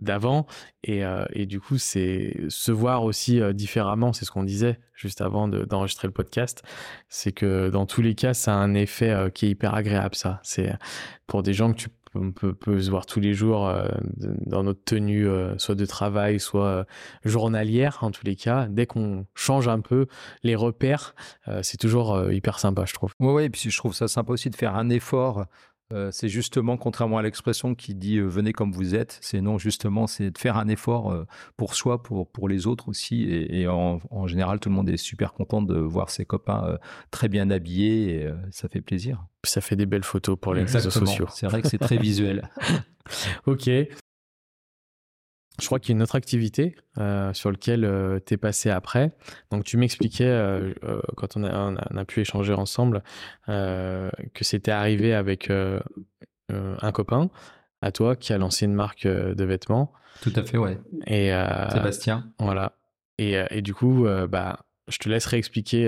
d'avant. 0.00 0.46
Et, 0.82 1.02
et 1.32 1.44
du 1.44 1.60
coup 1.60 1.76
c'est 1.76 2.46
se 2.48 2.72
voir 2.72 3.04
aussi 3.04 3.40
différemment 3.52 4.14
c'est 4.14 4.24
ce 4.24 4.30
qu'on 4.30 4.44
disait 4.44 4.80
juste 4.94 5.20
avant 5.20 5.48
d'enregistrer 5.48 6.08
le 6.08 6.14
podcast 6.14 6.62
c'est 7.08 7.32
que 7.32 7.68
dans 7.68 7.84
tous 7.84 8.00
les 8.00 8.14
cas 8.14 8.32
ça 8.32 8.54
a 8.54 8.56
un 8.56 8.74
effet 8.74 9.30
qui 9.34 9.46
est 9.46 9.50
hyper 9.50 9.74
agréable 9.74 10.14
ça. 10.14 10.40
C'est 10.42 10.72
pour 11.26 11.42
des 11.42 11.52
gens 11.52 11.72
que 11.72 11.78
tu 11.78 11.88
on 12.14 12.32
peut, 12.32 12.80
se 12.80 12.90
voir 12.90 13.06
tous 13.06 13.20
les 13.20 13.34
jours 13.34 13.68
euh, 13.68 13.88
dans 14.16 14.62
notre 14.62 14.84
tenue, 14.84 15.26
euh, 15.26 15.56
soit 15.58 15.74
de 15.74 15.86
travail, 15.86 16.40
soit 16.40 16.66
euh, 16.66 16.84
journalière, 17.24 17.98
en 18.02 18.10
tous 18.10 18.24
les 18.24 18.36
cas. 18.36 18.66
Dès 18.68 18.86
qu'on 18.86 19.26
change 19.34 19.68
un 19.68 19.80
peu 19.80 20.06
les 20.42 20.54
repères, 20.54 21.14
c'est 21.62 21.78
toujours 21.78 22.30
hyper 22.30 22.58
sympa, 22.58 22.84
je 22.86 22.94
trouve. 22.94 23.12
Oui, 23.20 23.32
ouais, 23.32 23.44
et 23.46 23.50
puis 23.50 23.70
je 23.70 23.76
trouve 23.76 23.94
ça 23.94 24.08
sympa 24.08 24.32
aussi 24.32 24.50
de 24.50 24.56
faire 24.56 24.74
un 24.76 24.88
effort 24.88 25.46
Euh, 25.92 26.10
c'est 26.10 26.28
justement, 26.28 26.76
contrairement 26.76 27.18
à 27.18 27.22
l'expression 27.22 27.74
qui 27.74 27.94
dit 27.94 28.16
euh, 28.16 28.26
venez 28.26 28.52
comme 28.52 28.72
vous 28.72 28.94
êtes, 28.94 29.18
c'est 29.20 29.40
non, 29.40 29.58
justement, 29.58 30.06
c'est 30.06 30.30
de 30.30 30.38
faire 30.38 30.56
un 30.56 30.68
effort 30.68 31.12
euh, 31.12 31.26
pour 31.56 31.74
soi, 31.74 32.02
pour, 32.02 32.30
pour 32.30 32.48
les 32.48 32.66
autres 32.66 32.88
aussi. 32.88 33.24
Et, 33.24 33.68
en, 33.68 34.26
général, 34.26 34.60
tout 34.60 34.70
le 34.70 34.74
monde 34.74 34.88
est 34.88 34.96
super 34.96 35.34
content 35.34 35.60
de 35.60 35.78
voir 35.78 36.10
ses 36.10 36.24
copains 36.24 36.78
très 37.10 37.28
bien 37.28 37.50
habillés 37.50 38.16
et 38.16 38.30
ça 38.50 38.68
fait 38.68 38.80
plaisir. 38.80 39.24
Ça 39.44 39.60
fait 39.60 39.76
des 39.76 39.86
belles 39.86 40.04
photos 40.04 40.38
pour 40.40 40.54
les 40.54 40.62
réseaux 40.62 40.90
sociaux. 40.90 41.26
C'est 41.30 41.46
vrai 41.46 41.60
que 41.60 41.68
c'est 41.68 41.78
très 41.78 41.98
visuel. 41.98 42.48
ok. 43.46 43.70
Je 45.60 45.66
crois 45.66 45.78
qu'il 45.78 45.90
y 45.90 45.92
a 45.92 45.96
une 45.96 46.02
autre 46.02 46.16
activité 46.16 46.74
sur 47.32 47.50
laquelle 47.50 48.20
tu 48.26 48.34
es 48.34 48.36
passé 48.36 48.70
après. 48.70 49.12
Donc, 49.50 49.64
tu 49.64 49.76
m'expliquais, 49.76 50.74
quand 51.16 51.36
on 51.36 51.44
a, 51.44 51.74
on 51.90 51.96
a, 51.96 52.04
pu 52.04 52.20
échanger 52.20 52.52
ensemble, 52.54 53.02
que 53.46 54.10
c'était 54.40 54.72
arrivé 54.72 55.14
avec 55.14 55.50
un 55.50 56.92
copain 56.92 57.30
à 57.82 57.92
toi 57.92 58.16
qui 58.16 58.32
a 58.32 58.38
lancé 58.38 58.64
une 58.64 58.74
marque 58.74 59.06
de 59.06 59.44
vêtements. 59.44 59.92
Tout 60.22 60.32
à 60.34 60.42
fait, 60.42 60.58
ouais. 60.58 60.80
Et, 61.06 61.30
Sébastien. 61.70 62.32
Voilà. 62.40 62.76
Et, 63.18 63.36
et, 63.50 63.62
du 63.62 63.74
coup, 63.74 64.06
bah, 64.28 64.58
je 64.88 64.98
te 64.98 65.08
laisserai 65.08 65.36
expliquer 65.36 65.86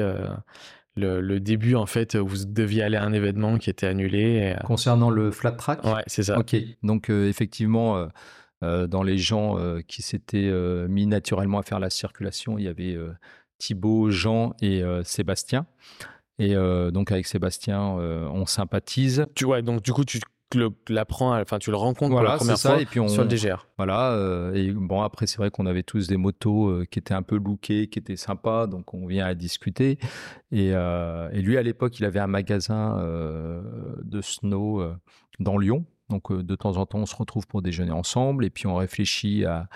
le, 0.94 1.20
le, 1.20 1.40
début, 1.40 1.74
en 1.74 1.86
fait, 1.86 2.14
où 2.14 2.26
vous 2.26 2.44
deviez 2.44 2.84
aller 2.84 2.96
à 2.96 3.02
un 3.02 3.12
événement 3.12 3.58
qui 3.58 3.68
était 3.70 3.88
annulé. 3.88 4.54
Concernant 4.64 5.10
le 5.10 5.32
flat 5.32 5.52
track? 5.52 5.84
Ouais, 5.84 6.04
c'est 6.06 6.22
ça. 6.22 6.38
Ok. 6.38 6.54
Donc, 6.84 7.10
effectivement 7.10 7.96
euh, 7.96 8.06
dans 8.62 9.02
les 9.02 9.18
gens 9.18 9.58
euh, 9.58 9.80
qui 9.86 10.02
s'étaient 10.02 10.48
euh, 10.50 10.88
mis 10.88 11.06
naturellement 11.06 11.58
à 11.58 11.62
faire 11.62 11.78
la 11.78 11.90
circulation, 11.90 12.58
il 12.58 12.64
y 12.64 12.68
avait 12.68 12.96
Thibaut, 13.58 14.10
Jean 14.10 14.54
et 14.60 14.82
Sébastien. 15.04 15.66
Et 16.38 16.54
donc 16.54 17.12
avec 17.12 17.26
Sébastien, 17.26 17.80
on 17.80 18.44
sympathise. 18.46 19.26
Tu 19.34 19.44
vois, 19.44 19.62
donc 19.62 19.82
du 19.82 19.92
coup, 19.92 20.04
tu 20.04 20.20
l'apprends, 20.88 21.38
enfin 21.40 21.58
tu 21.58 21.70
le 21.70 21.76
rencontres 21.76 22.10
pour 22.10 22.22
la 22.22 22.36
première 22.36 22.58
fois 22.58 22.80
et 22.80 22.86
puis 22.86 23.00
on, 23.00 23.08
sur 23.08 23.22
le 23.22 23.28
DGR. 23.28 23.66
Voilà. 23.78 24.52
et 24.54 24.70
bon 24.70 25.00
après 25.00 25.26
c'est 25.26 25.38
vrai 25.38 25.50
qu'on 25.50 25.66
avait 25.66 25.82
tous 25.82 26.06
des 26.06 26.16
motos 26.18 26.84
qui 26.90 26.98
étaient 26.98 27.14
un 27.14 27.22
peu 27.22 27.36
lookées, 27.36 27.88
qui 27.88 27.98
étaient 27.98 28.16
sympas, 28.16 28.66
donc 28.66 28.92
on 28.92 29.06
vient 29.06 29.26
à 29.26 29.34
discuter. 29.34 29.98
Et, 30.52 30.68
et 30.68 31.42
lui 31.42 31.56
à 31.56 31.62
l'époque 31.62 31.98
il 31.98 32.04
avait 32.04 32.20
un 32.20 32.26
magasin 32.26 32.96
de 34.04 34.20
snow 34.20 34.82
dans 35.40 35.56
Lyon. 35.56 35.86
Donc 36.08 36.32
de 36.32 36.54
temps 36.54 36.76
en 36.76 36.86
temps, 36.86 36.98
on 36.98 37.06
se 37.06 37.16
retrouve 37.16 37.46
pour 37.46 37.62
déjeuner 37.62 37.92
ensemble 37.92 38.44
et 38.44 38.50
puis 38.50 38.66
on 38.66 38.76
réfléchit 38.76 39.44
à, 39.44 39.68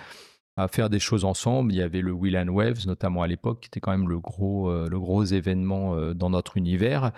faire 0.69 0.91
des 0.91 0.99
choses 0.99 1.25
ensemble. 1.25 1.73
Il 1.73 1.77
y 1.77 1.83
avait 1.83 2.03
le 2.03 2.13
Will 2.13 2.37
and 2.37 2.49
Waves, 2.49 2.87
notamment 2.87 3.23
à 3.23 3.27
l'époque, 3.27 3.61
qui 3.61 3.69
était 3.69 3.81
quand 3.81 3.93
même 3.93 4.11
le 4.11 4.19
gros, 4.19 4.71
le 4.71 5.01
gros 5.01 5.25
événement 5.25 6.13
dans 6.13 6.29
notre 6.29 6.59
univers. 6.59 7.13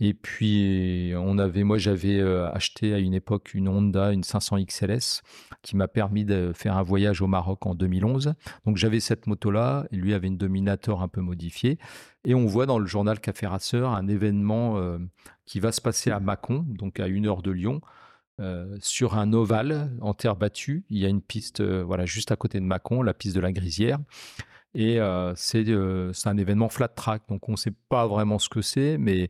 Et 0.00 0.14
puis, 0.14 1.12
on 1.14 1.36
avait, 1.36 1.64
moi, 1.64 1.76
j'avais 1.76 2.18
acheté 2.22 2.94
à 2.94 2.98
une 2.98 3.12
époque 3.12 3.52
une 3.52 3.68
Honda, 3.68 4.12
une 4.12 4.24
500 4.24 4.64
XLS, 4.64 5.22
qui 5.60 5.76
m'a 5.76 5.86
permis 5.86 6.24
de 6.24 6.52
faire 6.54 6.78
un 6.78 6.82
voyage 6.82 7.20
au 7.20 7.26
Maroc 7.26 7.66
en 7.66 7.74
2011. 7.74 8.32
Donc, 8.64 8.78
j'avais 8.78 9.00
cette 9.00 9.26
moto-là, 9.26 9.86
et 9.90 9.96
lui 9.96 10.14
avait 10.14 10.28
une 10.28 10.38
Dominator 10.38 11.02
un 11.02 11.08
peu 11.08 11.20
modifiée. 11.20 11.78
Et 12.24 12.34
on 12.34 12.46
voit 12.46 12.64
dans 12.64 12.78
le 12.78 12.86
journal 12.86 13.20
Café 13.20 13.46
Racer 13.46 13.86
un 13.86 14.08
événement 14.08 14.80
qui 15.44 15.60
va 15.60 15.72
se 15.72 15.80
passer 15.80 16.10
à 16.10 16.20
Mâcon, 16.20 16.64
donc 16.68 17.00
à 17.00 17.06
une 17.06 17.26
heure 17.26 17.42
de 17.42 17.50
Lyon, 17.50 17.80
euh, 18.40 18.76
sur 18.80 19.16
un 19.16 19.32
ovale 19.32 19.90
en 20.00 20.14
terre 20.14 20.36
battue. 20.36 20.84
Il 20.90 20.98
y 20.98 21.06
a 21.06 21.08
une 21.08 21.20
piste 21.20 21.60
euh, 21.60 21.82
voilà, 21.82 22.06
juste 22.06 22.30
à 22.30 22.36
côté 22.36 22.60
de 22.60 22.64
Mâcon, 22.64 23.02
la 23.02 23.14
piste 23.14 23.34
de 23.34 23.40
la 23.40 23.52
Grisière. 23.52 23.98
Et 24.74 25.00
euh, 25.00 25.34
c'est 25.34 25.66
un 26.26 26.36
événement 26.36 26.68
flat 26.68 26.88
track, 26.88 27.22
donc 27.28 27.48
on 27.48 27.52
ne 27.52 27.56
sait 27.56 27.74
pas 27.88 28.06
vraiment 28.06 28.38
ce 28.38 28.48
que 28.48 28.62
c'est, 28.62 28.98
mais 28.98 29.28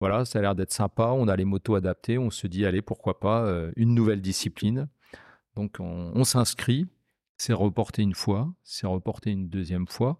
voilà, 0.00 0.24
ça 0.24 0.38
a 0.38 0.42
l'air 0.42 0.54
d'être 0.54 0.72
sympa. 0.72 1.10
On 1.14 1.28
a 1.28 1.36
les 1.36 1.44
motos 1.44 1.74
adaptées, 1.74 2.18
on 2.18 2.30
se 2.30 2.46
dit, 2.46 2.64
allez, 2.64 2.82
pourquoi 2.82 3.20
pas, 3.20 3.46
une 3.76 3.94
nouvelle 3.94 4.20
discipline. 4.20 4.88
Donc 5.56 5.76
on, 5.78 6.12
on 6.14 6.24
s'inscrit, 6.24 6.86
c'est 7.36 7.52
reporté 7.52 8.02
une 8.02 8.14
fois, 8.14 8.52
c'est 8.64 8.86
reporté 8.86 9.30
une 9.30 9.48
deuxième 9.48 9.86
fois. 9.86 10.18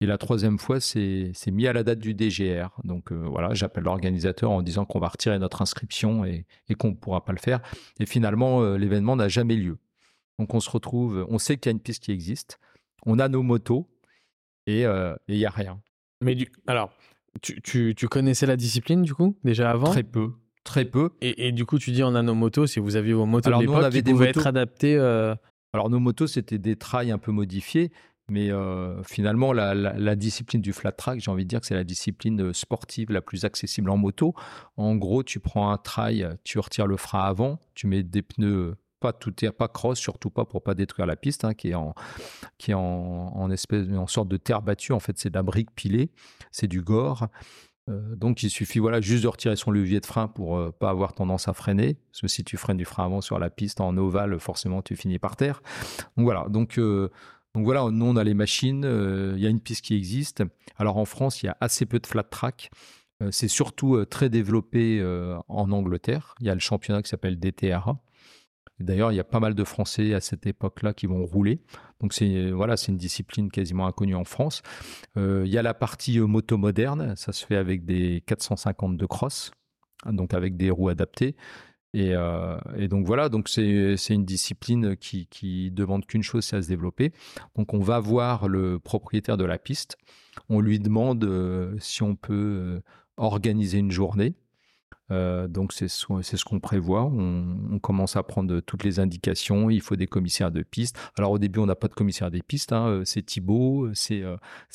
Et 0.00 0.06
la 0.06 0.18
troisième 0.18 0.58
fois, 0.58 0.80
c'est 0.80 1.32
mis 1.50 1.66
à 1.66 1.72
la 1.72 1.82
date 1.82 1.98
du 1.98 2.14
DGR. 2.14 2.68
Donc 2.84 3.12
euh, 3.12 3.14
voilà, 3.14 3.54
j'appelle 3.54 3.84
l'organisateur 3.84 4.50
en 4.50 4.62
disant 4.62 4.84
qu'on 4.84 4.98
va 4.98 5.08
retirer 5.08 5.38
notre 5.38 5.62
inscription 5.62 6.24
et, 6.24 6.46
qu'on 6.78 6.88
ne 6.88 6.94
pourra 6.94 7.24
pas 7.24 7.32
le 7.32 7.38
faire. 7.38 7.60
Et 8.00 8.06
finalement, 8.06 8.62
euh, 8.62 8.76
l'événement 8.76 9.16
n'a 9.16 9.28
jamais 9.28 9.56
lieu. 9.56 9.78
Donc 10.38 10.52
on 10.54 10.60
se 10.60 10.68
retrouve, 10.68 11.24
on 11.28 11.38
sait 11.38 11.56
qu'il 11.56 11.70
y 11.70 11.72
a 11.72 11.76
une 11.76 11.80
piste 11.80 12.02
qui 12.02 12.10
existe, 12.10 12.58
on 13.06 13.20
a 13.20 13.28
nos 13.28 13.42
motos 13.42 13.88
et 14.66 14.84
euh, 14.84 15.14
il 15.28 15.36
n'y 15.36 15.46
a 15.46 15.50
rien. 15.50 15.80
Mais 16.20 16.34
du, 16.34 16.50
alors, 16.66 16.92
tu, 17.40 17.60
tu, 17.62 18.08
connaissais 18.08 18.46
la 18.46 18.56
discipline 18.56 19.02
du 19.02 19.14
coup 19.14 19.38
déjà 19.44 19.70
avant? 19.70 19.90
Très 19.90 20.02
peu. 20.02 20.32
Très 20.64 20.86
peu. 20.86 21.10
Et, 21.20 21.52
du 21.52 21.66
coup, 21.66 21.78
tu 21.78 21.92
dis 21.92 22.02
on 22.02 22.14
a 22.14 22.22
nos 22.22 22.34
motos, 22.34 22.66
si 22.66 22.80
vous 22.80 22.96
aviez 22.96 23.12
vos 23.12 23.26
motos 23.26 23.48
alors, 23.48 23.60
de 23.60 23.66
l'époque 23.66 23.90
qui 23.90 24.02
pouvaient 24.02 24.30
être 24.30 24.46
adaptées. 24.46 24.98
Alors 25.74 25.90
nos 25.90 25.98
motos, 25.98 26.28
c'était 26.28 26.58
des 26.58 26.76
trails 26.76 27.10
un 27.10 27.18
peu 27.18 27.32
modifiés, 27.32 27.90
mais 28.28 28.50
euh, 28.50 29.02
finalement, 29.02 29.52
la, 29.52 30.16
discipline 30.16 30.62
du 30.62 30.72
flat 30.72 30.92
track, 30.92 31.20
j'ai 31.20 31.30
envie 31.30 31.44
de 31.44 31.48
dire 31.48 31.60
que 31.60 31.66
c'est 31.66 31.74
la 31.74 31.84
discipline 31.84 32.40
euh, 32.40 32.52
sportive 32.52 33.12
la 33.12 33.20
plus 33.20 33.44
accessible 33.44 33.90
en 33.90 33.98
moto. 33.98 34.34
En 34.76 34.96
gros, 34.96 35.22
tu 35.22 35.40
prends 35.40 35.70
un 35.70 35.76
trail, 35.76 36.28
tu 36.42 36.58
retires 36.58 36.86
le 36.86 36.96
frein 36.96 37.20
avant, 37.20 37.58
tu 37.74 37.86
mets 37.86 38.02
des 38.02 38.22
pneus 38.22 38.76
pas 39.00 39.12
tout 39.12 39.34
pas 39.58 39.68
cross, 39.68 39.98
surtout 39.98 40.30
pas 40.30 40.46
pour 40.46 40.62
pas 40.62 40.72
détruire 40.72 41.04
la 41.04 41.16
piste, 41.16 41.44
hein, 41.44 41.52
qui 41.52 41.70
est 41.70 41.74
en 41.74 41.94
qui 42.56 42.70
est 42.70 42.74
en, 42.74 43.50
espèce 43.50 43.86
en 43.90 44.06
sorte 44.06 44.28
de 44.28 44.38
terre 44.38 44.62
battue. 44.62 44.92
En 44.92 45.00
fait, 45.00 45.18
c'est 45.18 45.28
de 45.28 45.34
la 45.34 45.42
brique 45.42 45.74
pilée, 45.74 46.10
c'est 46.50 46.68
du 46.68 46.80
gore. 46.80 47.28
Euh, 47.90 48.16
donc, 48.16 48.42
il 48.42 48.48
suffit 48.48 48.78
voilà 48.78 49.02
juste 49.02 49.24
de 49.24 49.28
retirer 49.28 49.56
son 49.56 49.70
levier 49.70 50.00
de 50.00 50.06
frein 50.06 50.28
pour 50.28 50.72
pas 50.72 50.88
avoir 50.88 51.12
tendance 51.12 51.48
à 51.48 51.52
freiner. 51.52 51.98
Parce 52.10 52.22
que 52.22 52.28
si 52.28 52.44
tu 52.44 52.56
freines 52.56 52.78
du 52.78 52.86
frein 52.86 53.04
avant 53.04 53.20
sur 53.20 53.38
la 53.38 53.50
piste 53.50 53.82
en 53.82 53.94
ovale, 53.98 54.40
forcément, 54.40 54.80
tu 54.80 54.96
finis 54.96 55.18
par 55.18 55.36
terre. 55.36 55.60
Donc 56.16 56.24
voilà. 56.24 56.46
Donc 57.54 57.64
voilà, 57.64 57.88
nous 57.90 58.04
on 58.04 58.16
a 58.16 58.24
les 58.24 58.34
machines, 58.34 58.84
euh, 58.84 59.34
il 59.36 59.42
y 59.42 59.46
a 59.46 59.50
une 59.50 59.60
piste 59.60 59.84
qui 59.84 59.94
existe. 59.94 60.42
Alors 60.76 60.96
en 60.96 61.04
France, 61.04 61.42
il 61.42 61.46
y 61.46 61.48
a 61.48 61.56
assez 61.60 61.86
peu 61.86 62.00
de 62.00 62.06
flat 62.06 62.24
track. 62.24 62.70
Euh, 63.22 63.28
c'est 63.30 63.48
surtout 63.48 63.94
euh, 63.94 64.04
très 64.04 64.28
développé 64.28 65.02
en 65.48 65.70
Angleterre. 65.70 66.34
Il 66.40 66.46
y 66.46 66.50
a 66.50 66.54
le 66.54 66.60
championnat 66.60 67.02
qui 67.02 67.08
s'appelle 67.08 67.38
DTRA. 67.38 67.98
D'ailleurs, 68.80 69.12
il 69.12 69.14
y 69.14 69.20
a 69.20 69.24
pas 69.24 69.38
mal 69.38 69.54
de 69.54 69.62
Français 69.62 70.14
à 70.14 70.20
cette 70.20 70.46
époque-là 70.46 70.94
qui 70.94 71.06
vont 71.06 71.24
rouler. 71.24 71.60
Donc 72.00 72.12
voilà, 72.52 72.76
c'est 72.76 72.90
une 72.90 72.98
discipline 72.98 73.48
quasiment 73.48 73.86
inconnue 73.86 74.16
en 74.16 74.24
France. 74.24 74.62
il 75.16 75.46
y 75.46 75.56
a 75.56 75.62
la 75.62 75.74
partie 75.74 76.18
moto 76.18 76.58
moderne, 76.58 77.14
ça 77.14 77.32
se 77.32 77.46
fait 77.46 77.54
avec 77.54 77.84
des 77.84 78.24
450 78.26 78.96
de 78.96 79.06
cross, 79.06 79.52
donc 80.06 80.34
avec 80.34 80.56
des 80.56 80.70
roues 80.70 80.88
adaptées. 80.88 81.36
Euh, 81.94 82.58
et, 82.76 82.88
donc 82.88 83.06
voilà, 83.06 83.28
donc 83.28 83.48
c'est 83.48 83.96
une 84.10 84.24
discipline 84.24 84.96
qui, 84.96 85.70
demande 85.70 86.06
qu'une 86.06 86.22
chose, 86.22 86.44
c'est 86.44 86.56
à 86.56 86.62
se 86.62 86.68
développer. 86.68 87.12
Donc 87.56 87.74
on 87.74 87.80
va 87.80 88.00
voir 88.00 88.48
le 88.48 88.78
propriétaire 88.78 89.36
de 89.36 89.44
la 89.44 89.58
piste, 89.58 89.96
on 90.48 90.60
lui 90.60 90.78
demande 90.78 91.24
euh, 91.24 91.74
si 91.78 92.02
on 92.02 92.16
peut 92.16 92.34
euh, 92.34 92.80
organiser 93.16 93.78
une 93.78 93.92
journée. 93.92 94.34
donc 95.10 95.72
c'est 95.72 95.88
ce 95.88 96.44
qu'on 96.44 96.60
prévoit. 96.60 97.04
On, 97.04 97.78
commence 97.78 98.16
à 98.16 98.22
prendre 98.22 98.60
toutes 98.60 98.82
les 98.84 98.98
indications. 98.98 99.70
Il 99.70 99.80
faut 99.80 99.96
des 99.96 100.06
commissaires 100.06 100.50
de 100.50 100.62
piste. 100.62 100.98
Alors 101.16 101.32
au 101.32 101.38
début, 101.38 101.60
on 101.60 101.66
n'a 101.66 101.76
pas 101.76 101.88
de 101.88 101.94
commissaire 101.94 102.30
des 102.30 102.42
pistes. 102.42 102.72
Hein. 102.72 103.02
C'est 103.04 103.22
Thibaut, 103.22 103.90
c'est 103.94 104.24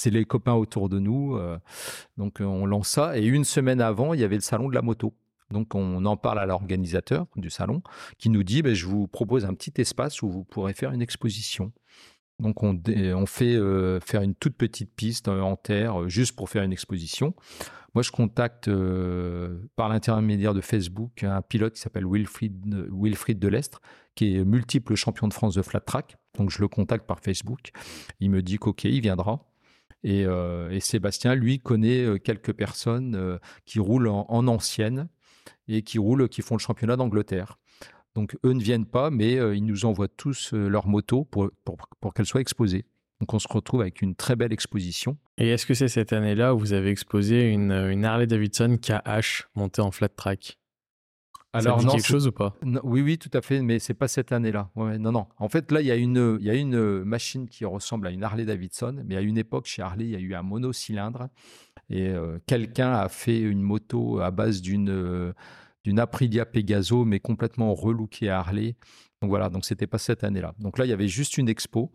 les 0.06 0.26
copains 0.26 0.54
autour 0.54 0.88
de 0.90 1.00
nous. 1.00 1.38
donc 2.18 2.38
on 2.40 2.66
lance 2.66 2.90
ça. 2.90 3.18
Et 3.18 3.26
une 3.26 3.44
semaine 3.44 3.82
avant, 3.82 4.14
il 4.14 4.22
y 4.22 4.24
avait 4.24 4.36
le 4.36 4.42
salon 4.42 4.70
de 4.70 4.76
la 4.76 4.82
moto. 4.82 5.14
Donc 5.52 5.76
on 5.76 6.06
en 6.06 6.18
parle 6.18 6.40
à 6.40 6.46
l'organisateur 6.46 7.26
du 7.36 7.50
salon 7.50 7.82
qui 8.18 8.30
nous 8.30 8.44
dit 8.44 8.62
ben, 8.62 8.74
je 8.74 8.86
vous 8.86 9.08
propose 9.08 9.46
un 9.46 9.54
petit 9.54 9.74
espace 9.82 10.22
où 10.22 10.30
vous 10.30 10.44
pourrez 10.44 10.74
faire 10.74 10.92
une 10.92 11.02
exposition. 11.02 11.72
Donc 12.40 12.64
on, 12.64 13.26
fait 13.26 13.56
euh, 13.56 14.00
faire 14.00 14.22
une 14.22 14.34
toute 14.34 14.56
petite 14.56 14.94
piste 14.96 15.28
euh, 15.28 15.42
en 15.42 15.58
terre 15.58 16.02
euh, 16.02 16.08
juste 16.08 16.36
pour 16.36 16.50
faire 16.50 16.64
une 16.64 16.72
exposition. 16.72 17.36
Moi 17.96 18.04
je 18.04 18.12
contacte 18.12 18.70
par 19.76 19.90
l'intermédiaire 19.90 20.54
de 20.54 20.62
Facebook 20.62 21.24
un 21.24 21.42
pilote 21.42 21.74
qui 21.74 21.82
s'appelle 21.82 22.06
Wilfried, 22.06 23.40
Delestre 23.40 23.82
qui 24.14 24.36
est 24.36 24.46
multiple 24.46 24.94
champion 24.94 25.28
de 25.28 25.34
France 25.34 25.56
de 25.56 25.64
flat 25.64 25.80
track. 25.80 26.18
Donc 26.38 26.52
je 26.52 26.62
le 26.62 26.68
contacte 26.68 27.08
par 27.08 27.20
Facebook. 27.20 27.72
Il 28.20 28.30
me 28.30 28.44
dit 28.44 28.58
qu'ok, 28.58 28.84
il 28.84 29.02
viendra. 29.02 29.44
Et, 30.04 30.28
Sébastien, 30.80 31.34
lui, 31.34 31.58
connaît 31.58 32.20
quelques 32.20 32.54
personnes 32.54 33.40
qui 33.66 33.80
roulent 33.80 34.08
en 34.08 34.48
ancienne 34.48 35.10
et 35.78 35.82
qui 35.84 36.00
roulent, 36.00 36.28
qui 36.30 36.42
font 36.42 36.56
le 36.56 36.60
championnat 36.60 36.96
d'Angleterre. 36.96 37.58
Donc 38.16 38.36
eux 38.46 38.54
ne 38.54 38.62
viennent 38.62 38.86
pas, 38.86 39.10
mais 39.10 39.38
euh, 39.38 39.56
ils 39.56 39.64
nous 39.64 39.86
envoient 39.86 40.08
tous 40.08 40.54
euh, 40.54 40.68
leurs 40.68 40.88
motos 40.88 41.26
pour, 41.26 41.50
pour, 41.64 41.78
pour 42.02 42.14
qu'elles 42.14 42.26
soient 42.26 42.42
exposées. 42.42 42.86
Donc 43.20 43.34
on 43.34 43.40
se 43.40 43.48
retrouve 43.48 43.82
avec 43.82 44.02
une 44.02 44.16
très 44.16 44.36
belle 44.36 44.54
exposition. 44.54 45.18
Et 45.38 45.50
est-ce 45.50 45.66
que 45.66 45.74
c'est 45.74 45.90
cette 45.90 46.14
année-là 46.14 46.56
où 46.56 46.60
vous 46.60 46.74
avez 46.74 46.90
exposé 46.90 47.50
une, 47.50 47.72
une 47.72 48.06
Harley 48.06 48.28
Davidson 48.28 48.78
KH 48.82 49.48
montée 49.56 49.82
en 49.82 49.92
flat 49.92 50.10
track? 50.10 50.58
Alors, 51.52 51.82
ça 51.82 51.88
quelque 51.90 52.06
chose 52.06 52.28
ou 52.28 52.32
pas? 52.32 52.56
Oui, 52.84 53.02
oui, 53.02 53.18
tout 53.18 53.32
à 53.34 53.42
fait, 53.42 53.62
mais 53.64 53.80
c'est 53.80 53.96
pas 53.96 54.08
cette 54.08 54.32
année-là. 54.32 54.70
Ouais, 54.76 55.00
non, 55.00 55.12
non. 55.12 55.26
En 55.40 55.50
fait, 55.50 55.72
là, 55.72 55.82
il 55.82 55.88
y 55.88 55.92
a 55.92 55.96
une, 55.96 56.38
il 56.40 56.46
y 56.46 56.50
a 56.52 56.54
une 56.54 57.04
machine 57.04 57.48
qui 57.50 57.66
ressemble 57.66 58.06
à 58.06 58.12
une 58.12 58.24
Harley 58.24 58.46
Davidson, 58.46 59.02
mais 59.04 59.16
à 59.16 59.22
une 59.22 59.38
époque, 59.38 59.66
chez 59.66 59.82
Harley, 59.82 60.06
il 60.06 60.12
y 60.12 60.16
a 60.16 60.20
eu 60.20 60.36
un 60.36 60.44
monocylindre 60.44 61.30
et 61.90 62.10
euh, 62.10 62.40
quelqu'un 62.46 62.94
a 62.94 63.10
fait 63.10 63.40
une 63.40 63.62
moto 63.62 64.20
à 64.20 64.32
base 64.32 64.62
d'une 64.62 65.34
d'une 65.86 66.00
Aprilia 66.00 66.46
Pegaso, 66.46 67.06
mais 67.06 67.20
complètement 67.20 67.74
relookée 67.74 68.30
à 68.30 68.40
Harley. 68.40 68.76
Donc 69.22 69.30
voilà, 69.30 69.50
donc 69.50 69.66
c'était 69.66 69.88
pas 69.88 69.98
cette 69.98 70.24
année-là. 70.24 70.54
Donc 70.60 70.78
là, 70.78 70.86
il 70.86 70.90
y 70.90 70.94
avait 70.94 71.08
juste 71.08 71.38
une 71.38 71.48
expo. 71.48 71.92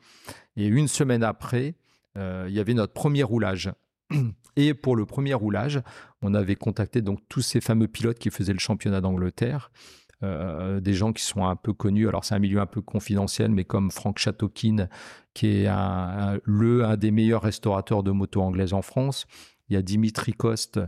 Et 0.56 0.66
une 0.66 0.88
semaine 0.88 1.22
après, 1.22 1.74
il 2.16 2.50
y 2.50 2.60
avait 2.60 2.72
notre 2.72 2.94
premier 2.94 3.22
roulage. 3.22 3.70
Et 4.56 4.72
pour 4.72 4.96
le 4.96 5.04
premier 5.04 5.34
roulage, 5.34 5.82
on 6.22 6.32
avait 6.32 6.54
contacté 6.54 7.02
donc 7.02 7.20
tous 7.28 7.42
ces 7.42 7.60
fameux 7.60 7.88
pilotes 7.88 8.18
qui 8.18 8.30
faisaient 8.30 8.52
le 8.54 8.58
championnat 8.58 9.00
d'Angleterre. 9.02 9.70
Euh, 10.22 10.80
des 10.80 10.94
gens 10.94 11.12
qui 11.12 11.22
sont 11.22 11.44
un 11.44 11.56
peu 11.56 11.72
connus. 11.72 12.08
Alors 12.08 12.24
c'est 12.24 12.34
un 12.34 12.38
milieu 12.38 12.60
un 12.60 12.66
peu 12.66 12.80
confidentiel, 12.80 13.50
mais 13.50 13.64
comme 13.64 13.90
Franck 13.90 14.18
Chatokin, 14.18 14.88
qui 15.34 15.48
est 15.48 15.66
un, 15.66 16.38
le 16.44 16.84
un 16.84 16.96
des 16.96 17.10
meilleurs 17.10 17.42
restaurateurs 17.42 18.02
de 18.02 18.10
motos 18.10 18.40
anglaises 18.40 18.72
en 18.72 18.82
France. 18.82 19.26
Il 19.68 19.74
y 19.74 19.76
a 19.76 19.82
Dimitri 19.82 20.32
Coste, 20.32 20.80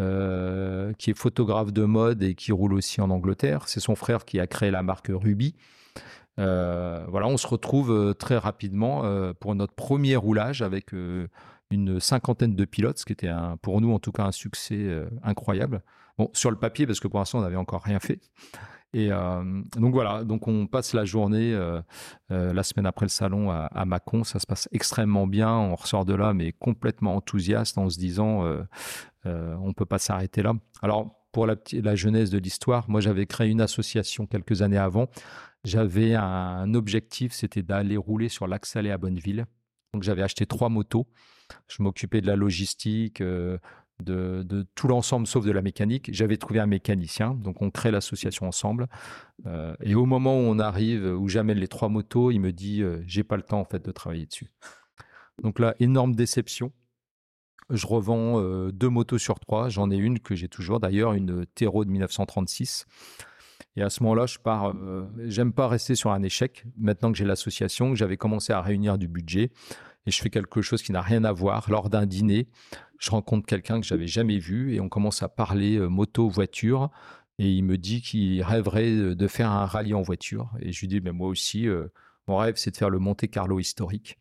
euh, 0.00 0.92
qui 0.94 1.10
est 1.10 1.14
photographe 1.14 1.72
de 1.72 1.84
mode 1.84 2.22
et 2.22 2.34
qui 2.34 2.52
roule 2.52 2.74
aussi 2.74 3.00
en 3.00 3.10
Angleterre. 3.10 3.68
C'est 3.68 3.80
son 3.80 3.94
frère 3.94 4.24
qui 4.24 4.40
a 4.40 4.46
créé 4.46 4.70
la 4.70 4.82
marque 4.82 5.10
Ruby. 5.12 5.54
Euh, 6.40 7.06
on 7.12 7.36
se 7.36 7.46
retrouve 7.46 8.14
très 8.18 8.36
rapidement 8.36 9.04
pour 9.38 9.54
notre 9.54 9.74
premier 9.74 10.16
roulage 10.16 10.62
avec 10.62 10.92
une 11.70 12.00
cinquantaine 12.00 12.56
de 12.56 12.64
pilotes, 12.64 12.98
ce 12.98 13.04
qui 13.04 13.12
était 13.12 13.30
pour 13.62 13.80
nous 13.80 13.92
en 13.92 14.00
tout 14.00 14.10
cas 14.10 14.24
un 14.24 14.32
succès 14.32 15.04
incroyable. 15.22 15.82
Sur 16.32 16.50
le 16.50 16.56
papier, 16.56 16.86
parce 16.86 17.00
que 17.00 17.08
pour 17.08 17.20
l'instant 17.20 17.38
on 17.38 17.42
n'avait 17.42 17.56
encore 17.56 17.82
rien 17.82 18.00
fait. 18.00 18.20
Et 18.94 19.08
euh, 19.10 19.42
donc 19.76 19.92
voilà, 19.92 20.22
donc 20.22 20.46
on 20.46 20.68
passe 20.68 20.94
la 20.94 21.04
journée, 21.04 21.52
euh, 21.52 21.82
euh, 22.30 22.52
la 22.52 22.62
semaine 22.62 22.86
après 22.86 23.06
le 23.06 23.10
salon 23.10 23.50
à, 23.50 23.64
à, 23.66 23.84
Mâcon, 23.84 24.22
ça 24.22 24.38
se 24.38 24.46
passe 24.46 24.68
extrêmement 24.70 25.26
bien, 25.26 25.50
on 25.50 25.74
ressort 25.74 26.04
de 26.04 26.14
là 26.14 26.32
mais 26.32 26.52
complètement 26.52 27.16
enthousiaste 27.16 27.76
en 27.76 27.90
se 27.90 27.98
disant 27.98 28.44
on 29.24 29.72
peut 29.72 29.84
pas 29.84 29.98
s'arrêter 29.98 30.42
là. 30.42 30.52
Alors 30.80 31.26
pour 31.32 31.48
la, 31.48 31.56
la 31.72 31.96
jeunesse 31.96 32.30
de 32.30 32.38
l'histoire, 32.38 32.88
moi 32.88 33.00
j'avais 33.00 33.26
créé 33.26 33.50
une 33.50 33.60
association 33.60 34.26
quelques 34.26 34.62
années 34.62 34.78
avant, 34.78 35.08
j'avais 35.64 36.14
un, 36.14 36.72
objectif, 36.74 37.32
c'était 37.32 37.62
d'aller 37.62 37.96
rouler 37.96 38.28
sur 38.28 38.46
l'axe 38.46 38.70
salé 38.70 38.92
à 38.92 38.98
Bonneville. 38.98 39.46
Donc 39.92 40.04
j'avais 40.04 40.22
acheté 40.22 40.46
trois 40.46 40.68
motos, 40.68 41.08
je 41.66 41.82
m'occupais 41.82 42.20
de 42.20 42.28
la 42.28 42.36
logistique, 42.36 43.20
de, 44.02 44.66
tout 44.74 44.88
l'ensemble 44.88 45.26
sauf 45.26 45.44
de 45.44 45.52
la 45.52 45.62
mécanique. 45.62 46.10
J'avais 46.12 46.36
trouvé 46.36 46.60
un 46.60 46.66
mécanicien, 46.66 47.34
donc 47.34 47.62
on 47.62 47.70
crée 47.70 47.90
l'association 47.90 48.46
ensemble. 48.46 48.88
Euh, 49.46 49.74
et 49.82 49.94
au 49.94 50.06
moment 50.06 50.36
où 50.36 50.42
on 50.42 50.58
arrive, 50.58 51.04
où 51.04 51.28
j'amène 51.28 51.58
les 51.58 51.68
trois 51.68 51.88
motos, 51.88 52.30
il 52.30 52.40
me 52.40 52.52
dit 52.52 52.82
euh, 52.82 53.02
j'ai 53.06 53.24
pas 53.24 53.36
le 53.36 53.42
temps 53.42 53.60
en 53.60 53.64
fait 53.64 53.84
de 53.84 53.92
travailler 53.92 54.26
dessus. 54.26 54.50
Donc 55.42 55.58
là, 55.58 55.74
énorme 55.80 56.14
déception. 56.14 56.72
Je 57.70 57.86
revends 57.86 58.40
euh, 58.40 58.70
deux 58.72 58.90
motos 58.90 59.18
sur 59.18 59.40
trois. 59.40 59.68
J'en 59.68 59.90
ai 59.90 59.96
une 59.96 60.20
que 60.20 60.34
j'ai 60.34 60.48
toujours 60.48 60.80
d'ailleurs, 60.80 61.14
une 61.14 61.46
Tero 61.46 61.84
de 61.84 61.90
1936. 61.90 62.86
Et 63.76 63.82
à 63.82 63.90
ce 63.90 64.02
moment-là, 64.02 64.26
je 64.26 64.38
pars. 64.38 64.74
J'aime 65.24 65.52
pas 65.52 65.66
rester 65.66 65.94
sur 65.94 66.12
un 66.12 66.22
échec. 66.22 66.64
Maintenant 66.76 67.10
que 67.10 67.18
j'ai 67.18 67.24
l'association, 67.24 67.94
j'avais 67.94 68.16
commencé 68.16 68.52
à 68.52 68.60
réunir 68.60 68.98
du 68.98 69.08
budget 69.08 69.50
et 70.06 70.10
je 70.10 70.20
fais 70.20 70.30
quelque 70.30 70.62
chose 70.62 70.82
qui 70.82 70.92
n'a 70.92 71.00
rien 71.00 71.24
à 71.24 71.32
voir. 71.32 71.70
Lors 71.70 71.88
d'un 71.88 72.06
dîner, 72.06 72.48
je 72.98 73.10
rencontre 73.10 73.46
quelqu'un 73.46 73.80
que 73.80 73.86
j'avais 73.86 74.06
jamais 74.06 74.38
vu 74.38 74.74
et 74.74 74.80
on 74.80 74.88
commence 74.88 75.22
à 75.22 75.28
parler 75.28 75.76
euh, 75.76 75.88
moto, 75.88 76.28
voiture. 76.28 76.90
Et 77.38 77.50
il 77.50 77.64
me 77.64 77.76
dit 77.78 78.00
qu'il 78.00 78.42
rêverait 78.42 79.14
de 79.14 79.26
faire 79.26 79.50
un 79.50 79.66
rallye 79.66 79.94
en 79.94 80.02
voiture. 80.02 80.50
Et 80.60 80.72
je 80.72 80.80
lui 80.80 80.88
dis, 80.88 81.00
mais 81.00 81.10
moi 81.10 81.28
aussi, 81.28 81.66
euh, 81.66 81.88
mon 82.28 82.36
rêve, 82.36 82.54
c'est 82.56 82.70
de 82.70 82.76
faire 82.76 82.90
le 82.90 82.98
Monte 82.98 83.26
Carlo 83.28 83.58
historique. 83.58 84.18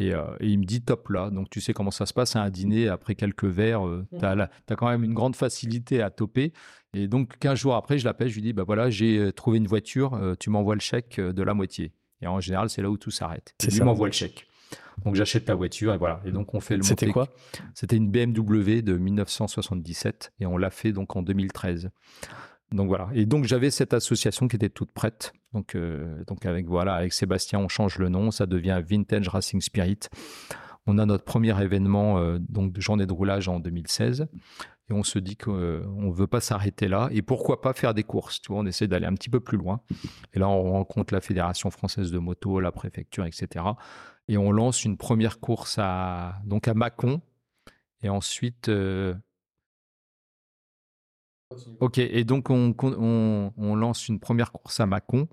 Euh, 0.00 0.36
et, 0.40 0.48
il 0.48 0.58
me 0.58 0.64
dit, 0.64 0.82
top 0.82 1.08
là. 1.08 1.30
Donc 1.30 1.48
tu 1.48 1.62
sais 1.62 1.72
comment 1.72 1.90
ça 1.90 2.04
se 2.04 2.12
passe 2.12 2.36
à 2.36 2.42
un 2.42 2.50
dîner, 2.50 2.88
après 2.88 3.14
quelques 3.14 3.44
verres, 3.44 3.82
tu 4.18 4.24
as, 4.24 4.50
quand 4.76 4.88
même 4.88 5.04
une 5.04 5.14
grande 5.14 5.36
facilité 5.36 6.02
à 6.02 6.10
toper. 6.10 6.52
Et 6.92 7.08
donc 7.08 7.38
15 7.38 7.58
jours 7.58 7.74
après, 7.74 7.98
je 7.98 8.04
l'appelle, 8.04 8.28
je 8.28 8.34
lui 8.34 8.42
dis, 8.42 8.52
bah 8.52 8.64
voilà, 8.66 8.90
j'ai 8.90 9.32
trouvé 9.32 9.56
une 9.56 9.66
voiture, 9.66 10.36
tu 10.38 10.50
m'envoies 10.50 10.74
le 10.74 10.80
chèque 10.80 11.18
de 11.18 11.42
la 11.42 11.54
moitié. 11.54 11.92
Et 12.20 12.26
en 12.26 12.40
général, 12.40 12.68
c'est 12.68 12.82
là 12.82 12.90
où 12.90 12.98
tout 12.98 13.10
s'arrête. 13.10 13.54
Il 13.66 13.82
m'envoie 13.84 14.08
le 14.08 14.12
chèque. 14.12 14.46
Donc 15.04 15.14
j'achète 15.14 15.48
la 15.48 15.54
voiture 15.54 15.94
et 15.94 15.98
voilà. 15.98 16.20
Et 16.24 16.32
donc 16.32 16.54
on 16.54 16.60
fait 16.60 16.76
le. 16.76 16.82
C'était 16.82 17.10
quoi? 17.10 17.28
C'était 17.74 17.96
une 17.96 18.10
BMW 18.10 18.82
de 18.82 18.96
1977 18.96 20.32
et 20.40 20.46
on 20.46 20.56
l'a 20.56 20.70
fait 20.70 20.92
donc 20.92 21.16
en 21.16 21.22
2013. 21.22 21.90
Donc 22.72 22.88
voilà. 22.88 23.08
Et 23.14 23.26
donc 23.26 23.44
j'avais 23.44 23.70
cette 23.70 23.94
association 23.94 24.48
qui 24.48 24.56
était 24.56 24.68
toute 24.68 24.92
prête. 24.92 25.32
Donc 25.52 25.74
euh, 25.74 26.24
donc 26.26 26.46
avec 26.46 26.66
voilà 26.66 26.94
avec 26.94 27.12
Sébastien 27.12 27.58
on 27.58 27.68
change 27.68 27.98
le 27.98 28.08
nom, 28.08 28.30
ça 28.30 28.46
devient 28.46 28.82
Vintage 28.86 29.28
Racing 29.28 29.60
Spirit. 29.60 30.00
On 30.86 30.98
a 30.98 31.06
notre 31.06 31.24
premier 31.24 31.60
événement 31.62 32.18
euh, 32.18 32.38
donc 32.40 32.72
de 32.72 32.80
journée 32.80 33.06
de 33.06 33.12
roulage 33.12 33.48
en 33.48 33.60
2016 33.60 34.26
et 34.88 34.92
on 34.92 35.02
se 35.02 35.18
dit 35.18 35.36
qu'on 35.36 35.52
ne 35.52 36.12
veut 36.12 36.28
pas 36.28 36.40
s'arrêter 36.40 36.86
là 36.86 37.08
et 37.12 37.22
pourquoi 37.22 37.60
pas 37.60 37.72
faire 37.72 37.92
des 37.92 38.04
courses. 38.04 38.40
Tu 38.40 38.52
vois, 38.52 38.60
on 38.60 38.66
essaie 38.66 38.86
d'aller 38.86 39.06
un 39.06 39.14
petit 39.14 39.30
peu 39.30 39.40
plus 39.40 39.58
loin. 39.58 39.80
Et 40.32 40.38
là 40.38 40.48
on 40.48 40.72
rencontre 40.72 41.14
la 41.14 41.20
Fédération 41.20 41.70
française 41.70 42.10
de 42.10 42.18
moto, 42.18 42.60
la 42.60 42.72
préfecture, 42.72 43.24
etc 43.24 43.64
et 44.28 44.36
on 44.36 44.50
lance 44.50 44.84
une 44.84 44.96
première 44.96 45.40
course 45.40 45.76
à, 45.78 46.40
donc 46.44 46.68
à 46.68 46.74
Mâcon. 46.74 47.20
Et 48.02 48.08
ensuite. 48.08 48.68
Euh, 48.68 49.14
ok, 51.80 51.98
et 51.98 52.24
donc 52.24 52.50
on, 52.50 52.74
on, 52.78 53.74
lance 53.76 54.08
une 54.08 54.20
première 54.20 54.52
course 54.52 54.80
à 54.80 54.86
Mâcon. 54.86 55.28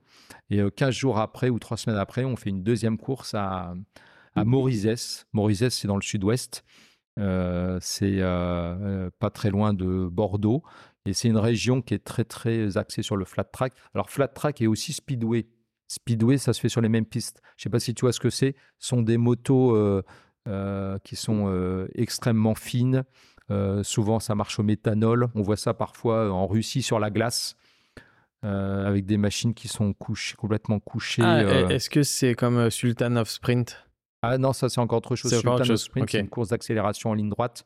Et 0.49 0.61
15 0.75 0.89
euh, 0.89 0.91
jours 0.91 1.19
après 1.19 1.49
ou 1.49 1.59
3 1.59 1.77
semaines 1.77 1.99
après, 1.99 2.23
on 2.23 2.35
fait 2.35 2.49
une 2.49 2.63
deuxième 2.63 2.97
course 2.97 3.33
à, 3.33 3.73
à 4.35 4.43
Morizès. 4.45 5.25
Morizès, 5.33 5.71
c'est 5.71 5.87
dans 5.87 5.95
le 5.95 6.01
sud-ouest. 6.01 6.63
Euh, 7.19 7.77
c'est 7.81 8.21
pas 8.21 9.29
très 9.29 9.49
loin 9.49 9.73
de 9.73 10.07
Bordeaux. 10.09 10.63
Et 11.05 11.13
c'est 11.13 11.27
une 11.27 11.37
région 11.37 11.81
qui 11.81 11.93
est 11.93 12.03
très, 12.03 12.23
très 12.23 12.77
axée 12.77 13.03
sur 13.03 13.17
le 13.17 13.25
flat 13.25 13.43
track. 13.43 13.73
Alors, 13.93 14.09
flat 14.09 14.29
track 14.29 14.61
est 14.61 14.67
aussi 14.67 14.93
speedway. 14.93 15.47
Speedway, 15.93 16.37
ça 16.37 16.53
se 16.53 16.59
fait 16.59 16.69
sur 16.69 16.81
les 16.81 16.89
mêmes 16.89 17.05
pistes. 17.05 17.41
Je 17.55 17.61
ne 17.61 17.63
sais 17.63 17.69
pas 17.69 17.79
si 17.79 17.93
tu 17.93 18.01
vois 18.01 18.13
ce 18.13 18.19
que 18.19 18.29
c'est. 18.29 18.55
Ce 18.79 18.89
sont 18.89 19.03
des 19.03 19.17
motos 19.17 19.75
euh, 19.75 20.01
euh, 20.47 20.97
qui 21.03 21.15
sont 21.15 21.45
euh, 21.47 21.87
extrêmement 21.93 22.55
fines. 22.55 23.03
souvent, 23.83 24.19
ça 24.19 24.33
marche 24.33 24.59
au 24.59 24.63
méthanol. 24.63 25.27
On 25.35 25.41
voit 25.43 25.57
ça 25.57 25.73
parfois 25.73 26.31
en 26.31 26.47
Russie 26.47 26.81
sur 26.81 26.99
la 26.99 27.11
glace. 27.11 27.55
avec 28.41 29.05
des 29.05 29.17
machines 29.17 29.53
qui 29.53 29.67
sont 29.67 29.93
complètement 30.37 30.79
couchées. 30.79 31.21
Ah, 31.23 31.43
est-ce 31.69 31.89
que 31.89 32.03
c'est 32.03 32.33
comme 32.33 32.69
Sultan 32.71 33.15
of 33.17 33.29
Sprint? 33.29 33.85
Ah 34.23 34.37
non, 34.37 34.53
ça 34.53 34.69
c'est 34.69 34.79
encore 34.79 34.97
autre 34.97 35.15
chose. 35.15 35.31
Sultan 35.31 35.59
of 35.59 35.75
Sprint, 35.75 36.09
c'est 36.09 36.19
une 36.19 36.29
course 36.29 36.49
d'accélération 36.49 37.11
en 37.11 37.13
ligne 37.13 37.29
droite. 37.29 37.65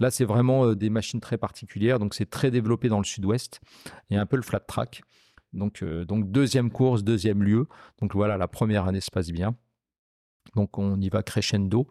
Là, 0.00 0.10
c'est 0.10 0.24
vraiment 0.24 0.74
des 0.74 0.90
machines 0.90 1.20
très 1.20 1.38
particulières. 1.38 1.98
Donc, 1.98 2.14
c'est 2.14 2.28
très 2.28 2.50
développé 2.50 2.88
dans 2.88 2.98
le 2.98 3.04
sud-ouest. 3.04 3.60
Il 4.10 4.14
y 4.14 4.18
a 4.18 4.20
un 4.20 4.26
peu 4.26 4.36
le 4.36 4.42
flat 4.42 4.60
track. 4.60 5.02
Donc, 5.56 5.82
euh, 5.82 6.04
donc 6.04 6.30
deuxième 6.30 6.70
course, 6.70 7.02
deuxième 7.02 7.42
lieu. 7.42 7.66
Donc 8.00 8.14
voilà, 8.14 8.36
la 8.36 8.48
première 8.48 8.86
année 8.86 9.00
se 9.00 9.10
passe 9.10 9.30
bien. 9.30 9.56
Donc 10.54 10.78
on 10.78 11.00
y 11.00 11.08
va 11.08 11.22
crescendo. 11.22 11.86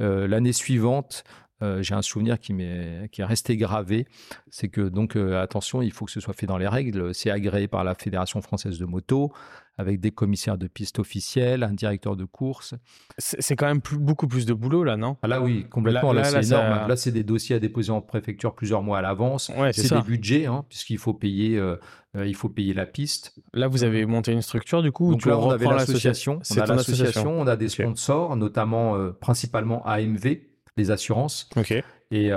Euh, 0.00 0.26
l'année 0.26 0.52
suivante, 0.52 1.24
euh, 1.62 1.82
j'ai 1.82 1.94
un 1.94 2.02
souvenir 2.02 2.38
qui, 2.38 2.52
est, 2.52 3.08
qui 3.10 3.20
est 3.22 3.24
resté 3.24 3.56
gravé. 3.56 4.06
C'est 4.50 4.68
que, 4.68 4.82
donc, 4.82 5.16
attention, 5.16 5.80
il 5.82 5.92
faut 5.92 6.04
que 6.04 6.10
ce 6.10 6.20
soit 6.20 6.34
fait 6.34 6.46
dans 6.46 6.58
les 6.58 6.68
règles. 6.68 7.14
C'est 7.14 7.30
agréé 7.30 7.68
par 7.68 7.84
la 7.84 7.94
Fédération 7.94 8.40
française 8.42 8.78
de 8.78 8.84
moto 8.84 9.32
avec 9.78 10.00
des 10.00 10.10
commissaires 10.10 10.58
de 10.58 10.66
piste 10.66 10.98
officiels, 10.98 11.62
un 11.62 11.72
directeur 11.72 12.16
de 12.16 12.24
course. 12.24 12.74
C'est 13.18 13.56
quand 13.56 13.66
même 13.66 13.80
beaucoup 13.98 14.28
plus 14.28 14.44
de 14.44 14.52
boulot 14.52 14.84
là, 14.84 14.96
non? 14.96 15.16
Là, 15.22 15.40
oui, 15.40 15.66
complètement. 15.68 16.12
Là, 16.12 16.24
c'est 16.24 16.44
énorme. 16.46 16.88
Là, 16.88 16.96
c'est 16.96 17.12
des 17.12 17.24
dossiers 17.24 17.56
à 17.56 17.58
déposer 17.58 17.90
en 17.90 18.00
préfecture 18.00 18.54
plusieurs 18.54 18.82
mois 18.82 18.98
à 18.98 19.02
l'avance. 19.02 19.50
c'est 19.72 19.94
des 19.94 20.02
budgets, 20.02 20.46
hein, 20.46 20.64
puisqu'il 20.68 20.98
faut 20.98 21.14
payer, 21.14 21.58
euh, 21.58 21.76
euh, 22.16 22.26
il 22.26 22.34
faut 22.34 22.48
payer 22.48 22.74
la 22.74 22.86
piste. 22.86 23.34
Là, 23.54 23.68
vous 23.68 23.84
avez 23.84 24.04
monté 24.04 24.32
une 24.32 24.42
structure 24.42 24.82
du 24.82 24.92
coup. 24.92 25.12
Donc 25.12 25.24
là, 25.24 25.38
on 25.38 25.50
avait 25.50 25.66
l'association. 25.66 26.40
On 26.50 26.58
a 26.58 26.66
l'association, 26.66 27.40
on 27.40 27.46
a 27.46 27.56
des 27.56 27.68
sponsors, 27.68 28.36
notamment 28.36 28.96
euh, 28.96 29.12
principalement 29.12 29.84
AMV, 29.86 30.38
les 30.76 30.90
assurances. 30.90 31.48
Ok. 31.56 31.74
Et 32.10 32.30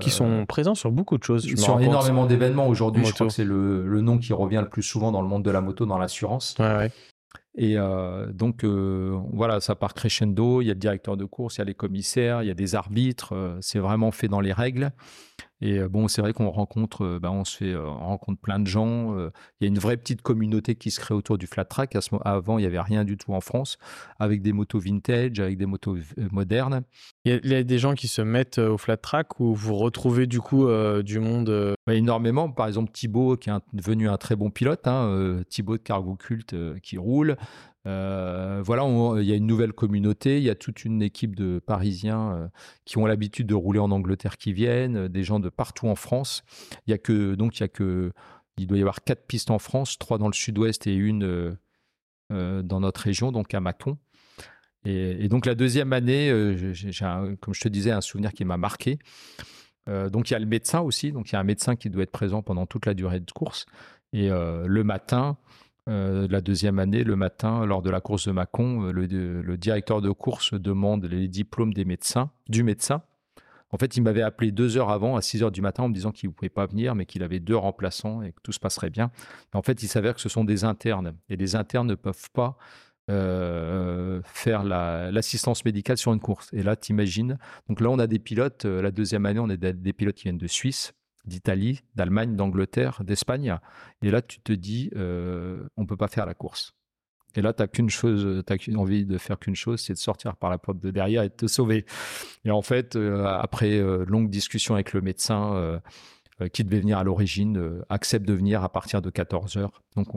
qui 0.00 0.10
sont 0.10 0.44
présents 0.46 0.74
sur 0.74 0.92
beaucoup 0.92 1.16
de 1.16 1.24
choses. 1.24 1.46
Sur 1.56 1.80
énormément 1.80 2.26
d'événements 2.26 2.68
aujourd'hui. 2.68 3.04
Je 3.06 3.12
crois 3.12 3.28
que 3.28 3.32
c'est 3.32 3.44
le, 3.44 3.86
le, 3.86 4.00
nom 4.02 4.18
qui 4.18 4.32
revient 4.32 4.60
le 4.62 4.68
plus 4.68 4.82
souvent 4.82 5.12
dans 5.12 5.22
le 5.22 5.28
monde 5.28 5.42
de 5.42 5.50
la 5.50 5.62
moto, 5.62 5.86
dans 5.86 5.98
l'assurance. 5.98 6.56
Ouais, 6.58 6.76
ouais. 6.76 6.90
Et 7.54 7.74
euh, 7.76 8.32
donc, 8.32 8.64
euh, 8.64 9.18
voilà, 9.32 9.60
ça 9.60 9.74
part 9.74 9.94
crescendo. 9.94 10.62
Il 10.62 10.66
y 10.66 10.70
a 10.70 10.74
le 10.74 10.80
directeur 10.80 11.16
de 11.16 11.24
course, 11.24 11.56
il 11.56 11.58
y 11.58 11.62
a 11.62 11.64
les 11.64 11.74
commissaires, 11.74 12.42
il 12.42 12.48
y 12.48 12.50
a 12.50 12.54
des 12.54 12.74
arbitres. 12.74 13.34
Euh, 13.34 13.58
c'est 13.60 13.78
vraiment 13.78 14.10
fait 14.10 14.28
dans 14.28 14.40
les 14.40 14.52
règles. 14.52 14.92
Et 15.62 15.80
bon, 15.88 16.08
c'est 16.08 16.20
vrai 16.20 16.32
qu'on 16.32 16.50
rencontre, 16.50 17.18
ben, 17.20 17.30
on 17.30 17.44
se 17.44 17.56
fait, 17.56 17.76
on 17.76 18.06
rencontre 18.06 18.40
plein 18.40 18.58
de 18.58 18.66
gens. 18.66 19.16
Il 19.16 19.30
y 19.60 19.64
a 19.64 19.68
une 19.68 19.78
vraie 19.78 19.96
petite 19.96 20.20
communauté 20.20 20.74
qui 20.74 20.90
se 20.90 20.98
crée 20.98 21.14
autour 21.14 21.38
du 21.38 21.46
flat 21.46 21.64
track. 21.64 21.96
avant, 22.24 22.58
il 22.58 22.62
n'y 22.62 22.66
avait 22.66 22.80
rien 22.80 23.04
du 23.04 23.16
tout 23.16 23.32
en 23.32 23.40
France, 23.40 23.78
avec 24.18 24.42
des 24.42 24.52
motos 24.52 24.80
vintage, 24.80 25.38
avec 25.38 25.56
des 25.56 25.66
motos 25.66 25.96
modernes. 26.32 26.82
Il 27.24 27.40
y, 27.44 27.54
a, 27.54 27.62
des 27.62 27.78
gens 27.78 27.94
qui 27.94 28.08
se 28.08 28.22
mettent 28.22 28.58
au 28.58 28.76
flat 28.76 28.96
track 28.96 29.38
ou 29.38 29.54
vous 29.54 29.76
retrouvez 29.76 30.26
du 30.26 30.40
coup 30.40 30.66
du 31.04 31.20
monde 31.20 31.76
Énormément. 31.88 32.50
Par 32.50 32.66
exemple, 32.66 32.90
Thibaut, 32.92 33.36
qui 33.36 33.50
est 33.50 33.54
devenu 33.72 34.08
un 34.08 34.16
très 34.16 34.36
bon 34.36 34.50
pilote, 34.50 34.86
hein, 34.86 35.42
Thibaut 35.48 35.76
de 35.76 35.82
Cargo 35.82 36.16
Cult 36.16 36.54
qui 36.82 36.98
roule. 36.98 37.36
Voilà, 37.84 38.84
il 39.20 39.24
y 39.24 39.32
a 39.32 39.36
une 39.36 39.46
nouvelle 39.46 39.72
communauté, 39.72 40.38
il 40.38 40.44
y 40.44 40.50
a 40.50 40.54
toute 40.54 40.84
une 40.84 41.02
équipe 41.02 41.34
de 41.34 41.58
Parisiens 41.58 42.50
qui 42.84 42.98
ont 42.98 43.06
l'habitude 43.06 43.46
de 43.46 43.54
rouler 43.54 43.80
en 43.80 43.90
Angleterre 43.90 44.36
qui 44.36 44.52
viennent, 44.52 45.08
des 45.08 45.24
gens 45.24 45.40
de 45.40 45.48
partout 45.48 45.88
en 45.88 45.94
France. 45.94 46.44
Il 46.86 46.90
y 46.90 46.94
a 46.94 47.34
donc 47.34 47.58
il 47.58 47.62
y 47.62 47.64
a 47.64 48.66
doit 48.66 48.78
y 48.78 48.80
avoir 48.80 49.02
quatre 49.02 49.26
pistes 49.26 49.50
en 49.50 49.58
France, 49.58 49.98
trois 49.98 50.18
dans 50.18 50.28
le 50.28 50.34
sud-ouest 50.34 50.86
et 50.86 50.94
une 50.94 51.56
dans 52.30 52.80
notre 52.80 53.00
région, 53.00 53.32
donc 53.32 53.52
à 53.54 53.60
Mâcon. 53.60 53.98
Et, 54.84 55.28
donc 55.28 55.46
la 55.46 55.54
deuxième 55.54 55.92
année, 55.92 56.54
j'ai 56.72 56.90
comme 57.40 57.54
je 57.54 57.60
te 57.60 57.68
disais, 57.68 57.90
un 57.90 58.00
souvenir 58.00 58.32
qui 58.32 58.44
m'a 58.44 58.56
marqué. 58.56 58.98
donc 59.86 60.30
il 60.30 60.32
y 60.32 60.36
a 60.36 60.38
le 60.38 60.46
médecin 60.46 60.80
aussi, 60.80 61.12
donc 61.12 61.30
il 61.30 61.32
y 61.34 61.36
a 61.36 61.40
un 61.40 61.44
médecin 61.44 61.76
qui 61.76 61.90
doit 61.90 62.04
être 62.04 62.12
présent 62.12 62.42
pendant 62.42 62.66
toute 62.66 62.86
la 62.86 62.94
durée 62.94 63.20
de 63.20 63.30
course. 63.32 63.66
Et 64.12 64.28
le 64.28 64.82
matin, 64.84 65.36
euh, 65.88 66.28
la 66.30 66.40
deuxième 66.40 66.78
année, 66.78 67.02
le 67.02 67.16
matin, 67.16 67.66
lors 67.66 67.82
de 67.82 67.90
la 67.90 68.00
course 68.00 68.28
de 68.28 68.32
Mâcon, 68.32 68.86
euh, 68.86 68.92
le, 68.92 69.56
directeur 69.56 70.00
de 70.00 70.10
course 70.10 70.54
demande 70.54 71.04
les 71.04 71.26
diplômes 71.26 71.74
des 71.74 71.84
médecins, 71.84 72.30
du 72.48 72.62
médecin. 72.62 73.02
En 73.70 73.78
fait, 73.78 73.96
il 73.96 74.02
m'avait 74.02 74.22
appelé 74.22 74.52
deux 74.52 74.76
heures 74.76 74.90
avant, 74.90 75.16
à 75.16 75.22
6 75.22 75.42
heures 75.42 75.50
du 75.50 75.62
matin, 75.62 75.84
en 75.84 75.88
me 75.88 75.94
disant 75.94 76.12
qu'il 76.12 76.28
ne 76.28 76.34
pouvait 76.34 76.50
pas 76.50 76.66
venir, 76.66 76.94
mais 76.94 77.06
qu'il 77.06 77.22
avait 77.22 77.40
deux 77.40 77.56
remplaçants 77.56 78.22
et 78.22 78.32
que 78.32 78.40
tout 78.42 78.52
se 78.52 78.60
passerait 78.60 78.90
bien. 78.90 79.10
en 79.54 79.62
fait, 79.62 79.82
il 79.82 79.88
s'avère 79.88 80.14
que 80.14 80.20
ce 80.20 80.28
sont 80.28 80.44
des 80.44 80.64
internes. 80.64 81.14
Et 81.28 81.36
les 81.36 81.56
internes 81.56 81.88
ne 81.88 81.94
peuvent 81.94 82.30
pas 82.32 82.58
euh, 83.10 84.20
faire 84.24 84.62
l'assistance 84.62 85.64
médicale 85.64 85.96
sur 85.96 86.12
une 86.12 86.20
course. 86.20 86.52
Et 86.52 86.62
là, 86.62 86.76
t'imagines. 86.76 87.38
Donc 87.68 87.80
là, 87.80 87.88
on 87.88 87.98
a 87.98 88.06
des 88.06 88.18
pilotes. 88.18 88.66
la 88.66 88.90
deuxième 88.90 89.26
année, 89.26 89.40
on 89.40 89.48
a 89.48 89.56
des 89.56 89.92
pilotes 89.94 90.16
qui 90.16 90.24
viennent 90.24 90.38
de 90.38 90.46
Suisse, 90.46 90.92
d'Italie, 91.24 91.80
d'Allemagne, 91.94 92.36
d'Angleterre, 92.36 93.02
d'Espagne. 93.04 93.56
Et 94.02 94.10
là, 94.10 94.22
tu 94.22 94.40
te 94.40 94.52
dis, 94.52 94.90
euh, 94.96 95.62
on 95.76 95.86
peut 95.86 95.96
pas 95.96 96.08
faire 96.08 96.26
la 96.26 96.34
course. 96.34 96.74
Et 97.34 97.40
là, 97.40 97.52
tu 97.52 97.62
n'as 97.62 97.68
qu'une 97.68 97.88
chose, 97.88 98.42
tu 98.46 98.58
qu'une 98.58 98.76
envie 98.76 99.06
de 99.06 99.16
faire 99.16 99.38
qu'une 99.38 99.54
chose, 99.54 99.80
c'est 99.80 99.94
de 99.94 99.98
sortir 99.98 100.36
par 100.36 100.50
la 100.50 100.58
porte 100.58 100.78
de 100.80 100.90
derrière 100.90 101.22
et 101.22 101.28
de 101.28 101.34
te 101.34 101.46
sauver. 101.46 101.86
Et 102.44 102.50
en 102.50 102.60
fait, 102.60 102.96
euh, 102.96 103.24
après 103.24 103.78
euh, 103.78 104.04
longue 104.06 104.28
discussion 104.28 104.74
avec 104.74 104.92
le 104.92 105.00
médecin 105.00 105.80
qui 106.52 106.64
devait 106.64 106.80
venir 106.80 106.98
à 106.98 107.04
l'origine, 107.04 107.82
accepte 107.88 108.26
de 108.26 108.32
venir 108.32 108.64
à 108.64 108.68
partir 108.68 109.00
de 109.00 109.10
14 109.10 109.56
heures. 109.58 109.82
Donc, 109.94 110.08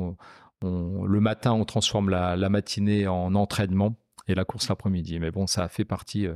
le 0.64 1.20
matin, 1.20 1.54
on 1.54 1.66
transforme 1.66 2.10
la 2.10 2.50
matinée 2.50 3.08
en 3.08 3.36
entraînement 3.36 3.96
et 4.28 4.36
la 4.36 4.46
course 4.46 4.70
l'après-midi. 4.70 5.20
Mais 5.20 5.32
bon, 5.32 5.48
ça 5.48 5.64
a 5.64 5.68
fait 5.68 5.86
partie 5.86 6.28
euh, 6.28 6.34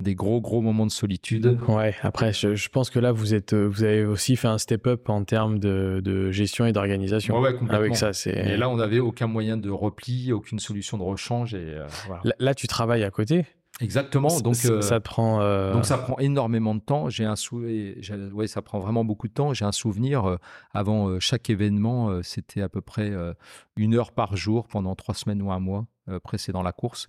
des 0.00 0.14
gros, 0.14 0.40
gros 0.40 0.60
moments 0.60 0.86
de 0.86 0.90
solitude. 0.90 1.58
Ouais, 1.68 1.94
après, 2.02 2.32
je, 2.32 2.68
pense 2.68 2.90
que 2.90 2.98
là, 2.98 3.12
vous, 3.12 3.34
êtes, 3.34 3.52
euh, 3.52 3.66
vous 3.66 3.84
avez 3.84 4.04
aussi 4.04 4.36
fait 4.36 4.48
un 4.48 4.58
step-up 4.58 5.08
en 5.08 5.24
termes 5.24 5.58
de, 5.58 6.30
gestion 6.30 6.66
et 6.66 6.72
d'organisation. 6.72 7.40
Ouais, 7.40 7.52
complètement. 7.52 7.78
Avec 7.78 7.96
ça, 7.96 8.12
c'est... 8.12 8.30
Et 8.30 8.56
là, 8.56 8.68
on 8.68 8.76
n'avait 8.76 9.00
aucun 9.00 9.26
moyen 9.26 9.56
de 9.56 9.70
repli, 9.70 10.32
aucune 10.32 10.58
solution 10.58 10.98
de 10.98 11.02
rechange. 11.02 11.54
Et, 11.54 11.58
euh, 11.58 11.86
là, 12.38 12.54
tu 12.54 12.66
travailles 12.66 13.04
à 13.04 13.10
côté? 13.10 13.46
Exactement. 13.80 14.40
Donc 14.40 14.56
ça 14.56 15.00
prend. 15.00 15.38
Donc 15.72 15.86
ça 15.86 15.98
prend 15.98 16.18
énormément 16.18 16.74
de 16.74 16.80
temps. 16.80 17.08
J'ai 17.08 17.24
un 17.24 17.36
sou... 17.36 17.60
ouais, 17.60 18.46
ça 18.46 18.62
prend 18.62 18.78
vraiment 18.78 19.04
beaucoup 19.04 19.28
de 19.28 19.32
temps. 19.32 19.54
J'ai 19.54 19.64
un 19.64 19.72
souvenir 19.72 20.38
avant 20.72 21.18
chaque 21.20 21.50
événement, 21.50 22.22
c'était 22.22 22.60
à 22.60 22.68
peu 22.68 22.80
près 22.80 23.12
une 23.76 23.94
heure 23.94 24.12
par 24.12 24.36
jour 24.36 24.68
pendant 24.68 24.94
trois 24.94 25.14
semaines 25.14 25.42
ou 25.42 25.50
un 25.50 25.60
mois. 25.60 25.86
Euh, 26.08 26.18
précédant 26.18 26.64
la 26.64 26.72
course. 26.72 27.06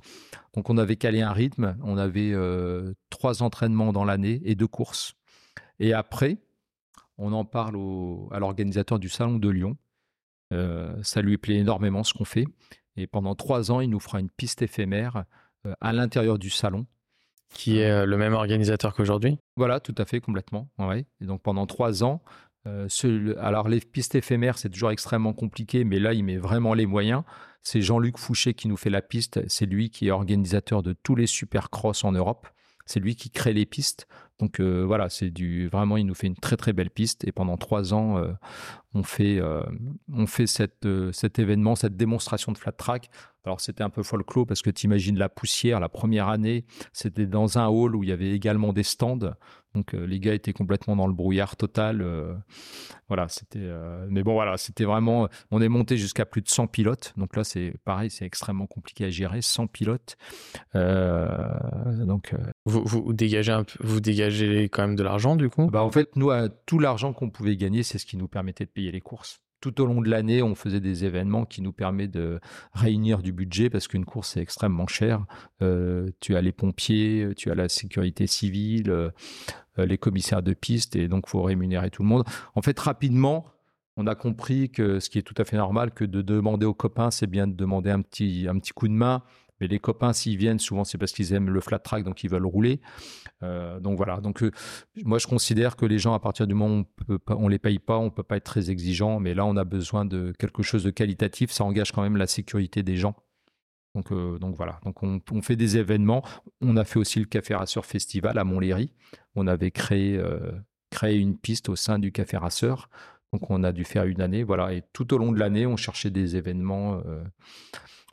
Donc 0.53 0.69
on 0.69 0.77
avait 0.77 0.97
calé 0.97 1.23
un 1.23 1.31
rythme, 1.31 1.75
on 1.81 1.97
avait 1.97 2.31
euh, 2.31 2.93
trois 3.09 3.41
entraînements 3.41 3.91
dans 3.91 4.05
l'année 4.05 4.39
et 4.45 4.53
deux 4.53 4.67
courses. 4.67 5.15
Et 5.79 5.93
après, 5.93 6.37
on 7.17 7.33
en 7.33 7.43
parle 7.43 7.75
à 8.29 8.37
l'organisateur 8.37 8.99
du 8.99 9.09
Salon 9.09 9.39
de 9.39 9.49
Lyon. 9.49 9.77
Euh, 10.51 10.95
ça 11.01 11.23
lui 11.23 11.39
plaît 11.39 11.55
énormément 11.55 12.03
ce 12.03 12.13
qu'on 12.13 12.23
fait. 12.23 12.45
Et 12.95 13.07
pendant 13.07 13.33
trois 13.33 13.71
ans, 13.71 13.79
il 13.79 13.89
nous 13.89 13.99
fera 13.99 14.19
une 14.19 14.29
piste 14.29 14.61
éphémère 14.61 15.25
à 15.81 15.93
l'intérieur 15.93 16.39
du 16.39 16.49
salon. 16.49 16.85
Qui 17.53 17.77
est 17.77 18.05
le 18.07 18.17
même 18.17 18.33
organisateur 18.33 18.95
qu'aujourd'hui 18.95 19.37
Voilà, 19.57 19.79
tout 19.79 19.93
à 19.99 20.05
fait, 20.05 20.19
complètement. 20.19 20.69
Ouais. 20.79 21.05
Et 21.21 21.25
donc 21.25 21.43
pendant 21.43 21.67
trois 21.67 22.03
ans, 22.03 22.23
alors 22.65 23.67
les 23.67 23.79
pistes 23.79 24.15
éphémères, 24.15 24.57
c'est 24.57 24.69
toujours 24.69 24.89
extrêmement 24.89 25.33
compliqué, 25.33 25.83
mais 25.83 25.99
là, 25.99 26.13
il 26.13 26.23
met 26.23 26.37
vraiment 26.37 26.73
les 26.73 26.87
moyens. 26.87 27.21
C'est 27.63 27.81
Jean-Luc 27.81 28.17
Fouché 28.17 28.53
qui 28.53 28.67
nous 28.67 28.77
fait 28.77 28.89
la 28.89 29.01
piste. 29.01 29.41
C'est 29.47 29.65
lui 29.65 29.89
qui 29.89 30.07
est 30.07 30.11
organisateur 30.11 30.83
de 30.83 30.93
tous 30.93 31.15
les 31.15 31.27
supercross 31.27 32.03
en 32.03 32.11
Europe. 32.11 32.47
C'est 32.85 32.99
lui 32.99 33.15
qui 33.15 33.29
crée 33.31 33.53
les 33.53 33.65
pistes. 33.65 34.07
Donc 34.39 34.59
euh, 34.59 34.83
voilà, 34.85 35.07
c'est 35.07 35.29
du 35.29 35.69
vraiment, 35.69 35.95
il 35.95 36.05
nous 36.05 36.13
fait 36.13 36.27
une 36.27 36.35
très 36.35 36.57
très 36.57 36.73
belle 36.73 36.89
piste. 36.89 37.25
Et 37.25 37.31
pendant 37.31 37.55
trois 37.55 37.93
ans, 37.93 38.17
euh, 38.17 38.33
on 38.93 39.03
fait, 39.03 39.39
euh, 39.39 39.63
on 40.11 40.27
fait 40.27 40.47
cette, 40.47 40.85
cet 41.13 41.39
événement, 41.39 41.75
cette 41.75 41.95
démonstration 41.95 42.51
de 42.51 42.57
flat 42.57 42.73
track. 42.73 43.09
Alors 43.45 43.59
c'était 43.59 43.83
un 43.83 43.89
peu 43.89 44.03
folklore 44.03 44.45
parce 44.45 44.61
que 44.61 44.69
tu 44.69 44.85
imagines 44.85 45.17
la 45.17 45.29
poussière. 45.29 45.79
La 45.79 45.89
première 45.89 46.29
année, 46.29 46.65
c'était 46.91 47.25
dans 47.25 47.57
un 47.57 47.67
hall 47.67 47.95
où 47.95 48.03
il 48.03 48.09
y 48.09 48.13
avait 48.13 48.31
également 48.31 48.73
des 48.73 48.83
stands. 48.83 49.33
Donc 49.73 49.93
les 49.93 50.19
gars 50.19 50.33
étaient 50.33 50.53
complètement 50.53 50.95
dans 50.95 51.07
le 51.07 51.13
brouillard 51.13 51.55
total. 51.55 52.05
voilà, 53.07 53.27
c'était. 53.27 53.67
mais 54.07 54.21
bon, 54.21 54.33
voilà, 54.33 54.55
c'était 54.57 54.85
vraiment. 54.85 55.27
On 55.49 55.61
est 55.61 55.69
monté 55.69 55.97
jusqu'à 55.97 56.25
plus 56.25 56.41
de 56.41 56.47
100 56.47 56.67
pilotes. 56.67 57.13
Donc 57.17 57.35
là, 57.35 57.43
c'est 57.43 57.73
pareil, 57.83 58.11
c'est 58.11 58.25
extrêmement 58.25 58.67
compliqué 58.67 59.05
à 59.05 59.09
gérer. 59.09 59.41
100 59.41 59.67
pilotes. 59.67 60.15
donc 60.75 62.35
vous, 62.65 62.83
vous 62.85 63.13
dégagez 63.13 63.51
un 63.51 63.65
vous 63.79 63.99
dégagez 63.99 64.69
quand 64.69 64.83
même 64.83 64.95
de 64.95 65.03
l'argent 65.03 65.35
du 65.35 65.49
coup? 65.49 65.67
Bah 65.67 65.81
En 65.81 65.91
fait, 65.91 66.15
nous, 66.15 66.31
tout 66.65 66.79
l'argent 66.79 67.13
qu'on 67.13 67.31
pouvait 67.31 67.57
gagner, 67.57 67.83
c'est 67.83 67.97
ce 67.97 68.05
qui 68.05 68.17
nous 68.17 68.27
permettait 68.27 68.65
de 68.65 68.69
payer 68.69 68.91
les 68.91 69.01
courses. 69.01 69.41
Tout 69.63 69.79
au 69.79 69.85
long 69.85 70.01
de 70.01 70.09
l'année, 70.09 70.43
on 70.43 70.55
faisait 70.55 70.81
des 70.81 71.05
événements 71.05 71.45
qui 71.45 71.61
nous 71.61 71.71
permettent 71.71 72.11
de 72.11 72.41
réunir 72.73 73.21
du 73.21 73.31
budget 73.31 73.69
parce 73.69 73.87
qu'une 73.87 74.03
course 74.03 74.35
est 74.35 74.41
extrêmement 74.41 74.87
chère. 74.87 75.25
Euh, 75.61 76.09
tu 76.19 76.35
as 76.35 76.41
les 76.41 76.51
pompiers, 76.51 77.29
tu 77.37 77.49
as 77.49 77.55
la 77.55 77.69
sécurité 77.69 78.27
civile, 78.27 78.89
euh, 78.89 79.09
les 79.77 79.97
commissaires 79.97 80.43
de 80.43 80.51
piste 80.51 80.97
et 80.97 81.07
donc 81.07 81.29
faut 81.29 81.41
rémunérer 81.41 81.91
tout 81.91 82.03
le 82.03 82.09
monde. 82.09 82.25
En 82.55 82.61
fait, 82.61 82.77
rapidement, 82.77 83.45
on 83.95 84.05
a 84.05 84.15
compris 84.15 84.69
que 84.69 84.99
ce 84.99 85.09
qui 85.09 85.17
est 85.17 85.21
tout 85.21 85.35
à 85.37 85.45
fait 85.45 85.55
normal, 85.55 85.91
que 85.91 86.03
de 86.03 86.21
demander 86.21 86.65
aux 86.65 86.73
copains, 86.73 87.09
c'est 87.09 87.27
bien 87.27 87.47
de 87.47 87.53
demander 87.53 87.89
un 87.89 88.01
petit, 88.01 88.47
un 88.49 88.59
petit 88.59 88.73
coup 88.73 88.89
de 88.89 88.93
main 88.93 89.23
mais 89.63 89.69
les 89.69 89.79
copains, 89.79 90.11
s'ils 90.11 90.35
viennent, 90.35 90.59
souvent 90.59 90.83
c'est 90.83 90.97
parce 90.97 91.13
qu'ils 91.13 91.33
aiment 91.33 91.49
le 91.49 91.61
flat 91.61 91.79
track, 91.79 92.03
donc 92.03 92.21
ils 92.25 92.29
veulent 92.29 92.45
rouler. 92.45 92.81
Euh, 93.43 93.79
donc 93.79 93.95
voilà. 93.95 94.19
Donc 94.19 94.43
euh, 94.43 94.51
moi, 95.05 95.19
je 95.19 95.27
considère 95.27 95.77
que 95.77 95.85
les 95.85 95.99
gens, 95.99 96.13
à 96.13 96.19
partir 96.19 96.47
du 96.47 96.53
moment 96.53 96.83
où 97.07 97.17
on 97.29 97.45
ne 97.45 97.49
les 97.49 97.59
paye 97.59 97.79
pas, 97.79 97.97
on 97.97 98.09
peut 98.09 98.23
pas 98.23 98.35
être 98.35 98.43
très 98.43 98.69
exigeant. 98.69 99.21
Mais 99.21 99.33
là, 99.33 99.45
on 99.45 99.55
a 99.55 99.63
besoin 99.63 100.03
de 100.03 100.33
quelque 100.37 100.63
chose 100.63 100.83
de 100.83 100.89
qualitatif. 100.89 101.49
Ça 101.49 101.63
engage 101.63 101.93
quand 101.93 102.01
même 102.01 102.17
la 102.17 102.27
sécurité 102.27 102.83
des 102.83 102.97
gens. 102.97 103.15
Donc, 103.95 104.11
euh, 104.11 104.37
voilà. 104.53 104.81
Donc 104.83 105.01
on, 105.01 105.41
fait 105.41 105.55
des 105.55 105.77
événements. 105.77 106.23
On 106.59 106.75
a 106.75 106.83
fait 106.83 106.99
aussi 106.99 107.19
le 107.19 107.25
Café 107.25 107.55
Rasseur 107.55 107.85
Festival 107.85 108.37
à 108.37 108.43
Montlhéry. 108.43 108.91
On 109.35 109.47
avait 109.47 109.71
créé, 109.71 110.21
une 111.03 111.37
piste 111.37 111.69
au 111.69 111.77
sein 111.77 111.99
du 111.99 112.11
Café 112.11 112.35
Rasseur. 112.35 112.89
Donc 113.31 113.49
on 113.49 113.63
a 113.63 113.71
dû 113.71 113.85
faire 113.85 114.03
une 114.03 114.19
année. 114.19 114.43
Voilà. 114.43 114.73
Et 114.73 114.83
tout 114.91 115.13
au 115.13 115.17
long 115.17 115.31
de 115.31 115.39
l'année, 115.39 115.65
on 115.65 115.77
cherchait 115.77 116.11
des 116.11 116.35
événements 116.35 117.01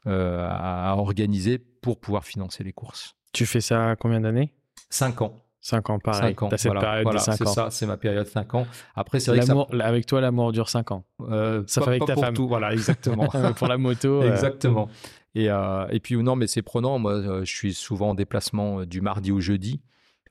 à 0.06 0.94
organiser 0.96 1.58
pour 1.58 2.00
pouvoir 2.00 2.24
financer 2.24 2.64
les 2.64 2.72
courses. 2.72 3.14
Tu 3.32 3.46
fais 3.46 3.60
ça 3.60 3.96
combien 3.96 4.20
d'années? 4.20 4.52
Cinq 4.88 5.22
ans. 5.22 5.34
Cinq 5.60 5.90
ans, 5.90 5.98
pareil. 5.98 6.34
Cinq 6.34 6.42
ans. 6.42 6.50
cette 6.56 6.72
période 6.72 7.12
de 7.12 7.18
cinq 7.18 7.32
ans. 7.32 7.36
C'est 7.36 7.46
ça, 7.46 7.70
c'est 7.70 7.86
ma 7.86 7.98
période 7.98 8.26
cinq 8.26 8.54
ans. 8.54 8.66
Après, 8.94 9.20
c'est 9.20 9.30
vrai 9.30 9.40
que 9.40 9.46
ça... 9.46 9.66
Avec 9.80 10.06
toi, 10.06 10.20
l'amour 10.20 10.52
dure 10.52 10.70
cinq 10.70 10.90
ans. 10.90 11.04
Euh, 11.20 11.62
ça 11.66 11.82
fait 11.82 11.90
avec 11.90 12.06
ta 12.06 12.14
pour 12.14 12.24
femme. 12.24 12.34
Tout, 12.34 12.48
voilà, 12.48 12.72
exactement. 12.72 13.28
pour 13.56 13.68
la 13.68 13.76
moto. 13.76 14.22
Euh. 14.22 14.32
Exactement. 14.32 14.88
Et, 15.34 15.46
et 15.46 16.00
puis, 16.00 16.16
non, 16.16 16.34
mais 16.34 16.46
c'est 16.46 16.62
prenant. 16.62 16.98
Moi, 16.98 17.44
je 17.44 17.52
suis 17.52 17.74
souvent 17.74 18.10
en 18.10 18.14
déplacement 18.14 18.84
du 18.84 19.00
mardi 19.00 19.32
au 19.32 19.40
jeudi. 19.40 19.82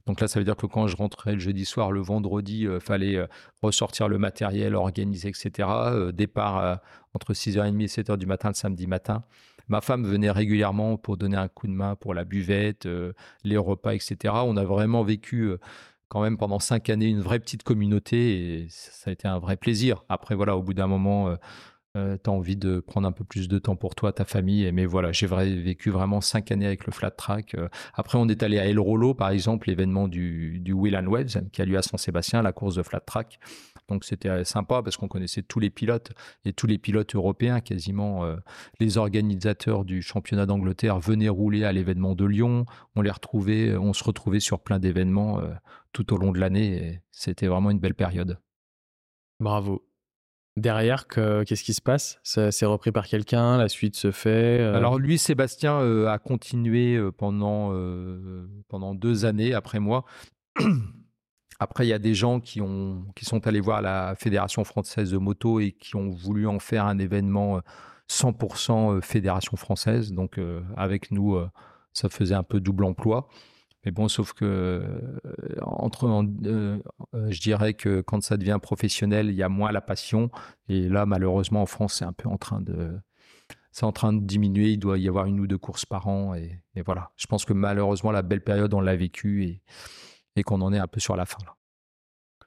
Donc 0.07 0.19
là, 0.19 0.27
ça 0.27 0.39
veut 0.39 0.45
dire 0.45 0.55
que 0.55 0.65
quand 0.65 0.87
je 0.87 0.95
rentrais 0.95 1.33
le 1.33 1.39
jeudi 1.39 1.65
soir, 1.65 1.91
le 1.91 2.01
vendredi, 2.01 2.61
il 2.61 2.79
fallait 2.79 3.23
ressortir 3.61 4.07
le 4.07 4.17
matériel, 4.17 4.75
organiser, 4.75 5.29
etc. 5.29 5.69
départ 6.11 6.79
entre 7.13 7.33
6h30 7.33 7.81
et 7.81 7.85
7h 7.85 8.17
du 8.17 8.25
matin 8.25 8.49
le 8.49 8.55
samedi 8.55 8.87
matin. 8.87 9.23
Ma 9.69 9.81
femme 9.81 10.05
venait 10.05 10.31
régulièrement 10.31 10.97
pour 10.97 11.15
donner 11.17 11.37
un 11.37 11.47
coup 11.47 11.67
de 11.67 11.73
main 11.73 11.95
pour 11.95 12.13
la 12.13 12.25
buvette, 12.25 12.87
euh, 12.87 13.13
les 13.43 13.57
repas, 13.57 13.93
etc. 13.93 14.33
On 14.45 14.57
a 14.57 14.63
vraiment 14.63 15.03
vécu 15.03 15.43
euh, 15.43 15.57
quand 16.07 16.21
même 16.21 16.37
pendant 16.37 16.59
cinq 16.59 16.89
années 16.89 17.07
une 17.07 17.21
vraie 17.21 17.39
petite 17.39 17.63
communauté 17.63 18.63
et 18.63 18.67
ça 18.69 19.11
a 19.11 19.13
été 19.13 19.27
un 19.27 19.37
vrai 19.37 19.57
plaisir. 19.57 20.03
Après, 20.09 20.33
voilà, 20.33 20.57
au 20.57 20.63
bout 20.63 20.73
d'un 20.73 20.87
moment, 20.87 21.35
euh, 21.95 22.17
tu 22.23 22.29
as 22.29 22.33
envie 22.33 22.57
de 22.57 22.79
prendre 22.79 23.07
un 23.07 23.11
peu 23.11 23.23
plus 23.23 23.47
de 23.47 23.59
temps 23.59 23.75
pour 23.75 23.93
toi, 23.93 24.11
ta 24.11 24.25
famille. 24.25 24.71
Mais 24.71 24.87
voilà, 24.87 25.11
j'ai 25.11 25.27
vécu 25.27 25.91
vraiment 25.91 26.19
cinq 26.19 26.51
années 26.51 26.65
avec 26.65 26.87
le 26.87 26.91
flat 26.91 27.11
track. 27.11 27.55
après, 27.93 28.17
on 28.17 28.27
est 28.27 28.41
allé 28.41 28.57
à 28.57 28.65
El 28.65 28.79
Rolo, 28.79 29.13
par 29.13 29.29
exemple, 29.29 29.69
l'événement 29.69 30.07
du, 30.07 30.59
du 30.59 30.73
Will 30.73 30.97
and 30.97 31.05
Waves 31.05 31.43
qui 31.51 31.61
a 31.61 31.65
lieu 31.65 31.77
à 31.77 31.83
Saint-Sébastien, 31.83 32.41
la 32.41 32.53
course 32.53 32.73
de 32.73 32.81
flat 32.81 33.01
track. 33.01 33.39
Donc 33.89 34.05
c'était 34.05 34.43
sympa 34.43 34.81
parce 34.83 34.97
qu'on 34.97 35.07
connaissait 35.07 35.41
tous 35.41 35.59
les 35.59 35.69
pilotes 35.69 36.11
et 36.45 36.53
tous 36.53 36.67
les 36.67 36.77
pilotes 36.77 37.15
européens, 37.15 37.59
quasiment 37.59 38.23
euh, 38.23 38.35
les 38.79 38.97
organisateurs 38.97 39.83
du 39.83 40.01
championnat 40.01 40.45
d'Angleterre 40.45 40.99
venaient 40.99 41.29
rouler 41.29 41.63
à 41.63 41.71
l'événement 41.71 42.15
de 42.15 42.25
Lyon. 42.25 42.65
On 42.95 43.01
les 43.01 43.11
retrouvait, 43.11 43.75
on 43.75 43.93
se 43.93 44.03
retrouvait 44.03 44.39
sur 44.39 44.59
plein 44.59 44.79
d'événements 44.79 45.39
euh, 45.39 45.49
tout 45.91 46.13
au 46.13 46.17
long 46.17 46.31
de 46.31 46.39
l'année 46.39 47.01
c'était 47.11 47.47
vraiment 47.47 47.71
une 47.71 47.79
belle 47.79 47.95
période. 47.95 48.39
Bravo. 49.39 49.85
derrière, 50.55 51.07
qu'est-ce 51.07 51.63
qui 51.63 51.73
se 51.73 51.81
passe? 51.81 52.19
C'est 52.23 52.65
repris 52.65 52.91
par 52.91 53.07
quelqu'un, 53.07 53.57
la 53.57 53.67
suite 53.67 53.95
se 53.95 54.11
fait 54.11 54.61
Alors 54.61 54.99
lui, 54.99 55.17
Sébastien, 55.17 55.79
a 56.07 56.17
continué 56.19 56.99
pendant, 57.17 57.73
pendant 58.67 58.95
deux 58.95 59.25
années 59.25 59.53
après 59.53 59.79
moi. 59.79 60.05
Après, 61.59 61.85
il 61.85 61.89
y 61.89 61.93
a 61.93 61.99
des 61.99 62.13
gens 62.13 62.39
qui, 62.39 62.61
ont, 62.61 63.05
qui 63.15 63.25
sont 63.25 63.45
allés 63.45 63.59
voir 63.59 63.81
la 63.81 64.15
Fédération 64.15 64.63
française 64.63 65.11
de 65.11 65.17
moto 65.17 65.59
et 65.59 65.73
qui 65.73 65.95
ont 65.95 66.09
voulu 66.09 66.47
en 66.47 66.59
faire 66.59 66.85
un 66.85 66.97
événement 66.97 67.61
100% 68.09 68.97
euh, 68.97 69.01
Fédération 69.01 69.55
française. 69.55 70.11
Donc, 70.11 70.37
euh, 70.37 70.61
avec 70.75 71.11
nous, 71.11 71.35
euh, 71.35 71.49
ça 71.93 72.09
faisait 72.09 72.35
un 72.35 72.43
peu 72.43 72.59
double 72.59 72.83
emploi. 72.85 73.27
Mais 73.85 73.91
bon, 73.91 74.09
sauf 74.09 74.33
que 74.33 74.83
je 77.13 77.39
dirais 77.39 77.73
que 77.73 78.01
quand 78.01 78.21
ça 78.21 78.35
devient 78.35 78.59
professionnel, 78.61 79.29
il 79.29 79.35
y 79.35 79.43
a 79.43 79.47
moins 79.47 79.71
la 79.71 79.79
passion. 79.79 80.29
Et 80.67 80.89
là, 80.89 81.05
malheureusement, 81.05 81.61
en 81.61 81.65
France, 81.65 81.93
c'est 81.99 82.05
un 82.05 82.11
peu 82.11 82.27
en 82.27 82.37
train 82.37 82.59
de, 82.59 82.99
c'est 83.71 83.85
en 83.85 83.93
train 83.93 84.11
de 84.11 84.19
diminuer. 84.19 84.71
Il 84.71 84.79
doit 84.79 84.97
y 84.97 85.07
avoir 85.07 85.27
une 85.27 85.39
ou 85.39 85.47
deux 85.47 85.57
courses 85.57 85.85
par 85.85 86.09
an. 86.09 86.35
Et, 86.35 86.61
voilà. 86.85 87.11
Je 87.15 87.25
pense 87.27 87.45
que 87.45 87.53
malheureusement, 87.53 88.11
la 88.11 88.21
belle 88.21 88.43
période, 88.43 88.73
on 88.73 88.81
l'a 88.81 88.97
vécue 88.97 89.45
et, 89.45 89.61
et 90.39 90.43
qu'on 90.43 90.61
en 90.61 90.73
est 90.73 90.79
un 90.79 90.87
peu 90.87 90.99
sur 90.99 91.15
la 91.15 91.25
fin. 91.25 91.37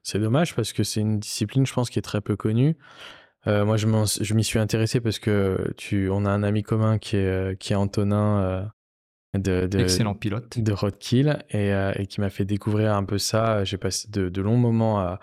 C'est 0.02 0.18
dommage 0.18 0.54
parce 0.54 0.72
que 0.72 0.82
c'est 0.82 1.00
une 1.00 1.20
discipline, 1.20 1.64
je 1.64 1.72
pense, 1.72 1.88
qui 1.88 1.98
est 1.98 2.02
très 2.02 2.20
peu 2.20 2.36
connue. 2.36 2.76
Euh, 3.46 3.64
moi, 3.64 3.76
je 3.76 4.34
m'y 4.34 4.44
suis 4.44 4.58
intéressé 4.58 5.00
parce 5.00 5.18
que 5.18 5.72
tu, 5.76 6.08
on 6.10 6.24
a 6.24 6.30
un 6.30 6.42
ami 6.42 6.62
commun 6.62 6.98
qui 6.98 7.16
est, 7.16 7.26
euh, 7.26 7.54
qui 7.54 7.72
est 7.72 7.76
Antonin 7.76 8.40
euh, 8.40 8.62
de, 9.34 9.66
de, 9.66 9.80
excellent 9.80 10.14
pilote 10.14 10.58
de 10.58 10.72
Roadkill 10.72 11.38
et, 11.50 11.70
et 11.96 12.06
qui 12.06 12.20
m'a 12.20 12.30
fait 12.30 12.44
découvrir 12.44 12.94
un 12.94 13.04
peu 13.04 13.18
ça. 13.18 13.64
J'ai 13.64 13.78
passé 13.78 14.08
de, 14.10 14.28
de, 14.28 14.42
longs 14.42 14.58
moments 14.58 15.00
à, 15.00 15.20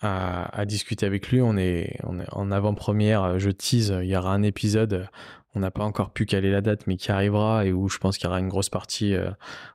à, 0.00 0.60
à, 0.60 0.64
discuter 0.64 1.04
avec 1.04 1.30
lui. 1.30 1.42
On 1.42 1.56
est, 1.56 1.98
on 2.04 2.20
est 2.20 2.32
en 2.32 2.50
avant-première. 2.50 3.38
Je 3.38 3.50
tease. 3.50 3.94
Il 4.02 4.08
y 4.08 4.16
aura 4.16 4.32
un 4.32 4.42
épisode 4.42 5.08
on 5.54 5.60
n'a 5.60 5.70
pas 5.70 5.82
encore 5.82 6.10
pu 6.10 6.26
caler 6.26 6.50
la 6.50 6.60
date, 6.60 6.86
mais 6.86 6.96
qui 6.96 7.10
arrivera 7.10 7.64
et 7.64 7.72
où 7.72 7.88
je 7.88 7.98
pense 7.98 8.18
qu'il 8.18 8.26
y 8.26 8.28
aura 8.28 8.38
une 8.38 8.48
grosse 8.48 8.68
partie 8.68 9.14
euh, 9.14 9.30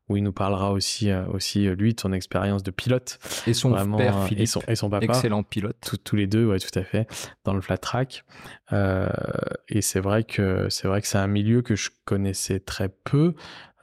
où 0.07 0.15
il 0.15 0.23
nous 0.23 0.31
parlera 0.31 0.71
aussi, 0.71 1.11
euh, 1.11 1.25
aussi 1.27 1.67
euh, 1.67 1.75
lui 1.75 1.93
de 1.93 1.99
son 1.99 2.13
expérience 2.13 2.63
de 2.63 2.71
pilote. 2.71 3.19
Et 3.45 3.53
son 3.53 3.71
père 3.97 4.23
Philippe, 4.23 4.43
et 4.43 4.45
son, 4.45 4.61
et 4.67 4.75
son, 4.75 4.89
papa. 4.89 5.05
Excellent 5.05 5.43
pilote. 5.43 5.95
tous 6.03 6.15
les 6.15 6.27
deux, 6.27 6.45
ouais, 6.45 6.59
tout 6.59 6.79
à 6.79 6.83
fait, 6.83 7.07
dans 7.43 7.53
le 7.53 7.61
flat 7.61 7.77
track. 7.77 8.23
et 8.71 9.81
c'est 9.81 9.99
vrai 9.99 10.23
que 10.23 10.67
c'est 10.69 10.87
vrai 10.87 11.01
que 11.01 11.07
c'est 11.07 11.17
un 11.17 11.27
milieu 11.27 11.61
que 11.61 11.75
je 11.75 11.89
connaissais 12.05 12.59
très 12.59 12.89
peu 12.89 13.33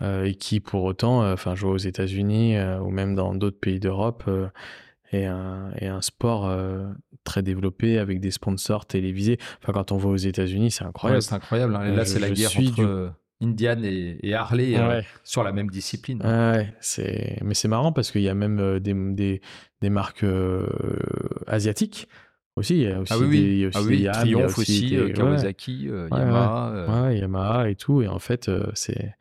et 0.01 0.35
qui 0.35 0.59
pour 0.59 0.83
autant, 0.83 1.31
enfin, 1.31 1.55
jouer 1.55 1.71
aux 1.71 1.77
États-Unis 1.77 2.57
ou 2.81 2.91
même 2.91 3.15
dans 3.15 3.35
d'autres 3.35 3.61
pays 3.61 3.79
d'Europe 3.79 4.29
et 5.13 5.27
un, 5.27 5.71
et 5.79 5.87
un 5.87 6.01
sport 6.01 6.49
euh, 6.49 6.87
très 7.25 7.43
développé 7.43 7.99
avec 7.99 8.21
des 8.21 8.31
sponsors 8.31 8.87
télévisés. 8.87 9.39
Enfin, 9.63 9.73
quand 9.73 9.93
on 9.93 9.99
va 9.99 10.09
aux 10.09 10.17
États-unis, 10.17 10.71
c'est 10.71 10.85
incroyable. 10.85 11.23
c'est 11.23 11.35
incroyable. 11.35 11.77
Hein. 11.77 11.93
là, 11.93 12.05
c'est 12.05 12.19
la 12.19 12.31
guerre 12.31 12.51
entre 12.57 12.75
du... 12.75 12.83
Euh, 12.83 13.09
Indian 13.43 13.83
et, 13.83 14.35
Harley 14.35 14.79
euh, 14.79 15.03
sur 15.25 15.43
la 15.43 15.53
même 15.53 15.69
discipline. 15.69 16.23
Ouais, 16.23 16.73
c'est... 16.81 17.39
Mais 17.43 17.55
c'est 17.55 17.69
marrant 17.69 17.93
parce 17.93 18.13
qu'il 18.13 18.23
y 18.23 18.29
a 18.29 18.35
même 18.35 18.79
des, 18.79 18.95
des, 18.95 19.41
des 19.81 19.91
marques 19.91 20.25
asiatiques 21.49 22.09
aussi. 22.55 22.77
Il 22.77 22.83
y 22.83 22.93
a 22.93 23.01
aussi 23.01 23.13
ah 23.13 23.19
oui, 23.19 23.41
des, 23.41 23.57
y 23.57 23.65
a 23.65 23.69
aussi 23.69 23.79
ah 23.79 23.83
oui, 23.83 24.09
Triumph 24.13 24.59
aussi, 24.59 24.97
Kawasaki, 25.15 25.91
Yamaha. 26.13 27.13
Yamaha 27.13 27.69
et 27.69 27.75
tout. 27.75 28.01
Et 28.01 28.07
en 28.07 28.21
fait, 28.21 28.49
c'est 28.75 29.13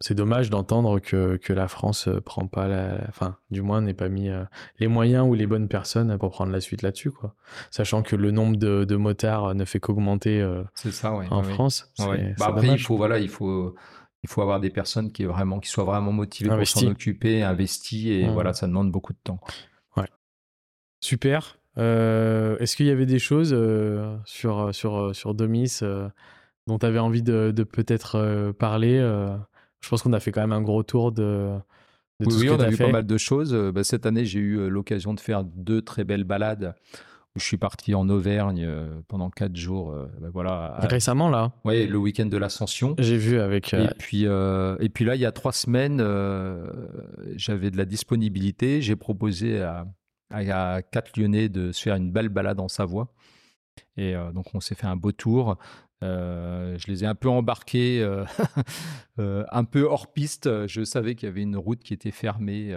c'est 0.00 0.14
dommage 0.14 0.50
d'entendre 0.50 1.00
que, 1.00 1.36
que, 1.36 1.52
la 1.52 1.68
France 1.68 2.08
euh, 2.08 2.20
prend 2.20 2.46
pas 2.46 2.68
la, 2.68 3.04
enfin, 3.08 3.36
du 3.50 3.62
moins 3.62 3.80
n'est 3.80 3.94
pas 3.94 4.08
mis 4.08 4.28
euh, 4.28 4.44
les 4.78 4.86
moyens 4.86 5.26
ou 5.26 5.34
les 5.34 5.46
bonnes 5.46 5.68
personnes 5.68 6.16
pour 6.18 6.30
prendre 6.30 6.52
la 6.52 6.60
suite 6.60 6.82
là-dessus, 6.82 7.10
quoi. 7.10 7.34
Sachant 7.70 8.02
que 8.02 8.16
le 8.16 8.30
nombre 8.30 8.56
de, 8.56 8.84
de 8.84 8.96
motards 8.96 9.54
ne 9.54 9.64
fait 9.64 9.80
qu'augmenter 9.80 10.40
euh, 10.40 10.62
ça, 10.74 11.12
en 11.12 11.42
France. 11.42 11.92
Bah, 11.98 12.14
après, 12.40 12.68
il 12.68 12.78
faut, 12.78 12.96
voilà, 12.96 13.18
il 13.18 13.28
faut, 13.28 13.74
il 14.22 14.28
faut 14.28 14.42
avoir 14.42 14.60
des 14.60 14.70
personnes 14.70 15.12
qui, 15.12 15.24
vraiment, 15.24 15.60
qui 15.60 15.68
soient 15.68 15.84
vraiment 15.84 16.12
motivées 16.12 16.50
pour 16.50 16.66
s'en 16.66 16.86
occuper, 16.86 17.42
investies, 17.42 18.12
et 18.12 18.28
voilà, 18.28 18.52
ça 18.52 18.66
demande 18.66 18.90
beaucoup 18.90 19.12
de 19.12 19.20
temps. 19.22 19.40
Ouais. 19.96 20.08
Super. 21.00 21.58
Est-ce 21.76 22.76
qu'il 22.76 22.86
y 22.86 22.90
avait 22.90 23.06
des 23.06 23.18
choses 23.18 23.56
sur, 24.24 24.74
sur, 24.74 25.14
sur 25.14 25.34
Domis 25.34 25.80
dont 26.66 26.78
tu 26.78 26.86
avais 26.86 26.98
envie 26.98 27.22
de, 27.22 27.50
de 27.54 27.62
peut-être 27.64 28.52
parler 28.58 29.00
je 29.80 29.88
pense 29.88 30.02
qu'on 30.02 30.12
a 30.12 30.20
fait 30.20 30.32
quand 30.32 30.40
même 30.40 30.52
un 30.52 30.62
gros 30.62 30.82
tour 30.82 31.12
de. 31.12 31.58
de 32.20 32.26
oui, 32.26 32.26
tout 32.26 32.40
oui 32.40 32.50
on 32.50 32.60
a 32.60 32.68
vu 32.68 32.76
pas 32.76 32.90
mal 32.90 33.06
de 33.06 33.18
choses. 33.18 33.54
Euh, 33.54 33.72
bah, 33.72 33.84
cette 33.84 34.06
année, 34.06 34.24
j'ai 34.24 34.40
eu 34.40 34.58
euh, 34.58 34.68
l'occasion 34.68 35.14
de 35.14 35.20
faire 35.20 35.44
deux 35.44 35.82
très 35.82 36.04
belles 36.04 36.24
balades. 36.24 36.74
Où 37.36 37.40
je 37.40 37.44
suis 37.44 37.58
parti 37.58 37.94
en 37.94 38.08
Auvergne 38.08 38.64
euh, 38.66 39.00
pendant 39.06 39.28
quatre 39.28 39.54
jours. 39.54 39.94
Bah, 40.18 40.28
voilà. 40.32 40.78
Récemment 40.80 41.28
là. 41.28 41.52
Oui, 41.64 41.86
le 41.86 41.98
week-end 41.98 42.24
de 42.26 42.36
l'Ascension. 42.38 42.94
J'ai 42.98 43.18
vu 43.18 43.38
avec. 43.38 43.74
Et 43.74 43.88
puis 43.98 44.24
et 44.24 44.88
puis 44.88 45.04
là, 45.04 45.14
il 45.14 45.20
y 45.20 45.26
a 45.26 45.32
trois 45.32 45.52
semaines, 45.52 45.98
j'avais 47.36 47.70
de 47.70 47.76
la 47.76 47.84
disponibilité. 47.84 48.80
J'ai 48.80 48.96
proposé 48.96 49.60
à, 49.60 49.86
à 50.30 50.82
quatre 50.82 51.18
Lyonnais 51.18 51.50
de 51.50 51.70
se 51.70 51.82
faire 51.82 51.96
une 51.96 52.10
belle 52.10 52.30
balade 52.30 52.60
en 52.60 52.68
Savoie. 52.68 53.12
Et 53.98 54.14
donc, 54.34 54.46
on 54.54 54.60
s'est 54.60 54.74
fait 54.74 54.86
un 54.86 54.96
beau 54.96 55.12
tour. 55.12 55.58
Euh, 56.04 56.76
je 56.78 56.86
les 56.86 57.02
ai 57.02 57.06
un 57.06 57.14
peu 57.14 57.28
embarqués, 57.28 58.00
euh, 58.02 58.24
euh, 59.18 59.44
un 59.50 59.64
peu 59.64 59.82
hors 59.82 60.12
piste. 60.12 60.66
Je 60.66 60.84
savais 60.84 61.14
qu'il 61.14 61.28
y 61.28 61.30
avait 61.32 61.42
une 61.42 61.56
route 61.56 61.80
qui 61.80 61.94
était 61.94 62.10
fermée 62.10 62.76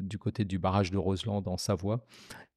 du 0.00 0.18
côté 0.18 0.44
du 0.44 0.58
barrage 0.58 0.90
de 0.90 0.98
Roseland 0.98 1.42
en 1.46 1.56
Savoie. 1.56 2.04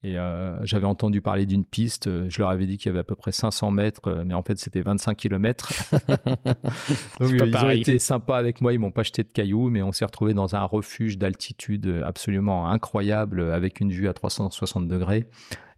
Et 0.03 0.15
j'avais 0.63 0.87
entendu 0.87 1.21
parler 1.21 1.45
d'une 1.45 1.63
piste. 1.63 2.09
Je 2.27 2.39
leur 2.39 2.49
avais 2.49 2.65
dit 2.65 2.79
qu'il 2.79 2.87
y 2.87 2.89
avait 2.89 3.01
à 3.01 3.03
peu 3.03 3.13
près 3.13 3.31
500 3.31 3.69
mètres, 3.69 4.23
mais 4.25 4.33
en 4.33 4.41
fait 4.41 4.57
c'était 4.57 4.81
25 4.81 5.15
km. 5.15 5.69
ils 7.21 7.55
ont 7.55 7.69
été 7.69 7.99
sympas 7.99 8.37
avec 8.37 8.61
moi. 8.61 8.73
Ils 8.73 8.79
m'ont 8.79 8.91
pas 8.91 9.03
jeté 9.03 9.23
de 9.23 9.29
cailloux, 9.29 9.69
mais 9.69 9.83
on 9.83 9.91
s'est 9.91 10.05
retrouvé 10.05 10.33
dans 10.33 10.55
un 10.55 10.63
refuge 10.63 11.19
d'altitude 11.19 12.01
absolument 12.03 12.67
incroyable 12.67 13.51
avec 13.51 13.79
une 13.79 13.91
vue 13.91 14.07
à 14.07 14.13
360 14.13 14.87
degrés. 14.87 15.27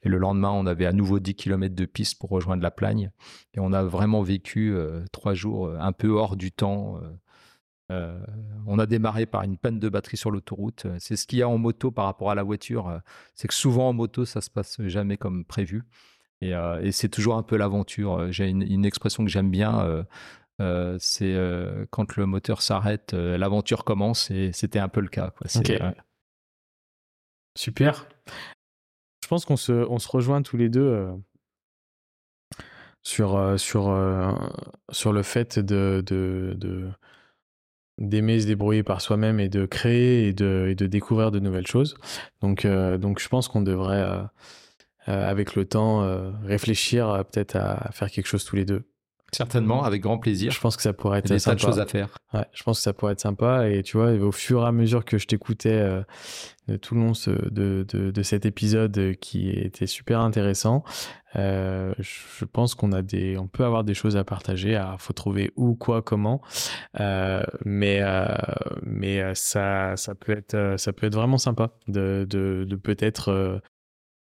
Et 0.03 0.09
le 0.09 0.17
lendemain, 0.17 0.51
on 0.51 0.65
avait 0.65 0.85
à 0.85 0.91
nouveau 0.91 1.19
10 1.19 1.35
km 1.35 1.73
de 1.73 1.85
piste 1.85 2.19
pour 2.19 2.29
rejoindre 2.29 2.61
la 2.61 2.71
Plagne. 2.71 3.11
Et 3.53 3.59
on 3.59 3.71
a 3.73 3.83
vraiment 3.83 4.21
vécu 4.21 4.73
euh, 4.73 5.03
trois 5.11 5.33
jours 5.33 5.67
euh, 5.67 5.77
un 5.79 5.93
peu 5.93 6.09
hors 6.09 6.35
du 6.35 6.51
temps. 6.51 6.99
Euh, 7.91 8.19
on 8.65 8.79
a 8.79 8.85
démarré 8.85 9.25
par 9.25 9.43
une 9.43 9.57
panne 9.57 9.79
de 9.79 9.89
batterie 9.89 10.17
sur 10.17 10.31
l'autoroute. 10.31 10.87
C'est 10.99 11.15
ce 11.15 11.25
qu'il 11.25 11.39
y 11.39 11.41
a 11.41 11.49
en 11.49 11.57
moto 11.57 11.91
par 11.91 12.05
rapport 12.05 12.31
à 12.31 12.35
la 12.35 12.43
voiture. 12.43 13.01
C'est 13.33 13.47
que 13.47 13.53
souvent 13.53 13.89
en 13.89 13.93
moto, 13.93 14.25
ça 14.25 14.41
se 14.41 14.49
passe 14.49 14.81
jamais 14.81 15.17
comme 15.17 15.45
prévu. 15.45 15.83
Et, 16.41 16.53
c'est 16.91 17.09
toujours 17.09 17.35
un 17.35 17.43
peu 17.43 17.55
l'aventure. 17.55 18.31
J'ai 18.31 18.49
une, 18.49 18.85
expression 18.85 19.23
que 19.23 19.29
j'aime 19.29 19.51
bien. 19.51 20.05
c'est 20.99 21.37
quand 21.91 22.15
le 22.15 22.25
moteur 22.25 22.61
s'arrête, 22.61 23.13
l'aventure 23.13 23.83
commence. 23.83 24.31
Et 24.31 24.51
c'était 24.53 24.79
un 24.79 24.89
peu 24.89 25.01
le 25.01 25.09
cas. 25.09 25.31
Quoi. 25.37 25.47
Super. 27.55 28.07
Je 29.23 29.27
pense 29.29 29.45
qu'on 29.45 29.55
se, 29.55 29.71
on 29.71 29.99
se 29.99 30.09
rejoint 30.09 30.41
tous 30.41 30.57
les 30.57 30.67
deux 30.67 30.81
euh, 30.81 31.13
sur, 33.03 33.37
euh, 33.37 33.55
sur, 33.55 33.87
euh, 33.87 34.33
sur 34.91 35.13
le 35.13 35.23
fait 35.23 35.59
de, 35.59 36.03
de, 36.05 36.89
d'aimer 37.97 38.41
se 38.41 38.47
débrouiller 38.47 38.83
par 38.83 38.99
soi-même 38.99 39.39
et 39.39 39.47
de 39.47 39.65
créer 39.65 40.27
et 40.27 40.33
de, 40.33 40.67
et 40.69 40.75
de 40.75 40.87
découvrir 40.87 41.31
de 41.31 41.39
nouvelles 41.39 41.67
choses. 41.67 41.95
Donc, 42.41 42.67
donc 42.67 43.19
je 43.19 43.29
pense 43.29 43.47
qu'on 43.47 43.61
devrait, 43.61 44.05
avec 45.05 45.55
le 45.55 45.63
temps, 45.63 46.01
réfléchir 46.43 47.23
peut-être 47.31 47.55
à 47.55 47.91
faire 47.93 48.11
quelque 48.11 48.27
chose 48.27 48.43
tous 48.43 48.57
les 48.57 48.65
deux. 48.65 48.83
Certainement, 49.35 49.83
avec 49.83 50.01
grand 50.01 50.17
plaisir. 50.17 50.51
Je 50.51 50.59
pense 50.59 50.75
que 50.75 50.83
ça 50.83 50.93
pourrait 50.93 51.19
être 51.19 51.25
Il 51.25 51.31
y 51.31 51.33
a 51.33 51.37
des 51.37 51.43
tas 51.43 51.55
de 51.55 51.59
choses 51.59 51.79
à 51.79 51.85
faire. 51.85 52.09
Ouais, 52.33 52.45
je 52.53 52.63
pense 52.63 52.77
que 52.79 52.83
ça 52.83 52.93
pourrait 52.93 53.13
être 53.13 53.19
sympa. 53.19 53.69
Et 53.69 53.83
tu 53.83 53.97
vois, 53.97 54.11
au 54.11 54.31
fur 54.31 54.63
et 54.63 54.67
à 54.67 54.71
mesure 54.71 55.05
que 55.05 55.17
je 55.17 55.27
t'écoutais 55.27 55.69
euh, 55.71 56.03
tout 56.81 56.95
le 56.95 57.01
long 57.01 57.11
de, 57.11 57.83
de, 57.83 58.11
de, 58.11 58.23
cet 58.23 58.45
épisode 58.45 59.15
qui 59.19 59.49
était 59.49 59.87
super 59.87 60.19
intéressant, 60.19 60.83
euh, 61.35 61.93
je 61.99 62.45
pense 62.45 62.75
qu'on 62.75 62.91
a 62.91 63.01
des, 63.01 63.37
on 63.37 63.47
peut 63.47 63.65
avoir 63.65 63.83
des 63.83 63.93
choses 63.93 64.17
à 64.17 64.23
partager. 64.23 64.71
Il 64.71 64.99
faut 64.99 65.13
trouver 65.13 65.51
où, 65.55 65.75
quoi, 65.75 66.01
comment. 66.01 66.41
Euh, 66.99 67.43
mais 67.65 68.01
mais 68.83 69.35
ça, 69.35 69.97
ça 69.97 70.15
peut 70.15 70.31
être, 70.31 70.75
ça 70.77 70.93
peut 70.93 71.07
être 71.07 71.15
vraiment 71.15 71.37
sympa 71.37 71.71
de, 71.87 72.25
de, 72.29 72.65
de 72.67 72.75
peut-être 72.75 73.61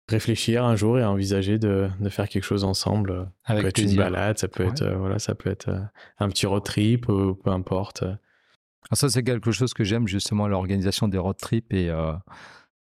réfléchir 0.07 0.63
un 0.63 0.75
jour 0.75 0.99
et 0.99 1.03
envisager 1.03 1.57
de, 1.57 1.89
de 1.99 2.09
faire 2.09 2.29
quelque 2.29 2.43
chose 2.43 2.63
ensemble. 2.63 3.29
Avec 3.43 3.63
ça 3.65 3.71
peut 3.71 3.81
être 3.81 3.91
une 3.91 3.97
balade, 3.97 4.37
ça 4.37 4.47
peut 4.47 4.65
être 4.65 4.81
euh, 4.83 4.95
voilà, 4.95 5.19
ça 5.19 5.35
peut 5.35 5.49
être 5.49 5.69
euh, 5.69 5.79
un 6.19 6.29
petit 6.29 6.45
road 6.45 6.63
trip 6.63 7.09
ou 7.09 7.35
peu 7.35 7.49
importe. 7.49 8.03
Ah, 8.91 8.95
ça 8.95 9.09
c'est 9.09 9.23
quelque 9.23 9.51
chose 9.51 9.73
que 9.73 9.83
j'aime 9.83 10.07
justement 10.07 10.47
l'organisation 10.47 11.07
des 11.07 11.17
road 11.17 11.37
trips 11.37 11.73
et, 11.73 11.89
euh, 11.89 12.13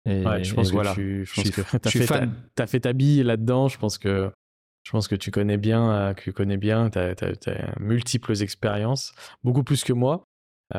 et, 0.06 0.24
ouais, 0.24 0.44
je 0.44 0.54
pense 0.54 0.68
que 0.68 0.74
voilà. 0.74 0.94
tu 0.94 1.26
je 1.26 1.34
pense 1.34 1.50
que 1.50 1.60
as, 1.60 1.90
fait 1.90 2.06
ta, 2.06 2.62
as 2.62 2.66
fait 2.66 2.80
ta 2.80 2.92
bille 2.94 3.22
là-dedans. 3.22 3.68
Je 3.68 3.78
pense 3.78 3.98
que 3.98 4.30
je 4.82 4.92
pense 4.92 5.08
que 5.08 5.14
tu 5.14 5.30
connais 5.30 5.58
bien, 5.58 6.14
que 6.16 6.22
tu 6.22 6.32
connais 6.32 6.56
bien, 6.56 6.88
tu 6.88 6.98
as, 6.98 7.10
as, 7.10 7.80
multiples 7.80 8.40
expériences, 8.40 9.12
beaucoup 9.44 9.62
plus 9.62 9.84
que 9.84 9.92
moi. 9.92 10.24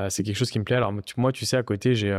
c'est 0.10 0.24
quelque 0.24 0.38
chose 0.38 0.50
qui 0.50 0.58
me 0.58 0.64
plaît. 0.64 0.78
Alors 0.78 0.92
moi, 1.18 1.32
tu 1.32 1.46
sais, 1.46 1.56
à 1.56 1.62
côté, 1.62 1.94
j'ai 1.94 2.12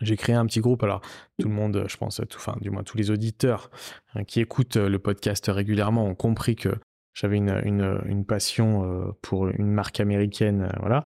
j'ai 0.00 0.16
créé 0.16 0.34
un 0.34 0.46
petit 0.46 0.60
groupe. 0.60 0.82
Alors, 0.82 1.00
tout 1.38 1.48
le 1.48 1.54
monde, 1.54 1.84
je 1.88 1.96
pense, 1.96 2.20
enfin, 2.34 2.56
du 2.60 2.70
moins 2.70 2.82
tous 2.82 2.96
les 2.96 3.10
auditeurs 3.10 3.70
hein, 4.14 4.24
qui 4.24 4.40
écoutent 4.40 4.76
le 4.76 4.98
podcast 4.98 5.46
régulièrement 5.48 6.04
ont 6.06 6.14
compris 6.14 6.56
que 6.56 6.70
j'avais 7.14 7.38
une, 7.38 8.24
passion 8.26 8.84
euh, 8.84 9.12
pour 9.22 9.48
une 9.48 9.70
marque 9.70 10.00
américaine, 10.00 10.62
euh, 10.62 10.78
voilà. 10.80 11.04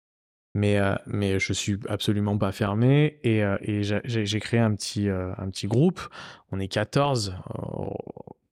Mais, 0.55 0.79
euh, 0.79 0.95
mais 1.07 1.41
je 1.41 1.53
suis 1.53 1.81
absolument 1.89 2.39
pas 2.39 2.53
fermé 2.53 3.19
et, 3.25 3.41
et 3.63 3.83
j'ai 3.83 4.41
créé 4.41 4.61
un 4.61 4.73
petit, 4.77 5.09
un 5.09 5.51
petit 5.51 5.67
groupe. 5.67 6.01
On 6.53 6.61
est 6.61 6.69
14 6.69 7.35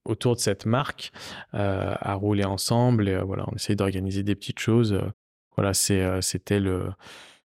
autour 0.05 0.35
de 0.35 0.41
cette 0.41 0.67
marque 0.67 1.13
à 1.53 2.15
rouler 2.15 2.43
ensemble. 2.43 3.09
Et 3.09 3.17
voilà, 3.23 3.45
on 3.53 3.55
essaye 3.55 3.77
d'organiser 3.77 4.25
des 4.25 4.35
petites 4.35 4.59
choses. 4.59 5.01
voilà, 5.57 5.75
c'était 5.75 6.59
le 6.59 6.91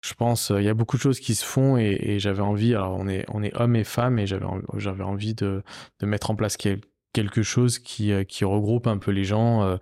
je 0.01 0.15
pense, 0.15 0.53
il 0.57 0.63
y 0.63 0.69
a 0.69 0.75
beaucoup 0.75 0.97
de 0.97 1.03
choses 1.03 1.21
qui 1.21 1.35
se 1.35 1.45
font 1.45 1.77
et, 1.77 2.19
j'avais 2.19 2.43
envie, 2.43 2.75
alors 2.75 2.97
on 2.99 3.09
est, 3.09 3.25
on 3.29 3.43
est 3.43 3.55
hommes 3.57 3.77
et 3.77 3.85
femmes 3.85 4.19
et 4.19 4.27
j'avais, 4.27 4.47
j'avais 4.77 5.03
envie 5.03 5.35
de, 5.35 5.63
de, 6.01 6.07
mettre 6.07 6.31
en 6.31 6.37
place 6.37 6.57
quelque 6.57 7.43
chose 7.43 7.79
qui, 7.79 8.13
euh, 8.13 8.25
qui 8.25 8.45
regroupe 8.45 8.87
un 8.87 8.99
peu 8.99 9.11
les 9.11 9.25
gens 9.25 9.63
euh, 9.63 9.77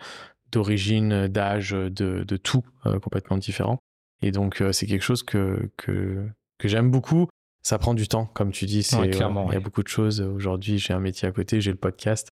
d'origine, 0.53 1.29
d'âge, 1.29 1.71
de, 1.71 1.91
de 2.25 2.37
tout, 2.37 2.65
euh, 2.87 2.99
complètement 2.99 3.37
différent. 3.37 3.79
Et 4.23 4.31
donc, 4.31 4.63
c'est 4.73 4.87
quelque 4.87 5.05
chose 5.05 5.23
que, 5.23 5.71
que, 5.77 6.27
que 6.59 6.69
j'aime 6.69 6.91
beaucoup. 6.91 7.29
Ça 7.63 7.79
prend 7.79 7.93
du 7.93 8.09
temps, 8.09 8.25
comme 8.25 8.51
tu 8.51 8.65
dis. 8.65 8.83
C'est, 8.83 9.11
clairement, 9.11 9.51
il 9.51 9.55
y 9.55 9.59
a 9.59 9.61
beaucoup 9.61 9.83
de 9.83 9.89
choses. 9.89 10.23
Aujourd'hui, 10.23 10.79
j'ai 10.79 10.95
un 10.95 11.01
métier 11.01 11.29
à 11.29 11.33
côté, 11.33 11.61
j'ai 11.61 11.71
le 11.71 11.77
podcast. 11.77 12.29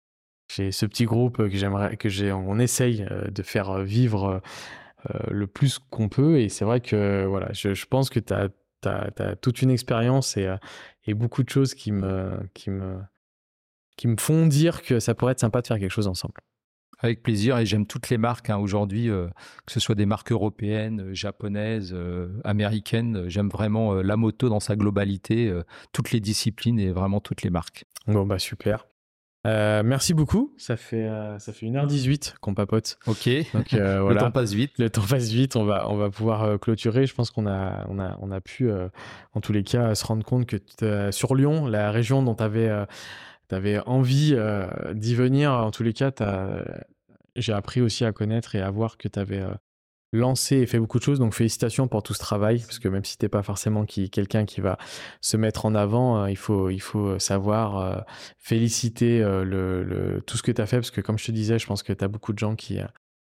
J'ai 0.52 0.72
ce 0.72 0.86
petit 0.86 1.04
groupe 1.04 1.36
que 1.36 1.56
j'aimerais, 1.56 1.96
que 1.96 2.08
j'ai, 2.08 2.32
on 2.32 2.58
essaye 2.58 3.06
de 3.30 3.42
faire 3.42 3.78
vivre 3.80 4.24
euh, 4.24 4.40
le 5.30 5.46
plus 5.46 5.78
qu'on 5.78 6.08
peut. 6.08 6.40
Et 6.40 6.48
c'est 6.48 6.64
vrai 6.64 6.80
que 6.80 7.26
voilà, 7.26 7.52
je, 7.52 7.86
pense 7.86 8.10
que 8.10 8.20
tu 8.20 8.32
as, 8.32 8.48
as, 8.84 9.36
toute 9.36 9.62
une 9.62 9.70
expérience 9.70 10.36
et, 10.36 10.46
euh, 10.46 10.56
et, 11.06 11.14
beaucoup 11.14 11.42
de 11.42 11.48
choses 11.48 11.74
qui 11.74 11.92
me, 11.92 12.38
qui, 12.54 12.70
me, 12.70 12.98
qui 13.96 14.08
me 14.08 14.16
font 14.16 14.46
dire 14.46 14.82
que 14.82 15.00
ça 15.00 15.14
pourrait 15.14 15.32
être 15.32 15.40
sympa 15.40 15.62
de 15.62 15.66
faire 15.66 15.78
quelque 15.78 15.92
chose 15.92 16.08
ensemble. 16.08 16.34
Avec 17.00 17.22
plaisir, 17.22 17.56
et 17.58 17.64
j'aime 17.64 17.86
toutes 17.86 18.10
les 18.10 18.18
marques 18.18 18.50
hein, 18.50 18.56
aujourd'hui, 18.56 19.08
euh, 19.08 19.28
que 19.66 19.72
ce 19.72 19.78
soit 19.78 19.94
des 19.94 20.06
marques 20.06 20.32
européennes, 20.32 21.14
japonaises, 21.14 21.96
américaines. 22.42 23.28
J'aime 23.28 23.48
vraiment 23.48 23.94
la 23.94 24.16
moto 24.16 24.48
dans 24.48 24.58
sa 24.58 24.74
globalité, 24.74 25.52
toutes 25.92 26.10
les 26.10 26.18
disciplines 26.18 26.80
et 26.80 26.90
vraiment 26.90 27.20
toutes 27.20 27.42
les 27.42 27.50
marques. 27.50 27.84
Bon, 28.08 28.26
bah 28.26 28.40
super. 28.40 28.86
Euh, 29.46 29.82
merci 29.84 30.14
beaucoup. 30.14 30.52
Ça 30.56 30.76
fait, 30.76 31.06
euh, 31.06 31.38
ça 31.38 31.52
fait 31.52 31.66
1h18 31.66 32.34
qu'on 32.40 32.54
papote. 32.54 32.98
Ok. 33.06 33.28
Donc, 33.54 33.72
euh, 33.74 34.00
voilà. 34.00 34.14
Le 34.14 34.26
temps 34.26 34.30
passe 34.30 34.52
vite. 34.52 34.72
Le 34.78 34.90
temps 34.90 35.06
passe 35.08 35.28
vite. 35.28 35.56
On 35.56 35.64
va, 35.64 35.88
on 35.90 35.96
va 35.96 36.10
pouvoir 36.10 36.58
clôturer. 36.58 37.06
Je 37.06 37.14
pense 37.14 37.30
qu'on 37.30 37.46
a, 37.46 37.86
on 37.88 37.98
a, 37.98 38.18
on 38.20 38.30
a 38.30 38.40
pu, 38.40 38.70
en 39.34 39.40
tous 39.40 39.52
les 39.52 39.62
cas, 39.62 39.94
se 39.94 40.04
rendre 40.04 40.24
compte 40.24 40.46
que 40.46 41.10
sur 41.10 41.34
Lyon, 41.34 41.66
la 41.66 41.90
région 41.90 42.22
dont 42.22 42.34
tu 42.34 42.42
avais, 42.42 42.70
avais, 43.50 43.80
envie 43.86 44.36
d'y 44.92 45.14
venir, 45.14 45.52
en 45.52 45.70
tous 45.70 45.82
les 45.82 45.92
cas, 45.92 46.10
j'ai 47.36 47.52
appris 47.52 47.80
aussi 47.80 48.04
à 48.04 48.12
connaître 48.12 48.54
et 48.54 48.60
à 48.60 48.70
voir 48.70 48.96
que 48.96 49.08
tu 49.08 49.18
avais 49.18 49.42
lancé 50.12 50.56
et 50.56 50.66
fait 50.66 50.78
beaucoup 50.78 50.98
de 50.98 51.04
choses. 51.04 51.18
Donc 51.18 51.34
félicitations 51.34 51.88
pour 51.88 52.02
tout 52.02 52.14
ce 52.14 52.18
travail, 52.18 52.60
parce 52.60 52.78
que 52.78 52.88
même 52.88 53.04
si 53.04 53.18
t'es 53.18 53.28
pas 53.28 53.42
forcément 53.42 53.84
qui, 53.84 54.10
quelqu'un 54.10 54.44
qui 54.44 54.60
va 54.60 54.78
se 55.20 55.36
mettre 55.36 55.66
en 55.66 55.74
avant, 55.74 56.22
euh, 56.22 56.30
il, 56.30 56.36
faut, 56.36 56.70
il 56.70 56.80
faut 56.80 57.18
savoir 57.18 57.78
euh, 57.78 58.00
féliciter 58.38 59.22
euh, 59.22 59.44
le, 59.44 60.22
tout 60.22 60.36
ce 60.36 60.42
que 60.42 60.52
tu 60.52 60.60
as 60.60 60.66
fait, 60.66 60.76
parce 60.76 60.90
que 60.90 61.00
comme 61.00 61.18
je 61.18 61.26
te 61.26 61.32
disais, 61.32 61.58
je 61.58 61.66
pense 61.66 61.82
que 61.82 61.92
tu 61.92 62.04
as 62.04 62.08
beaucoup 62.08 62.32
de 62.32 62.38
gens 62.38 62.54
qui 62.54 62.78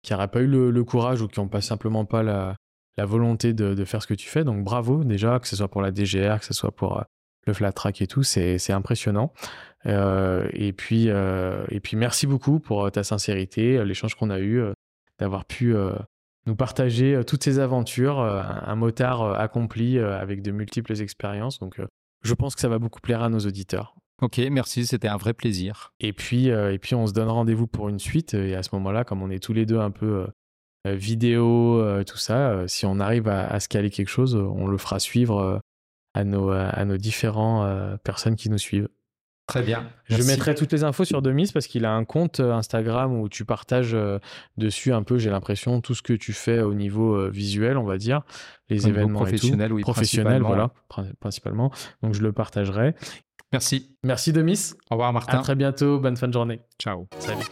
qui 0.03 0.13
n'auraient 0.13 0.29
pas 0.29 0.41
eu 0.41 0.47
le, 0.47 0.85
courage 0.85 1.23
ou 1.23 1.29
qui 1.29 1.41
n'ont 1.41 1.49
pas 1.49 1.61
simplement 1.61 2.05
pas 2.05 2.23
la, 2.23 2.55
la 2.97 3.05
volonté 3.05 3.53
de, 3.53 3.75
de, 3.75 3.85
faire 3.85 4.01
ce 4.01 4.07
que 4.07 4.15
tu 4.15 4.29
fais. 4.29 4.45
Donc 4.45 4.63
bravo 4.63 5.03
déjà, 5.03 5.41
que 5.41 5.49
ce 5.49 5.57
soit 5.57 5.69
pour 5.69 5.83
la 5.83 5.93
DGR, 5.93 6.39
que 6.39 6.45
ce 6.45 6.55
soit 6.55 6.71
pour 6.71 7.03
le 7.47 7.53
flat 7.53 7.73
track 7.73 8.01
et 8.01 8.07
tout, 8.07 8.23
c'est 8.23 8.71
impressionnant. 8.71 9.33
et, 9.85 10.73
puis, 10.73 11.09
et 11.09 11.81
puis 11.81 11.97
merci 11.97 12.29
beaucoup 12.29 12.61
pour 12.61 12.93
ta 12.93 13.03
sincérité, 13.03 13.85
l'échange 13.85 14.15
qu'on 14.15 14.31
a 14.31 14.39
eu, 14.39 14.63
d'avoir 15.19 15.45
pu 15.45 15.75
nous 16.49 16.57
partager 16.57 17.15
euh, 17.15 17.23
toutes 17.23 17.45
ces 17.45 17.61
aventures, 17.61 18.19
euh, 18.19 18.43
un 18.43 18.75
motard 18.75 19.23
euh, 19.23 19.35
accompli 19.35 19.99
avec 19.99 20.43
de 20.43 20.51
multiples 20.51 21.01
expériences. 21.01 21.61
Donc, 21.61 21.81
je 22.23 22.35
pense 22.35 22.55
que 22.55 22.61
ça 22.61 22.69
va 22.69 22.79
beaucoup 22.79 23.01
plaire 23.01 23.23
à 23.23 23.29
nos 23.29 23.39
auditeurs. 23.39 23.95
Ok, 24.21 24.39
merci, 24.51 24.85
c'était 24.85 25.07
un 25.07 25.17
vrai 25.17 25.35
plaisir. 25.35 25.93
Et 26.01 26.13
puis, 26.13 26.47
et 26.47 26.79
puis 26.81 26.97
on 26.97 27.07
se 27.07 27.13
donne 27.13 27.29
rendez-vous 27.29 27.69
pour 27.69 27.89
une 27.89 28.01
suite. 28.01 28.35
Et 28.35 28.57
à 28.57 28.65
ce 28.65 28.71
moment-là, 28.73 29.05
comme 29.05 29.23
on 29.23 29.31
est 29.31 29.39
tous 29.39 29.53
les 29.53 29.65
deux 29.65 29.79
un 29.79 29.93
peu 29.93 30.27
vidéo, 30.85 31.81
tout 32.05 32.17
ça, 32.17 32.67
si 32.67 32.85
on 32.85 32.99
arrive 32.99 33.29
à, 33.29 33.47
à, 33.47 33.61
se 33.61 33.69
caler 33.69 33.91
quelque 33.91 34.09
chose, 34.09 34.35
on 34.35 34.67
le 34.67 34.77
fera 34.77 34.99
suivre 34.99 35.61
à 36.15 36.25
nos, 36.25 36.51
à 36.51 36.85
nos 36.85 36.97
différentes 36.97 38.03
personnes 38.03 38.35
qui 38.35 38.51
nous 38.51 38.59
suivent. 38.59 38.89
Très 39.49 39.63
bien. 39.63 39.89
Je 40.05 40.23
mettrai 40.25 40.55
toutes 40.55 40.73
les 40.73 40.85
infos 40.85 41.07
sur 41.07 41.23
Demis 41.23 41.51
parce 41.53 41.67
qu'il 41.67 41.87
a 41.87 41.93
un 41.93 42.05
compte 42.05 42.39
euh, 42.39 42.53
Instagram 42.53 43.19
où 43.19 43.31
tu 43.31 43.47
partages 43.47 43.95
euh, 43.95 44.19
dessus 44.59 44.93
un 44.93 45.03
peu, 45.03 45.17
j'ai 45.17 45.31
l'impression, 45.31 45.81
tout 45.81 45.95
ce 45.95 46.03
que 46.03 46.13
tu 46.13 46.35
fais 46.35 46.61
au 46.61 46.75
niveau 46.75 47.15
euh, 47.15 47.31
visuel, 47.31 47.79
on 47.79 47.85
va 47.85 47.97
dire, 47.97 48.21
les 48.69 48.87
événements 48.89 49.21
professionnels, 49.21 49.73
oui, 49.73 49.81
professionnels, 49.81 50.43
voilà, 50.43 50.71
principalement. 51.19 51.73
Donc 52.03 52.13
je 52.13 52.21
le 52.21 52.33
partagerai. 52.33 52.95
Merci. 53.51 53.97
Merci 54.05 54.35
Demis. 54.35 54.75
Au 54.91 54.97
revoir 54.97 55.15
Martin. 55.15 55.39
À 55.39 55.43
très 55.43 55.55
bientôt. 55.55 55.99
Bonne 55.99 56.19
fin 56.19 56.29
de 56.29 56.35
journée. 56.35 56.61
Ciao. 56.79 57.09
Salut. 57.19 57.45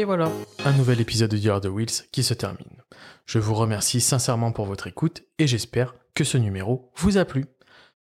Et 0.00 0.04
voilà, 0.04 0.32
un 0.64 0.72
nouvel 0.72 0.98
épisode 1.02 1.30
de 1.30 1.36
Year 1.36 1.60
the 1.60 1.66
Wheels 1.66 2.08
qui 2.10 2.22
se 2.22 2.32
termine. 2.32 2.82
Je 3.26 3.38
vous 3.38 3.52
remercie 3.52 4.00
sincèrement 4.00 4.50
pour 4.50 4.64
votre 4.64 4.86
écoute 4.86 5.24
et 5.38 5.46
j'espère 5.46 5.94
que 6.14 6.24
ce 6.24 6.38
numéro 6.38 6.90
vous 6.96 7.18
a 7.18 7.26
plu. 7.26 7.44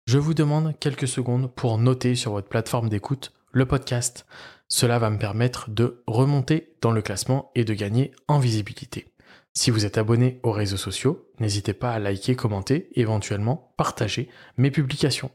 Je 0.09 0.19
vous 0.19 0.35
demande 0.35 0.77
quelques 0.81 1.07
secondes 1.07 1.55
pour 1.55 1.79
noter 1.79 2.17
sur 2.17 2.33
votre 2.33 2.49
plateforme 2.49 2.89
d'écoute 2.89 3.33
le 3.53 3.65
podcast. 3.65 4.27
Cela 4.67 4.99
va 4.99 5.09
me 5.09 5.21
permettre 5.21 5.71
de 5.71 6.03
remonter 6.09 6.75
dans 6.81 6.91
le 6.91 7.01
classement 7.01 7.53
et 7.55 7.63
de 7.63 7.75
gagner 7.75 8.11
en 8.27 8.41
visibilité. 8.41 9.07
Si 9.53 9.71
vous 9.71 9.87
êtes 9.87 9.97
abonné 9.97 10.41
aux 10.43 10.51
réseaux 10.51 10.77
sociaux, 10.77 11.31
n'hésitez 11.39 11.75
pas 11.75 11.93
à 11.93 12.01
liker, 12.01 12.35
commenter, 12.35 12.89
éventuellement 12.99 13.73
partager 13.77 14.29
mes 14.57 14.73
publications. 14.73 15.31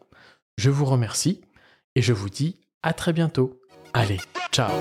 Je 0.58 0.70
vous 0.70 0.84
remercie 0.84 1.40
et 1.96 2.02
je 2.02 2.12
vous 2.12 2.30
dis 2.30 2.60
à 2.84 2.92
très 2.92 3.14
bientôt. 3.14 3.62
Allez, 3.94 4.20
ciao 4.52 4.74